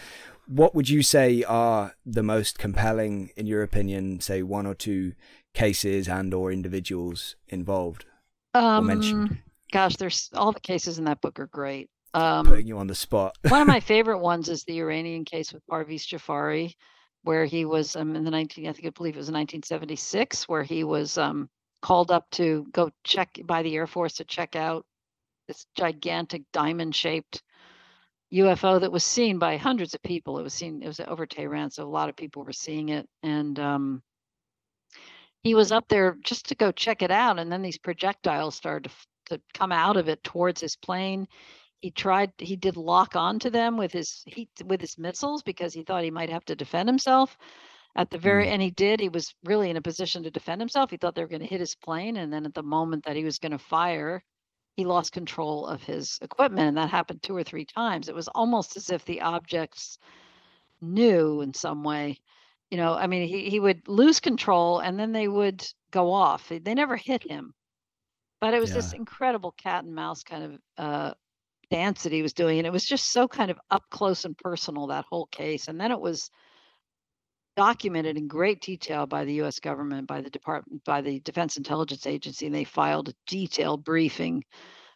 What 0.48 0.74
would 0.74 0.90
you 0.90 1.04
say 1.04 1.44
are 1.44 1.96
the 2.06 2.24
most 2.24 2.58
compelling, 2.58 3.32
in 3.36 3.46
your 3.46 3.64
opinion, 3.64 4.20
say 4.20 4.42
one 4.42 4.66
or 4.66 4.74
two 4.74 5.14
cases 5.54 6.08
and 6.08 6.34
or 6.34 6.52
individuals 6.52 7.36
involved? 7.48 8.06
Um, 8.54 8.88
mentioned. 8.88 9.38
Gosh, 9.72 9.96
there's 9.98 10.30
all 10.34 10.52
the 10.52 10.60
cases 10.60 10.98
in 10.98 11.06
that 11.06 11.22
book 11.22 11.40
are 11.40 11.48
great. 11.48 11.90
Um, 12.14 12.46
Putting 12.46 12.68
you 12.68 12.80
on 12.80 12.88
the 12.88 12.96
spot. 12.96 13.38
one 13.48 13.62
of 13.62 13.68
my 13.68 13.80
favorite 13.92 14.20
ones 14.20 14.50
is 14.50 14.64
the 14.64 14.80
Iranian 14.80 15.26
case 15.26 15.54
with 15.54 15.66
Parviz 15.68 16.06
Jafari, 16.08 16.74
where 17.24 17.46
he 17.46 17.66
was 17.66 17.96
um, 17.96 18.16
in 18.16 18.24
the 18.24 18.32
19, 18.32 18.68
I 18.68 18.74
think 18.74 18.88
I 18.88 18.90
believe 18.90 19.16
it 19.16 19.20
was 19.20 19.28
1976, 19.28 20.48
where 20.48 20.64
he 20.64 20.84
was 20.84 21.18
um, 21.18 21.50
called 21.82 22.12
up 22.12 22.30
to 22.32 22.66
go 22.72 22.90
check 23.04 23.40
by 23.46 23.62
the 23.64 23.76
Air 23.76 23.88
Force 23.88 24.16
to 24.16 24.24
check 24.24 24.56
out 24.56 24.86
this 25.50 25.66
gigantic 25.76 26.44
diamond-shaped 26.54 27.44
UFO 28.34 28.80
that 28.80 28.94
was 28.94 29.04
seen 29.04 29.40
by 29.40 29.58
hundreds 29.58 29.96
of 29.96 30.04
people. 30.04 30.40
It 30.40 30.44
was 30.44 30.54
seen, 30.54 30.82
it 30.84 30.88
was 30.88 31.02
over 31.02 31.26
Tehran, 31.26 31.72
so 31.72 31.84
a 31.84 31.90
lot 31.90 32.10
of 32.10 32.16
people 32.16 32.46
were 32.46 32.54
seeing 32.54 32.90
it, 32.90 33.10
and 33.24 33.60
um, 33.60 34.04
he 35.44 35.56
was 35.56 35.74
up 35.74 35.90
there 35.90 36.18
just 36.24 36.48
to 36.50 36.56
go 36.56 36.72
check 36.72 37.02
it 37.02 37.12
out, 37.12 37.40
and 37.40 37.52
then 37.52 37.64
these 37.64 37.80
projectiles 37.80 38.56
started 38.56 38.90
to, 38.90 39.36
to 39.36 39.42
come 39.54 39.74
out 39.74 39.98
of 39.98 40.08
it 40.10 40.24
towards 40.24 40.62
his 40.62 40.78
plane 40.78 41.28
he 41.82 41.92
tried 41.92 42.32
he 42.38 42.56
did 42.56 42.78
lock 42.78 43.16
onto 43.16 43.50
them 43.50 43.78
with 43.78 43.92
his 43.92 44.24
heat, 44.28 44.50
with 44.66 44.82
his 44.82 44.98
missiles 44.98 45.44
because 45.44 45.74
he 45.74 45.84
thought 45.84 46.04
he 46.04 46.12
might 46.12 46.30
have 46.30 46.46
to 46.46 46.56
defend 46.56 46.90
himself 46.90 47.38
at 47.96 48.10
the 48.10 48.18
very 48.18 48.46
Mm. 48.46 48.50
and 48.54 48.62
he 48.62 48.72
did 48.72 49.00
he 49.00 49.10
was 49.10 49.34
really 49.44 49.70
in 49.70 49.78
a 49.78 49.82
position 49.82 50.24
to 50.24 50.32
defend 50.32 50.62
himself 50.62 50.92
he 50.92 50.98
thought 50.98 51.16
they 51.16 51.24
were 51.24 51.28
going 51.30 51.42
to 51.42 51.48
hit 51.48 51.60
his 51.60 51.76
plane 51.76 52.18
and 52.18 52.32
then 52.32 52.46
at 52.46 52.54
the 52.54 52.64
moment 52.64 53.06
that 53.06 53.16
he 53.16 53.24
was 53.24 53.40
going 53.40 53.54
to 53.54 53.58
fire 53.58 54.24
he 54.76 54.86
lost 54.86 55.12
control 55.12 55.68
of 55.68 55.84
his 55.84 56.18
equipment 56.22 56.70
and 56.70 56.78
that 56.78 56.90
happened 56.90 57.22
two 57.22 57.36
or 57.36 57.44
three 57.44 57.66
times. 57.66 58.10
It 58.10 58.16
was 58.16 58.28
almost 58.30 58.78
as 58.78 58.90
if 58.90 59.06
the 59.06 59.22
objects 59.22 59.98
knew 60.82 61.42
in 61.42 61.54
some 61.54 61.84
way 61.84 62.18
you 62.70 62.78
know 62.78 62.94
i 62.94 63.06
mean 63.06 63.28
he, 63.28 63.50
he 63.50 63.60
would 63.60 63.86
lose 63.88 64.20
control 64.20 64.80
and 64.80 64.98
then 64.98 65.12
they 65.12 65.28
would 65.28 65.66
go 65.92 66.12
off. 66.12 66.50
They 66.50 66.74
never 66.74 66.96
hit 66.96 67.24
him. 67.24 67.54
But 68.42 68.54
it 68.54 68.60
was 68.60 68.72
this 68.72 68.94
incredible 68.94 69.52
cat 69.52 69.84
and 69.84 69.94
mouse 69.94 70.24
kind 70.24 70.44
of 70.44 70.60
uh 70.78 71.14
dance 71.70 72.04
that 72.04 72.12
he 72.12 72.22
was 72.22 72.34
doing 72.34 72.58
and 72.58 72.66
it 72.66 72.74
was 72.74 72.86
just 72.86 73.12
so 73.12 73.28
kind 73.28 73.52
of 73.52 73.60
up 73.70 73.84
close 73.92 74.26
and 74.26 74.38
personal 74.38 74.88
that 74.88 75.06
whole 75.10 75.28
case. 75.28 75.68
And 75.68 75.80
then 75.80 75.92
it 75.92 76.00
was 76.00 76.32
documented 77.60 78.16
in 78.16 78.26
great 78.28 78.62
detail 78.62 79.06
by 79.06 79.26
the 79.26 79.34
US 79.42 79.60
government 79.60 80.08
by 80.08 80.22
the 80.22 80.30
department 80.30 80.82
by 80.86 81.02
the 81.02 81.20
defense 81.20 81.58
intelligence 81.58 82.08
agency 82.08 82.46
and 82.46 82.56
they 82.56 82.64
filed 82.64 83.10
a 83.10 83.14
detailed 83.28 83.84
briefing 83.84 84.44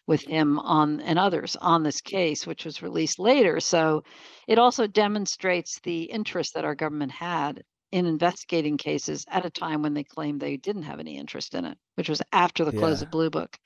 with 0.07 0.21
him 0.21 0.59
on 0.59 1.01
and 1.01 1.19
others 1.19 1.57
on 1.57 1.83
this 1.83 1.99
case, 1.99 2.47
which 2.47 2.63
was 2.63 2.81
released 2.81 3.19
later. 3.19 3.59
So 3.59 4.03
it 4.47 4.59
also 4.59 4.87
demonstrates 4.87 5.79
the 5.81 6.03
interest 6.03 6.53
that 6.53 6.63
our 6.63 6.75
government 6.75 7.11
had 7.11 7.63
in 7.91 8.05
investigating 8.05 8.77
cases 8.77 9.25
at 9.29 9.45
a 9.45 9.49
time 9.49 9.81
when 9.81 9.93
they 9.93 10.03
claimed 10.05 10.39
they 10.39 10.55
didn't 10.57 10.83
have 10.83 10.99
any 11.01 11.17
interest 11.17 11.55
in 11.55 11.65
it, 11.65 11.77
which 11.95 12.07
was 12.09 12.21
after 12.31 12.63
the 12.63 12.71
close 12.71 13.01
Yeah. 13.01 13.05
of 13.07 13.11
Blue 13.11 13.29
Book. 13.29 13.57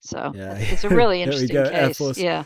So 0.00 0.32
Yeah. 0.34 0.56
it's 0.56 0.84
a 0.84 0.88
really 1.00 1.20
interesting 1.22 1.64
go, 1.64 1.70
case. 1.70 2.18
Yeah. 2.18 2.44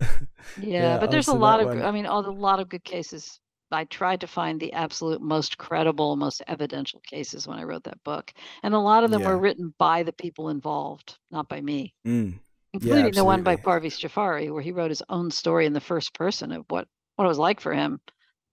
Yeah, 0.56 0.82
Yeah, 0.82 0.98
but 0.98 1.10
there's 1.10 1.28
a 1.28 1.34
lot 1.34 1.60
of, 1.60 1.66
one. 1.66 1.82
I 1.82 1.90
mean, 1.92 2.06
all 2.06 2.26
a 2.26 2.30
lot 2.30 2.60
of 2.60 2.68
good 2.68 2.82
cases. 2.82 3.38
I 3.70 3.84
tried 3.84 4.20
to 4.22 4.26
find 4.26 4.58
the 4.60 4.72
absolute 4.72 5.20
most 5.20 5.58
credible, 5.58 6.16
most 6.16 6.42
evidential 6.46 7.00
cases 7.00 7.46
when 7.46 7.58
I 7.58 7.64
wrote 7.64 7.84
that 7.84 8.02
book. 8.04 8.32
And 8.62 8.74
a 8.74 8.78
lot 8.78 9.04
of 9.04 9.10
them 9.10 9.22
Yeah. 9.22 9.28
were 9.28 9.38
written 9.38 9.74
by 9.78 10.02
the 10.02 10.12
people 10.12 10.48
involved, 10.48 11.18
not 11.30 11.48
by 11.48 11.60
me, 11.60 11.94
Mm. 12.06 12.38
including 12.72 13.12
the 13.12 13.24
one 13.24 13.42
by. 13.42 13.56
Parviz 13.56 13.98
Jafari, 13.98 14.50
where 14.52 14.62
he 14.62 14.72
wrote 14.72 14.90
his 14.90 15.02
own 15.08 15.30
story 15.30 15.66
in 15.66 15.72
the 15.72 15.80
first 15.80 16.14
person 16.14 16.52
of 16.52 16.64
what, 16.68 16.88
what 17.16 17.24
it 17.26 17.28
was 17.28 17.38
like 17.38 17.60
for 17.60 17.74
him. 17.74 18.00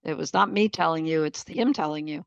It 0.04 0.16
was 0.16 0.32
not 0.34 0.52
me 0.52 0.68
telling 0.68 1.06
you, 1.06 1.24
it's 1.24 1.44
him 1.48 1.72
telling 1.72 2.06
you. 2.06 2.24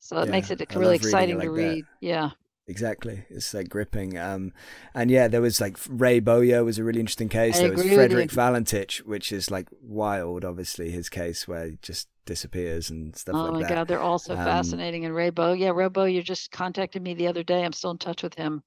So 0.00 0.18
it 0.18 0.28
makes 0.28 0.50
it 0.50 0.60
really 0.74 0.80
reading 0.80 0.92
it 0.92 1.04
exciting 1.06 1.40
to 1.40 1.46
like 1.46 1.48
that. 1.48 1.52
read. 1.52 1.84
Yeah. 2.00 2.30
Exactly. 2.68 3.24
It's 3.30 3.54
like 3.54 3.68
gripping. 3.68 4.18
Um, 4.18 4.52
and 4.94 5.10
yeah, 5.10 5.28
there 5.28 5.40
was 5.40 5.60
like 5.60 5.78
Ray 5.88 6.18
Bowyer 6.20 6.64
was 6.64 6.78
a 6.78 6.84
really 6.84 6.98
interesting 7.00 7.28
case. 7.28 7.56
I 7.58 7.68
there 7.68 7.72
was 7.76 7.86
Frederick. 7.86 8.30
Valentich, 8.30 8.98
which 9.06 9.30
is 9.30 9.50
like 9.52 9.68
wild, 9.80 10.44
obviously, 10.44 10.90
his 10.90 11.08
case 11.08 11.46
where 11.46 11.70
just 11.80 12.08
disappears 12.26 12.90
and 12.90 13.16
stuff 13.16 13.36
Oh 13.36 13.44
like 13.44 13.46
that. 13.46 13.54
Oh 13.54 13.60
my. 13.60 13.74
God, 13.76 13.88
they're 13.88 14.00
all 14.00 14.18
so 14.18 14.34
Um, 14.34 14.44
fascinating. 14.44 15.04
And 15.06 15.14
Raybo, 15.14 15.58
yeah, 15.58 15.70
Raybo, 15.70 16.12
you 16.12 16.22
just 16.22 16.50
contacted 16.50 17.02
me 17.02 17.14
the 17.14 17.28
other 17.28 17.42
day. 17.42 17.64
I'm 17.64 17.72
still 17.72 17.92
in 17.92 17.98
touch 17.98 18.22
with 18.22 18.34
him. 18.34 18.62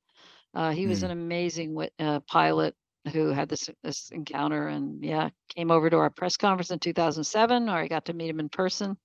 Uh, 0.53 0.71
he 0.71 0.87
was 0.87 1.01
Mm. 1.01 1.05
an 1.05 1.11
amazing 1.11 1.89
uh, 1.99 2.19
pilot 2.21 2.75
who 3.13 3.29
had 3.29 3.49
this 3.49 3.69
this 3.83 4.09
encounter, 4.11 4.67
and 4.67 5.03
yeah, 5.03 5.29
came 5.55 5.71
over 5.71 5.89
to 5.89 5.97
our 5.97 6.09
press 6.09 6.37
conference 6.37 6.71
in 6.71 6.79
2007, 6.79 7.69
or 7.69 7.77
I 7.77 7.87
got 7.87 8.05
to 8.05 8.13
meet 8.13 8.29
him 8.29 8.39
in 8.39 8.49
person. 8.49 8.97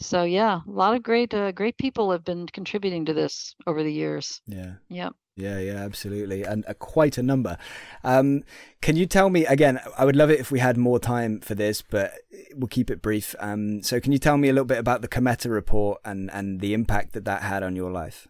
So 0.00 0.24
yeah, 0.24 0.60
a 0.66 0.70
lot 0.70 0.94
of 0.96 1.02
great 1.02 1.32
uh, 1.34 1.52
great 1.52 1.76
people 1.78 2.10
have 2.10 2.24
been 2.24 2.46
contributing 2.46 3.04
to 3.06 3.14
this 3.14 3.54
over 3.66 3.82
the 3.82 3.92
years. 3.92 4.40
Yeah. 4.46 4.74
Yep. 4.88 5.14
Yeah, 5.34 5.58
yeah, 5.60 5.76
absolutely, 5.76 6.42
and 6.42 6.64
uh, 6.66 6.74
quite 6.74 7.16
a 7.16 7.22
number. 7.22 7.56
Um, 8.04 8.44
can 8.82 8.96
you 8.96 9.06
tell 9.06 9.30
me 9.30 9.46
again? 9.46 9.80
I 9.96 10.04
would 10.04 10.14
love 10.14 10.30
it 10.30 10.40
if 10.40 10.50
we 10.50 10.58
had 10.58 10.76
more 10.76 10.98
time 10.98 11.40
for 11.40 11.54
this, 11.54 11.80
but 11.80 12.12
we'll 12.54 12.68
keep 12.68 12.90
it 12.90 13.00
brief. 13.00 13.34
Um, 13.38 13.82
so, 13.82 13.98
can 13.98 14.12
you 14.12 14.18
tell 14.18 14.36
me 14.36 14.50
a 14.50 14.52
little 14.52 14.66
bit 14.66 14.78
about 14.78 15.00
the 15.00 15.08
Cometa 15.08 15.50
report 15.50 16.02
and 16.04 16.30
and 16.32 16.60
the 16.60 16.74
impact 16.74 17.14
that 17.14 17.24
that 17.24 17.42
had 17.42 17.62
on 17.62 17.74
your 17.76 17.90
life? 17.90 18.28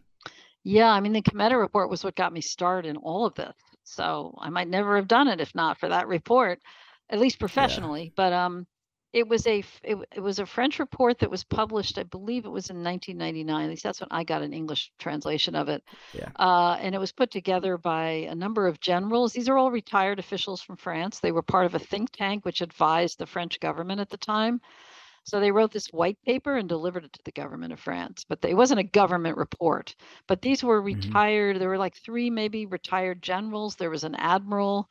Yeah, 0.62 0.90
I 0.90 1.00
mean, 1.00 1.12
the 1.12 1.22
Cometa 1.22 1.58
report 1.58 1.90
was 1.90 2.04
what 2.04 2.14
got 2.14 2.32
me 2.32 2.40
started 2.40 2.88
in 2.88 2.96
all 2.96 3.26
of 3.26 3.34
this. 3.34 3.54
So 3.84 4.36
I 4.38 4.50
might 4.50 4.68
never 4.68 4.96
have 4.96 5.08
done 5.08 5.26
it 5.26 5.40
if 5.40 5.54
not 5.56 5.78
for 5.78 5.88
that 5.88 6.06
report, 6.06 6.60
at 7.10 7.18
least 7.18 7.40
professionally. 7.40 8.12
But 8.14 8.32
um, 8.32 8.66
it 9.12 9.28
was 9.28 9.46
a 9.46 9.62
it, 9.82 9.96
it 10.16 10.20
was 10.20 10.38
a 10.38 10.46
French 10.46 10.78
report 10.78 11.18
that 11.18 11.30
was 11.30 11.44
published. 11.44 11.98
I 11.98 12.02
believe 12.04 12.44
it 12.46 12.50
was 12.50 12.70
in 12.70 12.82
1999. 12.82 13.64
At 13.64 13.70
least 13.70 13.82
that's 13.82 14.00
when 14.00 14.08
I 14.10 14.24
got 14.24 14.42
an 14.42 14.52
English 14.52 14.90
translation 14.98 15.54
of 15.54 15.68
it. 15.68 15.82
Yeah. 16.12 16.30
Uh, 16.36 16.76
and 16.80 16.94
it 16.94 16.98
was 16.98 17.12
put 17.12 17.30
together 17.30 17.76
by 17.78 18.26
a 18.30 18.34
number 18.34 18.66
of 18.66 18.80
generals. 18.80 19.32
These 19.32 19.48
are 19.48 19.58
all 19.58 19.70
retired 19.70 20.18
officials 20.18 20.62
from 20.62 20.76
France. 20.76 21.20
They 21.20 21.32
were 21.32 21.42
part 21.42 21.66
of 21.66 21.74
a 21.74 21.78
think 21.78 22.10
tank 22.12 22.44
which 22.44 22.60
advised 22.62 23.18
the 23.18 23.26
French 23.26 23.60
government 23.60 24.00
at 24.00 24.08
the 24.10 24.16
time. 24.16 24.60
So 25.24 25.38
they 25.38 25.52
wrote 25.52 25.70
this 25.72 25.86
white 25.92 26.18
paper 26.24 26.56
and 26.56 26.68
delivered 26.68 27.04
it 27.04 27.12
to 27.12 27.20
the 27.24 27.32
government 27.32 27.72
of 27.72 27.78
France. 27.80 28.24
But 28.28 28.40
they, 28.40 28.50
it 28.50 28.56
wasn't 28.56 28.80
a 28.80 28.84
government 28.84 29.36
report. 29.36 29.94
But 30.26 30.42
these 30.42 30.64
were 30.64 30.82
Mhm. 30.82 30.86
retired. 30.86 31.58
There 31.60 31.68
were 31.68 31.78
like 31.78 31.96
three 31.96 32.28
maybe 32.30 32.66
retired 32.66 33.22
generals. 33.22 33.76
There 33.76 33.90
was 33.90 34.04
an 34.04 34.16
admiral, 34.16 34.88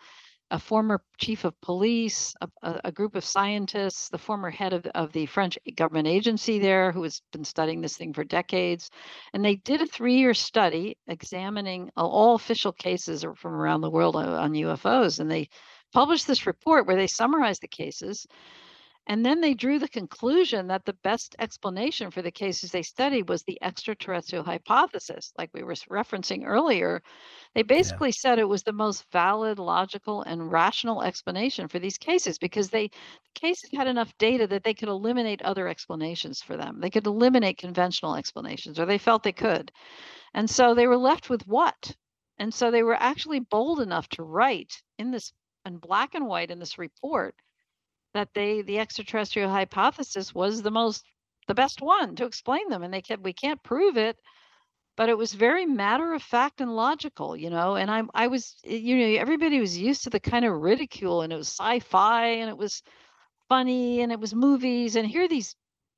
a 0.52 0.60
former 0.60 1.02
chief 1.18 1.46
of 1.46 1.60
police, 1.62 2.36
a, 2.42 2.82
a, 2.84 2.92
group 2.92 3.16
of 3.16 3.24
scientists, 3.24 4.10
the 4.10 4.18
former 4.18 4.50
head 4.50 4.74
of, 4.74 4.86
of 4.88 5.12
the 5.14 5.26
French 5.26 5.58
government 5.76 6.08
agency 6.08 6.60
there 6.60 6.92
who 6.92 7.04
has 7.04 7.22
been 7.32 7.46
studying 7.46 7.80
this 7.80 7.96
thing 7.96 8.14
for 8.14 8.26
decades. 8.26 8.92
And 9.34 9.44
they 9.44 9.56
did 9.56 9.82
a 9.82 9.88
three 9.88 10.16
year 10.16 10.34
study 10.34 10.98
examining 11.08 11.90
all 11.96 12.36
official 12.36 12.74
cases 12.74 13.26
from 13.38 13.54
around 13.54 13.82
the 13.82 13.90
world 13.90 14.18
on 14.18 14.52
UFOs. 14.52 15.20
And 15.20 15.32
they 15.32 15.48
published 15.94 16.28
this 16.28 16.46
report 16.46 16.86
where 16.86 16.98
they 16.98 17.08
summarized 17.08 17.62
the 17.62 17.68
cases. 17.68 18.28
And 19.08 19.26
then 19.26 19.42
they 19.42 19.56
drew 19.56 19.80
the 19.80 19.88
conclusion 19.88 20.68
that 20.68 20.86
the 20.86 20.94
best 20.94 21.36
explanation 21.40 22.12
for 22.12 22.22
the 22.22 22.32
cases 22.32 22.72
they 22.72 22.84
studied 22.84 23.28
was 23.28 23.44
the 23.44 23.58
extraterrestrial 23.62 24.44
hypothesis, 24.44 25.34
like 25.38 25.50
we 25.54 25.64
were 25.64 25.74
referencing 25.74 26.46
earlier. 26.46 27.02
They 27.56 27.64
basically 27.64 28.12
said 28.12 28.38
it 28.38 28.48
was 28.48 28.62
the 28.64 28.72
most 28.72 29.04
valid, 29.12 29.58
logical, 29.58 30.22
and 30.22 30.52
rational 30.52 31.02
explanation 31.02 31.68
for 31.68 31.80
these 31.80 31.98
cases 31.98 32.38
because 32.38 32.70
they 32.70 32.88
the 32.90 33.40
cases 33.40 33.72
had 33.74 33.88
enough 33.88 34.16
data 34.20 34.46
that 34.48 34.64
they 34.64 34.74
could 34.76 34.90
eliminate 34.90 35.42
other 35.42 35.68
explanations 35.68 36.42
for 36.42 36.56
them. 36.56 36.80
They 36.80 36.92
could 36.92 37.08
eliminate 37.08 37.58
conventional 37.58 38.16
explanations, 38.16 38.80
or 38.80 38.86
they 38.86 39.00
felt 39.00 39.24
they 39.24 39.32
could. 39.32 39.72
And 40.34 40.50
so 40.50 40.76
they 40.76 40.88
were 40.88 40.98
left 40.98 41.30
with 41.30 41.46
what? 41.48 41.96
And 42.38 42.54
so 42.54 42.70
they 42.70 42.84
were 42.84 42.96
actually 42.96 43.40
bold 43.40 43.82
enough 43.82 44.08
to 44.10 44.24
write 44.24 44.84
in 45.00 45.12
this 45.12 45.34
in 45.66 45.78
black 45.78 46.16
and 46.16 46.28
white 46.28 46.52
in 46.52 46.60
this 46.60 46.78
report 46.78 47.36
that 48.14 48.30
they 48.34 48.62
the 48.62 48.80
extraterrestrial 48.80 49.50
hypothesis 49.50 50.34
was 50.34 50.62
the 50.62 50.72
most 50.72 51.04
the 51.48 51.56
best 51.56 51.82
one 51.82 52.16
to 52.16 52.26
explain 52.26 52.70
them 52.70 52.84
and 52.84 52.94
they 52.94 53.02
kept 53.02 53.24
we 53.24 53.34
can't 53.34 53.64
prove 53.64 53.98
it 53.98 54.18
but 54.98 55.10
it 55.10 55.18
was 55.18 55.34
very 55.34 55.66
matter 55.66 56.14
of 56.14 56.22
fact 56.22 56.62
and 56.62 56.76
logical 56.76 57.36
you 57.36 57.50
know 57.50 57.76
and 57.76 57.90
i'm 57.90 58.10
i 58.14 58.28
was 58.28 58.56
eh, 58.66 58.76
you 58.76 58.98
know 58.98 59.20
everybody 59.20 59.60
was 59.60 59.78
used 59.78 60.04
to 60.04 60.10
the 60.10 60.20
kind 60.20 60.46
of 60.46 60.54
ridicule 60.54 61.22
and 61.22 61.34
it 61.34 61.38
was 61.38 61.48
sci-fi 61.48 62.26
and 62.26 62.50
it 62.50 62.58
was 62.58 62.84
funny 63.50 64.02
and 64.02 64.12
it 64.12 64.20
was 64.20 64.34
movies 64.34 64.96
and 64.96 65.08
here 65.08 65.28
these 65.28 65.56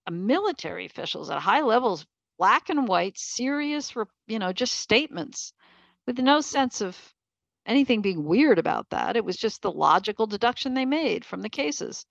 uh, 0.08 0.12
military 0.12 0.86
officials 0.86 1.30
at 1.30 1.40
high 1.40 1.62
levels 1.62 2.06
black 2.38 2.70
and 2.70 2.88
white 2.88 3.18
serious 3.18 3.94
you 4.28 4.40
know 4.40 4.54
just 4.54 4.74
statements 4.74 5.54
with 6.08 6.20
no 6.20 6.42
sense 6.42 6.82
of 6.82 6.98
anything 7.66 8.02
being 8.02 8.24
weird 8.24 8.60
about 8.60 8.90
that. 8.90 9.16
It 9.16 9.26
was 9.26 9.38
just 9.38 9.62
the 9.62 9.72
logical 9.72 10.28
deduction 10.28 10.74
they 10.74 10.86
made 10.86 11.26
from 11.26 11.42
the 11.42 11.50
cases. 11.50 12.06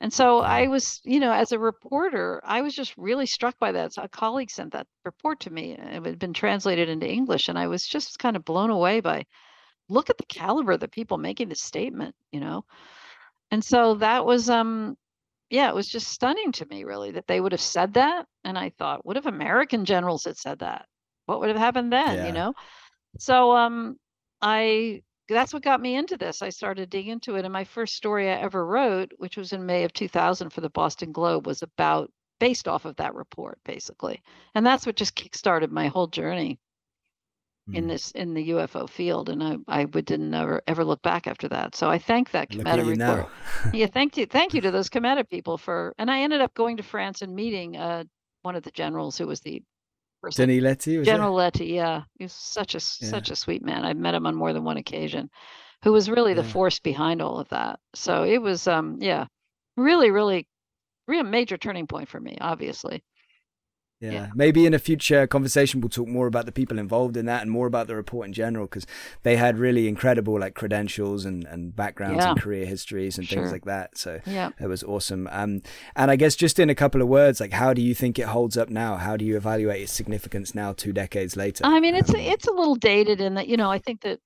And 0.00 0.12
so 0.12 0.40
I 0.40 0.68
was, 0.68 1.00
you 1.04 1.20
know, 1.20 1.32
as 1.32 1.52
a 1.52 1.58
reporter, 1.58 2.40
I 2.44 2.62
was 2.62 2.74
just 2.74 2.96
really 2.96 3.26
struck 3.26 3.58
by 3.58 3.72
that. 3.72 3.94
So 3.94 4.02
a 4.02 4.08
colleague 4.08 4.50
sent 4.50 4.72
that 4.72 4.86
report 5.04 5.40
to 5.40 5.50
me. 5.50 5.72
It 5.72 6.04
had 6.04 6.18
been 6.18 6.32
translated 6.34 6.88
into 6.88 7.08
English, 7.08 7.48
and 7.48 7.58
I 7.58 7.66
was 7.66 7.86
just 7.86 8.18
kind 8.18 8.36
of 8.36 8.44
blown 8.44 8.70
away 8.70 9.00
by 9.00 9.26
look 9.88 10.10
at 10.10 10.18
the 10.18 10.26
caliber 10.26 10.72
of 10.72 10.80
the 10.80 10.88
people 10.88 11.18
making 11.18 11.48
this 11.48 11.62
statement, 11.62 12.14
you 12.32 12.40
know. 12.40 12.64
And 13.50 13.64
so 13.64 13.94
that 13.96 14.24
was 14.26 14.48
um 14.50 14.96
yeah, 15.50 15.68
it 15.70 15.74
was 15.74 15.88
just 15.88 16.08
stunning 16.08 16.52
to 16.52 16.66
me 16.66 16.84
really 16.84 17.12
that 17.12 17.26
they 17.26 17.40
would 17.40 17.52
have 17.52 17.60
said 17.60 17.94
that. 17.94 18.26
And 18.44 18.58
I 18.58 18.70
thought, 18.70 19.04
what 19.06 19.16
if 19.18 19.26
American 19.26 19.84
generals 19.86 20.24
had 20.24 20.36
said 20.38 20.60
that? 20.60 20.86
What 21.26 21.40
would 21.40 21.48
have 21.50 21.58
happened 21.58 21.92
then, 21.92 22.22
Yeah. 22.22 22.24
you 22.24 22.32
know? 22.32 22.54
So 23.18 23.56
um 23.56 23.98
I 24.42 25.02
that's 25.28 25.52
what 25.52 25.62
got 25.62 25.80
me 25.80 25.94
into 25.96 26.16
this. 26.16 26.42
I 26.42 26.48
started 26.50 26.90
digging 26.90 27.12
into 27.12 27.36
it 27.36 27.44
and 27.44 27.52
my 27.52 27.64
first 27.64 27.94
story 27.96 28.28
I 28.30 28.34
ever 28.40 28.64
wrote, 28.66 29.12
which 29.18 29.36
was 29.36 29.52
in 29.52 29.66
May 29.66 29.84
of 29.84 29.92
2000 29.92 30.50
for 30.50 30.60
the 30.62 30.70
Boston 30.70 31.12
Globe 31.12 31.46
was 31.46 31.62
about 31.62 32.10
based 32.40 32.66
off 32.68 32.84
of 32.86 32.96
that 32.96 33.14
report 33.14 33.58
basically. 33.64 34.22
And 34.54 34.64
that's 34.66 34.86
what 34.86 34.96
just 34.96 35.16
kickstarted 35.16 35.70
my 35.70 35.88
whole 35.88 36.06
journey 36.08 36.58
in 37.74 37.84
Mm. 37.84 37.88
this 37.88 38.10
in 38.12 38.32
the 38.34 38.48
UFO 38.50 38.88
field 38.88 39.28
and 39.28 39.42
I 39.42 39.56
I 39.68 39.84
would 39.84 40.06
didn't 40.06 40.32
ever 40.32 40.62
ever 40.66 40.84
look 40.84 41.02
back 41.02 41.26
after 41.26 41.48
that. 41.48 41.74
So 41.74 41.90
I 41.90 41.98
thank 41.98 42.30
that 42.30 42.50
Cometa 42.50 42.86
report. 42.86 43.28
Yeah, 43.74 43.86
thank 43.86 44.16
you. 44.16 44.26
Thank 44.26 44.54
you 44.54 44.60
to 44.62 44.70
those 44.70 44.88
Cometa 44.88 45.28
people 45.28 45.58
for 45.58 45.94
and 45.98 46.10
I 46.10 46.20
ended 46.22 46.40
up 46.40 46.54
going 46.54 46.78
to 46.78 46.82
France 46.82 47.20
and 47.22 47.34
meeting 47.34 47.76
uh 47.76 48.04
one 48.42 48.56
of 48.56 48.62
the 48.62 48.70
generals 48.70 49.18
who 49.18 49.26
was 49.26 49.40
the 49.40 49.62
person 50.22 50.48
Denis 50.48 50.62
Letty 50.62 50.98
was 50.98 51.06
General 51.06 51.34
Letty, 51.34 51.66
yeah. 51.66 52.02
He 52.18 52.24
was 52.24 52.32
such 52.32 52.74
a 52.74 52.78
Yeah. 52.78 53.10
such 53.10 53.30
a 53.30 53.36
sweet 53.36 53.62
man. 53.64 53.84
I've 53.84 53.96
met 53.96 54.14
him 54.14 54.26
on 54.26 54.34
more 54.34 54.52
than 54.52 54.64
one 54.64 54.76
occasion. 54.76 55.30
Who 55.84 55.92
was 55.92 56.10
really 56.10 56.34
the 56.34 56.42
Yeah. 56.42 56.48
force 56.48 56.80
behind 56.80 57.22
all 57.22 57.38
of 57.38 57.48
that. 57.50 57.78
So 57.94 58.24
it 58.24 58.38
was 58.42 58.66
um 58.66 58.98
yeah, 59.00 59.26
really 59.76 60.10
really 60.10 60.46
real 61.06 61.22
major 61.24 61.56
turning 61.56 61.86
point 61.86 62.08
for 62.08 62.20
me, 62.20 62.36
obviously. 62.40 63.02
Yeah. 64.00 64.12
Yeah. 64.12 64.26
Maybe 64.34 64.64
in 64.64 64.74
a 64.74 64.78
future 64.78 65.26
conversation 65.26 65.80
we'll 65.80 65.88
talk 65.88 66.06
more 66.06 66.26
about 66.28 66.46
the 66.46 66.52
people 66.52 66.78
involved 66.78 67.16
in 67.16 67.26
that 67.26 67.42
and 67.42 67.50
more 67.50 67.66
about 67.66 67.88
the 67.88 67.96
report 67.96 68.26
in 68.26 68.32
general 68.32 68.66
because 68.66 68.86
they 69.24 69.36
had 69.36 69.58
really 69.58 69.88
incredible 69.88 70.38
like 70.38 70.54
credentials 70.54 71.24
and, 71.24 71.44
and 71.46 71.74
backgrounds 71.74 72.18
Yeah. 72.24 72.30
and 72.30 72.40
career 72.40 72.64
histories 72.64 73.18
and 73.18 73.28
things 73.28 73.50
like 73.50 73.64
that. 73.64 73.98
So 73.98 74.20
Yeah. 74.24 74.50
it 74.60 74.66
was 74.68 74.84
awesome. 74.84 75.28
Um, 75.32 75.62
and 75.96 76.10
I 76.10 76.16
guess 76.16 76.36
just 76.36 76.58
in 76.60 76.70
a 76.70 76.74
couple 76.76 77.02
of 77.02 77.08
words, 77.08 77.40
like 77.40 77.52
how 77.52 77.74
do 77.74 77.82
you 77.82 77.94
think 77.94 78.18
it 78.18 78.26
holds 78.26 78.56
up 78.56 78.68
now? 78.68 78.96
How 78.96 79.16
do 79.16 79.24
you 79.24 79.36
evaluate 79.36 79.82
its 79.82 79.92
significance 79.92 80.54
now, 80.54 80.72
two 80.72 80.92
decades 80.92 81.36
later? 81.36 81.64
I 81.66 81.80
mean, 81.80 81.94
it's 81.96 82.10
Um, 82.10 82.16
a, 82.16 82.20
it's 82.20 82.46
a 82.46 82.52
little 82.52 82.76
dated 82.76 83.20
in 83.20 83.34
that, 83.34 83.48
you 83.48 83.56
know, 83.56 83.70
I 83.70 83.78
think 83.78 84.02
that 84.02 84.20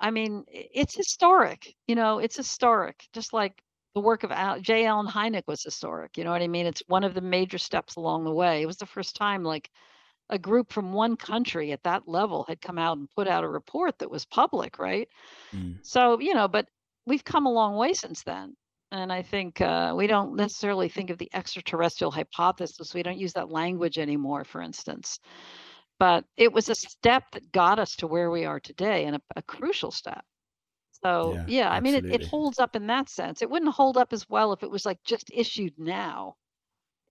I 0.00 0.10
mean, 0.10 0.44
it's 0.48 0.94
historic, 0.94 1.74
you 1.86 1.94
know, 1.94 2.18
it's 2.18 2.36
historic, 2.36 3.04
just 3.12 3.32
like 3.32 3.62
the 3.94 4.00
work 4.00 4.24
of 4.24 4.32
Al, 4.32 4.60
J. 4.60 4.86
Allen 4.86 5.06
Hynek 5.06 5.44
was 5.46 5.62
historic. 5.62 6.18
You 6.18 6.24
know 6.24 6.30
what 6.30 6.42
I 6.42 6.48
mean? 6.48 6.66
It's 6.66 6.82
one 6.86 7.04
of 7.04 7.14
the 7.14 7.20
major 7.20 7.58
steps 7.58 7.96
along 7.96 8.24
the 8.24 8.32
way. 8.32 8.62
It 8.62 8.66
was 8.66 8.76
the 8.76 8.86
first 8.86 9.16
time 9.16 9.44
like 9.44 9.70
a 10.30 10.38
group 10.38 10.72
from 10.72 10.92
one 10.92 11.16
country 11.16 11.72
at 11.72 11.82
that 11.84 12.08
level 12.08 12.44
had 12.48 12.60
come 12.60 12.78
out 12.78 12.96
and 12.96 13.10
put 13.14 13.28
out 13.28 13.44
a 13.44 13.48
report 13.48 13.98
that 13.98 14.10
was 14.10 14.24
public, 14.24 14.78
right? 14.78 15.08
Mm. 15.54 15.78
So, 15.82 16.18
you 16.18 16.34
know, 16.34 16.48
but 16.48 16.66
we've 17.06 17.24
come 17.24 17.46
a 17.46 17.52
long 17.52 17.76
way 17.76 17.92
since 17.92 18.22
then. 18.22 18.56
And 18.90 19.12
I 19.12 19.22
think 19.22 19.60
uh, 19.60 19.92
we 19.96 20.06
don't 20.06 20.36
necessarily 20.36 20.88
think 20.88 21.10
of 21.10 21.18
the 21.18 21.30
extraterrestrial 21.34 22.10
hypothesis. 22.10 22.94
We 22.94 23.02
don't 23.02 23.18
use 23.18 23.32
that 23.34 23.50
language 23.50 23.98
anymore, 23.98 24.44
for 24.44 24.60
instance. 24.60 25.18
But 25.98 26.24
it 26.36 26.52
was 26.52 26.68
a 26.68 26.74
step 26.74 27.24
that 27.32 27.52
got 27.52 27.78
us 27.78 27.96
to 27.96 28.06
where 28.06 28.30
we 28.30 28.44
are 28.44 28.60
today 28.60 29.04
and 29.04 29.16
a, 29.16 29.20
a 29.36 29.42
crucial 29.42 29.90
step. 29.90 30.24
So, 31.04 31.40
Yeah, 31.40 31.44
yeah, 31.46 31.70
I 31.70 31.80
mean, 31.80 31.94
it, 31.94 32.06
it 32.10 32.22
holds 32.22 32.58
up 32.58 32.76
in 32.76 32.86
that 32.88 33.08
sense. 33.08 33.42
It 33.42 33.50
wouldn't 33.50 33.74
hold 33.74 33.96
up 33.96 34.12
as 34.12 34.28
well 34.28 34.52
if 34.52 34.62
it 34.62 34.70
was 34.70 34.86
like 34.86 35.02
just 35.04 35.30
issued 35.32 35.78
now. 35.78 36.36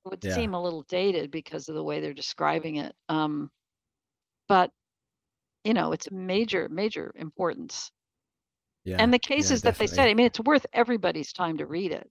It 0.06 0.10
would 0.11 0.24
Yeah. 0.24 0.34
seem 0.34 0.53
a 0.53 0.61
little 0.64 0.84
dated 0.84 1.32
because 1.32 1.70
of 1.70 1.76
the 1.76 1.84
way 1.84 1.99
they're 2.02 2.14
describing 2.14 2.78
it. 2.78 2.95
Um, 3.10 3.52
but, 4.48 4.72
you 5.65 5.74
know, 5.74 5.94
it's 5.94 6.07
a 6.07 6.14
major, 6.14 6.70
major 6.70 7.14
importance. 7.15 7.91
Yeah. 8.84 8.98
And 8.98 9.14
the 9.14 9.20
yeah, 9.38 9.53
cases 9.53 9.61
that 9.64 9.78
they 9.78 9.88
said. 9.88 10.07
I 10.07 10.14
mean, 10.14 10.26
it's 10.26 10.40
worth 10.40 10.65
everybody's 10.74 11.34
time 11.34 11.57
to 11.57 11.65
read 11.65 11.91
it. 11.91 12.10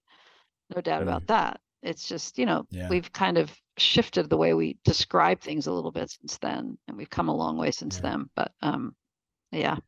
No 0.74 0.80
doubt 0.82 1.02
Mm. 1.02 1.02
about 1.02 1.26
that. 1.28 1.60
It's 1.82 2.08
just, 2.08 2.38
you 2.38 2.46
know, 2.46 2.66
Yeah. 2.70 2.88
we've 2.88 3.12
kind 3.12 3.38
of 3.38 3.52
shifted 3.78 4.30
the 4.30 4.36
way 4.36 4.54
we 4.54 4.78
describe 4.84 5.40
things 5.40 5.66
a 5.66 5.72
little 5.72 5.92
bit 5.92 6.10
since 6.10 6.38
then, 6.38 6.78
and 6.88 6.96
we've 6.96 7.10
come 7.10 7.28
a 7.28 7.36
long 7.36 7.56
way 7.58 7.70
since 7.72 7.98
Yeah. 7.98 8.00
then. 8.00 8.30
But 8.36 8.52
um, 8.62 8.96
yeah, 9.52 9.78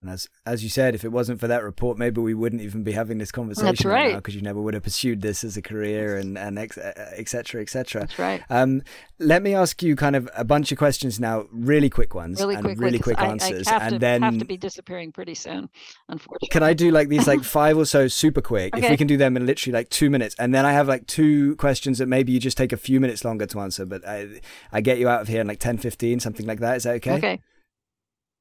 And 0.00 0.10
as 0.10 0.28
as 0.46 0.62
you 0.62 0.70
said, 0.70 0.94
if 0.94 1.04
it 1.04 1.10
wasn't 1.10 1.40
for 1.40 1.48
that 1.48 1.64
report, 1.64 1.98
maybe 1.98 2.20
we 2.20 2.32
wouldn't 2.32 2.62
even 2.62 2.84
be 2.84 2.92
having 2.92 3.18
this 3.18 3.32
conversation 3.32 3.90
right. 3.90 4.12
now 4.12 4.18
because 4.18 4.36
you 4.36 4.42
never 4.42 4.60
would 4.60 4.74
have 4.74 4.84
pursued 4.84 5.22
this 5.22 5.42
as 5.42 5.56
a 5.56 5.62
career 5.62 6.16
and 6.16 6.38
and 6.38 6.56
ex, 6.56 6.78
et 6.78 7.28
cetera, 7.28 7.60
et 7.60 7.68
cetera. 7.68 8.02
that's 8.02 8.16
right. 8.16 8.40
Um, 8.48 8.82
let 9.18 9.42
me 9.42 9.54
ask 9.54 9.82
you 9.82 9.96
kind 9.96 10.14
of 10.14 10.28
a 10.36 10.44
bunch 10.44 10.70
of 10.70 10.78
questions 10.78 11.18
now, 11.18 11.46
really 11.50 11.90
quick 11.90 12.14
ones 12.14 12.38
Really 12.38 12.54
and 12.54 12.64
quickly, 12.64 12.84
really 12.84 12.98
quick 13.00 13.18
I, 13.18 13.26
I 13.26 13.30
answers, 13.30 13.68
have 13.68 13.82
and 13.82 13.90
to 13.94 13.98
then 13.98 14.22
have 14.22 14.38
to 14.38 14.44
be 14.44 14.56
disappearing 14.56 15.10
pretty 15.10 15.34
soon, 15.34 15.68
unfortunately. 16.08 16.48
can 16.52 16.62
I 16.62 16.74
do 16.74 16.92
like 16.92 17.08
these 17.08 17.26
like 17.26 17.42
five 17.58 17.76
or 17.76 17.84
so 17.84 18.06
super 18.06 18.40
quick? 18.40 18.76
If 18.76 18.88
we 18.88 18.96
can 18.96 19.08
do 19.08 19.16
them 19.16 19.36
in 19.36 19.46
literally 19.46 19.72
like 19.72 19.88
two 19.88 20.10
minutes, 20.10 20.36
and 20.38 20.54
then 20.54 20.64
I 20.64 20.72
have 20.72 20.86
like 20.86 21.08
two 21.08 21.56
questions 21.56 21.98
that 21.98 22.06
maybe 22.06 22.30
you 22.30 22.38
just 22.38 22.56
take 22.56 22.72
a 22.72 22.76
few 22.76 23.00
minutes 23.00 23.24
longer 23.24 23.46
to 23.46 23.58
answer, 23.58 23.84
but 23.84 24.06
I 24.06 24.40
I 24.70 24.80
get 24.80 24.98
you 24.98 25.08
out 25.08 25.22
of 25.22 25.26
here 25.26 25.40
in 25.40 25.48
like 25.48 25.58
10, 25.58 25.78
15, 25.78 26.20
something 26.20 26.46
like 26.46 26.60
that. 26.60 26.76
Is 26.76 26.84
that 26.84 26.94
okay? 26.96 27.14
Okay. 27.14 27.40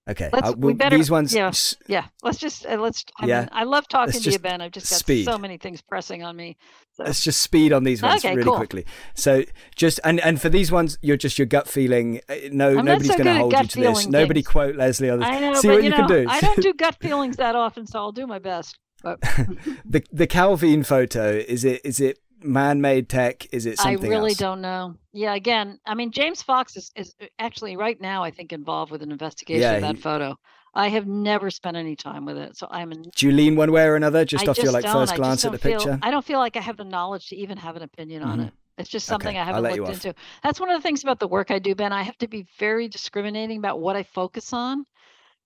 Okay. 0.10 0.30
Uh, 0.32 0.54
we 0.58 0.74
better- 0.74 0.96
these 0.98 1.12
ones. 1.12 1.34
yeah. 1.34 1.52
Yeah, 1.88 2.06
let's 2.24 2.38
just 2.38 2.66
uh, 2.66 2.78
let's. 2.78 3.04
I 3.20 3.26
Yeah. 3.26 3.40
mean, 3.42 3.50
I 3.52 3.64
love 3.66 3.88
talking 3.90 4.14
Let's 4.14 4.24
to 4.26 4.32
you, 4.32 4.40
Ben. 4.40 4.62
I've 4.62 4.72
just 4.72 4.90
got 4.90 5.00
speed. 5.00 5.26
so 5.26 5.38
many 5.38 5.58
things 5.58 5.82
pressing 5.82 6.24
on 6.24 6.36
me. 6.36 6.56
So. 6.94 7.04
Let's 7.04 7.22
just 7.24 7.42
speed 7.42 7.74
on 7.74 7.84
these 7.84 8.02
ones 8.02 8.24
Okay, 8.24 8.34
really 8.36 8.46
cool. 8.46 8.56
quickly. 8.56 8.86
So 9.16 9.44
just 9.76 10.00
and 10.04 10.20
and 10.22 10.42
for 10.42 10.50
these 10.50 10.72
ones, 10.72 10.98
you're 11.02 11.18
just 11.18 11.38
your 11.38 11.46
gut 11.46 11.68
feeling. 11.68 12.22
uh, 12.30 12.36
No, 12.52 12.70
I'm 12.78 12.86
nobody's 12.86 13.08
so 13.12 13.14
going 13.18 13.26
to 13.28 13.34
hold 13.36 13.52
you 13.54 13.60
to 13.60 13.64
this. 13.66 13.74
feeling 13.74 14.12
Nobody 14.12 14.44
quote 14.44 14.76
Leslie 14.76 15.10
on 15.10 15.20
this. 15.20 15.28
I 15.28 15.40
know, 15.40 15.54
See 15.56 15.68
but 15.68 15.74
what 15.74 15.84
you 15.84 15.84
you 15.86 15.90
know, 15.92 15.98
can 15.98 16.08
do. 16.08 16.26
I 16.30 16.40
don't 16.40 16.62
do 16.62 16.74
gut 16.74 16.96
feelings 17.02 17.36
that 17.38 17.56
often, 17.56 17.86
so 17.86 18.00
I'll 18.00 18.12
do 18.12 18.26
my 18.26 18.40
best. 18.40 18.80
But 19.04 19.20
the 19.86 20.04
the 20.12 20.26
Calvine 20.26 20.84
photo 20.84 21.32
is 21.32 21.64
it 21.66 21.82
is 21.84 22.00
it 22.00 22.18
man-made 22.42 23.10
tech? 23.10 23.48
Is 23.54 23.66
it 23.66 23.80
I 23.86 23.94
really 23.94 24.32
else? 24.32 24.38
don't 24.38 24.62
know. 24.62 24.96
Yeah, 25.14 25.34
again, 25.36 25.80
I 25.86 25.96
mean, 25.96 26.12
James 26.12 26.42
Fox 26.42 26.76
is, 26.78 26.92
is 26.96 27.16
uh, 27.22 27.26
actually 27.40 27.76
right 27.78 28.00
now, 28.00 28.24
I 28.24 28.32
think, 28.32 28.54
involved 28.54 28.92
with 28.92 29.02
an 29.02 29.12
investigation 29.12 29.62
Yeah, 29.62 29.74
of 29.74 29.82
that 29.82 29.96
he- 29.96 30.02
photo. 30.02 30.38
I 30.74 30.90
have 30.90 31.08
never 31.08 31.50
spent 31.50 31.76
any 31.76 31.96
time 31.96 32.24
with 32.26 32.38
it, 32.38 32.56
so 32.56 32.68
I'm. 32.70 32.92
In, 32.92 33.02
Do 33.16 33.26
you 33.28 33.32
lean 33.32 33.56
one 33.56 33.72
way 33.72 33.86
or 33.86 33.96
another 33.96 34.24
just 34.26 34.48
I 34.48 34.52
off 34.52 34.58
your 34.60 34.72
like 34.72 34.84
don't. 34.84 34.94
first 34.94 35.14
I 35.14 35.16
just 35.16 35.22
glance 35.24 35.46
at 35.46 35.52
the 35.52 35.58
feel, 35.58 35.80
picture? 35.80 35.98
I 36.04 36.12
don't 36.12 36.24
feel 36.24 36.38
like 36.38 36.56
I 36.56 36.62
have 36.62 36.78
the 36.78 36.84
knowledge 36.84 37.30
to 37.30 37.36
even 37.36 37.58
have 37.58 37.76
an 37.76 37.82
opinion 37.82 38.22
on 38.22 38.40
Mhm. 38.40 38.48
it. 38.48 38.54
It's 38.78 38.90
just 38.90 39.08
something 39.08 39.36
I 39.36 39.40
I'll 39.40 39.46
haven't 39.56 39.76
looked 39.82 39.94
into. 40.06 40.14
That's 40.44 40.60
one 40.60 40.70
of 40.70 40.78
the 40.78 40.84
things 40.84 41.02
about 41.02 41.18
the 41.20 41.28
work 41.28 41.50
I 41.50 41.58
do, 41.58 41.74
Ben. 41.74 41.92
I 41.92 42.04
have 42.04 42.18
to 42.20 42.28
be 42.28 42.46
very 42.60 42.88
discriminating 42.88 43.58
about 43.58 43.80
what 43.80 43.96
I 43.96 44.04
focus 44.04 44.54
on 44.54 44.86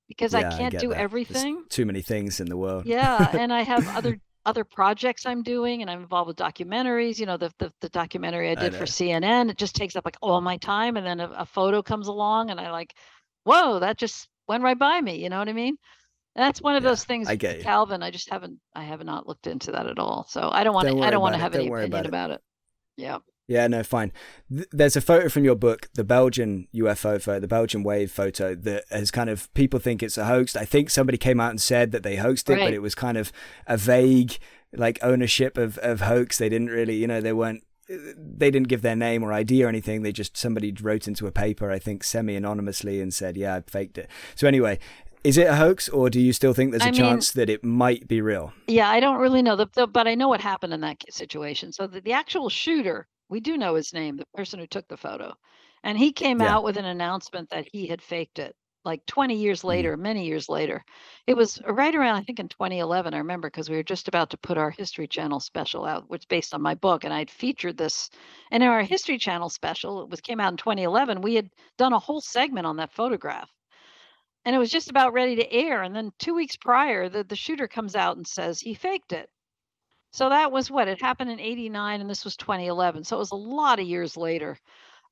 because 0.10 0.34
yeah, 0.34 0.40
I 0.40 0.58
can't 0.58 0.72
get 0.74 0.82
do 0.82 0.90
that. 0.90 0.96
There's 0.96 1.04
everything. 1.04 1.64
too 1.70 1.86
many 1.86 2.02
things 2.02 2.42
in 2.42 2.48
the 2.48 2.58
world. 2.58 2.86
Yeah, 2.86 3.34
and 3.34 3.54
I 3.54 3.62
have 3.62 3.88
other 3.96 4.20
other 4.46 4.64
projects 4.64 5.26
I'm 5.26 5.44
doing, 5.44 5.82
and 5.82 5.90
I'm 5.92 6.02
involved 6.02 6.28
with 6.28 6.38
documentaries. 6.38 7.20
You 7.20 7.26
know, 7.28 7.38
the 7.38 7.52
the, 7.60 7.74
the 7.82 7.90
documentary 7.90 8.50
I 8.52 8.56
I 8.56 8.70
did 8.70 8.74
know. 8.74 8.78
for 8.78 8.86
CNN, 8.86 9.50
it 9.50 9.58
just 9.58 9.76
takes 9.76 9.96
up 9.96 10.06
like 10.06 10.18
all 10.22 10.42
my 10.42 10.58
time, 10.58 10.98
and 10.98 11.06
then 11.06 11.20
a, 11.20 11.30
a 11.30 11.46
photo 11.46 11.82
comes 11.84 12.08
along, 12.08 12.50
and 12.52 12.60
I 12.60 12.72
like, 12.72 12.94
whoa, 13.44 13.80
that 13.80 13.98
just 13.98 14.28
went 14.48 14.64
right 14.64 14.78
by 14.78 15.00
me. 15.02 15.22
You 15.24 15.30
know 15.30 15.40
what 15.40 15.50
I 15.50 15.54
mean? 15.54 15.78
And 16.36 16.44
that's 16.44 16.62
one 16.62 16.76
of 16.76 16.84
Yeah, 16.84 16.90
those 16.90 17.04
things. 17.06 17.28
I 17.28 17.36
get. 17.36 17.60
Calvine, 17.60 18.04
I 18.04 18.12
just 18.12 18.30
haven't, 18.30 18.60
I 18.76 18.84
have 18.84 19.04
not 19.04 19.28
looked 19.28 19.48
into 19.48 19.72
that 19.74 19.88
at 19.88 20.00
all. 20.00 20.26
So 20.30 20.50
I 20.52 20.64
don't 20.64 20.74
want 20.76 20.90
to, 20.90 20.96
I 21.00 21.12
don't 21.12 21.22
want 21.22 21.36
to 21.36 21.40
have 21.40 21.54
any 21.54 21.68
don't 21.68 21.70
worry 21.70 21.84
opinion 21.84 22.06
about 22.06 22.06
about 22.06 22.32
it. 22.32 22.42
Yeah. 22.98 23.20
Yeah, 23.48 23.68
no, 23.68 23.84
fine. 23.84 24.12
Th- 24.50 24.68
There's 24.72 24.96
a 24.96 25.02
photo 25.02 25.28
from 25.30 25.44
your 25.44 25.56
book, 25.56 25.90
the 25.96 26.04
Belgian 26.04 26.68
UFO 26.74 27.22
photo, 27.22 27.40
the 27.40 27.48
Belgian 27.48 27.84
wave 27.84 28.12
photo, 28.12 28.56
that 28.56 28.86
has 28.90 29.12
kind 29.12 29.30
of 29.30 29.54
people 29.54 29.80
think 29.80 30.02
it's 30.02 30.18
a 30.18 30.26
hoax. 30.26 30.56
I 30.56 30.64
think 30.66 30.90
somebody 30.90 31.18
came 31.18 31.40
out 31.40 31.50
and 31.52 31.62
said 31.62 31.92
that 31.92 32.04
they 32.04 32.16
hoaxed 32.16 32.50
it, 32.50 32.58
but 32.60 32.74
it 32.74 32.82
was 32.82 32.96
kind 32.96 33.18
of 33.18 33.32
a 33.68 33.76
vague 33.78 34.38
like 34.74 35.00
ownership 35.02 35.58
of 35.58 35.78
of 35.80 36.02
hoax. 36.02 36.38
They 36.38 36.48
didn't 36.50 36.68
really, 36.70 36.96
you 36.96 37.08
know, 37.08 37.20
they 37.20 37.34
weren't. 37.34 37.64
They 37.90 38.50
didn't 38.52 38.70
give 38.70 38.84
their 38.84 38.96
name 38.96 39.22
or 39.22 39.34
ID 39.34 39.62
or 39.66 39.68
anything. 39.68 40.02
They 40.02 40.14
just 40.14 40.38
somebody 40.38 40.72
wrote 40.82 41.10
into 41.10 41.28
a 41.28 41.32
paper, 41.32 41.70
I 41.72 41.80
think, 41.80 42.06
semi 42.06 42.36
anonymously, 42.38 43.02
and 43.02 43.14
said, 43.14 43.36
"Yeah, 43.36 43.56
I 43.56 43.62
faked 43.70 43.98
it." 43.98 44.10
So 44.36 44.48
anyway, 44.48 44.80
is 45.26 45.38
it 45.38 45.48
a 45.48 45.56
hoax, 45.56 45.90
or 45.90 46.10
do 46.10 46.22
you 46.22 46.32
still 46.32 46.54
think 46.54 46.72
there's 46.72 46.84
a 46.84 46.88
I 46.88 46.92
mean- 46.92 47.02
chance 47.02 47.32
that 47.34 47.50
it 47.50 47.66
might 47.66 48.08
be 48.08 48.22
real? 48.22 48.54
Yeah, 48.68 48.90
I 48.90 49.02
don't 49.02 49.20
really 49.20 49.42
know 49.42 49.58
the, 49.58 49.68
the 49.74 49.88
but 49.88 50.08
I 50.08 50.16
know 50.16 50.30
what 50.30 50.40
happened 50.40 50.74
in 50.74 50.80
that 50.82 51.04
situation. 51.10 51.74
So 51.74 51.86
the, 51.86 52.00
the 52.00 52.14
actual 52.14 52.48
shooter, 52.48 53.08
we 53.32 53.40
do 53.40 53.58
know 53.58 53.76
his 53.76 53.94
name, 53.94 54.18
the 54.18 54.28
person 54.36 54.60
who 54.60 54.68
took 54.68 54.88
the 54.88 54.98
photo. 54.98 55.34
And 55.84 55.98
he 55.98 56.14
came 56.14 56.40
Yeah. 56.40 56.54
out 56.54 56.64
with 56.64 56.78
an 56.78 56.86
announcement 56.86 57.50
that 57.50 57.68
he 57.74 57.88
had 57.88 58.04
faked 58.04 58.40
it 58.40 58.56
like 58.86 59.06
20 59.08 59.36
years 59.36 59.64
Mm-hmm. 59.68 59.86
later, 59.86 59.98
many 59.98 60.26
years 60.28 60.50
later. 60.50 60.84
It 61.28 61.36
was 61.36 61.60
right 61.68 61.96
around 61.96 62.18
I 62.18 62.24
think 62.24 62.40
in 62.40 62.50
2011, 62.50 63.14
I 63.16 63.20
remember 63.20 63.50
because 63.50 63.70
we 63.70 63.78
were 63.78 63.84
just 63.84 64.08
about 64.08 64.30
to 64.32 64.38
put 64.38 64.58
our 64.60 64.72
History 64.72 65.08
Channel 65.08 65.40
special 65.40 65.86
out, 65.86 66.10
which 66.10 66.24
is 66.24 66.26
based 66.28 66.54
on 66.54 66.62
my 66.62 66.76
book 66.76 67.04
and 67.04 67.14
I'd 67.14 67.32
featured 67.32 67.78
this. 67.78 68.10
And 68.52 68.64
in 68.64 68.70
our 68.70 68.84
History 68.84 69.18
Channel 69.18 69.50
special, 69.50 70.04
it 70.04 70.10
was 70.10 70.22
came 70.22 70.40
out 70.40 70.54
in 70.54 70.58
2011, 70.58 71.22
we 71.22 71.36
had 71.36 71.50
done 71.78 71.94
a 71.94 72.00
whole 72.00 72.22
segment 72.22 72.68
on 72.68 72.78
that 72.78 72.94
photograph 72.94 73.50
and 74.46 74.56
it 74.56 74.60
was 74.60 74.72
just 74.72 74.90
about 74.90 75.14
ready 75.14 75.36
to 75.38 75.52
air. 75.54 75.84
And 75.84 75.96
then 75.96 76.12
two 76.20 76.34
weeks 76.36 76.58
prior, 76.58 77.10
the, 77.10 77.24
the 77.24 77.36
shooter 77.36 77.68
comes 77.68 77.96
out 77.96 78.18
and 78.18 78.28
says 78.28 78.60
he 78.60 78.74
faked 78.74 79.14
it. 79.14 79.30
So 80.12 80.30
that 80.30 80.52
was 80.52 80.70
what 80.72 80.88
it 80.88 81.02
happened 81.02 81.32
in 81.32 81.40
89 81.40 82.02
and 82.02 82.10
this 82.10 82.26
was 82.26 82.38
2011. 82.38 83.04
So 83.04 83.16
it 83.18 83.20
was 83.20 83.32
a 83.32 83.36
lot 83.36 83.80
of 83.80 83.88
years 83.88 84.18
later. 84.18 84.58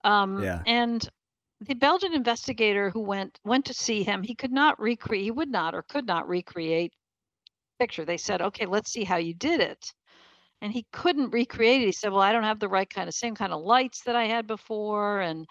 Um, 0.03 0.45
Yeah. 0.45 0.65
And 0.65 1.07
the 1.61 1.76
Belgian 1.76 2.13
investigator 2.13 2.89
who 2.91 3.01
went 3.01 3.39
went 3.45 3.65
to 3.67 3.73
see 3.73 4.03
him, 4.03 4.23
he 4.23 4.35
could 4.35 4.51
not 4.51 4.80
recreate, 4.80 5.23
he 5.23 5.31
would 5.31 5.49
not 5.49 5.76
or 5.76 5.84
could 5.84 6.07
not 6.07 6.27
recreate 6.30 6.93
the 7.80 7.84
picture. 7.84 8.05
They 8.05 8.17
said, 8.17 8.41
okay, 8.41 8.65
let's 8.65 8.91
see 8.91 9.03
how 9.03 9.17
you 9.17 9.34
did 9.34 9.61
it. 9.61 9.93
And 10.61 10.73
he 10.73 10.85
couldn't 10.93 11.31
recreate 11.31 11.81
it. 11.81 11.85
He 11.88 11.91
said, 11.91 12.11
well, 12.11 12.21
I 12.21 12.34
don't 12.34 12.43
have 12.43 12.59
the 12.59 12.69
right 12.69 12.89
kind 12.89 13.07
of 13.09 13.15
same 13.15 13.35
kind 13.35 13.53
of 13.53 13.61
lights 13.61 14.03
that 14.03 14.15
I 14.15 14.26
had 14.26 14.47
before. 14.47 15.21
And 15.21 15.47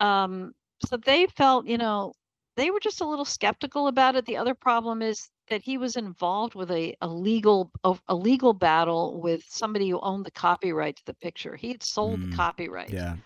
um, 0.00 0.52
so 0.86 0.96
they 0.96 1.26
felt, 1.26 1.66
you 1.66 1.78
know, 1.78 2.12
they 2.56 2.70
were 2.70 2.80
just 2.80 3.00
a 3.00 3.06
little 3.06 3.24
skeptical 3.24 3.86
about 3.88 4.16
it. 4.16 4.26
The 4.26 4.36
other 4.36 4.54
problem 4.54 5.02
is 5.02 5.28
that 5.50 5.62
he 5.62 5.78
was 5.78 5.96
involved 5.96 6.54
with 6.54 6.70
a, 6.70 6.96
a 7.02 7.08
legal 7.08 7.70
a, 7.84 8.14
legal 8.14 8.54
battle 8.54 9.20
with 9.20 9.44
somebody 9.48 9.90
who 9.90 10.00
owned 10.00 10.26
the 10.26 10.30
copyright 10.32 10.96
to 10.96 11.04
the 11.06 11.14
picture. 11.14 11.56
He 11.56 11.68
had 11.72 11.82
sold 11.82 12.22
Mm, 12.22 12.22
the 12.22 12.28
copyright. 12.28 12.94
Yeah. 12.94 13.16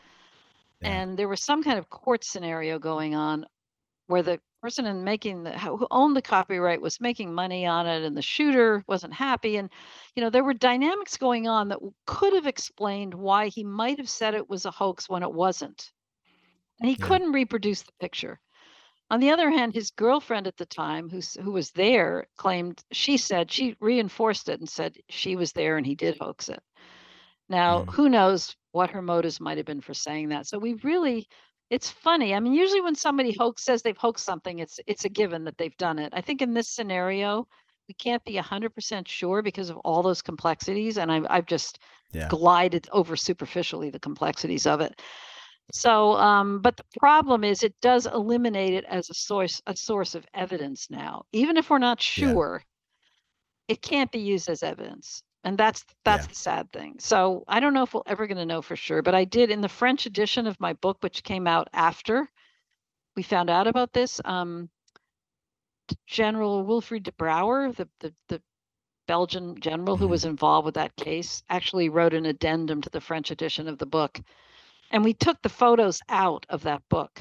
Yeah. 0.80 1.00
And 1.00 1.18
there 1.18 1.28
was 1.28 1.42
some 1.42 1.62
kind 1.62 1.78
of 1.78 1.90
court 1.90 2.24
scenario 2.24 2.78
going 2.78 3.14
on 3.14 3.46
where 4.06 4.22
the 4.22 4.40
person 4.62 4.86
in 4.86 5.04
making 5.04 5.44
the 5.44 5.58
who 5.58 5.76
who 5.76 5.86
owned 5.90 6.16
the 6.16 6.22
copyright 6.22 6.80
was 6.80 7.00
making 7.00 7.34
money 7.34 7.66
on 7.66 7.86
it 7.86 8.02
and 8.02 8.16
the 8.16 8.22
shooter 8.22 8.84
wasn't 8.88 9.12
happy 9.14 9.56
and 9.56 9.70
you 10.14 10.22
know 10.22 10.30
there 10.30 10.44
were 10.44 10.54
dynamics 10.54 11.16
going 11.16 11.48
on 11.48 11.68
that 11.68 11.78
could 12.06 12.32
have 12.34 12.46
explained 12.46 13.14
why 13.14 13.48
he 13.48 13.64
might 13.64 13.98
have 13.98 14.08
said 14.08 14.34
it 14.34 14.48
was 14.48 14.64
a 14.64 14.70
hoax 14.70 15.08
when 15.08 15.22
it 15.22 15.32
wasn't 15.32 15.92
and 16.80 16.88
he 16.88 16.96
Yeah. 16.96 16.96
couldn't 16.96 17.32
reproduce 17.32 17.82
the 17.82 17.92
picture 18.00 18.40
on 19.10 19.20
the 19.20 19.30
other 19.30 19.50
hand 19.50 19.74
his 19.74 19.90
girlfriend 19.90 20.46
at 20.46 20.56
the 20.56 20.66
time 20.66 21.08
who's 21.10 21.34
who 21.34 21.52
was 21.52 21.70
there 21.72 22.26
claimed 22.36 22.82
she 22.92 23.16
said 23.16 23.50
she 23.50 23.76
reinforced 23.80 24.48
it 24.48 24.60
and 24.60 24.68
said 24.68 24.96
she 25.08 25.36
was 25.36 25.52
there 25.52 25.76
and 25.76 25.86
he 25.86 25.94
did 25.94 26.16
hoax 26.20 26.48
it. 26.48 26.62
Now 27.48 27.84
Mm. 27.84 27.90
who 27.90 28.08
knows 28.08 28.56
what 28.72 28.90
her 28.90 29.02
motives 29.02 29.40
might 29.40 29.56
have 29.58 29.66
been 29.66 29.80
for 29.80 29.94
saying 29.94 30.30
that. 30.30 30.46
So 30.46 30.58
we 30.58 30.74
really 30.74 31.26
it's 31.70 31.90
funny. 31.90 32.34
I 32.34 32.40
mean 32.40 32.54
usually 32.54 32.80
when 32.80 32.94
somebody 32.94 33.32
hoax 33.38 33.64
says 33.64 33.82
they've 33.82 33.96
hoaxed 33.96 34.24
something 34.24 34.58
it's 34.58 34.80
it's 34.86 35.04
a 35.04 35.08
given 35.08 35.44
that 35.44 35.58
they've 35.58 35.76
done 35.76 35.98
it. 35.98 36.12
I 36.14 36.20
think 36.20 36.42
in 36.42 36.54
this 36.54 36.68
scenario 36.68 37.46
we 37.88 37.94
can't 37.94 38.24
be 38.24 38.36
100% 38.36 39.06
sure 39.08 39.42
because 39.42 39.70
of 39.70 39.76
all 39.78 40.02
those 40.02 40.22
complexities 40.22 40.96
and 40.98 41.12
I've, 41.12 41.26
I've 41.28 41.46
just 41.46 41.78
Yeah. 42.12 42.28
glided 42.28 42.88
over 42.92 43.16
superficially 43.16 43.90
the 43.90 44.00
complexities 44.00 44.66
of 44.66 44.80
it 44.80 45.00
so 45.72 46.12
um, 46.14 46.60
but 46.60 46.76
the 46.76 46.84
problem 46.98 47.44
is 47.44 47.62
it 47.62 47.74
does 47.80 48.06
eliminate 48.06 48.74
it 48.74 48.84
as 48.84 49.10
a 49.10 49.14
source 49.14 49.62
a 49.66 49.76
source 49.76 50.14
of 50.14 50.26
evidence 50.34 50.88
now 50.90 51.24
even 51.32 51.56
if 51.56 51.70
we're 51.70 51.78
not 51.78 52.00
Yeah. 52.16 52.34
sure 52.34 52.62
it 53.68 53.80
can't 53.82 54.10
be 54.12 54.18
used 54.18 54.48
as 54.48 54.62
evidence 54.62 55.22
And 55.44 55.56
that's 55.58 55.84
that's 56.04 56.26
Yeah. 56.26 56.28
the 56.28 56.34
sad 56.34 56.72
thing. 56.72 56.96
So 56.98 57.44
I 57.48 57.60
don't 57.60 57.74
know 57.74 57.82
if 57.84 57.94
we're 57.94 58.02
ever 58.06 58.26
going 58.26 58.38
to 58.38 58.46
know 58.46 58.62
for 58.62 58.76
sure, 58.76 59.02
but 59.02 59.14
I 59.14 59.24
did 59.24 59.50
in 59.50 59.60
the 59.60 59.68
French 59.68 60.06
edition 60.06 60.46
of 60.46 60.60
my 60.60 60.72
book, 60.74 60.98
which 61.02 61.22
came 61.22 61.46
out 61.46 61.68
after 61.72 62.28
we 63.16 63.22
found 63.22 63.50
out 63.50 63.66
about 63.66 63.92
this. 63.92 64.20
Um, 64.24 64.70
General 66.06 66.64
Wilfried 66.64 67.04
de 67.04 67.12
Brouwer, 67.12 67.72
the, 67.72 67.88
the 68.00 68.14
the 68.28 68.42
Belgian 69.06 69.60
general 69.60 69.96
who 69.96 70.06
Mhm. 70.06 70.08
was 70.08 70.24
involved 70.24 70.64
with 70.66 70.74
that 70.74 70.96
case, 70.96 71.42
actually 71.48 71.88
wrote 71.88 72.14
an 72.14 72.26
addendum 72.26 72.80
to 72.82 72.90
the 72.90 73.00
French 73.00 73.30
edition 73.30 73.68
of 73.68 73.78
the 73.78 73.86
book, 73.86 74.20
and 74.90 75.04
we 75.04 75.14
took 75.14 75.40
the 75.42 75.48
photos 75.48 76.00
out 76.08 76.46
of 76.48 76.62
that 76.62 76.82
book. 76.88 77.20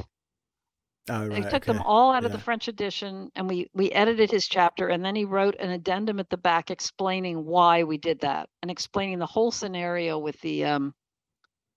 Oh, 1.10 1.24
I 1.24 1.28
right. 1.28 1.50
took 1.50 1.66
them 1.66 1.82
all 1.82 2.14
out 2.14 2.24
of 2.24 2.32
the 2.32 2.40
French 2.40 2.70
edition 2.70 3.30
and 3.36 3.50
we 3.50 3.70
we 3.74 3.92
edited 3.92 4.32
his 4.32 4.48
chapter 4.48 4.88
and 4.88 5.04
then 5.04 5.16
he 5.16 5.26
wrote 5.26 5.56
an 5.60 5.70
addendum 5.72 6.18
at 6.20 6.30
the 6.30 6.38
back 6.38 6.72
explaining 6.72 7.44
why 7.44 7.84
we 7.84 7.98
did 7.98 8.22
that 8.22 8.48
and 8.62 8.72
explaining 8.72 9.20
the 9.20 9.26
whole 9.26 9.52
scenario 9.52 10.18
with 10.18 10.40
the 10.40 10.64
um 10.64 10.94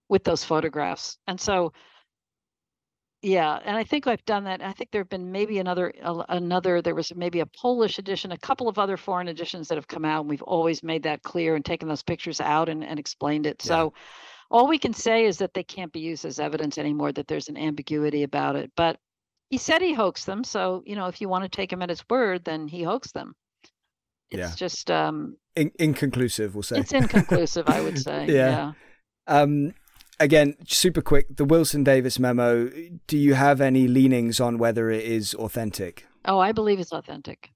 with 0.09 0.23
those 0.23 0.45
photographs. 0.45 1.19
And 1.27 1.41
so 1.41 1.73
yeah, 3.23 3.59
and 3.65 3.77
I 3.77 3.83
think 3.83 4.07
I've 4.07 4.25
done 4.27 4.45
that. 4.45 4.63
I 4.63 4.73
think 4.73 4.91
there've 4.93 5.09
been 5.09 5.33
maybe 5.33 5.59
another 5.59 5.93
another 6.29 6.81
there 6.81 6.95
was 6.95 7.13
maybe 7.17 7.41
a 7.41 7.47
Polish 7.47 7.99
edition, 7.99 8.31
a 8.31 8.39
couple 8.39 8.69
of 8.69 8.79
other 8.79 8.97
foreign 8.97 9.27
editions 9.27 9.67
that 9.67 9.75
have 9.75 9.89
come 9.89 10.05
out 10.05 10.21
and 10.21 10.31
we've 10.31 10.43
always 10.43 10.85
made 10.85 11.03
that 11.03 11.25
clear 11.25 11.57
and 11.57 11.65
taken 11.65 11.89
those 11.89 12.05
pictures 12.05 12.41
out 12.41 12.69
and, 12.69 12.85
and 12.85 13.01
explained 13.01 13.47
it. 13.47 13.61
Yeah. 13.65 13.69
So 13.69 13.95
all 14.51 14.67
we 14.69 14.79
can 14.79 14.93
say 14.95 15.25
is 15.27 15.39
that 15.39 15.55
they 15.55 15.63
can't 15.65 15.93
be 15.93 16.01
used 16.01 16.25
as 16.25 16.39
evidence 16.39 16.79
anymore, 16.79 17.13
that 17.13 17.27
there's 17.29 17.49
an 17.49 17.57
ambiguity 17.57 18.23
about 18.23 18.57
it. 18.57 18.71
But 18.77 18.99
he 19.51 19.59
said 19.59 19.83
he 19.83 19.93
hoaxed 19.95 20.27
them. 20.27 20.45
So, 20.45 20.83
you 20.87 20.97
know, 20.97 21.07
if 21.07 21.21
you 21.21 21.29
want 21.29 21.45
to 21.45 21.49
take 21.49 21.73
him 21.73 21.83
at 21.83 21.89
his 21.91 22.03
word, 22.11 22.45
then 22.45 22.69
he 22.69 22.83
hoaxed 22.83 23.15
them. 23.15 23.35
It's 24.31 24.39
Yeah. 24.41 24.53
just 24.57 24.91
um 24.91 25.37
In- 25.55 25.73
inconclusive, 25.79 26.55
we'll 26.55 26.63
say. 26.63 26.79
it's 26.81 26.93
inconclusive, 26.93 27.69
I 27.69 27.81
would 27.81 27.99
say. 27.99 28.27
Yeah. 28.29 28.33
yeah. 28.35 28.73
Um, 29.29 29.75
again, 30.21 30.55
super 30.67 31.01
quick. 31.03 31.27
The 31.37 31.45
Wilson 31.45 31.83
Davis 31.85 32.19
memo. 32.19 32.69
Do 33.07 33.17
you 33.19 33.35
have 33.35 33.61
any 33.61 33.87
leanings 33.89 34.41
on 34.41 34.59
whether 34.59 34.91
it 34.91 35.05
is 35.05 35.35
authentic? 35.35 36.07
Oh, 36.25 36.39
I 36.39 36.53
believe 36.53 36.81
it's 36.81 36.93
authentic. 36.93 37.51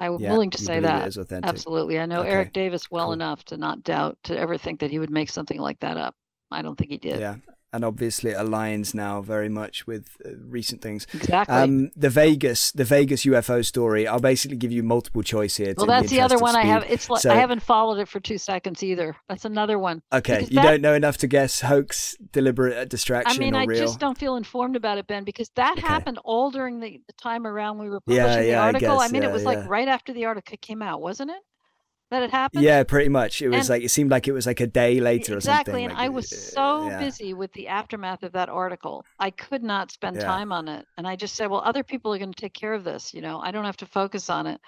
I'm 0.00 0.18
Yeah, 0.18 0.32
willing 0.32 0.50
to 0.50 0.58
say 0.58 0.80
that. 0.80 1.16
Authentic. 1.16 1.48
Absolutely. 1.48 1.98
I 1.98 2.06
know 2.06 2.20
Okay, 2.20 2.30
Eric 2.30 2.52
Davis 2.52 2.90
well 2.90 3.06
cool. 3.06 3.12
enough 3.12 3.44
to 3.44 3.56
not 3.56 3.82
doubt 3.82 4.18
to 4.24 4.38
ever 4.38 4.56
think 4.56 4.80
that 4.80 4.90
he 4.90 4.98
would 4.98 5.10
make 5.10 5.28
something 5.30 5.58
like 5.60 5.78
that 5.80 5.96
up. 5.96 6.14
I 6.50 6.62
don't 6.62 6.76
think 6.76 6.90
he 6.90 6.98
did. 6.98 7.20
Yeah, 7.20 7.36
and 7.72 7.84
obviously 7.84 8.30
it 8.32 8.36
aligns 8.36 8.94
now 8.94 9.22
very 9.22 9.48
much 9.48 9.86
with 9.86 10.16
uh, 10.24 10.30
recent 10.48 10.82
things. 10.82 11.06
Exactly. 11.14 11.54
Um, 11.54 11.90
the 11.96 12.10
Vegas, 12.10 12.72
the 12.72 12.84
Vegas 12.84 13.24
UFO 13.24 13.64
story. 13.64 14.06
I'll 14.06 14.20
basically 14.20 14.56
give 14.56 14.72
you 14.72 14.82
multiple 14.82 15.22
choice 15.22 15.56
here. 15.56 15.74
well, 15.76 15.86
that's 15.86 16.10
the 16.10 16.16
interest 16.16 16.34
other 16.34 16.42
one 16.42 16.56
I 16.56 16.64
have. 16.64 16.84
It's 16.88 17.08
like 17.08 17.22
So- 17.22 17.30
I 17.30 17.36
haven't 17.36 17.62
followed 17.62 17.98
it 17.98 18.08
for 18.08 18.20
two 18.20 18.38
seconds 18.38 18.82
either. 18.82 19.16
That's 19.28 19.44
another 19.44 19.78
one. 19.78 20.02
Okay, 20.12 20.42
you 20.42 20.56
that- 20.56 20.62
don't 20.62 20.80
know 20.82 20.94
enough 20.94 21.18
to 21.18 21.26
guess 21.26 21.60
hoax, 21.60 22.16
deliberate 22.32 22.76
uh, 22.76 22.80
I 22.82 22.84
distraction, 22.86 23.40
mean, 23.40 23.54
or 23.54 23.60
I 23.60 23.64
real. 23.64 23.80
just 23.80 24.00
don't 24.00 24.18
feel 24.18 24.36
informed 24.36 24.76
about 24.76 24.98
it, 24.98 25.06
Ben, 25.06 25.24
because 25.24 25.50
that 25.56 25.78
Okay. 25.78 25.86
happened 25.86 26.18
all 26.24 26.50
during 26.50 26.80
the, 26.80 27.00
the 27.06 27.12
time 27.14 27.46
around 27.46 27.78
we 27.78 27.88
were 27.88 28.00
publishing 28.00 28.42
the 28.42 28.48
yeah, 28.48 28.62
I 28.62 28.66
article. 28.66 28.98
I, 28.98 29.04
guess, 29.04 29.12
mean, 29.12 29.22
yeah, 29.22 29.28
it 29.28 29.32
was 29.32 29.42
yeah. 29.42 29.48
like 29.48 29.68
right 29.68 29.88
after 29.88 30.12
the 30.12 30.24
article 30.24 30.56
came 30.60 30.82
out, 30.82 31.00
wasn't 31.00 31.30
it? 31.30 31.36
That 32.10 32.22
it 32.24 32.30
happened. 32.30 32.64
Yeah, 32.64 32.82
pretty 32.82 33.08
much. 33.08 33.40
It 33.40 33.48
was 33.50 33.60
And- 33.60 33.68
like 33.68 33.82
it 33.84 33.90
seemed 33.90 34.10
like 34.10 34.26
it 34.26 34.32
was 34.32 34.44
like 34.46 34.58
a 34.60 34.66
day 34.66 34.98
later 35.00 35.36
or 35.36 35.40
something. 35.40 35.60
exactly. 35.60 35.84
And 35.84 35.94
like, 35.94 36.02
I 36.02 36.08
was 36.08 36.32
uh, 36.32 36.36
so 36.36 36.88
yeah. 36.88 36.98
busy 36.98 37.34
with 37.34 37.52
the 37.52 37.68
aftermath 37.68 38.24
of 38.24 38.32
that 38.32 38.48
article, 38.48 39.04
I 39.20 39.30
could 39.30 39.62
not 39.62 39.92
spend 39.92 40.16
Yeah. 40.16 40.24
time 40.24 40.50
on 40.50 40.66
it. 40.68 40.86
And 40.98 41.06
I 41.06 41.14
just 41.14 41.36
said, 41.36 41.48
well, 41.50 41.62
other 41.64 41.84
people 41.84 42.12
are 42.12 42.18
going 42.18 42.32
to 42.32 42.40
take 42.40 42.52
care 42.54 42.74
of 42.74 42.82
this. 42.82 43.14
You 43.14 43.20
know, 43.20 43.40
I 43.40 43.52
don't 43.52 43.64
have 43.64 43.76
to 43.78 43.86
focus 43.86 44.28
on 44.28 44.46
it. 44.48 44.60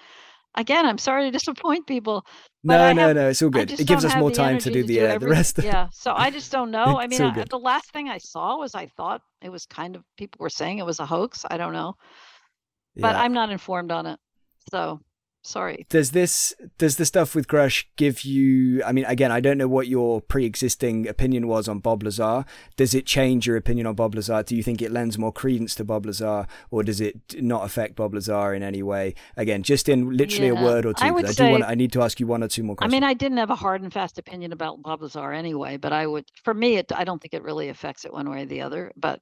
Again, 0.55 0.85
I'm 0.85 0.99
sorry 0.99 1.23
to 1.25 1.31
disappoint 1.31 1.87
people. 1.87 2.25
but 2.63 2.93
No, 2.93 3.07
no, 3.07 3.11
no. 3.13 3.29
It's 3.29 3.41
all 3.41 3.49
good. 3.49 3.71
It 3.77 3.87
gives 3.87 4.05
us 4.05 4.15
more 4.15 4.29
time 4.31 4.59
to 4.59 4.69
do 4.71 4.83
the 4.83 5.01
uh, 5.07 5.17
the 5.17 5.27
rest. 5.27 5.57
Of, 5.57 5.65
Yeah. 5.65 5.87
So 5.91 6.13
I 6.15 6.29
just 6.29 6.51
don't 6.51 6.69
know. 6.77 6.97
I 6.99 7.07
mean, 7.07 7.21
I, 7.23 7.43
the 7.49 7.57
last 7.59 7.91
thing 7.91 8.07
I 8.07 8.19
saw 8.19 8.57
was 8.59 8.73
I 8.75 8.85
thought 8.95 9.21
it 9.41 9.49
was 9.49 9.65
kind 9.65 9.95
of 9.95 10.03
people 10.15 10.37
were 10.39 10.49
saying 10.51 10.77
it 10.77 10.85
was 10.85 10.99
a 10.99 11.05
hoax. 11.05 11.43
I 11.49 11.57
don't 11.57 11.73
know, 11.73 11.95
but 12.95 13.15
yeah. 13.15 13.21
I'm 13.23 13.33
not 13.33 13.49
informed 13.49 13.91
on 13.91 14.05
it. 14.05 14.19
So 14.71 15.01
sorry. 15.43 15.85
Does 15.89 16.11
this 16.11 16.53
does 16.77 16.97
the 16.97 17.05
stuff 17.05 17.35
with 17.35 17.47
Grusch 17.47 17.85
give 17.95 18.21
you? 18.23 18.83
I 18.83 18.91
mean, 18.91 19.05
again, 19.05 19.31
I 19.31 19.39
don't 19.39 19.57
know 19.57 19.67
what 19.67 19.87
your 19.87 20.21
pre-existing 20.21 21.07
opinion 21.07 21.47
was 21.47 21.67
on 21.67 21.79
Bob 21.79 22.01
Lazar. 22.03 22.45
Does 22.77 22.93
it 22.95 23.05
change 23.05 23.45
your 23.45 23.57
opinion 23.57 23.85
on 23.87 23.95
Bob 23.95 24.15
Lazar? 24.15 24.43
Do 24.43 24.55
you 24.55 24.63
think 24.63 24.81
it 24.81 24.91
lends 24.91 25.17
more 25.17 25.31
credence 25.31 25.75
to 25.75 25.83
Bob 25.83 26.05
Lazar, 26.05 26.47
or 26.71 26.83
does 26.83 26.99
it 27.01 27.41
not 27.41 27.65
affect 27.65 27.95
Bob 27.95 28.13
Lazar 28.13 28.53
in 28.53 28.63
any 28.63 28.81
way? 28.81 29.13
Again, 29.37 29.63
just 29.63 29.87
in 29.89 30.15
literally 30.17 30.47
Yeah, 30.47 30.59
a 30.61 30.63
word 30.63 30.85
or 30.85 30.93
two. 30.93 31.05
I 31.05 31.11
would 31.11 31.25
I 31.25 31.27
do 31.29 31.33
say- 31.33 31.51
want. 31.51 31.63
I 31.65 31.75
need 31.75 31.91
to 31.93 32.01
ask 32.01 32.19
you 32.19 32.27
one 32.27 32.43
or 32.43 32.47
two 32.47 32.63
more 32.63 32.75
questions. 32.75 32.93
I 32.93 32.95
mean, 32.95 33.03
I 33.03 33.13
didn't 33.13 33.37
have 33.37 33.49
a 33.49 33.55
hard 33.55 33.81
and 33.81 33.91
fast 33.93 34.17
opinion 34.17 34.51
about 34.53 34.81
Bob 34.81 35.01
Lazar 35.01 35.31
anyway, 35.31 35.77
but 35.77 35.93
I 35.93 36.07
would, 36.07 36.25
for 36.43 36.53
me, 36.53 36.77
it, 36.77 36.91
I 36.95 37.03
don't 37.03 37.21
think 37.21 37.33
it 37.33 37.43
really 37.43 37.69
affects 37.69 38.05
it 38.05 38.13
one 38.13 38.29
way 38.29 38.43
or 38.43 38.45
the 38.45 38.61
other. 38.61 38.91
But 38.95 39.19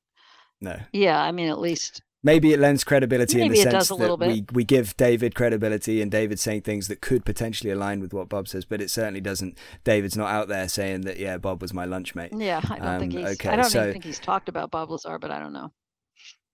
no. 0.59 0.77
yeah, 0.93 1.21
I 1.21 1.31
mean, 1.31 1.49
at 1.49 1.59
least 1.59 2.01
Maybe 2.23 2.53
it 2.53 2.59
lends 2.59 2.83
credibility 2.83 3.41
in 3.41 3.47
the 3.51 3.55
sense 3.55 3.87
that 3.89 4.19
we, 4.19 4.45
we 4.53 4.63
give 4.63 4.95
David 4.95 5.33
credibility 5.33 6.01
and 6.03 6.11
David's 6.11 6.41
saying 6.43 6.61
things 6.61 6.87
that 6.87 7.01
could 7.01 7.25
potentially 7.25 7.71
align 7.71 7.99
with 7.99 8.13
what 8.13 8.29
Bob 8.29 8.47
says, 8.47 8.63
but 8.63 8.79
it 8.79 8.91
certainly 8.91 9.21
doesn't. 9.21 9.57
David's 9.83 10.15
not 10.15 10.29
out 10.29 10.47
there 10.47 10.69
saying 10.69 11.01
that, 11.01 11.17
yeah, 11.17 11.37
Bob 11.37 11.61
was 11.63 11.73
my 11.73 11.85
lunch 11.85 12.13
mate. 12.13 12.31
yeah, 12.35 12.61
I 12.69 12.77
don't 12.77 12.99
think 12.99 13.13
Um, 13.15 13.19
he's. 13.21 13.29
okay, 13.39 13.49
I 13.49 13.55
don't 13.55 13.65
so- 13.71 13.81
even 13.81 13.93
think 13.93 14.03
he's 14.05 14.19
talked 14.19 14.49
about 14.49 14.69
Bob 14.69 14.91
Lazar, 14.91 15.17
but 15.17 15.31
I 15.31 15.39
don't 15.39 15.53
know. 15.53 15.71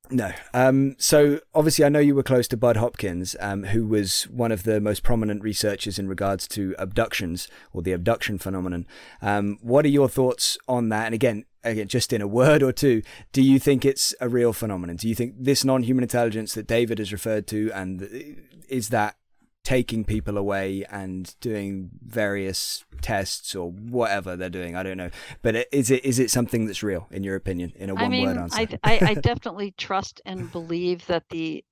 No. 0.09 0.31
Um, 0.53 0.95
so 0.97 1.41
obviously, 1.53 1.83
I 1.83 1.89
know 1.89 1.99
you 1.99 2.15
were 2.15 2.23
close 2.23 2.47
to 2.47 2.55
Bud 2.55 2.77
Hopkins, 2.77 3.35
um, 3.41 3.65
who 3.65 3.85
was 3.85 4.23
one 4.29 4.53
of 4.53 4.63
the 4.63 4.79
most 4.79 5.03
prominent 5.03 5.43
researchers 5.43 5.99
in 5.99 6.07
regards 6.07 6.47
to 6.49 6.73
abductions 6.79 7.49
or 7.73 7.81
the 7.81 7.91
abduction 7.91 8.37
phenomenon. 8.37 8.87
Um, 9.21 9.57
what 9.61 9.83
are 9.83 9.89
your 9.89 10.07
thoughts 10.07 10.57
on 10.65 10.87
that? 10.89 11.07
And 11.07 11.13
again, 11.13 11.43
again, 11.67 11.87
just 11.87 12.11
in 12.13 12.21
a 12.21 12.27
word 12.27 12.63
or 12.63 12.71
two, 12.71 13.01
do 13.31 13.41
you 13.41 13.59
think 13.59 13.85
it's 13.85 14.13
a 14.19 14.27
real 14.29 14.53
phenomenon? 14.53 14.95
Do 14.95 15.07
you 15.07 15.15
think 15.15 15.35
this 15.37 15.63
non-human 15.63 16.03
intelligence 16.03 16.53
that 16.55 16.67
David 16.67 16.99
has 16.99 17.11
referred 17.11 17.47
to, 17.47 17.71
and 17.73 18.45
is 18.67 18.89
that 18.89 19.15
taking 19.63 20.05
people 20.05 20.37
away 20.37 20.85
and 20.89 21.35
doing 21.41 21.89
various 22.01 22.85
tests 23.01 23.53
or 23.53 23.71
whatever 23.71 24.35
they're 24.35 24.49
doing? 24.49 24.75
I 24.75 24.83
don't 24.83 24.97
know, 24.97 25.09
but 25.41 25.67
is 25.71 25.91
it 25.91 26.05
is 26.05 26.19
it 26.19 26.31
something 26.31 26.65
that's 26.65 26.81
real 26.83 27.07
in 27.11 27.23
your 27.23 27.35
opinion? 27.35 27.73
In 27.75 27.89
a 27.89 27.95
I 27.95 28.07
mean, 28.07 28.25
one-word 28.25 28.41
answer. 28.41 28.77
I, 28.83 28.99
I, 28.99 28.99
I 29.09 29.13
definitely 29.15 29.73
trust 29.77 30.21
and 30.25 30.51
believe 30.51 31.05
that 31.07 31.23
the 31.29 31.63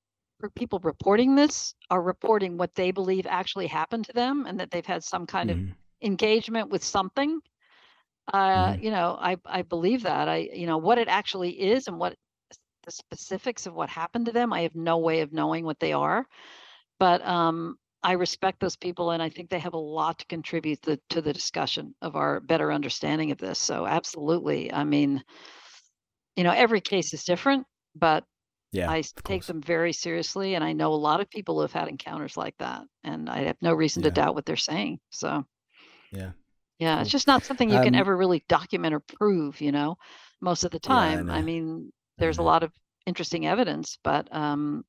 people 0.56 0.80
reporting 0.84 1.36
this 1.36 1.74
are 1.90 2.02
reporting 2.02 2.58
what 2.58 2.76
they 2.76 2.92
believe 2.92 3.26
actually 3.28 3.68
happened 3.68 4.06
to 4.06 4.14
them 4.14 4.46
and 4.46 4.60
that 4.60 4.70
they've 4.70 4.86
had 4.86 5.04
some 5.04 5.26
kind 5.26 5.50
of 5.50 5.58
Mhm. 5.58 5.74
engagement 6.02 6.70
with 6.70 6.84
something. 6.84 7.40
Uh, 8.34 8.74
Mhm. 8.74 8.84
You 8.84 8.92
know, 8.92 9.18
I, 9.20 9.38
I 9.46 9.62
believe 9.62 10.04
that. 10.04 10.28
I, 10.28 10.50
you 10.54 10.68
know, 10.68 10.78
what 10.78 10.98
it 10.98 11.08
actually 11.08 11.52
is 11.52 11.88
and 11.88 11.98
what 12.00 12.16
the 12.86 12.92
specifics 12.92 13.66
of 13.66 13.74
what 13.74 13.90
happened 13.90 14.28
to 14.28 14.32
them, 14.32 14.54
I 14.54 14.62
have 14.62 14.76
no 14.76 14.98
way 15.00 15.22
of 15.22 15.34
knowing 15.34 15.66
what 15.66 15.80
they 15.80 15.94
are. 15.94 16.26
But 17.00 17.26
um, 17.26 17.78
I 18.04 18.14
respect 18.14 18.60
those 18.60 18.76
people, 18.76 19.12
and 19.12 19.22
I 19.22 19.30
think 19.30 19.50
they 19.50 19.60
have 19.60 19.74
a 19.74 19.78
lot 19.78 20.20
to 20.20 20.26
contribute 20.28 20.82
the, 20.84 21.00
to 21.10 21.22
the 21.22 21.34
discussion 21.34 21.96
of 22.02 22.16
our 22.16 22.40
better 22.40 22.72
understanding 22.72 23.32
of 23.32 23.38
this. 23.38 23.60
So, 23.60 23.86
absolutely. 23.86 24.72
I 24.72 24.84
mean, 24.84 25.24
you 26.36 26.44
know, 26.44 26.52
every 26.52 26.82
case 26.82 27.14
is 27.14 27.24
different, 27.24 27.66
but 27.96 28.24
Yeah, 28.72 28.90
I 28.90 29.04
take 29.24 29.46
them 29.46 29.62
very 29.62 29.94
seriously, 29.94 30.56
and 30.56 30.64
I 30.64 30.74
know 30.74 30.94
a 30.94 30.96
lot 30.96 31.22
of 31.22 31.30
people 31.30 31.56
who 31.56 31.62
have 31.62 31.74
had 31.74 31.88
encounters 31.88 32.38
like 32.38 32.58
that, 32.58 32.84
and 33.04 33.30
I 33.30 33.44
have 33.44 33.58
no 33.62 33.74
reason 33.74 34.04
to 34.04 34.12
doubt 34.12 34.36
what 34.36 34.46
they're 34.46 34.56
saying. 34.56 35.00
So, 35.10 35.46
Yeah. 36.12 36.32
Yeah, 36.80 37.02
it's 37.02 37.10
just 37.12 37.28
not 37.28 37.46
something 37.46 37.70
you 37.70 37.80
can 37.82 37.96
Um, 37.96 37.96
ever 37.96 38.16
really 38.16 38.44
document 38.48 38.94
or 38.94 39.00
prove, 39.00 39.62
you 39.62 39.72
know, 39.72 39.98
most 40.42 40.64
of 40.64 40.72
the 40.72 40.80
Yeah, 40.86 41.10
I 41.10 41.18
time. 41.18 41.30
I 41.30 41.42
mean, 41.42 41.92
there's 42.18 42.38
a 42.40 42.44
lot 42.44 42.64
of 42.64 42.72
interesting 43.06 43.46
evidence, 43.48 43.98
but 44.04 44.34
um, 44.36 44.86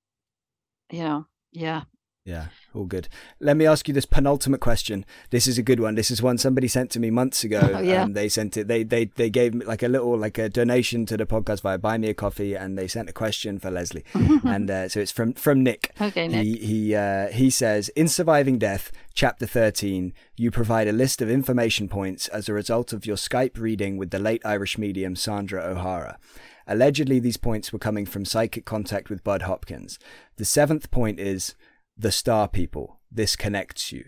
you 0.90 1.00
know, 1.04 1.26
yeah. 1.52 1.82
Yeah, 2.26 2.46
all 2.74 2.86
good. 2.86 3.08
Let 3.38 3.56
me 3.56 3.66
ask 3.66 3.86
you 3.86 3.94
this 3.94 4.04
penultimate 4.04 4.60
question. 4.60 5.04
This 5.30 5.46
is 5.46 5.58
a 5.58 5.62
good 5.62 5.78
one. 5.78 5.94
This 5.94 6.10
is 6.10 6.20
one 6.20 6.38
somebody 6.38 6.66
sent 6.66 6.90
to 6.90 7.00
me 7.00 7.08
months 7.08 7.44
ago. 7.44 7.60
Oh, 7.62 7.78
yeah. 7.80 8.02
Um, 8.02 8.14
they 8.14 8.28
sent 8.28 8.56
it. 8.56 8.66
They 8.66 8.82
they 8.82 9.04
they 9.04 9.30
gave 9.30 9.54
me 9.54 9.64
like 9.64 9.84
a 9.84 9.88
little 9.88 10.18
like 10.18 10.36
a 10.36 10.48
donation 10.48 11.06
to 11.06 11.16
the 11.16 11.24
podcast 11.24 11.60
via 11.60 11.78
Buy 11.78 11.98
Me 11.98 12.08
a 12.08 12.14
Coffee, 12.14 12.56
and 12.56 12.76
they 12.76 12.88
sent 12.88 13.08
a 13.08 13.12
question 13.12 13.60
for 13.60 13.70
Leslie. 13.70 14.04
and 14.14 14.68
uh, 14.68 14.88
so 14.88 14.98
it's 14.98 15.12
from 15.12 15.34
from 15.34 15.62
Nick. 15.62 15.92
okay, 16.00 16.26
Nick. 16.26 16.44
He 16.44 16.56
he 16.56 16.94
uh, 16.96 17.28
he 17.28 17.48
says 17.48 17.90
in 17.90 18.08
Surviving 18.08 18.58
Death, 18.58 18.90
chapter 19.14 19.46
thirteen, 19.46 20.12
you 20.36 20.50
provide 20.50 20.88
a 20.88 20.92
list 20.92 21.22
of 21.22 21.30
information 21.30 21.88
points 21.88 22.26
as 22.28 22.48
a 22.48 22.52
result 22.52 22.92
of 22.92 23.06
your 23.06 23.16
Skype 23.16 23.56
reading 23.56 23.98
with 23.98 24.10
the 24.10 24.18
late 24.18 24.42
Irish 24.44 24.78
medium 24.78 25.14
Sandra 25.14 25.62
O'Hara. 25.62 26.18
Allegedly, 26.66 27.20
these 27.20 27.36
points 27.36 27.72
were 27.72 27.78
coming 27.78 28.04
from 28.04 28.24
psychic 28.24 28.64
contact 28.64 29.10
with 29.10 29.22
Bud 29.22 29.42
Hopkins. 29.42 30.00
The 30.38 30.44
seventh 30.44 30.90
point 30.90 31.20
is 31.20 31.54
the 31.96 32.12
star 32.12 32.48
people. 32.48 33.00
This 33.10 33.36
connects 33.36 33.92
you. 33.92 34.06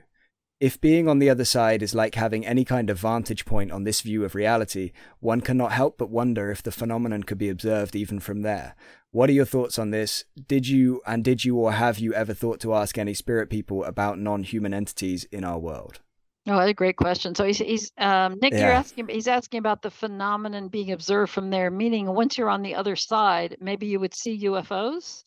If 0.61 0.81
being 0.81 1.09
on 1.09 1.21
the 1.21 1.31
other 1.31 1.45
side 1.45 1.83
is 1.83 1.95
like 1.95 2.17
having 2.17 2.45
any 2.45 2.65
kind 2.65 2.91
of 2.91 2.99
vantage 2.99 3.45
point 3.45 3.71
on 3.71 3.85
this 3.85 4.01
view 4.01 4.25
of 4.25 4.35
reality, 4.35 4.91
one 5.21 5.41
cannot 5.41 5.71
help 5.71 5.97
but 5.97 6.11
wonder 6.11 6.51
if 6.51 6.65
the 6.65 6.73
phenomenon 6.73 7.23
could 7.23 7.39
be 7.39 7.49
observed 7.49 7.95
even 7.95 8.19
from 8.19 8.43
there. 8.43 8.75
What 9.13 9.31
are 9.31 9.35
your 9.35 9.45
thoughts 9.45 9.79
on 9.79 9.91
this? 9.91 10.25
Did 10.49 10.67
you 10.67 11.01
and 11.07 11.23
did 11.23 11.45
you 11.45 11.57
or 11.57 11.73
have 11.73 12.01
you 12.01 12.13
ever 12.13 12.35
thought 12.35 12.59
to 12.61 12.75
ask 12.75 12.99
any 12.99 13.15
spirit 13.15 13.51
people 13.51 13.85
about 13.85 14.19
non 14.19 14.43
human 14.43 14.75
entities 14.75 15.25
in 15.31 15.45
our 15.45 15.59
world? 15.59 16.01
Oh, 16.49 16.57
that's 16.57 16.71
a 16.71 16.75
great 16.75 16.97
question. 16.97 17.35
So 17.35 17.45
he's 17.45 17.59
he's 17.59 17.93
um, 17.99 18.39
Nick, 18.41 18.55
you're 18.55 18.71
asking. 18.71 19.09
He's 19.09 19.29
asking 19.29 19.59
about 19.59 19.83
the 19.83 19.91
phenomenon 19.91 20.69
being 20.69 20.93
observed 20.93 21.31
from 21.31 21.51
there. 21.51 21.71
Meaning, 21.71 22.07
once 22.07 22.37
you're 22.37 22.51
on 22.51 22.63
the 22.63 22.75
other 22.75 22.97
side, 22.97 23.59
maybe 23.61 23.87
you 23.87 24.01
would 24.01 24.15
see 24.15 24.45
UFOs. 24.47 25.25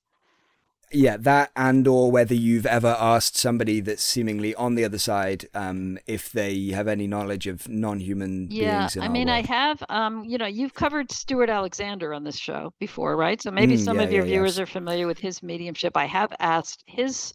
Yeah, 0.94 1.16
that 1.18 1.52
and 1.56 1.88
or 1.88 2.12
whether 2.12 2.34
you've 2.36 2.66
ever 2.66 2.98
asked 3.00 3.38
somebody 3.38 3.80
that's 3.80 4.04
seemingly 4.04 4.54
on 4.56 4.76
the 4.76 4.84
other 4.84 4.98
side 4.98 5.48
um, 5.54 5.98
if 6.06 6.32
they 6.32 6.68
have 6.70 6.88
any 6.88 7.08
knowledge 7.08 7.48
of 7.48 7.70
non-human 7.70 8.48
Yeah, 8.48 8.58
beings 8.58 8.96
in 8.98 9.02
I 9.02 9.08
mean, 9.08 9.30
I 9.30 9.42
have. 9.44 9.82
Um, 9.88 10.26
you 10.26 10.38
know, 10.38 10.46
you've 10.46 10.74
covered 10.74 11.12
Stewart 11.12 11.50
Alexander 11.50 12.14
on 12.14 12.24
this 12.24 12.38
show 12.38 12.74
before, 12.80 13.16
right? 13.16 13.42
So 13.42 13.50
maybe 13.50 13.78
Mm, 13.78 13.78
some 13.78 14.00
yeah, 14.00 14.02
of 14.02 14.12
your 14.12 14.24
yeah, 14.24 14.26
viewers 14.26 14.60
yes. 14.60 14.60
are 14.60 14.66
familiar 14.66 15.08
with 15.08 15.20
his 15.20 15.42
mediumship. 15.42 15.96
I 15.96 16.06
have 16.06 16.34
asked 16.40 16.84
his 16.86 17.34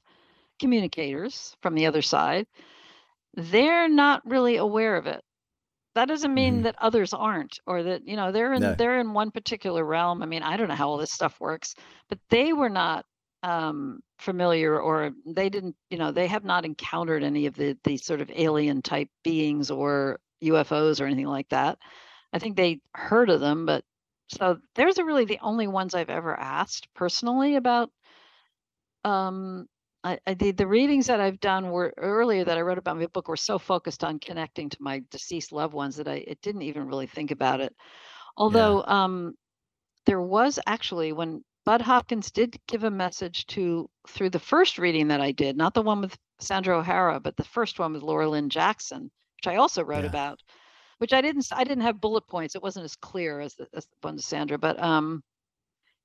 communicators 0.60 1.56
from 1.62 1.74
the 1.74 1.86
other 1.86 2.02
side. 2.02 2.46
They're 3.34 3.88
not 3.88 4.26
really 4.26 4.56
aware 4.56 4.96
of 4.96 5.06
it. 5.06 5.22
That 5.94 6.08
doesn't 6.08 6.34
mean 6.34 6.62
Mhm. 6.62 6.64
that 6.64 6.76
others 6.80 7.12
aren't, 7.14 7.58
or 7.66 7.82
that 7.84 8.06
you 8.08 8.16
know 8.16 8.32
they're 8.32 8.54
in 8.54 8.74
No. 8.74 8.76
they're 8.76 9.00
in 9.00 9.14
one 9.14 9.30
particular 9.32 9.84
realm. 9.84 10.22
I 10.22 10.26
mean, 10.26 10.42
I 10.44 10.56
don't 10.56 10.68
know 10.68 10.74
how 10.76 10.88
all 10.90 10.98
this 10.98 11.12
stuff 11.12 11.40
works, 11.40 11.74
but 12.08 12.18
they 12.30 12.52
were 12.52 12.70
not 12.70 13.06
um, 13.46 14.00
familiar, 14.18 14.78
or 14.78 15.12
they 15.24 15.48
didn't. 15.48 15.76
You 15.90 15.98
know, 15.98 16.10
they 16.10 16.26
have 16.26 16.44
not 16.44 16.64
encountered 16.64 17.22
any 17.22 17.46
of 17.46 17.54
the 17.54 17.78
the 17.84 17.96
sort 17.96 18.20
of 18.20 18.30
alien 18.34 18.82
type 18.82 19.08
beings 19.22 19.70
or 19.70 20.18
UFOs 20.42 21.00
or 21.00 21.06
anything 21.06 21.26
like 21.26 21.48
that. 21.50 21.78
I 22.32 22.38
think 22.38 22.56
they 22.56 22.80
heard 22.94 23.30
of 23.30 23.40
them, 23.40 23.64
but 23.64 23.84
so 24.28 24.58
there's 24.74 24.98
really 24.98 25.24
the 25.24 25.38
only 25.40 25.68
ones 25.68 25.94
I've 25.94 26.10
ever 26.10 26.38
asked 26.38 26.88
personally 26.94 27.54
about 27.54 27.90
um, 29.04 29.66
I, 30.02 30.18
I 30.26 30.34
the, 30.34 30.50
the 30.50 30.66
readings 30.66 31.06
that 31.06 31.20
I've 31.20 31.38
done 31.40 31.70
were 31.70 31.94
earlier 31.96 32.44
that 32.44 32.58
I 32.58 32.62
wrote 32.62 32.78
about 32.78 32.96
in 32.96 33.02
my 33.02 33.06
book 33.06 33.28
were 33.28 33.36
so 33.36 33.58
focused 33.58 34.02
on 34.02 34.18
connecting 34.18 34.68
to 34.70 34.76
my 34.80 35.02
deceased 35.10 35.52
loved 35.52 35.74
ones 35.74 35.96
that 35.96 36.08
I 36.08 36.16
it 36.26 36.40
didn't 36.42 36.62
even 36.62 36.88
really 36.88 37.06
think 37.06 37.30
about 37.30 37.60
it. 37.60 37.74
Although 38.36 38.82
um, 38.84 39.34
there 40.04 40.20
was 40.20 40.58
actually 40.66 41.12
when 41.12 41.44
Bud 41.66 41.82
Hopkins 41.82 42.30
did 42.30 42.56
give 42.68 42.84
a 42.84 42.90
message 42.90 43.44
to 43.48 43.90
through 44.08 44.30
the 44.30 44.38
first 44.38 44.78
reading 44.78 45.08
that 45.08 45.20
I 45.20 45.32
did, 45.32 45.56
not 45.56 45.74
the 45.74 45.82
one 45.82 46.00
with 46.00 46.16
Sandra 46.38 46.78
O'Hara, 46.78 47.18
but 47.18 47.36
the 47.36 47.42
first 47.44 47.80
one 47.80 47.92
with 47.92 48.04
Laura 48.04 48.28
Lynn 48.28 48.48
Jackson, 48.48 49.10
which 49.36 49.48
I 49.52 49.56
also 49.56 49.82
wrote 49.82 50.04
Yeah. 50.04 50.10
about, 50.10 50.40
which 50.98 51.12
I 51.12 51.20
didn't 51.20 51.48
I 51.50 51.64
didn't 51.64 51.82
have 51.82 52.00
bullet 52.00 52.24
points. 52.28 52.54
It 52.54 52.62
wasn't 52.62 52.84
as 52.84 52.94
clear 52.94 53.40
as 53.40 53.56
the, 53.56 53.68
as 53.74 53.84
the 53.86 53.96
one 54.02 54.16
to 54.16 54.22
Sandra, 54.22 54.58
but 54.58 54.80
um, 54.80 55.24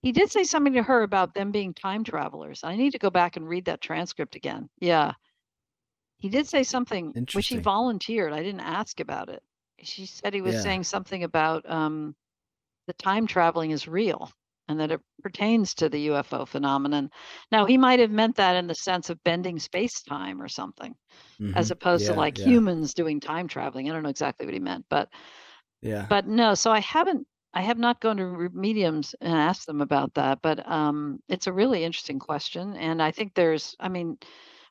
he 0.02 0.12
did 0.12 0.32
say 0.32 0.44
something 0.44 0.74
to 0.74 0.82
her 0.82 1.04
about 1.04 1.36
them 1.36 1.52
being 1.52 1.76
time 1.76 2.04
travelers. 2.04 2.64
I 2.64 2.76
need 2.76 2.94
to 2.94 3.00
go 3.00 3.12
back 3.12 3.38
and 3.38 3.48
read 3.48 3.66
that 3.66 3.82
transcript 3.82 4.36
again. 4.36 4.68
Yeah. 4.80 5.14
He 6.18 6.30
did 6.30 6.48
say 6.48 6.64
something 6.64 7.14
which 7.34 7.48
he 7.48 7.58
volunteered. 7.58 8.34
I 8.34 8.42
didn't 8.42 8.62
ask 8.62 9.00
about 9.00 9.30
it. 9.30 9.44
She 9.84 10.08
said 10.08 10.34
he 10.34 10.42
was 10.42 10.56
Yeah. 10.56 10.62
saying 10.62 10.84
something 10.86 11.24
about 11.24 11.70
um, 11.70 12.16
the 12.88 12.94
time 12.94 13.28
traveling 13.28 13.70
is 13.70 13.88
real 13.88 14.32
and 14.68 14.80
that 14.80 14.92
it 14.92 15.02
pertains 15.24 15.74
to 15.76 15.90
the 15.90 16.02
UFO 16.10 16.46
phenomenon. 16.48 17.10
Now, 17.52 17.66
he 17.66 17.78
might 17.78 18.00
have 18.00 18.12
meant 18.12 18.36
that 18.38 18.56
in 18.56 18.68
the 18.68 18.76
sense 18.76 19.10
of 19.10 19.24
bending 19.24 19.60
space 19.60 20.02
time 20.04 20.42
or 20.42 20.48
something, 20.48 20.96
as 21.56 21.70
Mhm. 21.70 21.72
opposed 21.72 22.06
to 22.08 22.14
like 22.14 22.38
yeah, 22.38 22.46
humans 22.46 22.94
doing 22.94 23.20
time 23.20 23.48
traveling. 23.48 23.90
I 23.90 23.94
don't 23.94 24.04
know 24.04 24.10
exactly 24.10 24.46
what 24.46 24.54
he 24.54 24.60
meant, 24.60 24.86
but 24.90 25.10
Yeah. 25.82 26.06
but 26.10 26.28
no, 26.28 26.54
so 26.54 26.72
I 26.72 26.80
haven't 26.80 27.28
I 27.54 27.62
have 27.62 27.78
not 27.78 28.00
gone 28.00 28.18
to 28.18 28.50
mediums 28.54 29.14
and 29.20 29.34
asked 29.34 29.66
them 29.68 29.82
about 29.82 30.14
that, 30.14 30.40
but 30.42 30.66
um 30.70 31.20
it's 31.28 31.48
a 31.48 31.54
really 31.54 31.84
interesting 31.84 32.20
question 32.20 32.76
and 32.78 33.02
I 33.02 33.12
think 33.12 33.34
there's 33.34 33.76
I 33.80 33.90
mean 33.90 34.18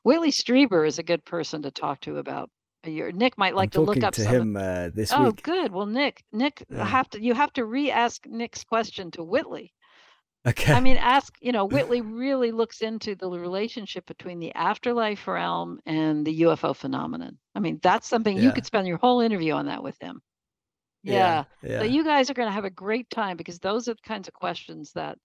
Whitley 0.03 0.31
Strieber 0.31 0.87
is 0.87 0.97
a 0.99 1.03
good 1.03 1.23
person 1.25 1.61
to 1.63 1.71
talk 1.71 1.99
to 2.01 2.17
about 2.17 2.49
your 2.85 3.11
Nick 3.11 3.37
might 3.37 3.49
I'm 3.49 3.55
like 3.55 3.71
to 3.71 3.81
look 3.81 4.03
up 4.03 4.13
to 4.15 4.25
him 4.25 4.55
uh, 4.57 4.89
this 4.89 5.11
Oh, 5.13 5.25
week. 5.25 5.43
good. 5.43 5.71
Well, 5.71 5.85
Nick, 5.85 6.23
Nick 6.31 6.63
Yeah. 6.71 6.85
have 6.85 7.09
to 7.11 7.21
you 7.21 7.33
have 7.33 7.53
to 7.53 7.65
re-ask 7.65 8.25
Nick's 8.25 8.63
question 8.63 9.11
to 9.11 9.23
Whitley. 9.23 9.73
Okay. 10.47 10.73
I 10.73 10.79
mean, 10.79 10.97
ask, 10.97 11.35
you 11.41 11.51
know, 11.51 11.65
Whitley 11.67 12.01
really 12.01 12.51
looks 12.51 12.81
into 12.81 13.15
the 13.15 13.29
relationship 13.29 14.05
between 14.07 14.39
the 14.39 14.53
afterlife 14.55 15.27
realm 15.27 15.79
and 15.85 16.25
the 16.25 16.41
UFO 16.41 16.75
phenomenon. 16.75 17.37
I 17.55 17.59
mean, 17.59 17.79
that's 17.81 18.07
something 18.07 18.37
you 18.37 18.51
could 18.51 18.65
spend 18.65 18.87
your 18.87 18.97
whole 18.97 19.21
interview 19.21 19.53
on 19.53 19.67
that 19.67 19.83
with 19.83 19.97
him. 20.01 20.21
Yeah. 21.03 21.43
Yeah. 21.61 21.79
So 21.79 21.85
you 21.85 22.03
guys 22.03 22.29
are 22.29 22.33
going 22.33 22.47
to 22.49 22.53
have 22.53 22.65
a 22.65 22.69
great 22.69 23.09
time 23.09 23.37
because 23.37 23.59
those 23.59 23.87
are 23.87 23.93
the 23.93 24.01
kinds 24.07 24.27
of 24.27 24.33
questions 24.33 24.91
that 24.93 25.17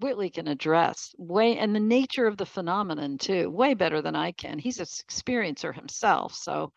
Whitley 0.00 0.30
can 0.30 0.48
address 0.48 1.14
way 1.18 1.56
and 1.58 1.74
the 1.74 1.80
nature 1.80 2.26
of 2.26 2.36
the 2.36 2.46
phenomenon 2.46 3.16
too, 3.18 3.48
way 3.50 3.74
better 3.74 4.02
than 4.02 4.16
I 4.16 4.32
can. 4.32 4.58
He's 4.58 4.80
an 4.80 4.86
experiencer 4.86 5.74
himself. 5.74 6.34
So 6.34 6.72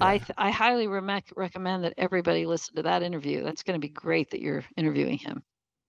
I 0.00 0.18
th- 0.18 0.32
I 0.36 0.50
highly 0.50 0.86
rec- 0.86 1.32
recommend 1.36 1.84
that 1.84 1.94
everybody 1.96 2.46
listen 2.46 2.76
to 2.76 2.82
that 2.82 3.02
interview. 3.02 3.42
That's 3.42 3.62
going 3.62 3.80
to 3.80 3.86
be 3.86 3.92
great 3.92 4.30
that 4.30 4.40
you're 4.40 4.64
interviewing 4.76 5.18
him. 5.18 5.42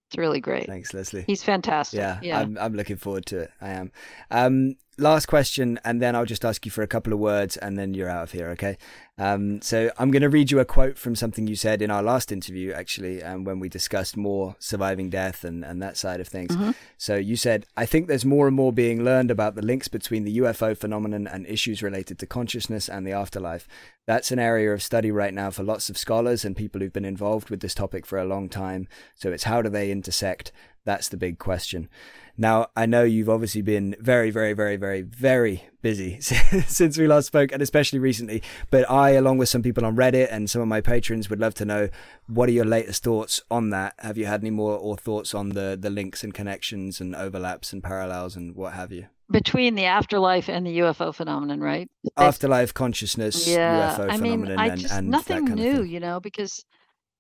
It's 0.10 0.18
really 0.18 0.40
great. 0.40 0.68
Thanks, 0.68 0.94
Leslie. 0.94 1.26
He's 1.28 1.44
fantastic. 1.44 1.98
Yeah, 1.98 2.20
Yeah. 2.22 2.40
I'm 2.40 2.58
I'm 2.58 2.74
looking 2.74 2.96
forward 2.96 3.26
to 3.28 3.40
it. 3.40 3.52
I 3.60 3.70
am. 3.70 3.92
Um, 4.32 4.76
last 4.98 5.28
question, 5.28 5.80
and 5.84 6.02
then 6.02 6.16
I'll 6.16 6.26
just 6.26 6.44
ask 6.46 6.66
you 6.66 6.72
for 6.72 6.82
a 6.82 6.88
couple 6.88 7.14
of 7.14 7.20
words, 7.20 7.58
and 7.58 7.78
then 7.78 7.94
you're 7.94 8.10
out 8.10 8.24
of 8.24 8.32
here. 8.32 8.50
Okay. 8.50 8.78
Um, 9.20 9.62
so 9.64 9.90
I'm 9.98 10.12
going 10.12 10.22
to 10.22 10.30
read 10.30 10.52
you 10.52 10.60
a 10.60 10.66
quote 10.66 10.98
from 10.98 11.16
something 11.16 11.48
you 11.48 11.56
said 11.56 11.82
in 11.82 11.90
our 11.90 12.04
last 12.04 12.32
interview, 12.32 12.72
actually, 12.72 13.24
um, 13.24 13.44
when 13.46 13.60
we 13.60 13.68
discussed 13.68 14.16
more 14.16 14.56
surviving 14.60 15.10
death 15.10 15.44
and 15.44 15.66
and 15.66 15.82
that 15.82 15.98
side 15.98 16.20
of 16.20 16.28
things. 16.28 16.56
Mhm. 16.56 16.76
So 16.98 17.16
you 17.16 17.36
said, 17.36 17.66
I 17.76 17.86
think 17.88 18.08
there's 18.08 18.26
more 18.26 18.46
and 18.48 18.56
more 18.56 18.72
being 18.72 19.04
learned 19.04 19.32
about 19.32 19.56
the 19.56 19.64
links 19.64 19.88
between 19.88 20.24
the 20.24 20.38
UFO 20.38 20.76
phenomenon 20.76 21.26
and 21.26 21.48
issues 21.48 21.82
related 21.82 22.20
to 22.20 22.28
consciousness 22.28 22.88
and 22.88 23.08
the 23.08 23.12
afterlife. 23.12 23.68
That's 24.06 24.32
an 24.32 24.40
area 24.40 24.72
of 24.72 24.84
study 24.84 25.12
right 25.12 25.34
now 25.34 25.50
for 25.50 25.64
lots 25.64 25.90
of 25.90 25.98
scholars 25.98 26.46
and 26.46 26.56
people 26.56 26.80
who've 26.82 26.94
been 26.94 27.04
involved 27.04 27.50
with 27.50 27.60
this 27.62 27.74
topic 27.74 28.06
for 28.06 28.20
a 28.20 28.26
long 28.26 28.50
time. 28.50 28.88
So 29.16 29.32
it's 29.32 29.44
how 29.46 29.62
do 29.64 29.70
they 29.70 29.92
intersect? 29.92 30.52
That's 30.86 31.10
the 31.10 31.18
big 31.18 31.40
question. 31.40 31.90
Now, 32.40 32.68
I 32.76 32.86
know 32.86 33.04
you've 33.04 33.30
obviously 33.30 33.64
been 33.64 33.96
very, 34.00 34.30
very, 34.30 34.54
very, 34.54 34.76
very, 34.76 35.02
very 35.02 35.64
busy 35.82 36.22
since 36.22 36.98
we 36.98 37.08
last 37.08 37.26
spoke, 37.26 37.52
and 37.52 37.64
especially 37.64 37.98
recently. 37.98 38.44
But 38.70 38.90
I, 38.92 39.12
along 39.12 39.40
with 39.40 39.50
some 39.50 39.64
people 39.64 39.86
on 39.86 39.96
Reddit 39.96 40.28
and 40.30 40.48
some 40.48 40.62
of 40.62 40.68
my 40.68 40.80
patrons, 40.80 41.32
would 41.32 41.40
love 41.40 41.56
to 41.56 41.66
know 41.66 41.90
what 42.28 42.48
are 42.48 42.52
your 42.52 42.66
latest 42.66 43.04
thoughts 43.04 43.42
on 43.50 43.72
that? 43.72 43.96
Have 44.00 44.20
you 44.20 44.28
had 44.28 44.42
any 44.42 44.52
more 44.52 44.78
or 44.78 44.98
thoughts 44.98 45.34
on 45.34 45.50
the 45.50 45.78
the 45.80 45.90
links 45.90 46.24
and 46.24 46.34
connections 46.34 47.02
and 47.02 47.16
overlaps 47.16 47.74
and 47.74 47.84
parallels 47.84 48.36
and 48.36 48.56
what 48.56 48.74
have 48.74 48.92
you? 48.92 49.08
Between 49.32 49.76
the 49.76 49.86
afterlife 49.86 50.48
and 50.48 50.66
the 50.66 50.78
UFO 50.80 51.14
phenomenon, 51.14 51.60
right? 51.60 51.90
Afterlife 52.16 52.74
consciousness, 52.74 53.48
yeah. 53.48 53.98
UFO 53.98 54.12
I 54.12 54.18
mean, 54.18 54.46
phenomenon, 54.46 54.60
I 54.60 54.68
and, 54.68 54.80
just 54.80 54.94
and 54.94 55.10
nothing 55.10 55.46
that 55.46 55.56
kind 55.56 55.60
new, 55.60 55.84
you 55.84 56.00
know, 56.00 56.20
because 56.20 56.64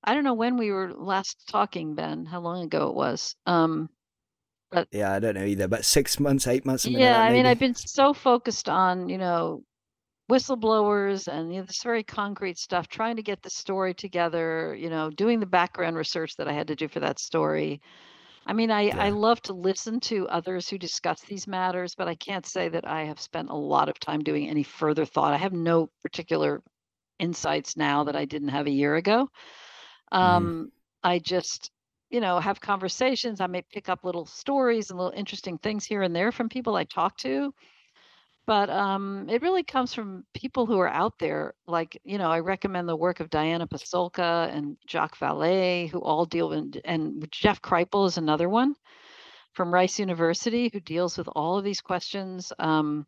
I 0.03 0.13
don't 0.13 0.23
know 0.23 0.35
when 0.35 0.57
we 0.57 0.71
were 0.71 0.93
last 0.93 1.43
talking, 1.49 1.95
Ben, 1.95 2.25
how 2.25 2.39
long 2.39 2.63
ago 2.63 2.89
it 2.89 2.95
was. 2.95 3.35
Um, 3.45 3.89
Yeah, 4.91 5.13
I 5.13 5.19
don't 5.19 5.35
know 5.35 5.45
either, 5.45 5.67
but 5.67 5.85
six 5.85 6.19
months, 6.19 6.47
eight 6.47 6.65
months, 6.65 6.85
yeah, 6.85 6.97
like 6.97 7.01
that. 7.01 7.19
I 7.21 7.33
mean. 7.33 7.45
I've 7.45 7.59
been 7.59 7.75
so 7.75 8.13
focused 8.13 8.67
on, 8.67 9.07
you 9.09 9.17
know, 9.17 9.63
whistleblowers 10.29 11.27
and 11.27 11.53
you 11.53 11.61
know, 11.61 11.65
this 11.65 11.83
very 11.83 12.03
concrete 12.03 12.57
stuff, 12.57 12.87
trying 12.87 13.15
to 13.15 13.23
get 13.23 13.41
the 13.41 13.49
story 13.49 13.93
together, 13.93 14.75
you 14.75 14.89
know, 14.89 15.09
doing 15.09 15.39
the 15.39 15.45
background 15.45 15.95
research 15.95 16.35
that 16.35 16.47
I 16.47 16.53
had 16.53 16.67
to 16.67 16.75
do 16.75 16.87
for 16.87 16.99
that 16.99 17.19
story. 17.19 17.81
I 18.45 18.53
mean, 18.53 18.71
I, 18.71 18.89
I 18.89 19.09
love 19.09 19.41
to 19.43 19.53
listen 19.53 19.99
to 20.01 20.27
others 20.29 20.69
who 20.69 20.77
discuss 20.77 21.21
these 21.21 21.47
matters, 21.47 21.95
but 21.95 22.07
I 22.07 22.15
can't 22.15 22.45
say 22.45 22.69
that 22.69 22.87
I 22.87 23.03
have 23.03 23.19
spent 23.19 23.49
a 23.49 23.55
lot 23.55 23.89
of 23.89 23.99
time 23.99 24.21
doing 24.21 24.49
any 24.49 24.63
further 24.63 25.05
thought. 25.05 25.33
I 25.33 25.37
have 25.37 25.51
no 25.51 25.89
particular 26.01 26.61
insights 27.19 27.75
now 27.75 28.05
that 28.05 28.15
I 28.15 28.23
didn't 28.23 28.49
have 28.49 28.67
a 28.67 28.71
year 28.71 28.95
ago. 28.95 29.29
Um, 30.13 30.71
I 31.03 31.19
just, 31.19 31.71
you 32.09 32.21
know, 32.21 32.39
have 32.39 32.61
conversations. 32.61 33.41
I 33.41 33.47
may 33.47 33.61
pick 33.61 33.89
up 33.89 34.03
little 34.03 34.25
stories 34.25 34.89
and 34.89 34.97
little 34.97 35.17
interesting 35.17 35.57
things 35.57 35.85
here 35.85 36.01
and 36.01 36.15
there 36.15 36.31
from 36.31 36.49
people 36.49 36.75
I 36.75 36.83
talk 36.85 37.17
to. 37.17 37.53
But 38.45 38.69
um, 38.69 39.27
it 39.29 39.41
really 39.41 39.63
comes 39.63 39.93
from 39.93 40.25
people 40.33 40.65
who 40.65 40.79
are 40.79 40.87
out 40.87 41.19
there. 41.19 41.53
Like, 41.67 41.99
you 42.05 42.17
know, 42.17 42.31
I 42.31 42.39
recommend 42.39 42.87
the 42.87 42.95
work 42.95 43.19
of 43.19 43.29
Diana 43.29 43.67
Pasulka 43.67 44.49
and 44.55 44.77
Jacques 44.87 45.19
Vallée, 45.19 45.89
who 45.89 45.99
all 45.99 46.25
deal 46.25 46.47
with, 46.47 46.77
and 46.85 47.27
Jeff 47.29 47.61
Kripal 47.61 48.07
is 48.07 48.17
another 48.17 48.47
one 48.47 48.73
from 49.51 49.73
Rice 49.73 49.99
University 49.99 50.69
who 50.71 50.79
deals 50.79 51.17
with 51.17 51.27
all 51.35 51.57
of 51.57 51.65
these 51.65 51.81
questions. 51.81 52.53
Um, 52.57 53.05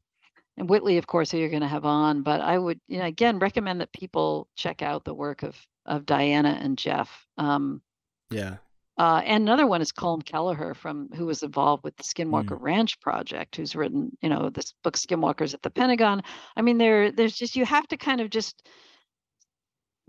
and 0.58 0.70
Whitley, 0.70 0.98
of 0.98 1.08
course, 1.08 1.32
who 1.32 1.38
you're 1.38 1.48
going 1.48 1.62
to 1.62 1.68
have 1.70 1.86
on. 1.86 2.22
But 2.22 2.42
I 2.42 2.58
would, 2.58 2.82
you 2.90 3.00
know, 3.00 3.06
again, 3.06 3.40
recommend 3.40 3.80
that 3.80 3.94
people 3.94 4.50
check 4.58 4.82
out 4.82 5.06
the 5.06 5.14
work 5.14 5.44
of 5.44 5.56
of 5.86 6.06
Diana 6.06 6.60
and 6.62 6.78
Jeff. 6.78 7.10
Um, 7.38 7.82
Yeah. 8.30 8.58
Uh, 9.00 9.22
and 9.26 9.44
another 9.44 9.66
one 9.66 9.82
is 9.82 9.94
Colm 9.94 10.24
Kelleher 10.26 10.74
from 10.74 11.08
who 11.16 11.26
was 11.26 11.42
involved 11.42 11.86
with 11.86 11.96
the 11.96 12.04
Skinwalker 12.04 12.58
Ranch 12.60 13.00
project, 13.00 13.56
who's 13.56 13.74
written, 13.74 14.12
you 14.22 14.28
know, 14.28 14.50
this 14.50 14.74
book 14.84 14.98
Skinwalkers 14.98 15.54
at 15.54 15.62
the 15.62 15.70
Pentagon. 15.70 16.22
I 16.58 16.62
mean, 16.62 16.78
there 16.78 17.10
there's 17.10 17.34
just 17.34 17.56
you 17.56 17.66
have 17.66 17.88
to 17.88 17.98
kind 17.98 18.20
of 18.20 18.30
just 18.30 18.68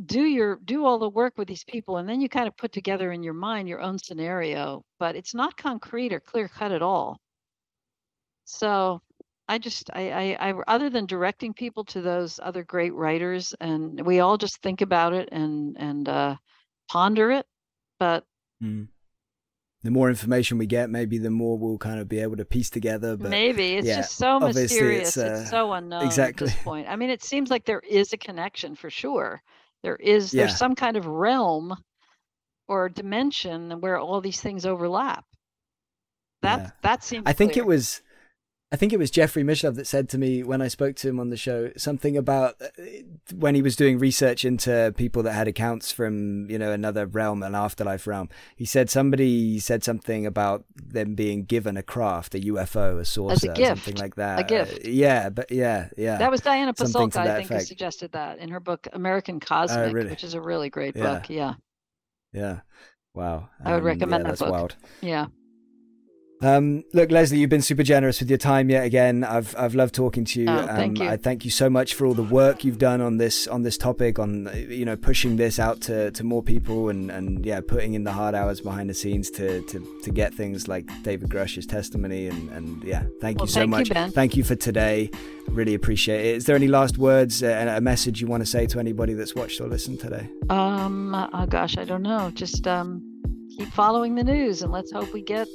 do 0.04 0.22
your 0.22 0.58
do 0.64 0.84
all 0.84 0.98
the 0.98 1.08
work 1.08 1.34
with 1.38 1.46
these 1.46 1.62
people 1.62 1.98
and 1.98 2.08
then 2.08 2.20
you 2.20 2.28
kind 2.28 2.48
of 2.48 2.56
put 2.56 2.72
together 2.72 3.12
in 3.12 3.22
your 3.22 3.34
mind 3.34 3.68
your 3.68 3.80
own 3.80 3.96
scenario, 3.96 4.82
but 4.98 5.14
it's 5.14 5.34
not 5.34 5.56
concrete 5.56 6.12
or 6.12 6.18
clear 6.18 6.48
cut 6.48 6.72
at 6.72 6.82
all. 6.82 7.20
So 8.44 9.00
I 9.48 9.58
just 9.58 9.90
I, 9.92 10.10
I 10.40 10.50
I 10.50 10.54
other 10.66 10.90
than 10.90 11.06
directing 11.06 11.54
people 11.54 11.84
to 11.86 12.00
those 12.02 12.40
other 12.42 12.64
great 12.64 12.94
writers, 12.94 13.54
and 13.60 14.00
we 14.04 14.18
all 14.18 14.36
just 14.36 14.60
think 14.62 14.80
about 14.80 15.12
it 15.12 15.28
and 15.30 15.76
and 15.78 16.08
uh, 16.08 16.36
ponder 16.88 17.30
it. 17.30 17.46
But 18.00 18.24
mm. 18.62 18.88
the 19.82 19.90
more 19.90 20.08
information 20.08 20.58
we 20.58 20.66
get, 20.66 20.90
maybe 20.90 21.18
the 21.18 21.30
more 21.30 21.58
we'll 21.58 21.78
kind 21.78 22.00
of 22.00 22.08
be 22.08 22.20
able 22.20 22.36
to 22.36 22.44
piece 22.44 22.70
together. 22.70 23.16
But 23.16 23.30
maybe 23.30 23.74
it's 23.74 23.86
yeah, 23.86 23.96
just 23.96 24.16
so 24.16 24.40
mysterious. 24.40 25.16
It's, 25.16 25.18
uh, 25.18 25.40
it's, 25.42 25.50
so 25.50 25.72
unknown 25.72 26.04
exactly. 26.04 26.46
at 26.48 26.52
this 26.52 26.62
point. 26.62 26.88
I 26.88 26.96
mean, 26.96 27.10
it 27.10 27.22
seems 27.22 27.50
like 27.50 27.64
there 27.64 27.80
is 27.80 28.12
a 28.12 28.16
connection 28.16 28.74
for 28.74 28.90
sure. 28.90 29.42
There 29.82 29.96
is 29.96 30.34
Yeah. 30.34 30.42
there's 30.42 30.56
some 30.56 30.74
kind 30.74 30.96
of 30.96 31.06
realm 31.06 31.74
or 32.68 32.88
dimension 32.88 33.80
where 33.80 33.98
all 33.98 34.20
these 34.20 34.40
things 34.40 34.66
overlap. 34.66 35.24
That 36.42 36.60
Yeah. 36.60 36.70
that 36.82 37.04
seems. 37.04 37.24
I 37.26 37.32
think 37.32 37.52
clear. 37.52 37.64
it 37.64 37.66
was, 37.66 38.02
I 38.72 38.76
think 38.76 38.92
it 38.92 38.98
was 39.00 39.10
Jeffrey 39.10 39.42
Mishlove 39.42 39.74
that 39.74 39.86
said 39.88 40.08
to 40.10 40.18
me 40.18 40.44
when 40.44 40.62
I 40.62 40.68
spoke 40.68 40.94
to 40.96 41.08
him 41.08 41.18
on 41.18 41.30
the 41.30 41.36
show 41.36 41.72
something 41.76 42.16
about 42.16 42.54
uh, 42.62 42.68
when 43.34 43.56
he 43.56 43.62
was 43.62 43.74
doing 43.74 43.98
research 43.98 44.44
into 44.44 44.94
people 44.96 45.24
that 45.24 45.32
had 45.32 45.48
accounts 45.48 45.90
from 45.90 46.48
you 46.48 46.56
know 46.56 46.70
another 46.70 47.04
realm, 47.06 47.42
an 47.42 47.56
afterlife 47.56 48.06
realm. 48.06 48.28
He 48.54 48.64
said 48.64 48.88
somebody 48.88 49.58
said 49.58 49.82
something 49.82 50.24
about 50.24 50.64
them 50.76 51.16
being 51.16 51.44
given 51.46 51.76
a 51.76 51.82
craft, 51.82 52.36
a 52.36 52.38
UFO, 52.38 53.00
a 53.00 53.04
saucer, 53.04 53.52
gift. 53.54 53.68
something 53.68 53.96
like 53.96 54.14
that. 54.14 54.38
A 54.38 54.44
gift. 54.44 54.84
Uh, 54.86 54.88
yeah, 54.88 55.30
but 55.30 55.50
yeah, 55.50 55.88
yeah. 55.96 56.18
That 56.18 56.30
was 56.30 56.40
Diana 56.40 56.72
Pasulka, 56.72 57.16
I 57.16 57.38
think, 57.38 57.50
who 57.50 57.60
suggested 57.60 58.12
that 58.12 58.38
in 58.38 58.50
her 58.50 58.60
book 58.60 58.86
American 58.92 59.40
Cosmic, 59.40 59.92
really? 59.92 60.10
which 60.10 60.22
is 60.22 60.34
a 60.34 60.40
really 60.40 60.70
great 60.70 60.94
Yeah. 60.94 61.02
book. 61.14 61.28
Yeah, 61.28 61.54
yeah. 62.32 62.60
Wow. 63.14 63.48
I 63.64 63.72
would 63.72 63.80
Um, 63.80 63.84
recommend 63.86 64.22
yeah, 64.22 64.30
that 64.30 64.38
that's 64.38 64.40
book. 64.42 64.52
wild. 64.52 64.76
yeah. 65.00 65.26
Um, 66.42 66.84
look, 66.94 67.10
Leslie, 67.10 67.38
you've 67.38 67.50
been 67.50 67.60
super 67.60 67.82
generous 67.82 68.20
with 68.20 68.30
your 68.30 68.38
time 68.38 68.70
yet 68.70 68.84
again. 68.84 69.24
I've 69.24 69.54
I've 69.58 69.74
loved 69.74 69.94
talking 69.94 70.24
to 70.24 70.40
you. 70.40 70.48
Oh, 70.48 70.66
thank 70.66 70.98
um, 70.98 71.04
you. 71.04 71.10
I 71.12 71.18
thank 71.18 71.44
you 71.44 71.50
so 71.50 71.68
much 71.68 71.92
for 71.94 72.06
all 72.06 72.14
the 72.14 72.22
work 72.22 72.64
you've 72.64 72.78
done 72.78 73.02
on 73.02 73.18
this 73.18 73.46
on 73.46 73.62
this 73.62 73.76
topic, 73.76 74.18
on 74.18 74.48
you 74.54 74.86
know 74.86 74.96
pushing 74.96 75.36
this 75.36 75.58
out 75.58 75.82
to, 75.82 76.10
to 76.12 76.24
more 76.24 76.42
people 76.42 76.88
and, 76.88 77.10
and 77.10 77.44
yeah, 77.44 77.60
putting 77.60 77.92
in 77.92 78.04
the 78.04 78.12
hard 78.12 78.34
hours 78.34 78.62
behind 78.62 78.88
the 78.88 78.94
scenes 78.94 79.30
to, 79.32 79.60
to, 79.62 80.00
to 80.02 80.10
get 80.10 80.32
things 80.32 80.66
like 80.66 80.88
David 81.02 81.28
Grusch's 81.28 81.66
testimony 81.66 82.28
and, 82.28 82.48
and 82.50 82.82
yeah, 82.84 83.04
thank 83.20 83.38
Well, 83.38 83.46
you 83.46 83.52
so 83.52 83.60
thank 83.60 83.70
you, 83.70 83.70
much. 83.70 83.88
Ben. 83.90 84.10
Thank 84.10 84.34
you 84.34 84.42
for 84.42 84.54
today. 84.54 85.10
Really 85.48 85.74
appreciate 85.74 86.24
it. 86.24 86.36
Is 86.36 86.46
there 86.46 86.56
any 86.56 86.68
last 86.68 86.96
words 86.96 87.42
uh, 87.42 87.48
and 87.48 87.68
a 87.68 87.82
message 87.82 88.22
you 88.22 88.26
want 88.26 88.42
to 88.42 88.46
say 88.46 88.64
to 88.66 88.80
anybody 88.80 89.12
that's 89.12 89.34
watched 89.34 89.60
or 89.60 89.68
listened 89.68 90.00
today? 90.00 90.26
Um. 90.48 91.14
Oh 91.14 91.46
gosh, 91.46 91.76
I 91.76 91.84
don't 91.84 92.02
know. 92.02 92.30
Just 92.34 92.66
um, 92.66 93.02
keep 93.54 93.68
following 93.68 94.14
the 94.14 94.24
news, 94.24 94.62
and 94.62 94.72
let's 94.72 94.90
hope 94.90 95.12
we 95.12 95.20
get 95.20 95.46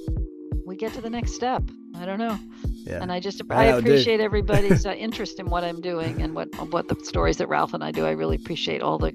we 0.66 0.76
get 0.76 0.94
to 0.94 1.02
the 1.02 1.10
next 1.10 1.34
step. 1.34 1.64
I 1.96 2.06
don't 2.06 2.20
know. 2.20 2.38
Yeah. 2.86 3.02
And 3.02 3.12
I 3.12 3.20
just 3.20 3.42
Yeah, 3.50 3.58
I 3.58 3.66
appreciate 3.66 4.20
everybody's 4.20 4.86
uh, 4.86 4.92
interest 4.98 5.40
in 5.40 5.50
what 5.50 5.64
I'm 5.64 5.82
doing 5.82 6.22
and 6.22 6.36
what 6.36 6.48
what 6.72 6.88
the 6.88 6.96
stories 7.04 7.38
that 7.38 7.48
Ralph 7.48 7.74
and 7.74 7.84
I 7.84 7.92
do. 7.92 8.06
I 8.06 8.12
really 8.12 8.36
appreciate 8.36 8.82
all 8.82 8.98
the 8.98 9.14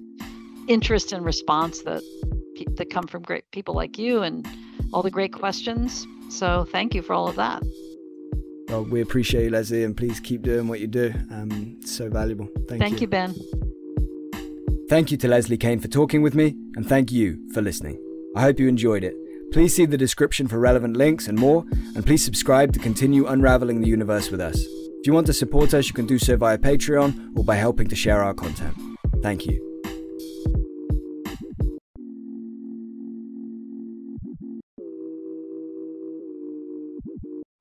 interest 0.69 1.13
and 1.13 1.25
response 1.25 1.83
that 1.83 2.03
that 2.77 2.91
come 2.91 3.07
from 3.07 3.23
great 3.23 3.51
people 3.53 3.75
like 3.75 3.99
you 3.99 4.23
and 4.23 4.47
all 4.93 5.03
the 5.03 5.11
great 5.11 5.33
questions. 5.33 6.07
So 6.29 6.67
thank 6.71 6.95
you 6.95 7.03
for 7.03 7.15
all 7.15 7.29
of 7.29 7.37
that. 7.37 7.63
Well, 8.69 8.85
we 8.85 9.01
appreciate 9.01 9.45
you, 9.45 9.51
Leslie, 9.51 9.83
and 9.83 9.97
please 9.97 10.21
keep 10.21 10.43
doing 10.43 10.69
what 10.69 10.79
you 10.79 10.87
do. 10.87 11.13
Um, 11.33 11.79
it's 11.81 11.91
so 11.91 12.09
valuable. 12.09 12.47
Thank, 12.69 12.71
you. 12.71 12.79
Thank 12.79 13.01
you, 13.01 13.09
Ben. 13.09 13.35
Thank 14.89 15.11
you 15.11 15.17
to 15.17 15.29
Leslie 15.29 15.59
Kean 15.59 15.81
for 15.81 15.89
talking 15.89 16.23
with 16.23 16.35
me, 16.35 16.55
and 16.77 16.87
thank 16.87 17.11
you 17.11 17.39
for 17.53 17.63
listening. 17.63 17.99
I 18.37 18.43
hope 18.43 18.61
you 18.61 18.69
enjoyed 18.69 19.03
it. 19.03 19.15
Please 19.53 19.75
see 19.75 19.85
the 19.85 19.99
description 19.99 20.47
for 20.47 20.59
relevant 20.59 20.97
links 20.97 21.27
and 21.27 21.39
more, 21.39 21.65
and 21.95 22.07
please 22.07 22.25
subscribe 22.25 22.73
to 22.73 22.79
continue 22.79 23.27
unraveling 23.27 23.81
the 23.81 23.89
universe 23.89 24.31
with 24.31 24.41
us. 24.41 24.59
If 25.01 25.07
you 25.07 25.13
want 25.13 25.27
to 25.27 25.33
support 25.33 25.75
us, 25.75 25.89
you 25.89 25.95
can 25.95 26.07
do 26.07 26.19
so 26.19 26.37
via 26.37 26.59
Patreon 26.59 27.37
or 27.37 27.45
by 27.45 27.57
helping 27.57 27.89
to 27.89 27.97
share 27.97 28.23
our 28.23 28.35
content. 28.35 28.77
Thank 29.23 29.47
you. 29.47 29.70